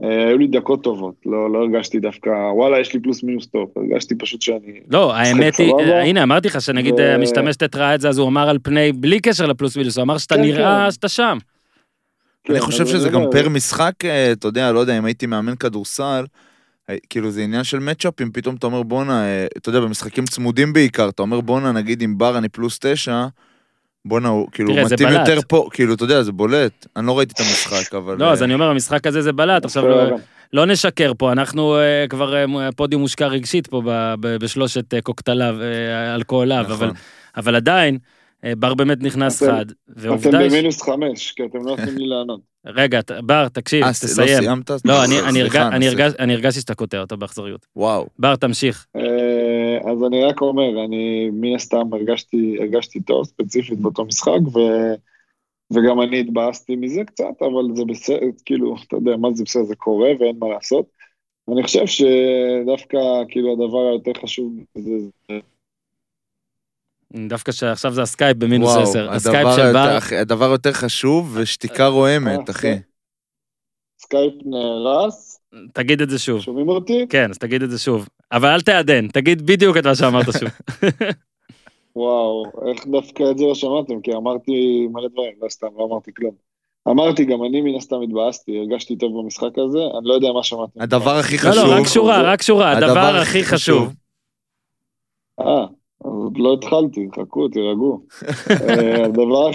היו 0.00 0.38
לי 0.38 0.46
דקות 0.46 0.82
טובות, 0.82 1.14
לא, 1.26 1.52
לא 1.52 1.58
הרגשתי 1.58 2.00
דווקא, 2.00 2.30
וואלה, 2.30 2.80
יש 2.80 2.94
לי 2.94 3.00
פלוס 3.00 3.22
מינוס 3.22 3.46
טוב, 3.46 3.70
הרגשתי 3.76 4.14
פשוט 4.14 4.42
שאני... 4.42 4.80
לא, 4.90 5.14
האמת 5.14 5.56
היא. 5.56 5.72
אה, 5.74 6.02
הנה 6.02 6.22
אמרתי 6.22 6.48
לך 6.48 6.60
שנגיד 6.60 6.94
ו- 6.94 6.98
אה, 6.98 7.14
המשתמש 7.14 7.56
תתראה 7.56 7.94
את 7.94 8.00
זה, 8.00 8.08
אז 8.08 8.18
הוא 8.18 8.28
אמר 8.28 8.48
על 8.48 8.58
פני, 8.62 8.92
בלי 8.92 9.20
קשר 9.20 9.46
לפלוס 9.46 9.76
מינוס, 9.76 9.96
הוא 9.96 10.02
אמר 10.02 10.18
שאתה 10.18 10.34
כן, 10.34 10.40
נראה 10.40 10.84
כן. 10.84 10.90
שאתה 10.90 11.08
שם. 11.08 11.38
אני 12.48 12.58
כן, 12.58 12.64
חושב 12.64 12.82
אז 12.82 12.88
שזה 12.88 13.06
אני 13.06 13.14
גם 13.14 13.20
אומר, 13.20 13.32
פר 13.32 13.48
משחק, 13.48 14.04
אה, 14.04 14.32
אתה 14.32 14.48
יודע, 14.48 14.72
לא 14.72 14.78
יודע, 14.78 14.98
אם 14.98 15.04
הייתי 15.04 15.26
מאמן 15.26 15.56
כדורסל, 15.56 16.24
אה, 16.90 16.96
כאילו 17.10 17.30
זה 17.30 17.42
עניין 17.42 17.64
של 17.64 17.78
מצ'אפים, 17.78 18.32
פתאום 18.32 18.54
אתה 18.54 18.66
אומר 18.66 18.82
בואנה, 18.82 19.24
אה, 19.24 19.46
אתה 19.56 19.68
יודע, 19.68 19.80
במשחקים 19.80 20.24
צמודים 20.24 20.72
בעיקר, 20.72 21.08
אתה 21.08 21.22
אומר 21.22 21.40
בואנה, 21.40 21.72
נגיד 21.72 22.02
עם 22.02 22.18
בר 22.18 22.38
אני 22.38 22.48
פלוס 22.48 22.78
תשע, 22.80 23.26
בואנה, 24.04 24.28
הוא 24.28 24.48
כאילו 24.52 24.72
תראה, 24.72 24.84
מתאים 24.84 25.08
בלט. 25.08 25.28
יותר 25.28 25.40
פה, 25.48 25.68
כאילו, 25.72 25.94
אתה 25.94 26.04
יודע, 26.04 26.22
זה 26.22 26.32
בולט. 26.32 26.86
אני 26.96 27.06
לא 27.06 27.18
ראיתי 27.18 27.32
את 27.32 27.40
המשחק, 27.40 27.94
אבל... 27.98 28.16
לא, 28.18 28.32
אז 28.32 28.40
אה, 28.42 28.44
אני 28.46 28.54
אומר, 28.54 28.70
המשחק 28.70 29.06
הזה 29.06 29.22
זה 29.22 29.32
בלט, 29.32 29.64
עכשיו 29.64 29.88
לא- 29.88 30.16
לא 30.52 30.66
נשקר 30.66 31.12
פה, 31.18 31.32
אנחנו 31.32 31.76
אה, 31.78 32.06
כבר 32.08 32.34
אה, 32.36 32.44
פודיום 32.76 33.02
מושקע 33.02 33.26
רגשית 33.26 33.66
פה 33.66 33.82
ב- 33.84 34.14
ב- 34.20 34.36
בשלושת 34.36 34.94
אה, 34.94 35.00
קוקטליו, 35.00 35.56
אה, 35.62 36.14
אלכוהוליו, 36.14 36.64
אבל- 36.68 36.74
נכון. 36.86 36.90
אבל 37.36 37.56
עדיין, 37.56 37.98
אה, 38.44 38.52
בר 38.58 38.74
באמת 38.74 39.02
נכנס 39.02 39.42
אתם- 39.42 39.52
חד, 39.52 39.64
אתם 39.70 39.74
ועובדה. 39.96 40.38
ש- 40.40 40.52
במינוס 40.52 40.82
חמש, 40.82 41.32
כי 41.32 41.42
אתם 41.44 41.58
לא 41.58 41.64
נותנים 41.76 41.98
לי 41.98 42.06
לענות. 42.06 42.40
רגע, 42.66 43.00
בר, 43.24 43.48
תקשיב, 43.48 43.84
לא 43.84 43.90
תסיים. 43.90 44.42
סיימת? 44.42 44.70
לא, 44.70 44.76
נעשה. 45.06 45.28
הרגש- 45.90 46.14
אני 46.18 46.34
הרגשתי 46.34 46.60
שאתה 46.60 46.74
קוטע 46.74 47.00
אותו 47.00 47.16
באכזריות. 47.16 47.66
וואו. 47.76 48.06
בר, 48.18 48.36
תמשיך. 48.36 48.86
אה, 49.84 49.92
אז 49.92 50.04
אני 50.06 50.24
רק 50.24 50.40
אומר, 50.40 50.84
אני 50.84 51.30
מן 51.32 51.54
הסתם 51.54 51.92
הרגשתי, 51.92 52.56
הרגשתי 52.60 53.00
טוב, 53.00 53.24
ספציפית 53.24 53.78
באותו 53.78 54.04
משחק, 54.04 54.40
ו, 54.54 54.58
וגם 55.72 56.00
אני 56.00 56.20
התבאסתי 56.20 56.76
מזה 56.76 57.04
קצת, 57.04 57.34
אבל 57.40 57.76
זה 57.76 57.84
בסדר, 57.84 58.18
כאילו, 58.44 58.76
אתה 58.88 58.96
יודע, 58.96 59.16
מה 59.16 59.28
זה 59.32 59.44
בסדר, 59.44 59.64
זה 59.64 59.76
קורה 59.76 60.08
ואין 60.20 60.38
מה 60.38 60.48
לעשות. 60.48 60.86
אני 61.52 61.62
חושב 61.62 61.86
שדווקא, 61.86 62.98
כאילו, 63.28 63.52
הדבר 63.52 63.78
היותר 63.78 64.20
חשוב 64.22 64.52
זה, 64.74 64.90
זה 65.28 65.38
דווקא 67.28 67.52
שעכשיו 67.52 67.92
זה 67.92 68.02
הסקייפ 68.02 68.36
במינוס 68.36 68.70
וואו, 68.70 68.82
10. 68.82 69.10
הסקייפ 69.10 69.48
של 69.56 69.72
בר, 69.72 69.98
הדבר 70.20 70.50
יותר 70.50 70.72
חשוב, 70.72 71.36
ושתיקה 71.36 71.86
רועמת, 71.86 72.48
אה, 72.48 72.54
אחי. 72.54 72.62
כן. 72.62 72.78
סקייפ 73.98 74.34
נהרס, 74.44 75.40
תגיד 75.72 76.00
את 76.00 76.10
זה 76.10 76.18
שוב. 76.18 76.40
שומעים 76.40 76.68
אותי? 76.68 77.06
כן, 77.08 77.30
אז 77.30 77.38
תגיד 77.38 77.62
את 77.62 77.70
זה 77.70 77.78
שוב. 77.78 78.08
אבל 78.34 78.48
אל 78.48 78.60
תעדן, 78.60 79.08
תגיד 79.08 79.46
בדיוק 79.46 79.76
את 79.76 79.86
מה 79.86 79.94
שאמרת 79.94 80.24
שוב. 80.24 80.48
וואו, 81.96 82.44
איך 82.68 82.86
דווקא 82.86 83.22
את 83.30 83.38
זה 83.38 83.44
לא 83.44 83.54
שמעתם? 83.54 84.00
כי 84.00 84.12
אמרתי 84.12 84.86
מלא 84.92 85.08
דברים, 85.08 85.32
לא 85.42 85.48
סתם, 85.48 85.66
לא 85.78 85.84
אמרתי 85.84 86.10
כלום. 86.16 86.34
אמרתי, 86.88 87.24
גם 87.24 87.44
אני 87.44 87.60
מן 87.60 87.74
הסתם 87.74 88.02
התבאסתי, 88.02 88.58
הרגשתי 88.58 88.96
טוב 88.96 89.18
במשחק 89.18 89.58
הזה, 89.58 89.78
אני 89.78 90.08
לא 90.08 90.14
יודע 90.14 90.32
מה 90.32 90.42
שמעתם. 90.42 90.80
הדבר 90.80 91.10
הכי 91.10 91.36
לא, 91.36 91.40
חשוב... 91.40 91.64
לא, 91.64 91.74
רק 91.80 91.86
שורה, 91.86 92.22
רק 92.22 92.42
שורה, 92.42 92.72
הדבר 92.72 93.16
הכי 93.22 93.44
חשוב. 93.44 93.92
אה, 95.40 95.66
עוד 95.98 96.38
לא 96.38 96.54
התחלתי, 96.54 97.08
חכו, 97.20 97.48
תירגעו. 97.48 98.00
אה, 98.50 99.04
הדבר, 99.04 99.50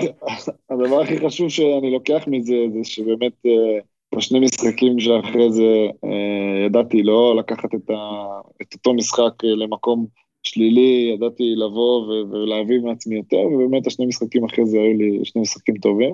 הדבר 0.69 1.01
הכי 1.01 1.27
חשוב 1.27 1.49
שאני 1.49 1.91
לוקח 1.91 2.23
מזה, 2.27 2.55
זה 2.73 2.79
שבאמת 2.83 3.33
אה, 3.45 3.79
בשני 4.15 4.39
משחקים 4.39 4.99
שאחרי 4.99 5.51
זה 5.51 5.87
אה, 6.03 6.65
ידעתי 6.65 7.03
לא 7.03 7.35
לקחת 7.35 7.75
את, 7.75 7.89
ה, 7.89 8.25
את 8.61 8.73
אותו 8.73 8.93
משחק 8.93 9.45
אה, 9.45 9.49
למקום 9.49 10.05
שלילי, 10.43 11.11
ידעתי 11.13 11.55
לבוא 11.55 12.01
ו- 12.01 12.31
ולהביא 12.31 12.79
מעצמי 12.79 13.15
יותר, 13.15 13.37
ובאמת 13.37 13.87
השני 13.87 14.05
משחקים 14.05 14.45
אחרי 14.45 14.65
זה 14.65 14.77
היו 14.77 14.97
לי 14.97 15.19
שני 15.23 15.41
משחקים 15.41 15.77
טובים. 15.77 16.13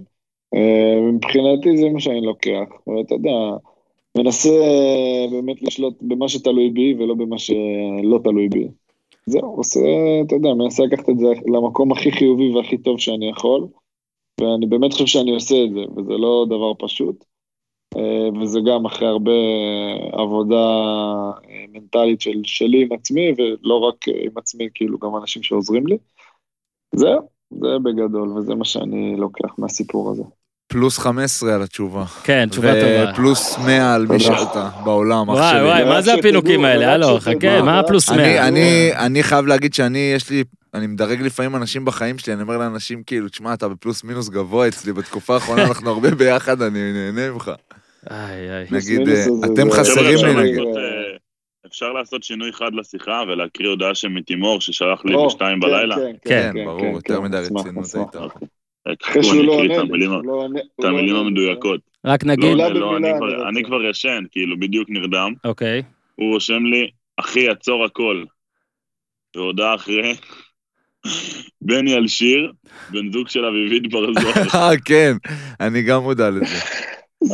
אה, 0.56 1.02
מבחינתי 1.12 1.78
זה 1.78 1.90
מה 1.90 2.00
שאני 2.00 2.22
לוקח, 2.22 2.70
ואתה 2.88 3.16
יודע, 3.16 3.58
מנסה 4.18 4.50
באמת 5.32 5.62
לשלוט 5.62 5.94
במה 6.02 6.30
שתלוי 6.30 6.70
בי 6.70 6.96
ולא 7.00 7.14
במה 7.14 7.40
שלא 7.40 8.20
תלוי 8.24 8.50
בי. 8.50 8.68
זהו, 9.26 9.56
עושה, 9.56 9.80
אתה 10.26 10.36
יודע, 10.36 10.54
מנסה 10.54 10.84
לקחת 10.84 11.10
את 11.10 11.20
זה 11.20 11.28
למקום 11.54 11.92
הכי 11.92 12.12
חיובי 12.12 12.54
והכי 12.54 12.78
טוב 12.78 13.00
שאני 13.00 13.30
יכול, 13.30 13.68
ואני 14.42 14.66
באמת 14.66 14.94
חושב 14.94 15.06
שאני 15.06 15.32
עושה 15.32 15.64
את 15.64 15.74
זה, 15.74 15.82
וזה 15.98 16.14
לא 16.14 16.46
דבר 16.50 16.74
פשוט. 16.80 17.35
אה, 17.98 18.42
וזה 18.42 18.60
גם 18.66 18.86
אחרי 18.86 19.08
הרבה 19.08 19.32
עבודה 20.12 20.66
אה, 21.50 21.66
מנטלית 21.74 22.22
של, 22.22 22.42
שלי 22.44 22.82
עם 22.82 22.94
עצמי, 22.94 23.34
ולא 23.38 23.80
רק 23.80 23.96
אה, 24.08 24.14
עם 24.20 24.32
עצמי, 24.36 24.68
כאילו 24.74 24.98
גם 25.00 25.10
אנשים 25.22 25.44
שעוזרים 25.44 25.88
לי. 25.88 25.98
זהו, 26.96 27.20
זה 27.52 27.80
בגדול, 27.84 28.38
וזה 28.38 28.56
מה 28.56 28.66
שאני 28.66 29.16
לוקח 29.18 29.50
מהסיפור 29.58 30.12
הזה. 30.12 30.24
פלוס 30.68 30.98
15 31.00 31.56
על 31.56 31.62
התשובה. 31.62 32.06
כן, 32.24 32.48
תשובה 32.50 32.74
טובה. 32.74 33.12
ופלוס 33.12 33.58
100 33.58 33.96
על 33.96 34.06
מי. 34.08 34.20
שאתה 34.20 34.70
בעולם, 34.84 35.30
אח 35.30 35.36
וואי 35.36 35.52
שלי. 35.52 35.62
וואי, 35.62 35.84
מה 35.84 35.90
רק 35.90 36.04
זה 36.04 36.14
הפינוקים 36.14 36.66
האלה? 36.66 36.94
הלו. 36.94 37.20
חכה, 37.20 37.62
מה 37.62 37.80
הפלוס 37.80 38.10
אני, 38.10 38.18
100? 38.18 38.48
אני, 38.48 38.92
אני 38.94 39.24
חייב 39.24 39.46
להגיד 39.46 39.74
שאני, 39.74 40.12
יש 40.16 40.30
לי, 40.30 40.44
אני 40.74 40.88
מדרג 40.88 41.22
לפעמים 41.22 41.56
אנשים 41.56 41.86
בחיים 41.86 42.18
שלי, 42.18 42.34
אני 42.34 42.42
אומר 42.42 42.58
לאנשים, 42.58 43.04
כאילו, 43.04 43.30
תשמע, 43.30 43.54
אתה 43.54 43.68
בפלוס 43.68 44.04
מינוס 44.04 44.30
גבוה 44.30 44.68
אצלי, 44.68 44.94
בתקופה 44.94 45.34
האחרונה 45.34 45.64
אנחנו 45.64 45.90
הרבה 45.90 46.12
ביחד, 46.16 46.62
אני 46.62 46.94
נהנה 46.94 47.32
ממך. 47.32 47.52
איי, 48.12 48.50
איי. 48.52 48.66
נגיד, 48.72 49.08
אה, 49.10 49.26
אתם 49.46 49.70
זה- 49.70 49.78
חסרים 49.80 50.06
לי 50.08 50.16
אפשר 50.16 50.40
נגיד. 50.40 50.56
לעשות, 50.56 50.78
אה, 50.78 51.18
אפשר 51.68 51.92
לעשות 51.94 52.24
שינוי 52.24 52.52
חד 52.54 52.74
לשיחה 52.74 53.24
ולהקריא 53.28 53.70
הודעה 53.70 53.96
של 53.96 54.08
מתימור 54.08 54.62
ששלח 54.62 55.06
לי 55.06 55.14
בשתיים 55.28 55.60
כן, 55.62 55.68
בלילה. 55.68 55.96
כן, 55.96 56.12
כן, 56.54 56.66
ברור, 56.66 56.80
כן, 56.82 56.86
יותר 56.94 57.18
כן, 57.18 57.24
מדי 57.24 57.38
רצינות. 57.38 57.66
הייתה. 57.96 58.26
אחרי 58.26 58.96
חכו, 59.04 59.24
שהוא 59.24 59.44
לא 59.46 59.54
אקריא 59.54 59.70
עונה 59.70 59.76
את 59.76 59.80
המילים- 59.90 60.12
לי, 60.12 60.18
לא 60.28 60.32
עונה- 60.34 60.60
את 60.60 60.84
לא 60.84 60.88
המילים. 60.90 61.16
המדויקות. 61.16 61.82
רק 62.06 62.24
לא, 62.24 62.32
נגיד, 62.32 62.58
לא, 62.58 62.98
אני 63.50 63.64
כבר- 63.64 63.84
ישן, 63.90 64.24
כאילו, 64.32 64.60
בדיוק 64.60 64.90
נרדם. 64.90 65.34
אוקיי. 65.44 65.82
הוא 66.16 66.34
רושם 66.34 66.66
לי, 66.66 66.88
אחי, 67.18 67.50
עצור 67.50 67.86
הכל. 67.86 68.24
והודעה 69.36 69.76
אחרי, 69.76 70.14
בני 71.62 71.96
אלשיר, 71.96 72.52
בן 72.92 73.12
זוג 73.12 73.28
של 73.28 73.46
אביבית 73.46 73.92
בר-זוהר. 73.92 74.34
אה, 74.56 74.72
כן, 74.86 75.14
אני 75.60 75.82
גם 75.82 76.02
מודע 76.02 76.30
לזה. 76.30 76.56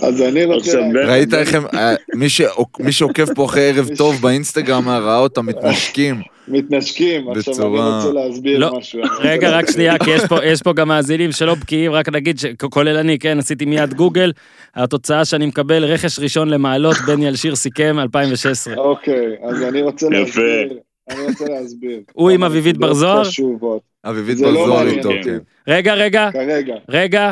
אז 0.02 0.22
אני 0.22 0.46
רוצה... 0.46 0.78
בן- 0.94 0.98
ראית 1.10 1.34
איך 1.34 1.54
הם, 1.54 1.64
אה, 1.74 1.96
מי 2.16 2.30
שעוק- 2.30 2.80
מי 2.80 2.92
שעוקב 2.92 3.34
פה 3.34 3.46
אחרי 3.46 3.70
ערב 3.70 3.89
טוב 3.98 4.22
באינסטגרם 4.22 4.89
ראה 4.89 5.18
אותם 5.20 5.46
מתנשקים. 5.46 6.22
מתנשקים, 6.48 7.30
עכשיו 7.30 7.54
אני 7.68 7.96
רוצה 7.96 8.12
להסביר 8.14 8.58
לא, 8.60 8.78
משהו. 8.78 9.02
רגע, 9.20 9.50
רק. 9.50 9.72
שנייה, 9.72 9.98
כי 10.00 10.10
יש 10.12 10.22
פה, 10.30 10.46
יש 10.46 10.62
פה 10.62 10.74
גם 10.74 10.88
מאזינים 10.88 11.32
שלא 11.32 11.56
בקיאים, 11.56 11.92
רק 11.92 12.10
נגיד, 12.10 12.39
ש- 12.39 12.46
כולל 12.70 12.98
אני, 12.98 13.20
כן, 13.20 13.39
עשיתי 13.39 13.66
מיד 13.66 13.94
גוגל, 13.94 14.32
התוצאה 14.76 15.26
שאני 15.26 15.46
מקבל, 15.46 15.84
רכש 15.86 16.20
ראשון 16.20 16.50
למעלות, 16.50 16.96
בני 17.08 17.28
אלשיר 17.28 17.56
סיכם 17.56 17.96
2016. 18.00 18.74
אוקיי, 18.78 19.36
אז 19.44 19.64
אני 19.64 19.82
רוצה 19.82 20.06
יפה. 20.08 20.18
להסביר. 20.20 20.78
אני 21.10 21.26
רוצה 21.26 21.46
להסביר. 21.50 22.00
הוא 22.14 22.30
עם 22.30 22.44
אביבית 22.44 22.78
בר-זוהר? 22.78 23.24
חשובות. 23.24 23.82
אביבית 24.06 24.39
לא 24.39 24.48
בר-זוהר 24.48 24.74
מעניין 24.84 24.98
איתו. 24.98 25.10
כן. 25.24 25.38
רגע, 25.68 25.94
רגע, 25.94 26.30
כרגע. 26.34 26.74
רגע, 26.89 27.32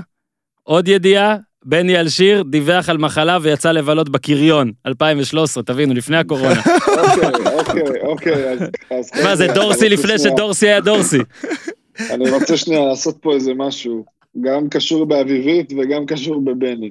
עוד 0.64 0.88
ידיעה, 0.88 1.38
בני 1.66 1.99
אלשיר 1.99 2.43
דיווח 2.43 2.89
על 2.89 2.97
מחלה 2.97 3.38
ויצא 3.41 3.72
לבלות 3.72 4.10
בקריון, 4.10 4.72
2013, 4.86 5.64
תבינו, 5.64 5.93
לפני 5.93 6.18
הקורונה. 6.18 6.62
אוקיי, 6.97 7.51
אוקיי, 7.53 8.01
אוקיי, 8.03 8.57
מה, 9.24 9.36
זה 9.36 9.47
דורסי 9.47 9.89
לפני 9.89 10.20
שדורסי 10.20 10.68
היה 10.68 10.80
דורסי. 10.80 11.20
אני 12.10 12.30
רוצה 12.30 12.57
שנייה 12.57 12.86
לעשות 12.86 13.18
פה 13.22 13.34
איזה 13.34 13.53
משהו. 13.53 14.05
גם 14.41 14.70
קשור 14.70 15.05
באביבית 15.05 15.74
וגם 15.78 16.05
קשור 16.05 16.41
בבני. 16.41 16.89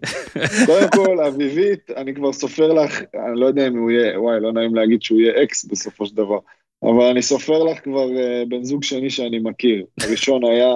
קודם 0.67 0.89
כל, 0.95 1.21
אביבית, 1.21 1.91
אני 1.97 2.15
כבר 2.15 2.33
סופר 2.33 2.73
לך, 2.73 3.03
אני 3.15 3.41
לא 3.41 3.47
יודע 3.47 3.67
אם 3.67 3.77
הוא 3.77 3.91
יהיה, 3.91 4.21
וואי, 4.21 4.41
לא 4.41 4.53
נעים 4.53 4.75
להגיד 4.75 5.03
שהוא 5.03 5.21
יהיה 5.21 5.43
אקס 5.43 5.65
בסופו 5.65 6.07
של 6.07 6.17
דבר, 6.17 6.39
אבל 6.83 7.05
אני 7.11 7.23
סופר 7.23 7.65
לך 7.65 7.79
כבר 7.85 8.17
אה, 8.17 8.43
בן 8.49 8.65
זוג 8.65 8.83
שני 8.83 9.11
שאני 9.11 9.39
מכיר. 9.39 9.85
הראשון 10.01 10.45
היה, 10.45 10.75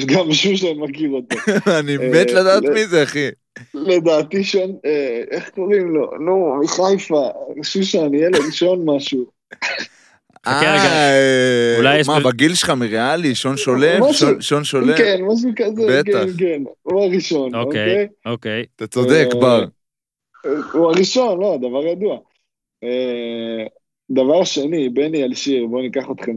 גם 0.00 0.32
שושן 0.32 0.76
מכיר 0.78 1.10
אותו. 1.10 1.36
אני 1.80 1.96
אה, 1.96 2.08
מת 2.08 2.30
לדעת 2.30 2.62
מי 2.62 2.86
זה, 2.86 3.02
אחי. 3.02 3.28
לדעתי 3.74 4.44
שון, 4.44 4.76
אה, 4.84 5.22
איך 5.30 5.50
קוראים 5.50 5.88
לו? 5.94 6.10
נו, 6.20 6.60
מחיפה, 6.62 7.28
שושן, 7.62 8.14
ילד 8.14 8.52
שון 8.52 8.84
משהו. 8.84 9.26
אה, 10.46 11.74
אולי 11.78 11.98
יש 11.98 12.08
מה, 12.08 12.20
בגיל 12.20 12.54
שלך 12.54 12.70
מריאלי? 12.70 13.34
שון 13.34 13.56
שולף? 13.56 14.04
שון- 14.40 14.64
שולף? 14.64 14.98
כן, 14.98 15.20
משהו 15.22 15.50
כזה. 15.56 16.00
כן, 16.04 16.26
כן, 16.38 16.62
הוא 16.82 17.04
הראשון, 17.04 17.54
אוקיי, 17.54 17.80
אוקיי? 17.82 18.06
אוקיי. 18.26 18.64
אתה 18.76 18.86
צודק, 18.86 19.28
אה, 19.34 19.40
בר. 19.40 19.64
הוא 20.72 20.90
הראשון, 20.90 21.40
לא, 21.40 21.58
דבר 21.60 21.86
ידוע. 21.86 22.18
דבר 24.12 24.44
שני, 24.44 24.88
בני 24.88 25.24
אלשיר, 25.24 25.66
בואו 25.66 25.82
ניקח 25.82 26.04
אתכם 26.10 26.36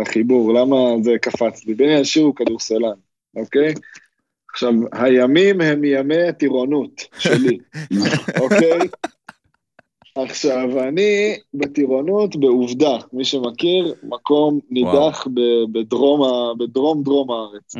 לחיבור, 0.00 0.54
למה 0.54 0.76
זה 1.02 1.18
קפץ 1.18 1.66
לי? 1.66 1.74
בני 1.74 1.96
אלשיר 1.96 2.24
הוא 2.24 2.34
כדורסלן, 2.34 2.98
אוקיי? 3.36 3.74
עכשיו, 4.52 4.72
הימים 4.92 5.60
הם 5.60 5.84
ימי 5.84 6.22
הטירונות 6.22 7.04
שלי, 7.18 7.58
אוקיי? 8.42 8.78
עכשיו, 10.14 10.88
אני 10.88 11.36
בטירונות 11.54 12.36
בעובדה, 12.36 12.98
מי 13.12 13.24
שמכיר, 13.24 13.94
מקום 14.02 14.60
נידח 14.70 15.26
בדרום, 15.72 16.58
בדרום 16.58 17.02
דרום 17.02 17.30
הארץ. 17.30 17.74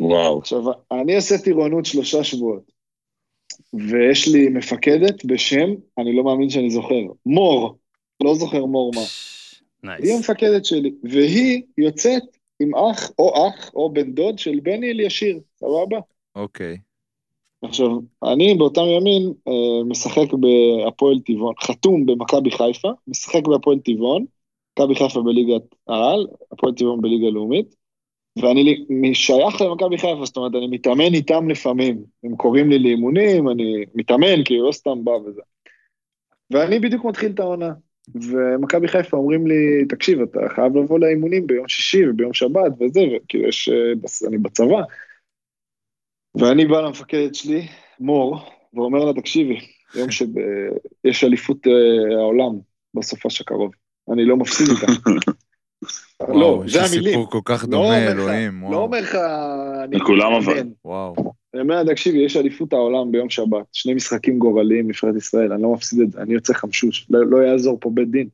וואו. 0.00 0.38
עכשיו, 0.38 0.62
אני 0.92 1.16
עושה 1.16 1.38
טירונות 1.38 1.84
שלושה 1.84 2.24
שבועות, 2.24 2.72
ויש 3.72 4.28
לי 4.28 4.48
מפקדת 4.48 5.24
בשם, 5.24 5.70
אני 5.98 6.16
לא 6.16 6.24
מאמין 6.24 6.50
שאני 6.50 6.70
זוכר, 6.70 7.02
מור, 7.26 7.76
לא 8.22 8.34
זוכר 8.34 8.64
מור 8.64 8.92
מה. 8.94 9.00
היא 9.82 9.98
נייס. 9.98 10.16
המפקדת 10.16 10.64
שלי, 10.64 10.92
והיא 11.02 11.62
יוצאת 11.78 12.22
עם 12.60 12.74
אח 12.74 13.10
או 13.18 13.48
אח 13.48 13.70
או 13.74 13.92
בן 13.92 14.12
דוד 14.12 14.38
של 14.38 14.60
בני 14.62 14.90
אלישיר, 14.90 15.40
סבבה? 15.56 15.98
אוקיי. 16.34 16.76
עכשיו, 17.62 17.86
אני 18.32 18.54
באותם 18.54 18.86
ימים 18.86 19.32
אה, 19.48 19.84
משחק 19.84 20.26
בהפועל 20.32 21.20
טבעון, 21.20 21.54
חתום 21.60 22.06
במכבי 22.06 22.50
חיפה, 22.50 22.88
משחק 23.06 23.46
בהפועל 23.48 23.78
טבעון, 23.78 24.24
מכבי 24.72 24.94
חיפה 24.94 25.22
בליגת 25.22 25.62
העל, 25.88 26.26
הפועל 26.52 26.74
טבעון 26.74 27.00
בליגה 27.00 27.30
לאומית, 27.30 27.74
ואני 28.36 29.14
שייך 29.14 29.60
למכבי 29.60 29.98
חיפה, 29.98 30.24
זאת 30.24 30.36
אומרת, 30.36 30.54
אני 30.54 30.66
מתאמן 30.66 31.14
איתם 31.14 31.50
לפעמים. 31.50 32.04
הם 32.24 32.36
קוראים 32.36 32.70
לי 32.70 32.78
לאימונים, 32.78 33.48
אני 33.48 33.84
מתאמן, 33.94 34.44
כאילו, 34.44 34.66
לא 34.66 34.72
סתם 34.72 35.04
בא 35.04 35.10
וזה. 35.10 35.40
ואני 36.50 36.78
בדיוק 36.78 37.04
מתחיל 37.04 37.30
את 37.30 37.40
העונה. 37.40 37.72
ומכבי 38.14 38.88
חיפה 38.88 39.16
אומרים 39.16 39.46
לי, 39.46 39.84
תקשיב, 39.88 40.20
אתה 40.20 40.40
חייב 40.54 40.76
לבוא 40.76 40.98
לאימונים 40.98 41.46
ביום 41.46 41.68
שישי 41.68 42.08
וביום 42.08 42.32
שבת 42.32 42.72
וזה, 42.80 43.00
וכאילו 43.16 43.48
יש, 43.48 43.68
אה, 43.68 44.28
אני 44.28 44.38
בצבא. 44.38 44.82
ואני 46.34 46.66
בא 46.66 46.80
למפקדת 46.80 47.34
שלי, 47.34 47.68
מור, 48.00 48.50
ואומר 48.74 49.04
לה, 49.04 49.12
תקשיבי, 49.12 49.58
יום 49.94 50.10
שיש 50.10 51.24
אליפות 51.24 51.66
אה, 51.66 52.16
העולם 52.18 52.58
בסופש 52.94 53.40
הקרוב, 53.40 53.72
אני 54.12 54.24
לא 54.24 54.36
מפסיד 54.36 54.66
איתה. 54.68 54.86
לא, 56.28 56.62
יש 56.66 56.72
זה 56.72 56.78
לי 56.78 56.86
המילים. 56.86 57.10
סיפור 57.10 57.30
כל 57.30 57.40
כך 57.44 57.64
לא 57.64 57.70
דומה, 57.70 58.08
אלוהים. 58.10 58.64
לא. 58.70 58.76
אומר 58.76 59.00
לך... 59.00 59.18
לכולם 59.92 60.32
אבל. 60.32 60.68
וואו. 60.84 61.14
אני 61.54 61.62
אומר, 61.62 61.84
תקשיבי, 61.84 62.18
יש 62.18 62.36
אליפות 62.36 62.72
העולם 62.72 63.12
ביום 63.12 63.30
שבת, 63.30 63.66
שני 63.72 63.94
משחקים 63.94 64.38
גורליים, 64.38 64.88
נבחרת 64.88 65.16
ישראל, 65.16 65.52
אני 65.52 65.62
לא 65.62 65.72
מפסיד 65.72 66.00
את 66.00 66.12
זה, 66.12 66.20
אני 66.20 66.34
יוצא 66.34 66.52
חמשוש, 66.52 67.06
לא, 67.10 67.26
לא 67.26 67.36
יעזור 67.36 67.78
פה 67.80 67.90
בית 67.94 68.10
דין. 68.10 68.28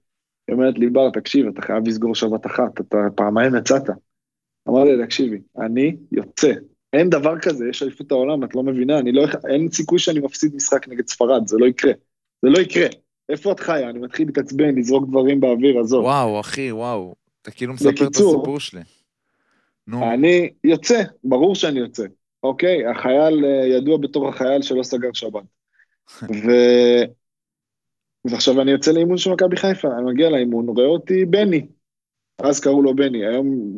היא 0.49 0.55
אומרת 0.55 0.79
לי, 0.79 0.91
בר, 0.91 1.11
תקשיב, 1.11 1.47
אתה 1.47 1.63
חייב 1.63 1.89
לסגור 1.89 2.15
שבת 2.15 2.47
אחת, 2.47 2.81
אתה 2.81 2.97
פעמיים 3.15 3.57
יצאת. 3.57 3.83
אמרתי 4.69 4.93
לה, 4.93 5.07
תקשיבי, 5.07 5.39
אני 5.59 5.97
יוצא. 6.13 6.53
אין 6.93 7.11
דבר 7.11 7.39
כזה, 7.39 7.69
יש 7.69 7.83
אליפות 7.83 8.13
העולם, 8.13 8.45
את 8.45 8.55
לא 8.55 8.63
מבינה, 8.63 8.99
אני 8.99 9.13
לא... 9.13 9.27
אין 9.49 9.71
סיכוי 9.71 9.99
שאני 9.99 10.21
מפסיד 10.21 10.55
משחק 10.55 10.89
נגד 10.89 11.09
ספרד, 11.09 11.47
זה 11.47 11.57
לא 11.59 11.67
יקרה. 11.67 11.93
זה 12.43 12.51
לא 12.51 12.59
יקרה. 12.59 12.87
איפה 13.29 13.53
את 13.53 13.61
חיה? 13.61 13.91
אני 13.91 13.99
מתחיל 13.99 14.27
להתעצבן, 14.27 14.75
לזרוק 14.75 15.09
דברים 15.09 15.41
באוויר, 15.41 15.81
עזוב. 15.81 16.05
וואו, 16.05 16.41
אחי, 16.41 16.73
וואו. 16.73 17.26
אתה 17.47 17.55
כאילו 17.55 17.75
מספר 17.75 17.91
את 17.91 17.95
בקיצור, 17.95 18.37
הסיפור 18.37 18.61
שלי. 18.61 18.81
נו, 19.87 20.13
אני 20.13 20.51
יוצא, 20.65 21.03
ברור 21.25 21.55
שאני 21.55 21.81
יוצא, 21.81 22.05
אוקיי? 22.43 22.87
החייל 22.87 23.45
אה, 23.45 23.67
ידוע 23.67 23.99
בתור 23.99 24.29
החייל 24.29 24.63
שלא 24.63 24.83
סגר 24.83 25.09
שבת. 25.13 25.43
ו... 26.23 26.51
ועכשיו 28.31 28.61
אני 28.61 28.71
יוצא 28.71 28.93
לאימון 28.93 29.19
של 29.19 29.31
מכבי 29.31 29.57
חיפה, 29.57 29.89
אני 29.89 30.13
מגיע 30.13 30.31
לאימון, 30.31 30.69
רואה 30.69 30.87
אותי 30.87 31.25
בני. 31.25 31.67
אז 32.39 32.61
קראו 32.61 32.83
לו 32.83 32.97
בני, 32.97 33.27
היום 33.27 33.73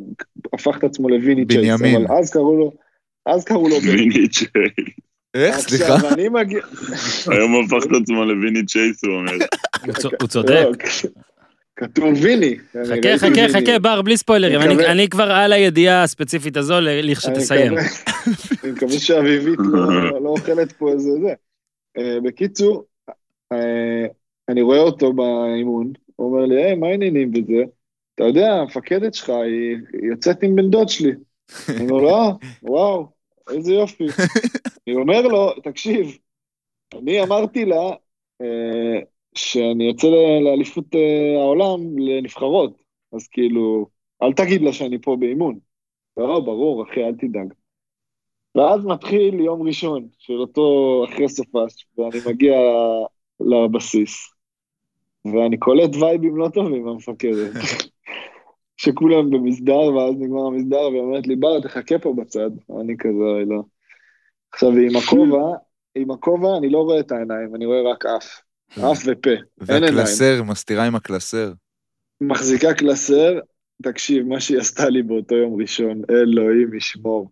הפך 0.52 0.78
את 0.78 0.84
עצמו 0.84 1.08
לוויני 1.08 1.46
צ'ייס, 1.46 1.80
בנימין. 1.80 2.06
אבל 2.06 2.16
אז 2.18 2.30
קראו 2.30 2.56
לו, 2.56 2.72
אז 3.26 3.44
קראו 3.44 3.68
לו 3.68 3.80
בני. 3.80 3.90
ויני 3.90 4.28
צ'ייס. 4.28 4.50
איך? 5.34 5.58
סליחה? 5.58 5.94
עכשיו 5.94 6.14
אני 6.14 6.28
מגיע... 6.28 6.60
היום 7.30 7.64
הפך 7.64 7.86
את 7.86 8.02
עצמו 8.02 8.24
לוויני 8.24 8.66
צ'ייס, 8.66 9.04
הוא 9.04 9.14
אומר. 9.14 9.32
הוא 10.20 10.28
צודק. 10.28 10.68
לא, 11.82 11.86
כתוב 11.86 12.14
ויני. 12.22 12.56
חכה, 12.86 13.18
חכה. 13.18 13.48
חכה, 13.52 13.78
בר, 13.78 14.02
בלי 14.02 14.16
ספוילרים. 14.16 14.60
אני- 14.60 15.08
כבר 15.08 15.30
על 15.32 15.52
הידיעה 15.52 16.02
הספציפית 16.02 16.56
הזו, 16.56 16.74
לכשתסיים. 16.80 17.72
אני 18.64 18.72
מקווה 18.72 18.98
שאביבית 18.98 19.58
לא 19.72 20.22
לא 20.22 20.28
אוכלת 20.28 20.72
פה 20.72 20.92
איזה 20.92 21.10
זה. 21.22 21.34
אה, 21.98 22.20
בקיצור, 22.24 22.84
אה, 23.52 24.06
אני 24.48 24.62
רואה 24.62 24.78
אותו 24.80 25.12
באימון, 25.12 25.92
הוא 26.16 26.32
אומר 26.34 26.46
לי, 26.46 26.62
היי, 26.64 26.74
מה 26.74 26.86
העניינים 26.86 27.30
וזה? 27.30 27.62
אתה 28.14 28.24
יודע, 28.24 28.52
המפקדת 28.52 29.14
שלך, 29.14 29.28
היא 29.30 29.76
יוצאת 30.10 30.42
עם 30.42 30.56
בן 30.56 30.70
דוד 30.70 30.88
שלי. 30.88 31.12
אני 31.68 31.90
אומר 31.90 32.02
לו, 32.02 32.10
אה, 32.10 32.30
וואו, 32.62 33.06
איזה 33.50 33.72
יופי. 33.72 34.04
אני 34.86 34.96
אומר 34.96 35.22
לו, 35.22 35.52
תקשיב, 35.64 36.06
אני 36.94 37.22
אמרתי 37.22 37.64
לה 37.64 37.90
אה, 38.42 39.00
שאני 39.34 39.84
יוצא 39.84 40.06
לאליפות 40.44 40.94
אה, 40.94 41.40
העולם 41.40 41.98
לנבחרות, 41.98 42.82
אז 43.12 43.28
כאילו, 43.28 43.86
אל 44.22 44.32
תגיד 44.32 44.62
לה 44.62 44.72
שאני 44.72 44.98
פה 45.02 45.16
באימון. 45.20 45.58
לא, 46.16 46.40
ברור, 46.40 46.82
אחי, 46.82 47.04
אל 47.04 47.14
תדאג. 47.14 47.52
ואז 48.54 48.86
מתחיל 48.86 49.40
יום 49.40 49.62
ראשון 49.62 50.08
של 50.18 50.40
אותו 50.40 51.04
אחרי 51.08 51.28
סופש, 51.28 51.86
ואני 51.98 52.18
מגיע 52.26 52.56
לבסיס, 53.40 54.32
ואני 55.24 55.58
קולט 55.58 55.90
וייבים 56.00 56.36
לא 56.36 56.48
טובים 56.48 56.84
מהמפקדת. 56.84 57.52
שכולם 58.76 59.30
במסדר, 59.30 59.94
ואז 59.94 60.14
נגמר 60.18 60.46
המסדר, 60.46 60.88
והיא 60.88 61.00
אומרת 61.00 61.26
לי, 61.26 61.36
בר, 61.36 61.60
תחכה 61.60 61.98
פה 61.98 62.14
בצד. 62.16 62.50
אני 62.80 62.96
כזה, 62.98 63.44
לא. 63.46 63.62
עכשיו, 64.52 64.70
עם 64.70 64.96
הכובע, 64.96 65.56
עם 65.94 66.10
הכובע 66.10 66.56
אני 66.58 66.70
לא 66.70 66.78
רואה 66.78 67.00
את 67.00 67.12
העיניים, 67.12 67.54
אני 67.54 67.66
רואה 67.66 67.92
רק 67.92 68.06
אף. 68.06 68.47
אף 68.72 69.02
ופה, 69.06 69.30
אין 69.30 69.44
עיניים. 69.70 69.94
והקלסר, 69.94 70.42
מסתירה 70.42 70.84
עם 70.86 70.94
הקלסר. 70.94 71.52
מחזיקה 72.20 72.74
קלסר, 72.74 73.38
תקשיב, 73.82 74.26
מה 74.26 74.40
שהיא 74.40 74.58
עשתה 74.58 74.88
לי 74.88 75.02
באותו 75.02 75.34
יום 75.34 75.60
ראשון, 75.60 76.02
אלוהים 76.10 76.74
ישמור. 76.74 77.30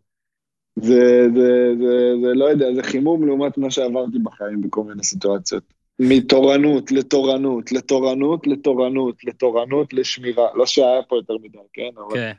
זה, 0.77 1.29
זה, 1.35 1.75
זה, 1.79 2.13
זה, 2.23 2.35
לא 2.35 2.45
יודע, 2.45 2.75
זה 2.75 2.83
חימום 2.83 3.27
לעומת 3.27 3.59
מה 3.59 3.71
שעברתי 3.71 4.19
בחיים 4.19 4.61
בכל 4.61 4.85
מיני 4.85 5.05
סיטואציות. 5.05 5.63
מתורנות 5.99 6.93
לתורנות, 6.93 7.73
לתורנות, 7.73 8.47
לתורנות, 8.47 9.25
לתורנות, 9.25 9.93
לשמירה. 9.93 10.49
לא 10.55 10.67
שהיה 10.67 11.03
פה 11.09 11.17
יותר 11.17 11.35
מדי, 11.43 11.59
כן? 11.73 11.91
אבל 11.97 12.15
כן. 12.15 12.33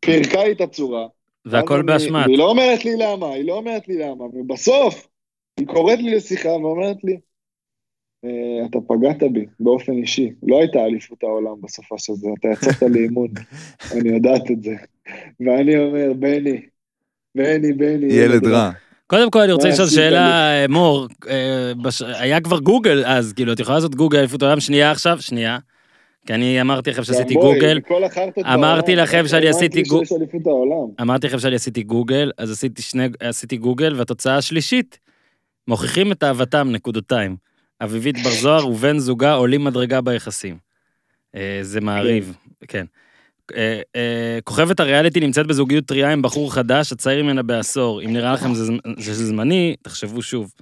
פירקה 0.00 0.44
לי 0.44 0.52
את 0.52 0.60
הצורה. 0.60 1.06
והכל 1.44 1.82
באשמת. 1.82 2.26
היא 2.26 2.38
לא 2.38 2.50
אומרת 2.50 2.84
לי 2.84 2.90
למה, 2.98 3.26
היא 3.26 3.46
לא 3.46 3.52
אומרת 3.52 3.88
לי 3.88 3.98
למה, 3.98 4.24
ובסוף 4.24 5.08
היא 5.56 5.66
קוראת 5.66 5.98
לי 5.98 6.14
לשיחה 6.14 6.48
ואומרת 6.48 7.04
לי, 7.04 7.12
"אה, 7.12 7.18
אתה 8.70 8.78
פגעת 8.88 9.22
בי 9.32 9.46
באופן 9.60 9.92
אישי, 9.92 10.30
לא 10.42 10.60
הייתה 10.60 10.84
אליפות 10.84 11.22
העולם 11.22 11.54
בסופש 11.62 12.10
הזה, 12.10 12.28
אתה 12.38 12.48
יצאת 12.48 12.82
לאימון, 12.94 13.28
אני 13.92 14.08
יודעת 14.08 14.50
את 14.50 14.62
זה. 14.62 14.74
ואני 15.40 15.78
אומר, 15.78 16.12
בני, 16.18 16.60
בני, 17.34 17.72
בני, 17.72 18.06
ילד 18.14 18.46
רע. 18.46 18.70
קודם 19.06 19.30
כל 19.30 19.40
אני 19.40 19.52
רוצה 19.52 19.68
לשאול 19.68 19.88
שאלה, 19.88 20.30
אה, 20.60 20.68
מור, 20.68 21.06
אה, 21.28 21.72
בש- 21.82 22.02
היה 22.02 22.40
כבר 22.40 22.58
גוגל 22.58 23.02
אז, 23.06 23.32
כאילו, 23.32 23.52
את 23.52 23.60
יכולה 23.60 23.76
לעשות 23.76 23.94
גוגל 23.94 24.18
אליפות 24.18 24.42
העולם 24.42 24.60
שנייה 24.60 24.90
עכשיו? 24.90 25.16
שנייה. 25.20 25.58
כי 26.26 26.34
אני 26.34 26.60
אמרתי 26.60 26.90
לכם 26.90 27.04
שעשיתי 27.04 27.34
גוגל, 27.34 27.80
אמרתי 28.54 28.96
לכם 28.96 29.22
שאני 29.26 29.48
עשיתי 29.48 29.76
לי 29.82 29.88
גו- 29.88 30.04
שיש 30.06 30.12
אליפות 30.12 30.46
העולם. 30.46 30.88
אמרתי 31.00 31.26
לכם 31.26 31.38
שאני 31.38 31.54
עשיתי 31.54 31.82
גוגל, 31.82 32.30
אז 32.38 32.50
עשיתי 32.50 32.82
שני, 32.82 33.06
עשיתי 33.20 33.56
גוגל, 33.56 33.94
והתוצאה 33.96 34.36
השלישית, 34.36 34.98
מוכיחים 35.68 36.12
את 36.12 36.22
אהבתם, 36.24 36.68
נקודותיים. 36.72 37.36
אביבית 37.82 38.22
בר 38.22 38.30
זוהר 38.30 38.68
ובן 38.68 38.98
זוגה 38.98 39.32
עולים 39.32 39.64
מדרגה 39.64 40.00
ביחסים. 40.00 40.56
אה, 41.36 41.58
זה 41.62 41.80
מעריב, 41.80 42.36
כן. 42.68 42.84
אה, 43.56 43.80
אה, 43.96 44.38
כוכבת 44.44 44.80
הריאליטי 44.80 45.20
נמצאת 45.20 45.46
בזוגיות 45.46 45.84
טריה 45.84 46.12
עם 46.12 46.22
בחור 46.22 46.54
חדש, 46.54 46.92
הצעיר 46.92 47.22
ממנה 47.22 47.42
בעשור. 47.42 48.02
אם 48.02 48.12
נראה 48.12 48.32
לכם 48.32 48.54
שזה 48.98 49.26
זמני, 49.26 49.74
תחשבו 49.82 50.22
שוב. 50.22 50.52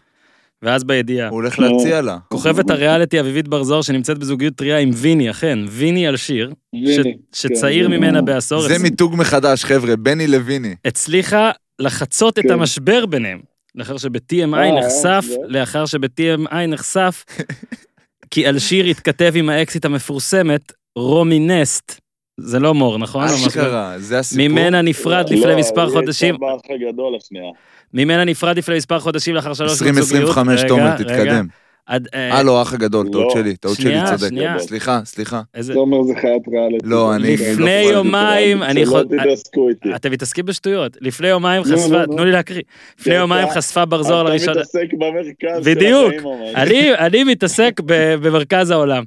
ואז 0.63 0.85
בידיעה. 0.85 1.29
הוא 1.29 1.35
הולך 1.35 1.59
להציע 1.59 2.01
לה. 2.01 2.19
כוכבת 2.29 2.71
הריאליטי 2.71 3.21
אביבית 3.21 3.49
בר 3.49 3.63
זוהר 3.63 3.83
שנמצאת 3.83 4.19
בזוגיות 4.19 4.55
טריה 4.55 4.79
עם 4.79 4.91
ויני, 4.95 5.31
אכן, 5.31 5.59
ויני 5.69 6.09
אלשיר, 6.09 6.53
ויני, 6.73 7.15
ש- 7.33 7.43
שצעיר 7.43 7.87
כן. 7.87 7.93
ממנה 7.93 8.23
בעשור, 8.23 8.69
זה 8.69 8.79
מיתוג 8.79 9.15
מחדש, 9.17 9.65
חבר'ה, 9.65 9.97
בני 9.97 10.27
לויני. 10.27 10.75
הצליחה 10.85 11.51
לחצות 11.79 12.39
את 12.39 12.45
כן. 12.45 12.51
המשבר 12.51 13.07
ביניהם. 13.07 13.50
לאחר 13.75 13.99
שב-TMI 13.99 14.57
אה, 14.57 14.81
נחשף, 14.81 15.25
זה? 15.27 15.37
לאחר 15.47 15.87
שב-TMI 15.87 16.67
נחשף, 16.69 17.25
כי 18.31 18.49
אלשיר 18.49 18.85
התכתב 18.85 19.33
עם 19.35 19.49
האקסיט 19.49 19.85
המפורסמת, 19.85 20.73
רומי 20.97 21.39
נסט. 21.39 22.01
זה 22.41 22.59
לא 22.59 22.75
מור, 22.75 22.99
נכון? 22.99 23.25
אשכרה, 23.25 23.95
זה 23.99 24.19
הסיפור. 24.19 24.49
ממנה 24.49 24.83
נפרד 24.83 25.31
לא, 25.31 25.37
לפני 25.37 25.55
מספר 25.55 25.91
חודשים, 25.91 26.35
הייתה 26.35 26.47
באח 26.47 26.61
הגדול 26.89 27.17
השנייה. 27.17 27.51
ממנה 27.95 28.25
נפרד 28.25 28.59
לפני 28.59 28.77
מספר 28.77 28.99
חודשים 29.01 29.35
לאחר 29.35 29.55
שלוש 29.55 29.73
זוגיות. 29.73 29.97
2025, 29.97 30.61
רגע, 30.61 30.69
תומר, 30.69 30.83
רגע. 30.85 30.97
תתקדם. 30.97 31.47
אה, 31.89 31.97
אה, 32.15 32.43
לא, 32.43 32.59
האח 32.59 32.73
הגדול, 32.73 33.09
טעות 33.13 33.25
לא. 33.35 33.41
שלי, 33.43 33.57
טעות 33.57 33.77
שלי, 33.77 33.99
צודק. 34.11 34.29
שנייה. 34.29 34.59
סליחה, 34.59 35.01
סליחה. 35.05 35.43
איזה... 35.55 35.75
תומר 35.75 36.03
זה 36.03 36.13
חיית 36.21 36.43
ריאליטי. 36.49 36.87
לא, 36.89 37.15
אני- 37.15 37.33
לפני 37.35 37.57
לא 37.85 37.91
יומיים, 37.93 38.63
אני 38.63 38.81
יכול... 38.81 39.05
שלא 39.11 39.23
תתעסקו 39.23 39.69
איתי. 39.69 39.95
אתם 39.97 40.11
מתעסקים 40.13 40.47
בשטויות. 40.47 40.97
לפני 41.01 41.29
יומיים 41.29 41.63
לא, 41.67 41.77
חשפה, 41.77 41.93
לא, 41.93 42.01
לא. 42.01 42.07
תנו 42.07 42.25
לי 42.25 42.33
להקריא. 42.33 42.63
לפני 43.01 43.15
יומיים 43.15 43.49
חשפה 43.51 43.85
בר 43.85 44.03
זוהר 44.03 44.23
לראשונה. 44.23 44.53
אתה 44.53 44.61
מתעסק 44.61 44.87
במרכז 44.93 45.65
של 45.65 45.75
בדיוק. 45.75 46.13
החיים, 46.15 46.23
ממש. 46.25 46.55
אני, 46.55 46.95
אני 46.95 47.25
מתעסק 47.25 47.81
ב- 47.87 48.15
במרכז 48.15 48.71
העולם. 48.71 49.05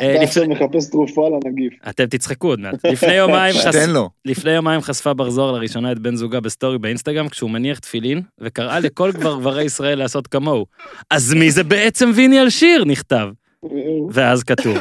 אה, 0.00 0.14
אתה 0.14 0.22
לפ- 0.22 0.28
עכשיו 0.28 0.48
מחפש 0.48 0.90
תרופה 0.90 1.28
לנגיף. 1.28 1.72
אתם 1.88 2.06
תצחקו 2.06 2.48
עוד 2.48 2.60
מעט. 2.60 2.84
לפני 2.86 3.14
יומיים, 3.14 3.54
חש... 3.64 3.74
תן 3.76 3.90
לו. 3.90 4.10
לפני 4.24 4.50
יומיים 4.52 4.80
חשפה 4.80 5.14
בר 5.14 5.30
זוהר 5.30 5.52
לראשונה 5.52 5.92
את 5.92 5.98
בן 5.98 6.16
זוגה 6.16 6.40
בסטורי 6.40 6.78
באינסטגרם 6.78 7.28
כשהוא 7.28 7.50
מניח 7.50 7.78
תפילין, 7.78 8.22
וקראה 8.40 8.80
לכל 8.80 9.12
גברברי 9.12 9.64
ישראל 9.64 9.98
לעשות 9.98 10.26
כמוהו. 10.26 10.66
אז 11.10 11.34
מי 11.34 11.50
זה 11.50 11.64
בעצם 11.64 12.10
ויני 12.14 12.40
אלשיר? 12.40 12.84
נכתב. 12.84 13.28
ואז 14.10 14.42
כתוב. 14.42 14.78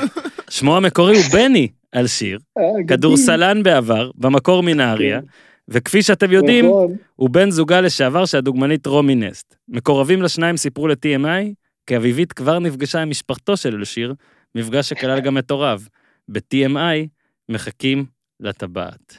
שמו 0.50 0.78
המקורי 0.78 1.16
הוא 1.18 1.24
בני 1.34 1.68
אלשיר, 1.96 2.40
אה, 2.58 2.64
כדורסלן 2.88 3.64
בעבר, 3.64 4.12
במקור 4.16 4.64
מנהריה, 4.64 5.20
וכפי 5.68 6.02
שאתם 6.02 6.32
יודעים, 6.32 6.66
נכון. 6.66 6.96
הוא 7.16 7.30
בן 7.30 7.52
זוגה 7.52 7.82
לשעבר 7.82 8.26
של 8.26 8.38
הדוגמנית 8.38 8.86
רומי 8.88 9.16
נסט. 9.16 9.56
מקורבים 9.70 10.22
לשניים 10.22 10.58
סיפרו 10.58 10.88
ל-TMI 10.88 11.54
כי 11.88 11.98
אביבית 11.98 12.34
כבר 12.34 12.60
נפגשה 12.60 13.02
עם 13.02 13.10
משפחתו 13.10 13.58
של 13.58 13.76
אלשיר, 13.76 14.14
מפגש 14.56 14.90
שכלל 14.90 15.20
גם 15.20 15.38
את 15.38 15.52
הוריו. 15.52 15.82
ב-TMI 16.28 17.08
מחכים 17.50 18.06
לטבעת. 18.40 19.18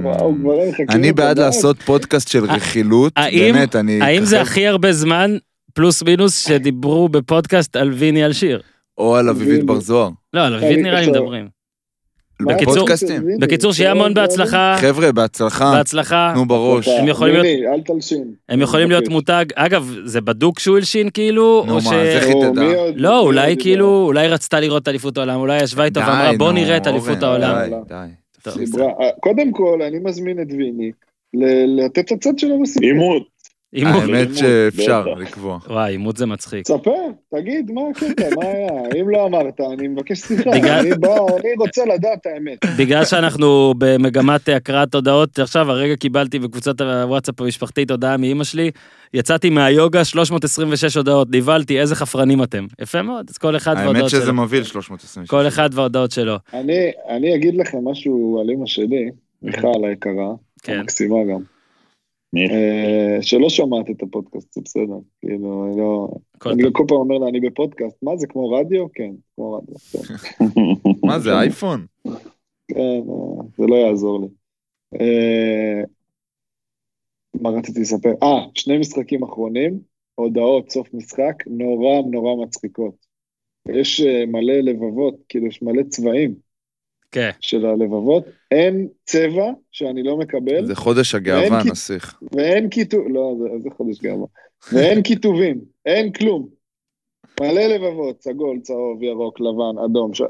וואו, 0.00 0.34
לך 0.70 0.80
אני 0.90 1.12
בעד. 1.12 1.38
לעשות 1.38 1.82
פודקאסט 1.82 2.28
של 2.28 2.44
רכילות, 2.44 3.12
האם- 3.16 3.54
באמת, 3.54 3.76
אני... 3.76 4.02
האם 4.02 4.24
זה 4.24 4.40
הכי 4.40 4.66
הרבה 4.66 4.92
זמן, 4.92 5.30
פלוס 5.74 6.02
מינוס, 6.02 6.48
שדיברו 6.48 7.08
בפודקאסט 7.08 7.76
על 7.76 7.92
ויני 7.92 8.24
אלשיר? 8.24 8.62
או 8.98 9.16
על 9.16 9.28
אביבית 9.28 9.64
בר 9.64 9.80
זוהר. 9.80 10.10
לא, 10.32 10.46
על 10.46 10.54
אביבית 10.54 10.78
נראה 10.78 11.00
לי. 11.00 11.06
מדברים. 11.10 11.48
מה 12.40 12.54
בקיצור- 12.54 12.88
בקיצור, 13.40 13.72
שיהיה 13.72 13.90
המון 13.90 14.14
בהצלחה, 14.14 14.76
חבר'ה, 14.80 15.12
בהצלחה, 15.12 15.72
בהצלחה. 15.76 16.30
תנו 16.34 16.46
בראש. 16.46 16.88
הם 16.88 17.08
יכולים 17.08 17.34
להיות- 17.34 17.74
אל 17.74 17.80
תלשין. 17.80 18.24
הם 18.48 18.60
יכולים 18.60 18.88
להיות. 18.90 19.08
מותג, 19.08 19.44
אגב, 19.54 19.94
זה 20.04 20.20
בדוק 20.20 20.58
שהוא 20.58 20.76
הלשין 20.76 21.10
כאילו, 21.14 21.64
נו, 21.66 21.74
מה. 21.74 21.78
אז 21.80 21.92
איך 21.92 22.24
היא 22.26 22.34
או, 22.34 22.52
תדע? 22.52 22.62
לא, 22.96 23.20
אולי 23.20 23.56
כאילו, 23.58 24.04
אולי 24.06 24.28
רצתה 24.28 24.60
לראות 24.60 24.82
את 24.82 24.88
אליפות 24.88 25.16
העולם, 25.16 25.40
אולי 25.40 25.62
ישבה 25.62 25.84
איתו 25.84 26.00
ואמרה 26.00 26.32
בוא 26.38 26.46
נו, 26.52 26.52
נראה 26.52 26.76
את 26.76 26.86
אליפות 26.86 27.22
העולם. 27.22 27.56
די, 27.88 28.00
לא. 28.78 28.84
אה, 29.00 29.08
קודם 29.20 29.52
כל, 29.52 29.82
אני 29.82 29.98
מזמין 30.04 30.42
את 30.42 30.46
ויני 30.50 30.90
ל- 31.34 31.84
לתת 31.84 31.98
את 32.06 32.12
הצד 32.12 32.38
שלו 32.38 32.60
בסיפור. 32.62 32.88
עימות. 32.88 33.33
אימות. 33.74 34.02
האמת 34.02 34.28
שאפשר. 34.34 35.04
לקבוע. 35.04 35.58
וואי, 35.68 35.92
אימות 35.92 36.16
זה 36.16 36.26
מצחיק. 36.26 36.62
תספר, 36.62 36.90
תגיד, 37.34 37.70
מה 37.70 37.80
הקטע, 37.90 38.28
מה 38.36 38.44
היה? 38.44 39.00
אם 39.00 39.10
לא 39.10 39.26
אמרת, 39.26 39.60
אני 39.72 39.88
מבקש 39.88 40.18
סליחה. 40.18 40.50
אני 40.50 40.90
בא, 40.90 41.16
אני 41.40 41.54
רוצה 41.58 41.84
לדעת 41.84 42.18
את 42.20 42.26
האמת. 42.26 42.58
בגלל 42.78 43.04
שאנחנו 43.04 43.74
במגמת 43.78 44.48
הקראת 44.48 44.94
הודעות, 44.94 45.38
עכשיו 45.38 45.70
הרגע 45.70 45.96
קיבלתי 45.96 46.38
בקבוצת 46.38 46.80
הוואטסאפ 46.80 47.40
המשפחתית 47.40 47.90
הודעה 47.90 48.16
מאימא 48.16 48.44
שלי, 48.44 48.70
יצאתי 49.14 49.50
מהיוגה 49.50 50.04
326 50.04 50.96
הודעות, 50.96 51.28
נבהלתי, 51.30 51.80
איזה 51.80 51.94
חפרנים 51.94 52.42
אתם. 52.42 52.66
יפה 52.80 53.02
מאוד, 53.02 53.26
אז 53.30 53.38
כל 53.38 53.56
אחד 53.56 53.76
האמת 53.76 53.84
וההודעות 53.84 54.10
שזה 54.10 54.22
שלו. 54.22 54.34
מבהיל 54.34 54.64
326. 54.64 55.30
כל 55.30 55.48
אחד 55.48 55.70
וההודעות 55.72 56.10
שלו. 56.10 56.36
אני, 56.54 56.90
אני 57.08 57.34
אגיד 57.34 57.54
לכם 57.54 57.88
משהו 57.88 58.40
על 58.40 58.50
אמא 58.50 58.66
שלי, 58.66 59.10
מיכל 59.42 59.84
היקרה, 59.88 60.32
כן. 60.62 60.78
המקסימה 60.78 61.16
גם, 61.16 61.28
מי? 61.28 61.34
אה, 61.34 61.53
שלא 63.20 63.48
שומעת 63.48 63.90
את 63.90 64.02
הפודקאסט, 64.02 64.52
זה 64.52 64.60
בסדר, 64.64 64.98
כאילו, 65.20 65.66
אני 65.66 65.78
לא... 65.78 66.08
אני. 66.46 66.62
כל 66.72 66.84
פעם 66.88 66.96
אומר 66.96 67.18
לה, 67.18 67.28
אני 67.28 67.40
בפודקאסט, 67.40 68.02
מה 68.02 68.16
זה, 68.16 68.26
כמו 68.26 68.50
רדיו? 68.50 68.86
כן, 68.92 69.10
כמו 69.34 69.52
רדיו, 69.54 69.74
בסדר. 69.74 70.14
מה 71.06 71.18
זה, 71.18 71.32
אייפון? 71.32 71.86
כן, 72.68 72.78
אה, 72.78 73.44
זה 73.56 73.66
לא 73.66 73.74
יעזור 73.74 74.20
לי. 74.20 74.28
אה, 75.00 75.82
מה 77.34 77.50
רציתי 77.50 77.80
לספר? 77.80 78.12
אה, 78.22 78.46
שני 78.54 78.78
משחקים 78.78 79.22
אחרונים, 79.22 79.80
הודעות 80.14 80.70
סוף 80.70 80.94
משחק, 80.94 81.34
נורא 81.46 82.02
נורא 82.10 82.44
מצחיקות. 82.44 82.94
יש 83.68 84.00
אה, 84.00 84.26
מלא 84.26 84.54
לבבות, 84.54 85.14
כאילו 85.28 85.46
יש 85.46 85.62
מלא 85.62 85.82
צבעים 85.82 86.34
כן. 87.14 87.30
של 87.40 87.66
הלבבות, 87.66 88.24
אין 88.50 88.88
צבע 89.04 89.52
שאני 89.72 90.02
לא 90.02 90.16
מקבל, 90.16 90.66
זה 90.66 90.74
חודש 90.74 91.14
הגאווה, 91.14 91.62
נסיך. 91.64 92.18
ואין 92.32 92.70
כיתוב, 92.70 93.08
לא, 93.08 93.34
זה, 93.38 93.48
זה 93.58 93.70
חודש 93.76 94.00
גאווה, 94.00 94.26
ואין 94.72 95.02
כיתובים, 95.02 95.60
אין 95.86 96.12
כלום. 96.12 96.48
מלא 97.40 97.66
לבבות, 97.66 98.22
סגול, 98.22 98.60
צהוב, 98.60 99.02
ירוק, 99.02 99.40
לבן, 99.40 99.84
אדום, 99.84 100.14
ש... 100.14 100.22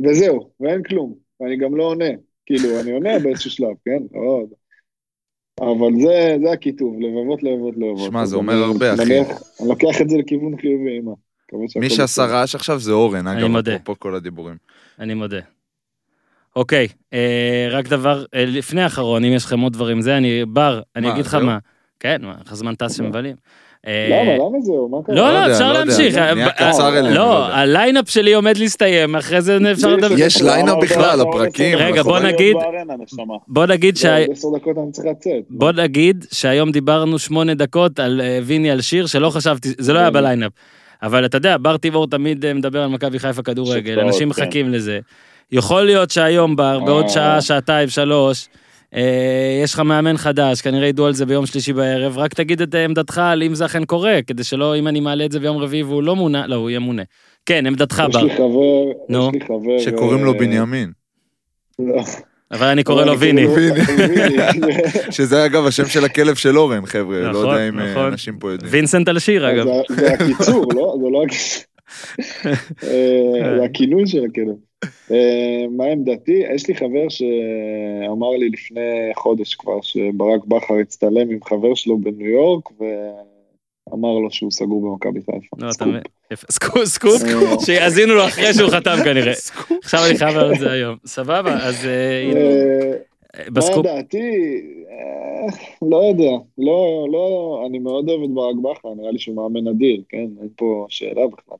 וזהו, 0.00 0.50
ואין 0.60 0.82
כלום. 0.82 1.14
ואני 1.40 1.56
גם 1.56 1.76
לא 1.76 1.84
עונה, 1.84 2.10
כאילו, 2.46 2.80
אני 2.80 2.92
עונה 2.92 3.18
באיזשהו 3.18 3.50
שלב, 3.50 3.74
כן? 3.84 4.02
לא... 4.12 4.42
אבל 5.60 5.92
זה, 6.02 6.36
זה 6.44 6.52
הכיתוב, 6.52 7.00
לבבות, 7.00 7.42
לבבות, 7.42 7.74
לבבות. 7.76 8.10
שמע, 8.10 8.24
זה 8.24 8.36
אומר 8.36 8.54
הרבה, 8.54 8.94
אחי. 8.94 9.02
אני 9.02 9.68
לוקח 9.68 10.00
את 10.00 10.08
זה 10.08 10.16
לכיוון 10.16 10.56
חיובי, 10.60 10.98
אמא. 10.98 11.12
מי 11.76 11.90
שעשה. 11.90 12.24
רעש 12.24 12.54
עכשיו 12.54 12.78
זה 12.78 12.92
אורן, 12.92 13.26
אני 13.26 13.46
אגב. 13.46 13.68
אפרופו 13.68 14.00
כל 14.00 14.14
הדיבורים. 14.14 14.56
אני 14.98 15.14
מודה. 15.14 15.40
אוקיי, 16.56 16.88
אה, 17.12 17.68
רק 17.70 17.88
דבר, 17.88 18.24
אה, 18.34 18.44
לפני 18.46 18.82
האחרון, 18.82 19.24
אם 19.24 19.32
יש 19.32 19.44
לכם 19.44 19.60
עוד 19.60 19.72
דברים, 19.72 20.00
זה 20.00 20.16
אני, 20.16 20.44
בר, 20.44 20.80
אני 20.96 21.06
מה, 21.06 21.12
אגיד 21.12 21.24
לך 21.24 21.30
זהו? 21.32 21.46
מה. 21.46 21.58
כן, 22.00 22.16
מה, 22.22 22.34
איך 22.44 22.52
הזמן 22.52 22.74
טס 22.74 22.96
שמבלים. 22.96 23.36
אה, 23.86 24.08
למה, 24.10 24.34
למה 24.34 24.60
זהו? 24.60 24.88
מה 24.88 24.98
קרה? 25.06 25.14
לא, 25.16 25.22
לא 25.22 25.32
לא, 25.32 25.38
יודע, 25.38 25.52
אפשר 25.52 25.72
לא 25.72 25.78
יודע. 25.78 25.84
להמשיך. 25.84 26.18
נהיה 26.18 26.46
אה, 26.46 26.52
קצר 26.52 26.82
אה, 26.82 26.88
אלינו, 26.88 27.08
לא 27.08 27.14
לא, 27.14 27.20
יודע. 27.20 27.54
הליינאפ 27.56 28.10
שלי 28.10 28.34
עומד 28.34 28.56
להסתיים, 28.56 29.16
אחרי 29.16 29.40
זה 29.42 29.58
אפשר 29.72 29.96
לדבר. 29.96 30.14
יש 30.18 30.42
ליינאפ 30.42 30.76
בכלל, 30.82 31.20
הפרקים. 31.20 31.78
רגע, 31.78 32.02
בוא 32.02 32.18
לא- 32.18 32.28
נגיד-. 32.28 32.56
בוא 33.48 33.66
נגיד 33.66 33.94
לא, 33.94 34.00
שה... 34.00 34.18
עוד 34.18 34.26
עשר 34.30 34.48
דקות 34.56 34.78
אני 34.78 34.92
צריך 34.92 35.06
לצאת. 35.06 35.42
בוא 35.50 35.72
נגיד 35.72 36.24
שהיום 36.32 36.70
דיברנו 36.72 37.18
שמונה 37.18 37.54
דקות 37.54 38.00
על 38.00 38.20
אה, 38.20 38.38
ויני 38.42 38.70
אלשיר 38.70 39.06
שלא 39.06 39.30
חשבתי, 39.30 39.68
זה 39.78 39.92
לא 39.92 39.98
היה 39.98 40.08
כן. 40.08 40.14
בליינאפ. 40.14 40.52
אבל 41.02 41.24
אתה 41.24 41.36
יודע, 41.36 41.56
בר 41.56 41.76
תיבור 41.76 42.06
תמיד 42.06 42.52
מדבר 42.52 42.82
על 42.82 42.88
מכבי 42.88 43.18
חיפה 43.18 43.42
כדורגל, 43.42 44.00
אנשים 44.00 44.32
כן. 44.32 44.42
מחכים 44.42 44.72
לזה. 44.72 45.00
יכול 45.52 45.82
להיות 45.82 46.10
שהיום 46.10 46.56
בר, 46.56 46.80
בעוד. 46.80 47.08
שעה, 47.08 47.40
שעתיים, 47.40 47.88
שלוש, 47.88 48.48
אה, 48.94 49.60
יש 49.64 49.74
לך 49.74 49.80
מאמן 49.80 50.16
חדש, 50.16 50.60
כנראה 50.60 50.88
ידעו 50.88 51.06
על 51.06 51.14
זה 51.14 51.26
ביום 51.26 51.46
שלישי 51.46 51.72
בערב, 51.72 52.18
רק 52.18 52.34
תגיד 52.34 52.62
את 52.62 52.74
אה, 52.74 52.84
עמדתך 52.84 53.18
על 53.18 53.42
אם 53.42 53.54
זה 53.54 53.64
אכן 53.66 53.84
קורה, 53.84 54.18
כדי 54.26 54.44
שלא, 54.44 54.76
אם 54.76 54.88
אני 54.88 55.00
מעלה 55.00 55.24
את 55.24 55.32
זה 55.32 55.40
ביום 55.40 55.56
רביעי 55.58 55.82
והוא 55.82 56.02
לא 56.02 56.16
מונה, 56.16 56.46
לא, 56.46 56.54
הוא 56.54 56.70
יהיה 56.70 56.80
מונה. 56.80 57.02
כן, 57.46 57.66
עמדתך 57.66 58.02
יש 58.08 58.14
בר, 58.16 58.22
לי 58.22 58.30
חבר, 58.34 58.44
נו. 59.08 59.28
יש 59.28 59.34
לי 59.34 59.46
חבר... 59.46 59.78
שקוראים 59.78 60.24
לו 60.24 60.32
אה, 60.32 60.38
בנימין. 60.38 60.92
לא. 61.78 62.02
אבל 62.50 62.66
אני 62.66 62.84
קורא 62.84 63.04
לו 63.04 63.12
אני 63.12 63.18
ויני. 63.20 63.46
קורא 63.46 63.60
לו 63.60 63.74
ויני. 64.14 64.72
שזה 65.10 65.44
אגב 65.46 65.66
השם 65.66 65.86
של 65.86 66.04
הכלב 66.04 66.34
של 66.34 66.58
אורן, 66.58 66.86
חבר'ה. 66.86 67.20
לא 67.20 67.28
נכון, 67.30 67.46
יודע 67.46 67.68
אם 67.68 67.80
נכון. 67.80 68.06
אנשים 68.06 68.38
פה 68.38 68.50
יודעים. 68.52 68.72
וינסנט 68.72 69.08
על 69.08 69.18
שיר, 69.18 69.50
אגב. 69.50 69.66
זה- 69.88 70.12
הקיצור, 70.12 70.66
לא? 70.74 70.96
זה 71.02 71.06
לא 71.10 71.24
הכינוי 73.64 74.06
של 74.06 74.18
הכלב. 74.30 74.54
אה, 75.10 75.64
מה 75.70 75.84
אמרתי? 75.84 76.42
יש 76.54 76.68
לי 76.68 76.74
חבר 76.74 77.08
שאמר 77.08 78.30
לי 78.38 78.48
לפני 78.48 79.10
חודש 79.14 79.54
כבר 79.54 79.80
שברק 79.82 80.44
בכר 80.44 80.74
הצטלם 80.74 81.30
עם 81.30 81.38
חבר 81.44 81.74
שלו 81.74 81.98
בניו 81.98 82.26
יורק 82.26 82.68
ואמר 82.70 84.12
לו 84.18 84.30
שהוא 84.30 84.50
סגור 84.50 84.82
במכבי 84.82 85.20
חיפה. 85.20 85.56
לא, 85.58 85.70
אתה 85.76 85.84
סקופ. 86.50 86.84
סקופ, 86.84 87.22
אה, 87.22 87.60
שיאזינו 87.64 88.14
לו 88.14 88.26
אחרי 88.26 88.54
שהוא 88.54 88.70
חתם 88.70 88.96
כנראה. 89.04 89.32
עכשיו 89.82 90.00
אני 90.08 90.18
חייב 90.18 90.36
לעלות 90.36 90.54
את 90.54 90.58
זה 90.58 90.72
היום. 90.72 90.96
סבבה, 91.06 91.54
אז 91.54 91.86
אה, 91.86 92.32
אה, 92.36 92.92
מה 93.38 93.50
בסקופ, 93.50 93.84
דעתי? 93.86 94.62
לא 95.82 95.96
יודע, 95.96 96.36
לא, 96.58 97.06
לא, 97.12 97.62
אני 97.66 97.78
מאוד 97.78 98.08
אוהב 98.08 98.22
את 98.22 98.30
ברק 98.30 98.56
בכר, 98.56 98.94
נראה 98.94 99.10
לי 99.10 99.18
שהוא 99.18 99.36
מאמן 99.36 99.68
אדיר, 99.68 100.02
כן? 100.08 100.26
אין 100.40 100.48
פה 100.56 100.86
שאלה 100.88 101.26
בכלל. 101.26 101.56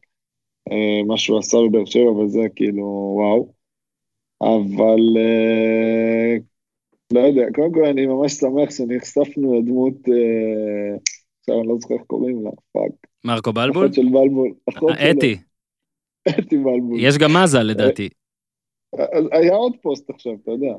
אה, 0.71 1.03
מה 1.07 1.17
שהוא 1.17 1.39
עשה 1.39 1.59
בבאר 1.69 1.85
שבע 1.85 2.11
וזה 2.11 2.41
כאילו 2.57 3.15
וואו. 3.17 3.53
אבל 4.43 5.17
אה, 5.17 6.37
לא 7.13 7.21
יודע, 7.21 7.43
קודם 7.55 7.73
כל 7.75 7.85
אני 7.85 8.07
ממש 8.07 8.33
שמח 8.33 8.71
שנחשפנו 8.71 9.59
לדמות, 9.61 9.95
אה, 10.09 10.97
עכשיו 11.41 11.61
אני 11.61 11.69
לא 11.69 11.75
זוכר 11.81 11.95
איך 11.95 12.03
קוראים 12.07 12.45
לה, 12.45 12.51
fuck. 12.73 12.93
מרקו 13.25 13.53
בלבול? 13.53 13.87
אחות 13.87 13.95
של 13.95 14.05
בלבול. 14.13 14.53
אתי, 15.11 15.37
אתי 16.29 16.57
בלבול. 16.57 17.01
יש 17.01 17.19
גם 17.19 17.37
מזל 17.37 17.63
לדעתי. 17.63 18.09
אז 19.13 19.25
היה 19.33 19.55
עוד 19.55 19.73
פוסט 19.83 20.11
עכשיו, 20.11 20.33
אתה 20.43 20.51
יודע. 20.51 20.75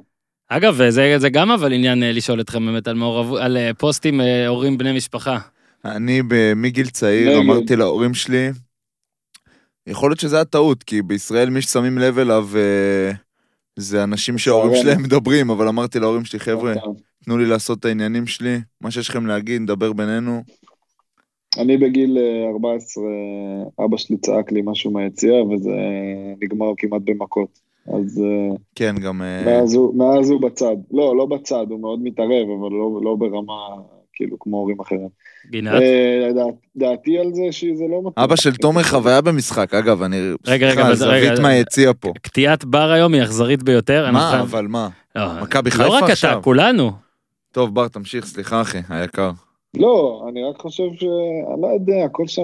אגב, 0.47 0.73
זה 0.89 1.17
זה 1.17 1.29
גם 1.29 1.51
אבל 1.51 1.73
עניין 1.73 1.99
לשאול 1.99 2.41
אתכם 2.41 2.65
באמת 2.65 2.87
על 2.87 2.95
מעורבות, 2.95 3.39
על 3.41 3.57
פוסטים 3.77 4.21
הורים 4.47 4.77
בני 4.77 4.97
משפחה. 4.97 5.37
אני 5.85 6.21
מגיל 6.55 6.89
צעיר. 6.89 7.39
אמרתי 7.39 7.75
להורים 7.75 8.13
שלי, 8.13 8.49
יכול 9.87 10.09
להיות 10.09 10.19
שזה 10.19 10.35
היה 10.35 10.45
טעות, 10.45 10.83
כי 10.83 11.01
בישראל 11.01 11.49
מי 11.49 11.61
ששמים 11.61 11.97
לב 11.97 12.19
אליו 12.19 12.47
אה, 12.55 13.11
זה 13.75 14.03
אנשים 14.03 14.37
שההורים. 14.37 14.81
שלהם 14.81 15.03
מדברים, 15.03 15.49
אבל 15.49 15.67
אמרתי 15.67 15.99
להורים 15.99 16.25
שלי, 16.25 16.39
חבר'ה, 16.39 16.73
נכון. 16.75 16.95
תנו 17.25 17.37
לי 17.37 17.45
לעשות 17.45 17.79
את 17.79 17.85
העניינים 17.85 18.27
שלי, 18.27 18.57
מה 18.81 18.91
שיש 18.91 19.09
לכם 19.09 19.25
להגיד, 19.25 19.61
נדבר 19.61 19.93
בינינו. 19.93 20.43
אני 21.57 21.77
בגיל 21.77 22.17
אה, 22.17 22.49
14, 22.53 23.03
אבא 23.85 23.97
שלי 23.97 24.17
צעק 24.17 24.51
לי 24.51 24.61
משהו 24.65 24.91
מהיציאה, 24.91 25.43
וזה 25.43 25.71
נגמר 26.43 26.71
כמעט 26.77 27.01
במכות. 27.05 27.59
אז 27.87 28.21
אה, 28.23 28.55
כן, 28.75 28.95
גם... 29.03 29.21
אה, 29.21 29.43
מאז 29.45 29.73
הוא- 29.73 29.95
מאז 29.95 30.29
הוא 30.29 30.41
בצד. 30.41 30.75
לא, 30.91 31.17
לא 31.17 31.25
בצד, 31.25 31.65
הוא 31.69 31.79
מאוד 31.79 31.99
מתערב, 32.03 32.47
אבל 32.59 32.71
לא- 32.71 32.99
לא 33.03 33.15
ברמה, 33.15 33.53
כאילו, 34.13 34.39
כמו 34.39 34.57
הורים 34.57 34.79
אחרים. 34.79 35.07
גינת. 35.51 35.73
אה, 35.81 36.29
דעת- 36.35 36.55
דעתי 36.75 37.17
על 37.17 37.33
זה 37.33 37.43
שזה 37.51 37.83
לא 37.89 37.99
מתאים. 38.05 38.23
אבא 38.23 38.35
של 38.35 38.55
תומר 38.55 38.83
חוויה 38.83 39.21
במשחק, 39.21 39.73
אגב, 39.73 40.01
אני... 40.01 40.17
רגע, 40.47 40.69
רגע, 40.69 40.93
זווית 40.95 41.39
מהיציע 41.39 41.91
פה. 41.99 42.13
קטיעת 42.21 42.65
בר 42.65 42.91
היום 42.91 43.13
היא 43.13 43.23
אכזרית 43.23 43.63
ביותר. 43.63 44.11
מה, 44.11 44.41
אבל 44.41 44.67
מה? 44.67 44.89
לא, 45.15 45.41
מכבי 45.41 45.69
לא 45.69 45.75
חיפה 45.75 45.89
רק 45.97 46.03
אתה, 46.03 46.11
עכשיו? 46.11 46.39
כולנו. 46.43 46.91
טוב, 47.51 47.75
בר, 47.75 47.87
תמשיך, 47.87 48.25
סליחה 48.25 48.61
אחי, 48.61 48.77
היקר. 48.89 49.31
לא, 49.77 50.25
אני 50.29 50.43
רק 50.49 50.61
חושב 50.61 50.83
ש... 50.99 51.03
אני 51.53 51.61
לא 51.61 51.67
יודע, 51.67 52.05
הכל 52.05 52.27
שם... 52.27 52.41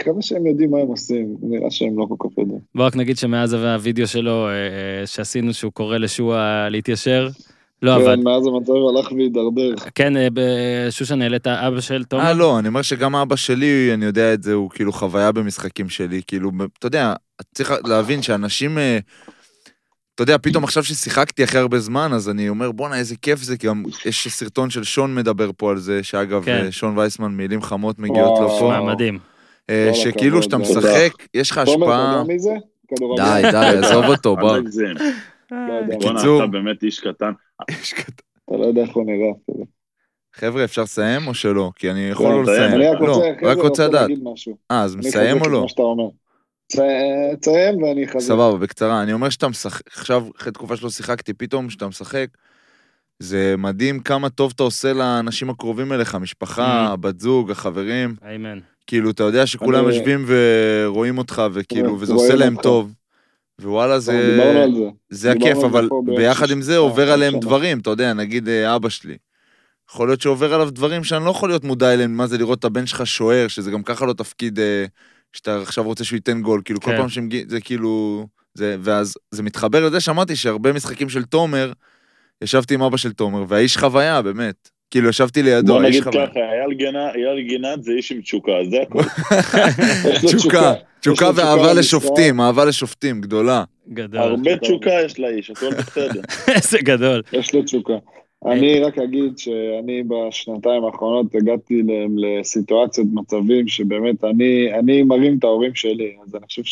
מקווה 0.00 0.22
שהם 0.22 0.46
יודעים 0.46 0.70
מה 0.70 0.78
הם 0.78 0.86
עושים, 0.88 1.36
נראה 1.42 1.70
שהם 1.70 1.98
לא 1.98 2.06
כל 2.08 2.28
כך 2.28 2.38
יודעים. 2.38 2.58
בוא 2.74 2.86
רק 2.86 2.96
נגיד 2.96 3.16
שמאז 3.16 3.52
הווידאו 3.52 4.06
שלו 4.06 4.48
אה, 4.48 4.52
אה, 4.52 5.06
שעשינו 5.06 5.54
שהוא 5.54 5.72
קורא 5.72 5.98
לשועה 5.98 6.68
להתיישר, 6.68 7.28
לא 7.82 7.94
עבד. 7.94 8.16
כן, 8.16 8.22
מאז 8.22 8.46
המצב 8.46 8.72
הלך 8.72 9.12
והידרדר. 9.12 9.74
כן, 9.94 10.16
אה, 10.16 10.28
שושן 10.90 11.22
העלית 11.22 11.46
אבא 11.46 11.80
של 11.80 12.04
תומר? 12.04 12.24
אה, 12.24 12.32
לא, 12.32 12.58
אני 12.58 12.68
אומר 12.68 12.82
שגם 12.82 13.16
אבא 13.16 13.36
שלי, 13.36 13.90
אני 13.94 14.04
יודע 14.04 14.34
את 14.34 14.42
זה, 14.42 14.52
הוא 14.52 14.70
כאילו 14.70 14.92
חוויה 14.92 15.32
במשחקים 15.32 15.88
שלי, 15.88 16.20
כאילו, 16.26 16.50
אתה 16.78 16.86
יודע, 16.86 17.14
צריך 17.54 17.72
להבין 17.84 18.22
שאנשים, 18.22 18.78
אה, 18.78 18.98
אתה 20.14 20.22
יודע, 20.22 20.36
פתאום 20.38 20.64
עכשיו 20.64 20.84
ששיחקתי 20.84 21.44
אחרי 21.44 21.60
הרבה 21.60 21.78
זמן, 21.78 22.12
אז 22.12 22.28
אני 22.28 22.48
אומר, 22.48 22.72
בואנה, 22.72 22.98
איזה 22.98 23.16
כיף 23.16 23.42
זה, 23.42 23.56
כי 23.56 23.66
גם 23.66 23.84
יש 24.04 24.28
סרטון 24.28 24.70
של 24.70 24.84
שון 24.84 25.14
מדבר 25.14 25.50
פה 25.56 25.70
על 25.70 25.78
זה, 25.78 26.02
שאגב, 26.02 26.44
כן. 26.44 26.64
אה, 26.64 26.72
שון 26.72 26.98
וייסמן, 26.98 27.32
מילים 27.32 27.62
חמות 27.62 27.98
מגיעות 27.98 28.38
לו 28.40 28.46
וואו. 28.46 28.58
פה, 28.58 28.92
מדהים. 28.92 29.18
שכאילו 29.92 30.38
הכבוד, 30.38 30.42
שאתה 30.42 30.74
תודה. 30.74 30.80
משחק, 30.80 31.12
יש 31.34 31.50
לך 31.50 31.58
תומר, 31.58 31.86
אתה 31.86 31.94
השפעה... 31.94 32.12
יודע 32.12 32.32
מי 32.32 32.38
זה? 32.38 32.50
די, 33.16 33.42
די, 33.50 33.86
עזוב 33.86 34.04
אותו, 34.04 34.36
בר. 34.42 34.60
לא 35.50 35.80
בקיצור. 35.88 36.42
אתה 36.44 36.50
באמת 36.50 36.82
איש 36.82 37.00
קטן. 37.00 37.32
אתה 37.62 38.56
לא 38.58 38.66
יודע 38.66 38.82
איך 38.82 38.90
הוא 38.90 39.06
נראה. 39.06 39.64
חבר'ה, 40.34 40.64
אפשר 40.64 40.82
לסיים 40.82 41.26
או 41.26 41.34
שלא? 41.34 41.70
כי 41.76 41.90
אני 41.90 42.00
יכול 42.08 42.28
לא. 42.32 42.42
לסיים. 42.42 42.72
אני 42.74 42.88
רק 42.88 43.00
לא, 43.00 43.14
רוצה, 43.14 43.62
רוצה 43.68 43.86
לדעת. 43.88 44.00
להגיד 44.00 44.18
משהו. 44.22 44.56
אה, 44.70 44.82
אז 44.82 44.96
מסיים 44.96 45.40
או 45.42 45.48
לא? 45.48 45.60
מה 45.62 45.68
שאתה 45.68 45.82
אומר. 45.82 46.08
צ- 46.72 46.78
תסיים 47.40 47.82
ואני 47.82 48.04
אחזק. 48.04 48.20
סבבה, 48.20 48.56
בקצרה. 48.58 49.02
אני 49.02 49.12
אומר 49.12 49.28
שאתה 49.30 49.48
משחק, 49.48 49.86
עכשיו, 49.86 50.26
אחרי 50.38 50.52
תקופה 50.52 50.76
שלא 50.76 50.90
שיחקתי, 50.90 51.32
פתאום 51.32 51.70
שאתה 51.70 51.88
משחק, 51.88 52.26
זה 53.18 53.54
מדהים 53.58 54.00
כמה 54.00 54.30
טוב 54.30 54.52
אתה 54.54 54.62
עושה 54.62 54.92
לאנשים 54.92 55.50
הקרובים 55.50 55.92
אליך, 55.92 56.14
המשפחה, 56.14 56.86
Mm. 56.86 56.90
הבת 56.92 57.20
זוג, 57.20 57.50
החברים. 57.50 58.14
איימן. 58.24 58.58
כאילו, 58.86 59.10
אתה 59.10 59.22
יודע 59.22 59.46
שכולם 59.46 59.84
יושבים 59.84 60.24
ורואים 60.26 61.18
אותך, 61.18 61.42
וכאילו, 61.52 62.00
וזה 62.00 62.12
עושה 62.12 62.34
להם. 62.34 62.56
טוב. 62.62 62.92
ווואלה, 63.62 63.98
זה... 63.98 64.38
זה. 65.10 65.32
הכיף, 65.32 65.58
אבל 65.64 65.88
ביחד. 66.16 66.50
עם 66.50 66.62
זה 66.62 66.72
אה, 66.72 66.78
עובר 66.78 67.12
עליהם 67.12 67.32
שנה. 67.32 67.40
דברים, 67.40 67.78
אתה 67.78 67.90
יודע, 67.90 68.12
נגיד 68.12 68.48
אה, 68.48 68.76
אבא 68.76 68.88
שלי. 68.88 69.16
יכול 69.90 70.08
להיות 70.08 70.20
שעובר 70.20 70.54
עליו 70.54 70.70
דברים 70.70 71.04
שאני 71.04 71.24
לא 71.24 71.30
יכול 71.30 71.48
להיות 71.48 71.64
מודע 71.64 71.94
אליהם, 71.94 72.16
מה 72.16 72.26
זה 72.26 72.38
לראות 72.38 72.58
את 72.58 72.64
הבן 72.64 72.86
שלך 72.86 73.06
שוער, 73.06 73.48
שזה 73.48 73.70
גם 73.70 73.82
ככה 73.82 74.06
לא 74.06 74.12
תפקיד 74.12 74.58
אה, 74.58 74.84
שאתה 75.32 75.62
עכשיו 75.62 75.84
רוצה 75.84 76.04
שהוא 76.04 76.16
ייתן 76.16 76.42
גול, 76.42 76.62
כאילו 76.64 76.80
כל 76.80 76.90
כן. 76.90 76.96
פעם 76.96 77.08
שמגיע, 77.08 77.42
זה 77.48 77.60
כאילו, 77.60 78.26
זה, 78.54 78.76
ואז 78.80 79.14
זה 79.30 79.42
מתחבר 79.42 79.86
לזה 79.86 80.00
שאמרתי 80.00 80.36
שהרבה 80.36 80.72
משחקים 80.72 81.08
של 81.08 81.24
תומר, 81.24 81.72
ישבתי 82.42 82.74
עם 82.74 82.82
אבא 82.82 82.96
של 82.96 83.12
תומר, 83.12 83.44
והאיש 83.48 83.76
חוויה, 83.76 84.22
באמת. 84.22 84.70
כאילו, 84.90 85.08
ישבתי 85.08 85.42
לידו, 85.42 85.72
בוא 85.72 85.82
נגיד. 85.82 86.04
ככה, 86.04 86.40
אייל 87.14 87.40
גינת 87.40 87.82
זה 87.82 87.92
איש 87.92 88.12
עם 88.12 88.20
תשוקה, 88.20 88.52
זה 88.70 88.78
לו 88.92 89.00
תשוקה, 90.36 90.74
תשוקה 91.00 91.30
ואהבה. 91.34 91.72
לשופטים, 91.72 92.40
אהבה 92.40 92.64
לשופטים, 92.64 93.20
גדולה. 93.20 93.64
גדול. 93.88 94.20
הרבה 94.20 94.56
תשוקה 94.56 94.90
יש 95.04 95.20
לאיש, 95.20 95.50
הכל 95.50 95.70
בסדר. 95.74 96.20
איזה 96.56 96.78
גדול. 96.78 97.22
יש 97.32 97.54
לו 97.54 97.62
תשוקה. 97.62 97.94
אני 98.46 98.80
רק 98.80 98.98
אגיד 98.98 99.38
שאני 99.38 100.02
בשנתיים 100.02 100.84
האחרונות 100.84 101.34
הגעתי 101.34 101.82
ל- 101.82 102.24
לסיטואציות, 102.40 103.06
מצבים 103.14 103.68
שבאמת 103.68 104.24
אני, 104.24 104.74
אני 104.78 105.02
מרים 105.02 105.38
את 105.38 105.44
ההורים 105.44 105.74
שלי, 105.74 106.16
אז 106.26 106.34
אני 106.34 106.46
חושב 106.46 106.62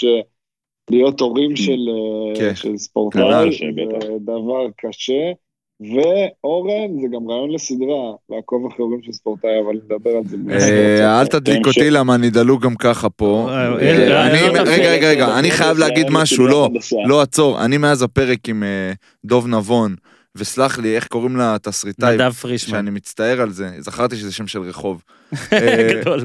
להיות 0.90 1.20
הורים 1.20 1.57
של, 1.57 1.78
אה, 1.89 2.40
כן. 2.40 2.55
של 2.55 2.77
ספורטאי, 2.77 3.23
כנ"ל. 3.23 3.49
קשה, 3.51 3.65
בטח. 3.74 4.07
זה 4.07 4.12
דבר 4.20 4.66
קשה. 4.77 5.32
ואורן, 5.80 7.00
זה 7.00 7.06
גם 7.12 7.30
רעיון 7.30 7.50
לסדרה, 7.50 8.12
לעקוב 8.30 8.66
אחרי 8.66 8.84
הורים 8.84 9.02
של 9.02 9.12
ספורטאי, 9.12 9.50
אבל 9.64 9.74
נדבר 9.74 10.10
על 10.10 10.24
זה. 10.26 10.36
אה, 10.50 11.20
אל 11.20 11.26
תדליק. 11.26 11.66
אותי 11.66 11.90
למה 11.90 12.14
אני 12.14 12.30
דלוק 12.30 12.62
גם 12.62 12.74
ככה 12.76 13.10
פה. 13.10 13.46
אה, 13.50 13.55
אה, 13.55 14.12
אה. 14.12 14.28
רגע, 14.28 14.62
רגע, 14.62 15.09
רגע, 15.09 15.38
אני 15.38 15.50
חייב 15.50 15.78
להגיד 15.78 16.06
רעיון 16.06 16.10
משהו, 16.10 16.46
לא. 16.46 16.68
לא 17.06 17.22
עצור, 17.22 17.64
אני 17.64 17.78
מאז 17.78 18.02
הפרק 18.02 18.48
עם 18.48 18.62
אה, 18.62 18.92
דוב 19.24 19.46
נבון, 19.46 19.96
וסלח 20.34 20.78
לי, 20.78 20.96
איך 20.96 21.06
קוראים 21.06 21.36
לתסריטאי, 21.36 22.14
נדב 22.14 22.30
פרישמן. 22.32 22.78
שאני 22.78 22.90
מצטער 22.90 23.40
על 23.40 23.50
זה, 23.50 23.70
זכרתי 23.78 24.16
שזה 24.16 24.32
שם 24.32 24.46
של 24.46 24.62
רחוב. 24.62 25.02
אה, 25.52 26.00
גדול. 26.00 26.24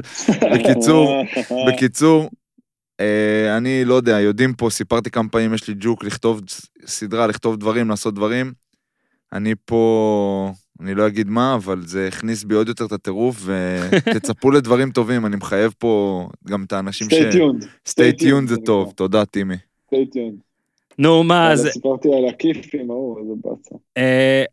בקיצור, 0.54 1.22
בקיצור, 1.68 2.30
אה, 3.00 3.56
אני 3.56 3.84
לא 3.84 3.94
יודע, 3.94 4.20
יודעים 4.20 4.54
פה, 4.54 4.70
סיפרתי 4.70 5.10
כמה 5.10 5.28
פעמים, 5.28 5.54
יש 5.54 5.68
לי 5.68 5.74
ג'וק 5.78 6.04
לכתוב 6.04 6.40
סדרה, 6.86 7.26
לכתוב 7.26 7.56
דברים, 7.56 7.90
לעשות 7.90 8.14
דברים. 8.14 8.63
אני 9.34 9.54
פה, 9.64 10.50
אני 10.80 10.94
לא 10.94 11.06
אגיד 11.06 11.28
מה, 11.28 11.54
אבל 11.54 11.82
זה 11.86 12.08
הכניס 12.08 12.44
בי 12.44 12.54
עוד 12.54 12.68
יותר 12.68 12.84
את 12.84 12.92
הטירוף, 12.92 13.36
ותצפו 13.44 14.50
לדברים 14.56 14.90
טובים, 14.90 15.26
אני 15.26 15.36
מחייב 15.36 15.74
פה 15.78 16.26
גם 16.48 16.64
את 16.64 16.72
האנשים 16.72 17.10
ש... 17.10 17.12
stay 17.12 17.32
tuned, 17.32 17.64
stay 17.88 18.20
tuned 18.20 18.22
tuned 18.22 18.46
זה 18.48 18.54
זה 18.54 18.60
טוב, 18.66 18.82
נקרא. 18.82 18.94
תודה 18.94 19.24
טימי. 19.24 19.54
stay 19.94 20.14
tuned. 20.14 20.44
נו, 20.98 21.22
מה. 21.22 21.52
אבל 21.52 21.70
סיפרתי 21.70 22.08
על 22.14 22.28
הכיפים 22.28 22.90
ההוא, 22.90 23.18
איזה 23.20 23.32
באסה. 23.44 23.74
אה, 23.96 24.44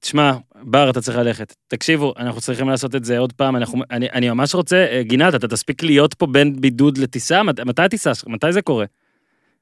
תשמע, 0.00 0.32
בר, 0.62 0.90
אתה 0.90 1.00
צריך 1.00 1.18
ללכת. 1.18 1.54
תקשיבו, 1.68 2.14
אנחנו 2.16 2.40
צריכים 2.40 2.68
לעשות 2.68 2.94
את 2.94 3.04
זה 3.04 3.18
עוד 3.18 3.32
פעם. 3.32 3.56
אנחנו, 3.56 3.82
אני, 3.90 4.06
אני 4.12 4.30
ממש 4.30 4.54
רוצה, 4.54 4.86
אה, 4.90 5.02
גינת, 5.02 5.34
אתה 5.34 5.48
תספיק 5.48 5.82
להיות 5.82 6.14
פה 6.14 6.26
בין 6.26 6.60
בידוד 6.60 6.98
לטיסה? 6.98 7.42
מת, 7.42 7.60
מתי 7.60 7.82
הטיסה? 7.82 8.10
מתי 8.26 8.52
זה 8.52 8.62
קורה? 8.62 8.84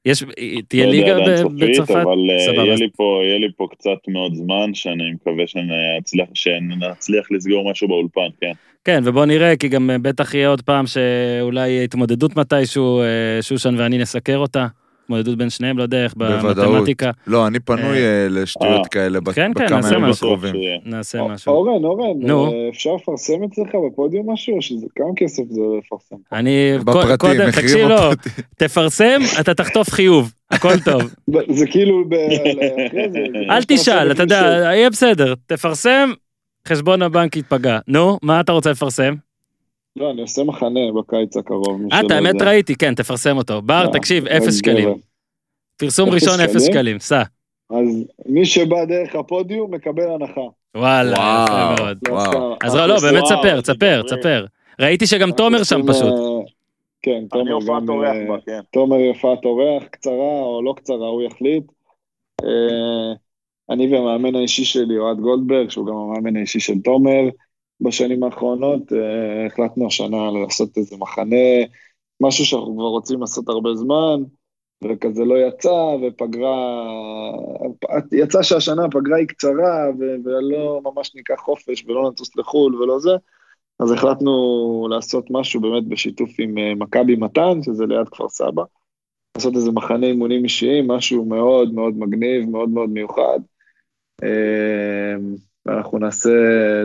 יש, 0.05 0.23
תהיה 0.67 0.85
לא 0.85 0.91
ליגה 0.91 1.15
בצרפת? 1.57 1.91
אבל 1.91 2.17
אה, 2.31 2.39
סבבה, 2.45 2.63
יהיה 2.63 2.75
לי 2.75 2.87
פה- 2.95 3.19
יהיה 3.23 3.39
לי 3.39 3.47
פה 3.57 3.67
קצת 3.71 3.97
מאוד 4.07 4.33
זמן, 4.35 4.73
שאני 4.73 5.11
מקווה 5.11 5.43
שנצליח- 5.47 6.29
שנצליח 6.33 7.31
לסגור 7.31 7.71
משהו 7.71 7.87
באולפן, 7.87 8.27
כן. 8.41 8.51
כן, 8.85 9.01
ובוא 9.05 9.25
נראה, 9.25 9.55
כי 9.55 9.67
גם 9.67 9.89
אה, 9.89 9.97
בטח 9.97 10.33
יהיה 10.33 10.47
עוד 10.49 10.61
פעם 10.61 10.85
שאולי 10.87 11.83
התמודדות 11.83 12.35
מתישהו, 12.35 13.01
אה, 13.01 13.05
שושן 13.41 13.75
ואני 13.77 13.97
נסקר 13.97 14.37
אותה. 14.37 14.67
התמודדות 15.11 15.37
בין 15.37 15.49
שניהם, 15.49 15.77
לא 15.77 15.83
יודע 15.83 16.03
איך. 16.03 16.13
במתמטיקה. 16.17 17.11
לא, 17.27 17.47
אני 17.47 17.59
פנוי 17.59 17.97
אה, 17.97 18.23
אה, 18.23 18.27
לשטויות 18.29 18.83
אה. 18.85 18.89
כאלה 18.89 19.19
ב- 19.19 19.31
כן, 19.31 19.51
כן, 19.55 19.65
בכמה 19.65 19.89
ימים. 19.95 20.11
הקרובים. 20.11 20.55
נעשה 20.85 21.23
משהו. 21.23 21.53
אורן, 21.53 21.83
אורן, 21.83 22.27
נו. 22.27 22.51
אפשר 22.69 22.89
לפרסם 22.95 23.43
אצלך 23.43 23.67
בפודיום 23.87 24.33
משהו, 24.33 24.55
או 24.55 24.61
שזה 24.61 24.85
כמה 24.95 25.07
כסף 25.15 25.43
זה 25.49 25.61
לפרסם? 25.79 26.15
אני, 26.31 26.73
בפרטי, 26.79 27.17
קודם, 27.17 27.51
תקשיב, 27.51 27.65
מחירים 27.65 27.89
לא. 27.89 28.11
תפרסם, 28.57 29.21
אתה 29.39 29.53
תחטוף 29.53 29.89
חיוב, 29.89 30.31
הכל 30.51 30.79
טוב. 30.85 31.01
זה 31.57 31.67
כאילו, 31.67 32.03
אל 33.51 33.63
תשאל, 33.67 34.11
אתה. 34.11 34.23
יודע, 34.23 34.41
יהיה 34.73 34.89
בסדר. 34.89 35.33
תפרסם, 35.47 36.11
חשבון 36.67 37.01
הבנק 37.01 37.37
יתפגע. 37.37 37.79
נו, 37.87 38.17
מה 38.23 38.39
אתה 38.39 38.51
רוצה 38.51 38.71
לפרסם? 38.71 39.13
לא, 39.95 40.11
אני 40.11 40.21
עושה 40.21 40.43
מחנה 40.43 40.79
בקיץ 40.99 41.37
הקרוב. 41.37 41.81
אה, 41.93 41.99
את 41.99 42.11
האמת. 42.11 42.41
ראיתי, 42.41 42.75
כן, 42.75 42.95
תפרסם 42.95 43.37
אותו. 43.37 43.61
בר, 43.61 43.85
אה, 43.87 43.91
תקשיב, 43.93 44.27
אפס 44.27 44.57
שקלים. 44.57 44.89
פרסום 45.77 46.09
אפס 46.09 46.23
ראשון, 46.23 46.39
אפס 46.39 46.65
שקלים? 46.65 46.99
סע. 46.99 47.23
אז 47.69 48.05
מי 48.25 48.45
שבא 48.45 48.85
דרך 48.85 49.15
הפודיום 49.15 49.73
מקבל 49.73 50.11
הנחה. 50.11 50.41
וואלה. 50.77 51.11
יפה 51.11 51.83
מאוד. 51.83 51.97
אז 52.63 52.75
לא, 52.75 52.85
לא, 52.85 52.99
באמת 52.99 53.25
ספר, 53.25 53.57
מדברים. 53.57 54.01
תספר. 54.01 54.45
ראיתי 54.79 55.07
שגם 55.07 55.21
אנחנו 55.21 55.37
תומר 55.37 55.63
שם 55.63 55.81
עושים, 55.81 55.93
פשוט. 55.93 56.13
אה, 56.13 56.51
כן, 57.01 57.11
אני 57.11 57.27
תומר 57.29 57.51
הופעת 57.51 57.83
גם... 57.83 57.89
אורח 57.89 58.15
אה, 58.15 58.25
בה, 58.27 58.37
כן. 58.45 58.59
תומר 58.71 58.99
יפת 58.99 59.45
אורח, 59.45 59.83
קצרה 59.83 60.41
או 60.41 60.61
לא 60.65 60.73
קצרה, 60.77 61.07
הוא 61.07 61.21
יחליט. 61.21 61.63
אה, 62.43 63.13
אני 63.69 63.93
והמאמן 63.93 64.35
האישי 64.35 64.65
שלי, 64.65 64.97
אוהד 64.97 65.17
גולדברג, 65.17 65.69
שהוא 65.69 65.87
גם 65.87 65.93
המאמן 65.93 66.35
האישי 66.35 66.59
של 66.59 66.79
תומר, 66.83 67.29
בשנים 67.81 68.23
האחרונות, 68.23 68.93
אה, 68.93 69.45
החלטנו 69.45 69.87
השנה 69.87 70.31
לעשות 70.31 70.77
איזה 70.77 70.95
מחנה, 70.97 71.65
משהו 72.21 72.45
שאנחנו 72.45 72.75
כבר 72.75 72.87
רוצים 72.87 73.21
לעשות 73.21 73.49
הרבה 73.49 73.75
זמן, 73.75 74.23
וכזה 74.83 75.25
לא 75.25 75.35
יצא, 75.47 75.95
ופגרה, 76.01 76.83
יצא 78.11 78.43
שהשנה 78.43 78.85
הפגרה 78.85 79.17
היא 79.17 79.27
קצרה, 79.27 79.89
ו- 79.99 80.15
ולא 80.25 80.81
ממש 80.83 81.15
ניקח 81.15 81.39
חופש, 81.39 81.85
ולא 81.87 82.09
נטוס 82.09 82.37
לחו"ל 82.37 82.75
ולא 82.75 82.99
זה, 82.99 83.11
אז 83.79 83.91
החלטנו 83.91 84.87
לעשות 84.89 85.25
משהו 85.29 85.61
באמת 85.61 85.87
בשיתוף 85.87 86.29
עם 86.39 86.57
אה, 86.57 86.75
מכבי 86.75 87.15
מתן, 87.15 87.63
שזה 87.63 87.85
ליד 87.85 88.09
כפר 88.09 88.29
סבא. 88.29 88.63
לעשות 89.37 89.55
איזה 89.55 89.71
מחנה 89.71 90.07
אימונים 90.07 90.43
אישיים, 90.43 90.87
משהו 90.87 91.25
מאוד 91.25 91.73
מאוד 91.73 91.93
מגניב, 91.97 92.49
מאוד 92.49 92.69
מאוד 92.69 92.89
מיוחד. 92.89 93.39
ואנחנו 95.65 95.99
נעשה, 95.99 96.29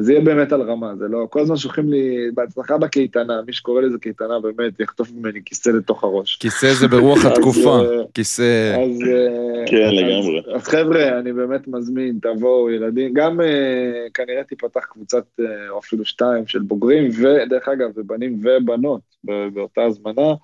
זה 0.00 0.12
יהיה 0.12 0.24
באמת 0.24 0.52
על 0.52 0.62
רמה, 0.62 0.92
זה 0.98 1.08
לא, 1.08 1.26
כל 1.30 1.40
הזמן 1.40 1.56
שולחים 1.56 1.90
לי 1.90 2.30
בהצלחה 2.34 2.78
בקייטנה, 2.78 3.42
מי 3.46 3.52
שקורא 3.52 3.80
לזה 3.80 3.98
קייטנה 3.98 4.40
באמת 4.40 4.80
יחטוף 4.80 5.12
ממני 5.12 5.40
כיסא 5.44 5.70
לתוך 5.70 6.04
הראש. 6.04 6.36
כיסא 6.36 6.72
זה 6.72 6.88
ברוח 6.88 7.24
התקופה. 7.26 7.80
אה, 7.80 8.02
כיסא... 8.14 8.74
אז, 8.74 9.02
אה, 9.02 9.64
כן, 9.66 9.90
לגמרי. 9.92 10.42
אז 10.54 10.64
חבר'ה, 10.68 11.18
אני 11.18 11.32
באמת 11.32 11.68
מזמין, 11.68 12.18
תבואו 12.22 12.70
ילדים, 12.70 13.14
גם 13.14 13.40
אה, 13.40 14.06
כנראה 14.14 14.44
תיפתח 14.44 14.84
קבוצת, 14.84 15.24
או 15.70 15.78
אפילו 15.78 16.04
שתיים, 16.04 16.46
של 16.46 16.62
בוגרים, 16.62 17.10
ודרך 17.10 17.68
אגב, 17.68 17.92
זה 17.94 18.02
בנים 18.02 18.40
ובנות 18.42 19.00
באותה 19.52 19.82
הזמנה. 19.82 20.34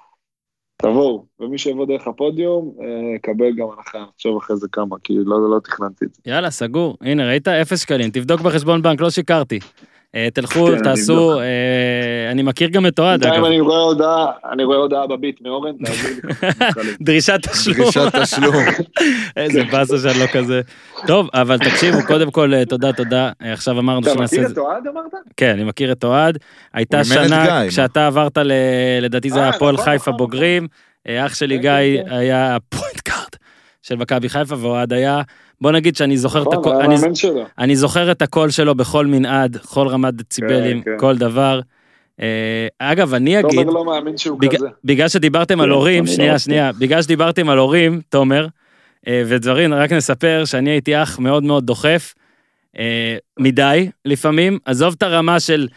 תבואו, 0.82 1.24
ומי 1.40 1.58
שיבוא 1.58 1.86
דרך 1.86 2.06
הפודיום, 2.06 2.74
אה, 2.80 2.86
יקבל 3.16 3.52
גם 3.56 3.66
הנחה, 3.76 4.04
נחשוב 4.14 4.36
אחרי 4.36 4.56
זה 4.56 4.66
כמה, 4.72 4.96
כי 5.04 5.14
לא, 5.24 5.50
לא 5.50 5.60
תכננתי 5.64 6.04
את 6.04 6.14
זה. 6.14 6.20
יאללה, 6.26 6.50
סגור. 6.50 6.96
הנה, 7.00 7.26
ראית? 7.26 7.48
אפס 7.48 7.80
שקלים. 7.80 8.10
תבדוק 8.10 8.40
בחשבון 8.40 8.82
בנק, 8.82 9.00
לא 9.00 9.10
שיקרתי. 9.10 9.58
אה, 10.14 10.28
תלכו, 10.34 10.66
כן, 10.66 10.82
תעשו, 10.82 11.40
אני 12.32 12.42
מכיר 12.42 12.68
גם 12.68 12.86
את 12.86 12.98
אוהד, 12.98 13.20
בינתיים. 13.22 13.44
אני 13.44 13.60
רואה 13.60 13.78
הודעה, 13.78 14.26
אני 14.52 14.64
רואה 14.64 14.76
הודעה 14.76 15.06
בביט 15.06 15.40
מאורן. 15.42 15.72
דרישת 17.00 17.40
תשלום. 17.50 17.76
דרישת 17.76 18.16
תשלום. 18.16 18.54
איזה 19.36 19.62
באסה 19.72 19.98
שאני 19.98 20.20
לא 20.20 20.26
כזה. 20.26 20.60
טוב, 21.06 21.28
אבל 21.34 21.58
תקשיבו, 21.58 21.98
קודם 22.06 22.30
כל, 22.30 22.54
אה, 22.54 22.64
תודה, 22.64 22.92
תודה. 22.92 23.30
עכשיו 23.40 23.78
אמרנו 23.78 24.00
אתה 24.00 24.10
שנעשה 24.10 24.36
מכיר 24.36 24.46
את 24.46 24.50
את 24.50 24.54
זה. 24.54 24.60
אוהד 24.60 24.86
אמרת? 24.86 25.12
כן, 25.36 25.50
אני 25.50 25.64
מכיר 25.64 25.92
את 25.92 26.04
אוהד. 26.04 26.38
הייתה 26.74 27.00
את 27.00 27.06
שנה, 27.06 27.68
כשאתה 27.68 28.06
עברת, 28.06 28.38
לדעתי 29.02 29.30
זה 29.30 29.38
אה, 29.38 29.42
היה 29.44 29.54
הפועל 29.54 29.74
נכון, 29.74 29.84
חיפה 29.86 30.10
נכון, 30.10 30.16
בוגרים. 30.16 30.66
אה, 31.08 31.26
אח 31.26 31.34
שלי 31.34 31.56
כן, 31.56 31.62
גיא 31.62 32.02
כן, 32.02 32.08
כן. 32.08 32.14
היה 32.14 32.56
ה 32.56 32.63
point 32.63 33.00
guard 33.00 33.28
של 33.82 33.96
מכבי 33.96 34.28
חיפה, 34.28 34.54
ואוהד 34.58 34.92
היה, 34.92 35.22
בוא 35.60 35.72
נגיד 35.72 35.96
שאני 35.96 36.16
זוכר 36.16 36.42
את 36.42 36.46
נכון, 36.46 36.58
הכל, 36.58 36.76
היה 36.76 36.98
אני- 37.58 37.76
זוכר 37.76 38.10
את 38.12 38.22
הקול 38.22 38.50
שלו 38.50 38.74
בכל 38.74 39.06
מנעד, 39.06 39.56
כל 39.56 39.88
רמת 39.88 40.14
דציבלים, 40.14 40.82
כן, 40.82 40.90
כן. 40.90 40.96
כל 41.00 41.16
דבר. 41.16 41.60
אה, 42.20 42.66
אגב, 42.78 43.14
אני 43.14 43.40
אגיד, 43.40 43.50
תומר 43.50 43.72
לא 43.72 43.84
מאמין 43.84 44.16
שהוא 44.16 44.40
בג- 44.40 44.56
כזה. 44.56 44.66
בגלל 44.84 45.08
שדיברתם 45.08 45.60
על 45.60 45.66
כן, 45.66 45.72
הורים, 45.72 46.06
שנייה. 46.06 46.38
שנייה, 46.38 46.72
בגלל 46.72 47.02
שדיברתם 47.02 47.48
על 47.48 47.58
הורים, 47.58 48.00
תומר, 48.08 48.46
אה, 49.08 49.22
ודברים, 49.26 49.74
רק 49.74 49.92
נספר 49.92 50.42
שאני 50.44 50.70
הייתי 50.70 51.02
אח 51.02 51.18
מאוד 51.18 51.42
מאוד 51.42 51.66
דוחף, 51.66 52.14
אה, 52.78 53.16
מדי 53.38 53.90
לפעמים, 54.04 54.58
עזוב 54.64 54.94
את 54.98 55.02
הרמה 55.02 55.40
של 55.40 55.68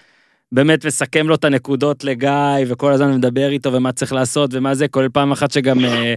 באמת 0.51 0.85
מסכם 0.85 1.27
לו 1.27 1.35
את 1.35 1.43
הנקודות 1.45 2.03
לגיא, 2.03 2.29
וכל 2.67 2.91
הזמן 2.91 3.13
מדבר 3.15 3.49
איתו 3.49 3.73
ומה 3.73 3.91
צריך 3.91 4.13
לעשות 4.13 4.49
ומה 4.53 4.75
זה, 4.75 4.87
כולל 4.87 5.09
פעם 5.09 5.31
אחת 5.31 5.51
שגם 5.51 5.77
אה, 5.85 6.13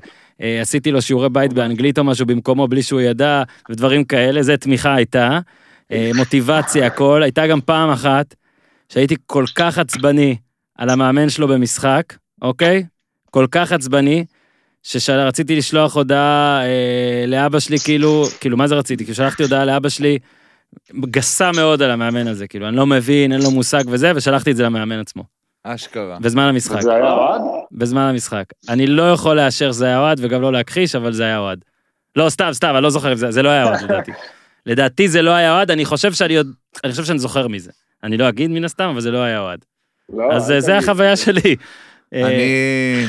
עשיתי 0.61 0.91
לו 0.91 1.03
שיעורי 1.03 1.29
בית 1.29 1.53
באנגלית 1.53 1.99
או 1.99 2.05
משהו 2.05 2.27
במקומו 2.27 2.69
בלי 2.69 2.83
שהוא 2.83 3.01
ידע, 3.01 3.43
ודברים 3.71 4.05
כאלה, 4.05 4.43
זה 4.43 4.57
תמיכה 4.57 4.95
הייתה, 4.95 5.39
מוטיבציה, 6.15 6.87
הכל, 6.87 7.23
הייתה 7.23 7.47
גם 7.47 7.61
פעם 7.61 7.91
אחת 7.91 8.35
שהייתי 8.93 9.17
כל 9.27 9.45
כך 9.55 9.79
עצבני 9.79 10.37
על 10.79 10.91
המאמן 10.91 11.31
שלו 11.31 11.49
במשחק, 11.49 12.15
אוקיי? 12.43 12.85
כל 13.31 13.47
כך 13.51 13.73
עצבני, 13.73 14.25
שרציתי 14.83 15.57
לשלוח 15.57 15.97
הודעה 15.97 16.63
אה, 16.65 17.25
לאבא 17.27 17.59
שלי, 17.59 17.79
כאילו, 17.79 18.25
כאילו, 18.41 18.57
מה 18.57 18.67
זה 18.67 18.75
רציתי? 18.75 19.05
כאילו, 19.05 19.15
שלחתי 19.15 19.43
הודעה 19.43 19.65
לאבא 19.65 19.89
שלי, 19.89 20.19
גסה 21.01 21.53
מאוד 21.53 21.83
על 21.83 21.91
המאמן 21.91 22.27
הזה, 22.27 22.47
כאילו, 22.49 22.69
אני 22.69 22.77
לא 22.77 22.87
מבין, 22.87 23.33
אין 23.33 23.43
לו 23.43 23.51
מושג 23.51 23.85
וזה, 23.87 24.13
ושלחתי 24.17 24.51
את 24.51 24.57
זה 24.57 24.63
למאמן 24.63 24.99
עצמו, 24.99 25.25
אשכרה. 25.65 26.19
בזמן 26.21 26.43
המשחק, 26.43 26.81
זה 26.81 26.95
היה 26.95 27.13
אוהד? 27.13 27.41
בזמן 27.73 28.01
המשחק. 28.01 28.45
אני 28.69 28.87
לא 28.87 29.13
יכול 29.13 29.37
לאשר 29.37 29.73
שזה 29.73 29.87
היה 29.87 29.99
אוהד, 29.99 30.19
וגם 30.23 30.43
לא 30.43 30.53
להכחיש, 30.53 30.95
אבל 30.95 31.13
זה 31.13 31.25
היה 31.25 31.39
אוהד. 31.39 31.65
לא, 32.17 32.29
סתם, 32.31 32.49
סתם, 32.53 32.73
אני 32.75 32.83
לא 32.83 32.91
זוכר, 32.91 33.15
זה, 33.15 33.31
זה 33.31 33.43
לא 33.43 33.49
היה 33.49 33.65
אוהד, 33.65 33.83
לדעתי. 33.83 34.13
לדעתי 34.67 35.09
זה 35.09 35.23
לא 35.23 35.31
היה 35.31 35.53
אוהד, 35.53 35.71
אני 35.71 35.85
חושב 35.85 36.13
שאני 36.13 36.37
עוד, 36.37 36.53
אני 36.85 36.93
חושב 36.93 37.05
שאני 37.05 37.19
זוכר 37.19 37.49
מזה. 37.49 37.71
אני 38.05 38.17
לא 38.17 38.29
אגיד 38.29 38.51
מן 38.51 38.65
הסתם, 38.65 38.89
אבל 38.89 39.01
זה 39.01 39.11
לא 39.11 39.19
היה 39.19 39.41
אוהד. 39.41 39.65
לא, 40.09 40.33
אז 40.33 40.51
אה, 40.51 40.61
זה 40.61 40.67
תגיד. 40.67 40.83
החוויה 40.83 41.17
שלי. 41.17 41.57
אה, 42.15 42.27
אני... 42.27 43.07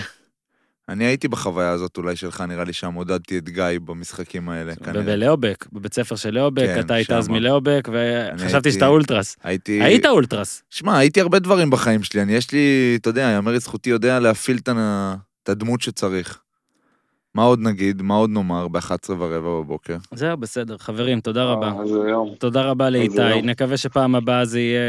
אני 0.89 1.05
הייתי 1.05 1.27
בחוויה 1.27 1.69
הזאת 1.69 1.97
אולי 1.97 2.15
שלך, 2.15 2.41
נראה 2.41 2.63
לי 2.63 2.73
שם 2.73 2.93
עודדתי 2.93 3.37
את 3.37 3.49
גיא 3.49 3.63
במשחקים 3.85 4.49
האלה. 4.49 4.73
בלאובק, 5.05 5.65
בבית 5.73 5.93
ספר 5.93 6.15
של 6.15 6.33
לאובק, 6.33 6.65
כן, 6.65 6.79
אתה 6.79 6.93
היית 6.93 7.11
אז. 7.11 7.27
מלאובק, 7.27 7.89
וחשבתי 7.91 8.71
שאתה 8.71 8.87
אולטרס. 8.87 9.37
הייתי... 9.43 9.83
היית 9.83 10.05
אולטרס. 10.05 10.63
שמע, 10.69 10.97
הייתי 10.97 11.21
הרבה 11.21 11.39
דברים 11.39 11.69
בחיים 11.69 12.03
שלי, 12.03 12.21
אני 12.21 12.33
יש 12.33 12.51
לי, 12.51 12.97
אתה 13.01 13.09
יודע, 13.09 13.21
יאמר 13.21 13.51
לזכותי 13.51 13.89
יודע 13.89 14.19
להפעיל 14.19 14.57
את 15.43 15.49
הדמות 15.49 15.81
שצריך. 15.81 16.39
מה 17.35 17.43
עוד 17.43 17.59
נגיד? 17.61 18.01
מה 18.01 18.15
עוד 18.15 18.29
נאמר 18.29 18.67
ב-11 18.67 18.91
ורבע 19.09 19.39
בבוקר? 19.61 19.95
זהו, 20.13 20.37
בסדר. 20.37 20.77
חברים, 20.77 21.19
תודה 21.19 21.43
רבה. 21.43 21.67
אה, 21.67 21.81
איזה 21.83 21.97
יום. 22.09 22.33
תודה 22.39 22.61
רבה 22.61 22.89
לאיתי. 22.89 23.41
נקווה 23.43 23.77
שפעם 23.77 24.15
הבאה 24.15 24.45
זה 24.45 24.59
יהיה 24.59 24.79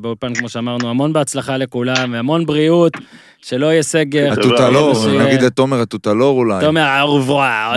באולפן, 0.00 0.34
כמו 0.34 0.48
שאמרנו, 0.48 0.90
המון 0.90 1.12
בהצלחה 1.12 1.56
לכולם, 1.56 2.12
והמון 2.12 2.46
בריאות, 2.46 2.92
שלא 3.42 3.66
יהיה 3.66 3.82
סגר. 3.82 4.32
התותלור, 4.32 4.94
שיהיה- 4.94 5.24
נגיד 5.26 5.42
לתומר 5.42 5.80
התותלור 5.80 6.38
אולי. 6.38 6.60
תומר, 6.64 6.82
אהוברה, 6.98 7.74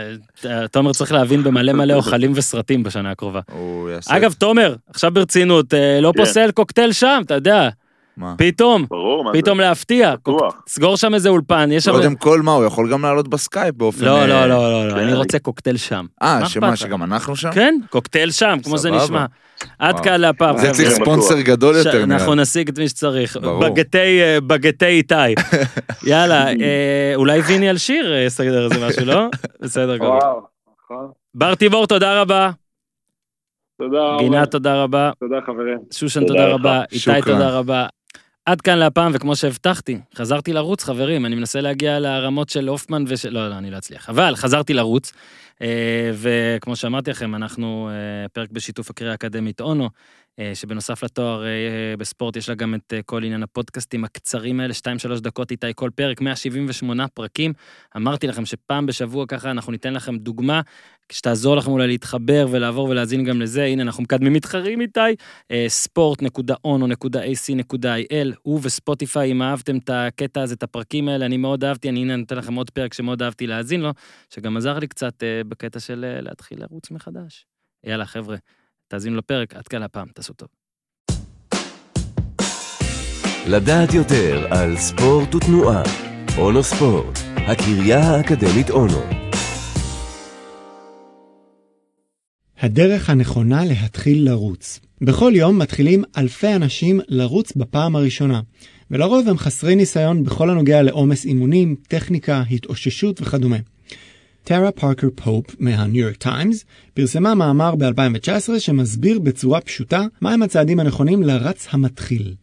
תומר 0.72 0.92
צריך 0.92 1.12
להבין 1.12 1.42
במלא 1.42 1.72
מלא 1.72 1.94
אוכלים 1.94 2.32
וסרטים 2.34 2.82
בשנה 2.82 3.10
הקרובה. 3.10 3.40
אגב, 4.08 4.32
תומר, 4.32 4.74
עכשיו 4.90 5.10
ברצינות, 5.10 5.74
אה, 5.74 6.00
לא 6.00 6.12
כן. 6.16 6.18
פוסל 6.24 6.50
קוקטייל 6.50 6.92
שם, 6.92 7.20
אתה 7.26 7.34
יודע, 7.34 7.68
מה? 8.16 8.34
פתאום, 8.38 8.86
ברור, 8.90 9.24
מה 9.24 9.30
זה? 9.32 9.38
פתאום 9.38 9.60
להפתיע. 9.60 10.14
בטוח. 10.14 10.62
סגור 10.68 10.96
שם 10.96 11.14
איזה 11.14 11.28
אולפן, 11.28 11.68
יש 11.72 11.84
שם... 11.84 11.92
קודם 11.92 12.14
כל, 12.14 12.42
מה, 12.42 12.52
הוא 12.52 12.64
יכול 12.64 12.92
גם 12.92 13.02
לעלות 13.02 13.28
בסקייפ 13.28 13.74
באופן... 13.74 14.04
לא, 14.04 14.18
אה, 14.18 14.26
לא, 14.26 14.46
לא, 14.46 14.72
לא, 14.72 14.88
לא, 14.88 14.94
כן. 14.94 14.98
אני 14.98 15.14
רוצה 15.14 15.38
קוקטייל 15.38 15.76
שם. 15.76 16.06
אה, 16.22 16.40
מה 16.40 16.48
שמה? 16.48 16.76
שגם 16.76 17.02
אנחנו 17.02 17.36
שם? 17.36 17.50
כן, 17.52 17.74
קוקטייל 17.90 18.30
שם, 18.30 18.58
כמו 18.64 18.78
זה. 18.78 18.90
נשמע. 18.90 19.26
עד. 19.78 20.00
כאן 20.00 20.20
להפעם. 20.20 20.58
זה. 20.58 20.72
צריך. 20.72 20.88
ספונסר 20.88 21.40
גדול 21.40 21.76
יותר. 21.76 22.04
אנחנו 22.04 22.34
נשיג 22.34 22.68
את 22.68 22.78
מי 22.78 22.88
שצריך. 22.88 23.36
ברור. 23.36 23.60
בגטי, 23.60 24.22
אה, 24.22 24.40
בגטי 24.40 24.86
איתי. 24.86 25.14
יאללה, 26.10 26.48
אה, 26.48 27.12
אולי 27.14 27.40
ויני 27.40 27.68
אלשיר 27.68 28.14
יסדר 28.26 28.64
איזה 28.64 28.86
משהו, 28.88 29.04
לא? 29.04 29.26
בסדר 29.62 29.96
גמור. 29.96 30.20
נכון. 30.84 31.10
בר 31.34 31.54
תיבור, 31.54 31.86
תודה 31.86 32.20
רבה. 32.20 32.50
תודה 33.78 33.98
רבה. 33.98 34.22
גינת, 34.22 34.50
תודה 34.50 34.82
רבה. 34.82 35.10
תודה 35.20 35.36
חברים. 35.46 35.78
שושן, 35.92 36.26
תודה. 36.26 36.46
רבה. 36.48 36.82
איתי. 36.92 37.20
תודה 37.24 37.58
רבה. 37.58 37.86
עד 38.46 38.60
כאן 38.60 38.78
להפעם, 38.78 39.12
וכמו 39.14 39.36
שהבטחתי, 39.36 39.98
חזרתי 40.14 40.52
לרוץ, 40.52 40.84
חברים, 40.84 41.26
אני 41.26 41.34
מנסה 41.34 41.60
להגיע 41.60 41.98
לרמות 41.98 42.48
של 42.48 42.68
הופמן 42.68 43.04
ושל... 43.08 43.30
לא, 43.30 43.48
לא, 43.48 43.58
אני 43.58 43.70
לא 43.70 43.78
אצליח. 43.78 44.08
אבל 44.08 44.36
חזרתי 44.36 44.74
לרוץ, 44.74 45.12
אה, 45.62 46.10
וכמו 46.14 46.76
שאמרתי 46.76 47.10
לכם, 47.10 47.34
אנחנו 47.34 47.90
אה, 47.92 48.28
פרק 48.28 48.50
בשיתוף 48.50 48.90
הקריאה 48.90 49.12
האקדמית 49.12 49.60
אונו, 49.60 49.90
שבנוסף 50.54 51.02
לתואר 51.02 51.44
אה, 51.44 51.48
בספורט, 51.98 52.36
יש 52.36 52.48
לה 52.48 52.54
גם 52.54 52.74
את 52.74 52.92
אה, 52.92 53.02
כל 53.02 53.24
עניין 53.24 53.42
הפודקאסטים 53.42 54.04
הקצרים 54.04 54.60
האלה, 54.60 54.74
2-3 55.16 55.20
דקות 55.20 55.50
איתי 55.50 55.66
כל 55.74 55.90
פרק, 55.94 56.20
178 56.20 57.08
פרקים. 57.08 57.52
אמרתי 57.96 58.26
לכם 58.26 58.46
שפעם 58.46 58.86
בשבוע 58.86 59.26
ככה 59.26 59.50
אנחנו 59.50 59.72
ניתן 59.72 59.94
לכם 59.94 60.16
דוגמה, 60.16 60.60
שתעזור 61.12 61.56
לכם 61.56 61.70
אולי 61.70 61.86
להתחבר 61.86 62.46
ולעבור 62.50 62.88
ולהאזין 62.88 63.24
גם 63.24 63.40
לזה. 63.40 63.64
הנה, 63.64 63.82
אנחנו 63.82 64.02
מקדמים 64.02 64.32
מתחרים 64.32 64.80
איתי. 64.80 65.00
אה, 65.50 65.64
ספורט.אונו.ac.il 65.68 68.36
ובספוטיפיי, 68.46 69.32
אם 69.32 69.42
אהבתם 69.42 69.78
את 69.78 69.90
הקטע 69.92 70.42
הזה, 70.42 70.54
את 70.54 70.62
הפרקים 70.62 71.08
האלה, 71.08 71.26
אני 71.26 71.36
מאוד 71.36 71.64
אהבתי, 71.64 71.88
אני 71.88 72.00
הנה 72.00 72.16
נותן 72.16 72.36
לכם 72.36 72.54
עוד 72.54 72.70
פרק 72.70 72.94
שמאוד 72.94 73.22
אהבתי 73.22 73.46
להאזין 73.46 73.80
לו, 73.80 73.90
שגם 74.30 74.56
עזר 74.56 74.78
לי 74.78 74.86
קצת 74.86 75.22
אה, 75.22 75.42
בקטע 75.48 75.80
של 75.80 76.04
אה, 76.04 76.20
להתחיל 76.20 76.60
לרוץ 76.60 76.90
מחדש. 76.90 77.46
יאללה, 77.84 78.06
חבר'ה, 78.06 78.36
תאזינו 78.88 79.16
לפרק, 79.16 79.54
עד 79.54 79.68
כאן 79.68 79.82
הפעם, 79.82 80.08
תעשו 80.14 80.32
טוב. 80.32 80.48
לדעת 83.48 83.94
יותר 83.94 84.46
על 84.50 84.76
ספורט 84.76 85.34
ותנועה. 85.34 85.82
אונו 86.38 86.62
ספורט, 86.62 87.18
הקריה 87.36 88.00
האקדמית 88.00 88.70
אונו. 88.70 89.00
הדרך 92.58 93.10
הנכונה 93.10 93.64
להתחיל 93.64 94.24
לרוץ. 94.24 94.80
בכל 95.00 95.32
יום 95.34 95.58
מתחילים 95.58 96.04
אלפי 96.16 96.54
אנשים 96.54 97.00
לרוץ 97.08 97.52
בפעם 97.56 97.96
הראשונה, 97.96 98.40
ולרוב 98.90 99.28
הם 99.28 99.38
חסרי 99.38 99.76
ניסיון 99.76 100.24
בכל 100.24 100.50
הנוגע 100.50 100.82
לעומס 100.82 101.24
אימונים, 101.24 101.76
טכניקה, 101.88 102.42
התאוששות 102.50 103.22
וכדומה. 103.22 103.56
טרה 104.48 104.70
פארקר 104.72 105.08
פופ 105.14 105.44
מהניו 105.58 106.00
יורק 106.00 106.16
טיימס 106.16 106.64
פרסמה 106.94 107.34
מאמר 107.34 107.74
ב-2019 107.74 108.58
שמסביר 108.58 109.18
בצורה 109.18 109.60
פשוטה 109.60 110.04
מהם 110.20 110.42
הצעדים 110.42 110.80
הנכונים 110.80 111.22
לרץ 111.22 111.66
המתחיל. 111.70 112.34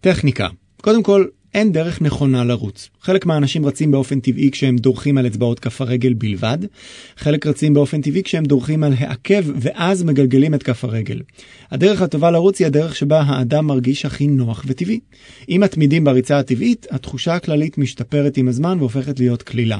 טכניקה 0.00 0.48
קודם 0.82 1.02
כל, 1.02 1.26
אין 1.54 1.72
דרך 1.72 2.02
נכונה 2.02 2.44
לרוץ. 2.44 2.90
חלק 3.00 3.26
מהאנשים 3.26 3.66
רצים 3.66 3.90
באופן 3.90 4.20
טבעי 4.20 4.50
כשהם 4.50 4.76
דורכים 4.76 5.18
על 5.18 5.26
אצבעות 5.26 5.60
כף 5.60 5.80
הרגל 5.80 6.12
בלבד, 6.14 6.58
חלק 7.16 7.46
רצים 7.46 7.74
באופן 7.74 8.00
טבעי 8.00 8.22
כשהם 8.22 8.44
דורכים 8.44 8.84
על 8.84 8.92
העקב 8.98 9.42
ואז 9.60 10.02
מגלגלים 10.02 10.54
את 10.54 10.62
כף 10.62 10.84
הרגל. 10.84 11.20
הדרך 11.70 12.02
הטובה 12.02 12.30
לרוץ 12.30 12.58
היא 12.58 12.66
הדרך 12.66 12.96
שבה 12.96 13.20
האדם 13.20 13.66
מרגיש 13.66 14.04
הכי 14.04 14.26
נוח 14.26 14.64
וטבעי. 14.66 15.00
אם 15.48 15.60
מתמידים 15.64 16.04
בריצה 16.04 16.38
הטבעית, 16.38 16.86
התחושה 16.90 17.34
הכללית 17.34 17.78
משתפרת 17.78 18.36
עם 18.36 18.48
הזמן 18.48 18.76
והופכת 18.80 19.20
להיות 19.20 19.42
קלילה. 19.42 19.78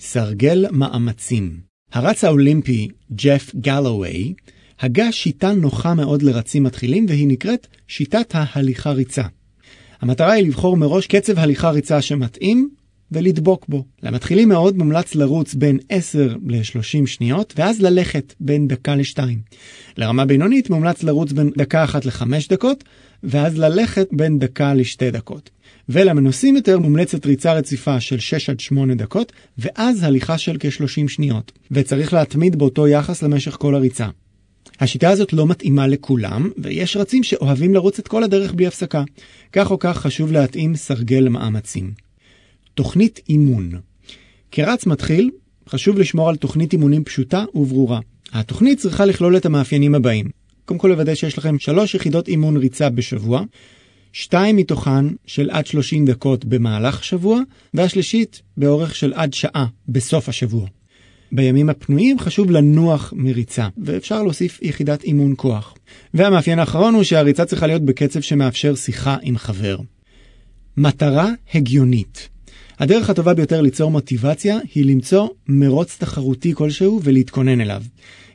סרגל 0.00 0.66
מאמצים 0.70 1.60
הרץ 1.92 2.24
האולימפי 2.24 2.88
ג'ף 3.12 3.54
גלווי 3.54 4.34
הגה 4.80 5.12
שיטה 5.12 5.52
נוחה 5.52 5.94
מאוד 5.94 6.22
לרצים 6.22 6.62
מתחילים 6.62 7.06
והיא 7.08 7.28
נקראת 7.28 7.66
שיטת 7.88 8.30
ההליכה 8.34 8.90
ריצה. 8.90 9.22
המטרה 10.00 10.32
היא 10.32 10.46
לבחור 10.46 10.76
מראש 10.76 11.06
קצב 11.06 11.38
הליכה 11.38 11.70
ריצה 11.70 12.02
שמתאים 12.02 12.70
ולדבוק 13.12 13.66
בו. 13.68 13.84
למתחילים 14.02 14.48
מאוד 14.48 14.76
מומלץ 14.76 15.14
לרוץ 15.14 15.54
בין 15.54 15.78
10 15.88 16.36
ל-30 16.46 17.06
שניות 17.06 17.54
ואז 17.56 17.82
ללכת 17.82 18.34
בין 18.40 18.68
דקה 18.68 18.96
לשתיים. 18.96 19.40
לרמה 19.96 20.24
בינונית 20.24 20.70
מומלץ 20.70 21.02
לרוץ 21.02 21.32
בין 21.32 21.50
דקה 21.56 21.84
אחת 21.84 22.04
לחמש 22.04 22.48
דקות 22.48 22.84
ואז 23.22 23.58
ללכת 23.58 24.08
בין 24.12 24.38
דקה 24.38 24.74
לשתי 24.74 25.10
דקות. 25.10 25.50
ולמנוסים 25.88 26.56
יותר 26.56 26.78
מומלצת 26.78 27.26
ריצה 27.26 27.52
רציפה 27.52 28.00
של 28.00 28.18
6 28.18 28.50
עד 28.50 28.60
8 28.60 28.94
דקות 28.94 29.32
ואז 29.58 30.02
הליכה 30.02 30.38
של 30.38 30.56
כ-30 30.60 31.08
שניות. 31.08 31.52
וצריך 31.70 32.12
להתמיד 32.12 32.56
באותו 32.56 32.88
יחס 32.88 33.22
למשך 33.22 33.56
כל 33.58 33.74
הריצה. 33.74 34.08
השיטה 34.80 35.10
הזאת 35.10 35.32
לא 35.32 35.46
מתאימה 35.46 35.86
לכולם, 35.86 36.50
ויש 36.58 36.96
רצים 36.96 37.22
שאוהבים 37.22 37.74
לרוץ 37.74 37.98
את 37.98 38.08
כל 38.08 38.24
הדרך 38.24 38.54
בלי 38.54 38.66
הפסקה. 38.66 39.02
כך 39.52 39.70
או 39.70 39.78
כך 39.78 39.98
חשוב 39.98 40.32
להתאים 40.32 40.76
סרגל 40.76 41.28
מאמצים. 41.28 41.92
תוכנית 42.74 43.20
אימון 43.28 43.70
כרץ 44.50 44.86
מתחיל, 44.86 45.30
חשוב 45.68 45.98
לשמור 45.98 46.28
על 46.28 46.36
תוכנית 46.36 46.72
אימונים 46.72 47.04
פשוטה 47.04 47.44
וברורה. 47.54 48.00
התוכנית 48.32 48.78
צריכה 48.78 49.04
לכלול 49.04 49.36
את 49.36 49.46
המאפיינים 49.46 49.94
הבאים. 49.94 50.26
קודם 50.64 50.80
כל 50.80 50.88
לוודא 50.88 51.14
שיש 51.14 51.38
לכם 51.38 51.58
שלוש 51.58 51.94
יחידות 51.94 52.28
אימון 52.28 52.56
ריצה 52.56 52.90
בשבוע, 52.90 53.42
שתיים 54.12 54.56
מתוכן 54.56 55.04
של 55.26 55.50
עד 55.50 55.66
30 55.66 56.06
דקות 56.06 56.44
במהלך 56.44 57.00
השבוע, 57.00 57.40
והשלישית 57.74 58.42
באורך 58.56 58.94
של 58.94 59.12
עד 59.12 59.34
שעה 59.34 59.66
בסוף 59.88 60.28
השבוע. 60.28 60.66
בימים 61.32 61.68
הפנויים 61.68 62.18
חשוב 62.18 62.50
לנוח 62.50 63.12
מריצה, 63.16 63.68
ואפשר 63.78 64.22
להוסיף 64.22 64.58
יחידת 64.62 65.04
אימון 65.04 65.34
כוח. 65.36 65.74
והמאפיין 66.14 66.58
האחרון 66.58 66.94
הוא 66.94 67.02
שהריצה 67.02 67.44
צריכה 67.44 67.66
להיות 67.66 67.82
בקצב 67.84 68.20
שמאפשר 68.20 68.74
שיחה 68.74 69.16
עם 69.22 69.38
חבר. 69.38 69.78
מטרה 70.76 71.30
הגיונית 71.54 72.28
הדרך 72.78 73.10
הטובה 73.10 73.34
ביותר 73.34 73.60
ליצור 73.60 73.90
מוטיבציה 73.90 74.58
היא 74.74 74.84
למצוא 74.84 75.28
מרוץ 75.48 75.96
תחרותי 75.98 76.54
כלשהו 76.54 77.00
ולהתכונן 77.04 77.60
אליו. 77.60 77.82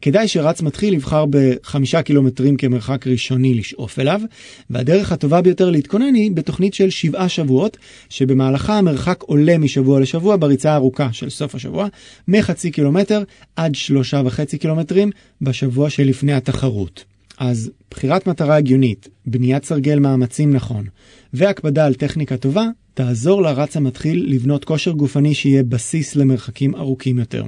כדאי 0.04 0.28
שרץ 0.28 0.62
מתחיל 0.62 0.94
יבחר 0.94 1.26
בחמישה 1.30 2.02
קילומטרים 2.02 2.58
כמרחק 2.58 3.08
ראשוני 3.08 3.54
לשאוף 3.54 4.00
אליו, 4.00 4.22
והדרך 4.70 5.12
הטובה 5.12 5.42
ביותר 5.42 5.70
להתכונן 5.70 6.14
היא 6.16 6.32
בתוכנית 6.32 6.74
של 6.74 6.90
שבעה 6.90 7.30
שבועות, 7.30 7.78
שבמהלכה 8.10 8.78
המרחק 8.78 9.22
עולה 9.22 9.58
משבוע 9.58 10.00
לשבוע 10.00 10.36
בריצה 10.36 10.72
הארוכה 10.72 11.14
של 11.14 11.30
סוף 11.30 11.56
השבוע, 11.56 11.88
מחצי 12.28 12.72
קילומטר 12.72 13.24
עד 13.56 13.76
שלושה 13.76 14.22
וחצי 14.26 14.58
קילומטרים 14.58 15.12
בשבוע 15.42 15.90
שלפני 15.90 16.34
התחרות. 16.34 17.04
אז 17.38 17.72
בחירת 17.92 18.28
מטרה 18.28 18.56
הגיונית, 18.56 19.10
בניית 19.26 19.66
סרגל 19.66 20.00
מאמצים 20.00 20.54
נכון, 20.54 20.86
והקפדה 21.34 21.86
על 21.86 21.94
טכניקה 21.94 22.38
טובה, 22.38 22.66
תעזור 22.94 23.42
לרץ 23.42 23.78
המתחיל 23.78 24.26
לבנות 24.30 24.66
כושר 24.66 24.92
גופני 24.92 25.34
שיהיה 25.34 25.64
בסיס 25.64 26.16
למרחקים 26.16 26.76
ארוכים 26.76 27.20
יותר. 27.20 27.44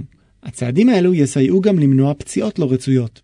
הצעדים 0.45 0.89
האלו 0.89 1.13
יסייעו 1.13 1.61
גם 1.61 1.79
למנוע 1.79 2.13
פציעות 2.13 2.59
לא 2.59 2.71
רצויות. 2.71 3.21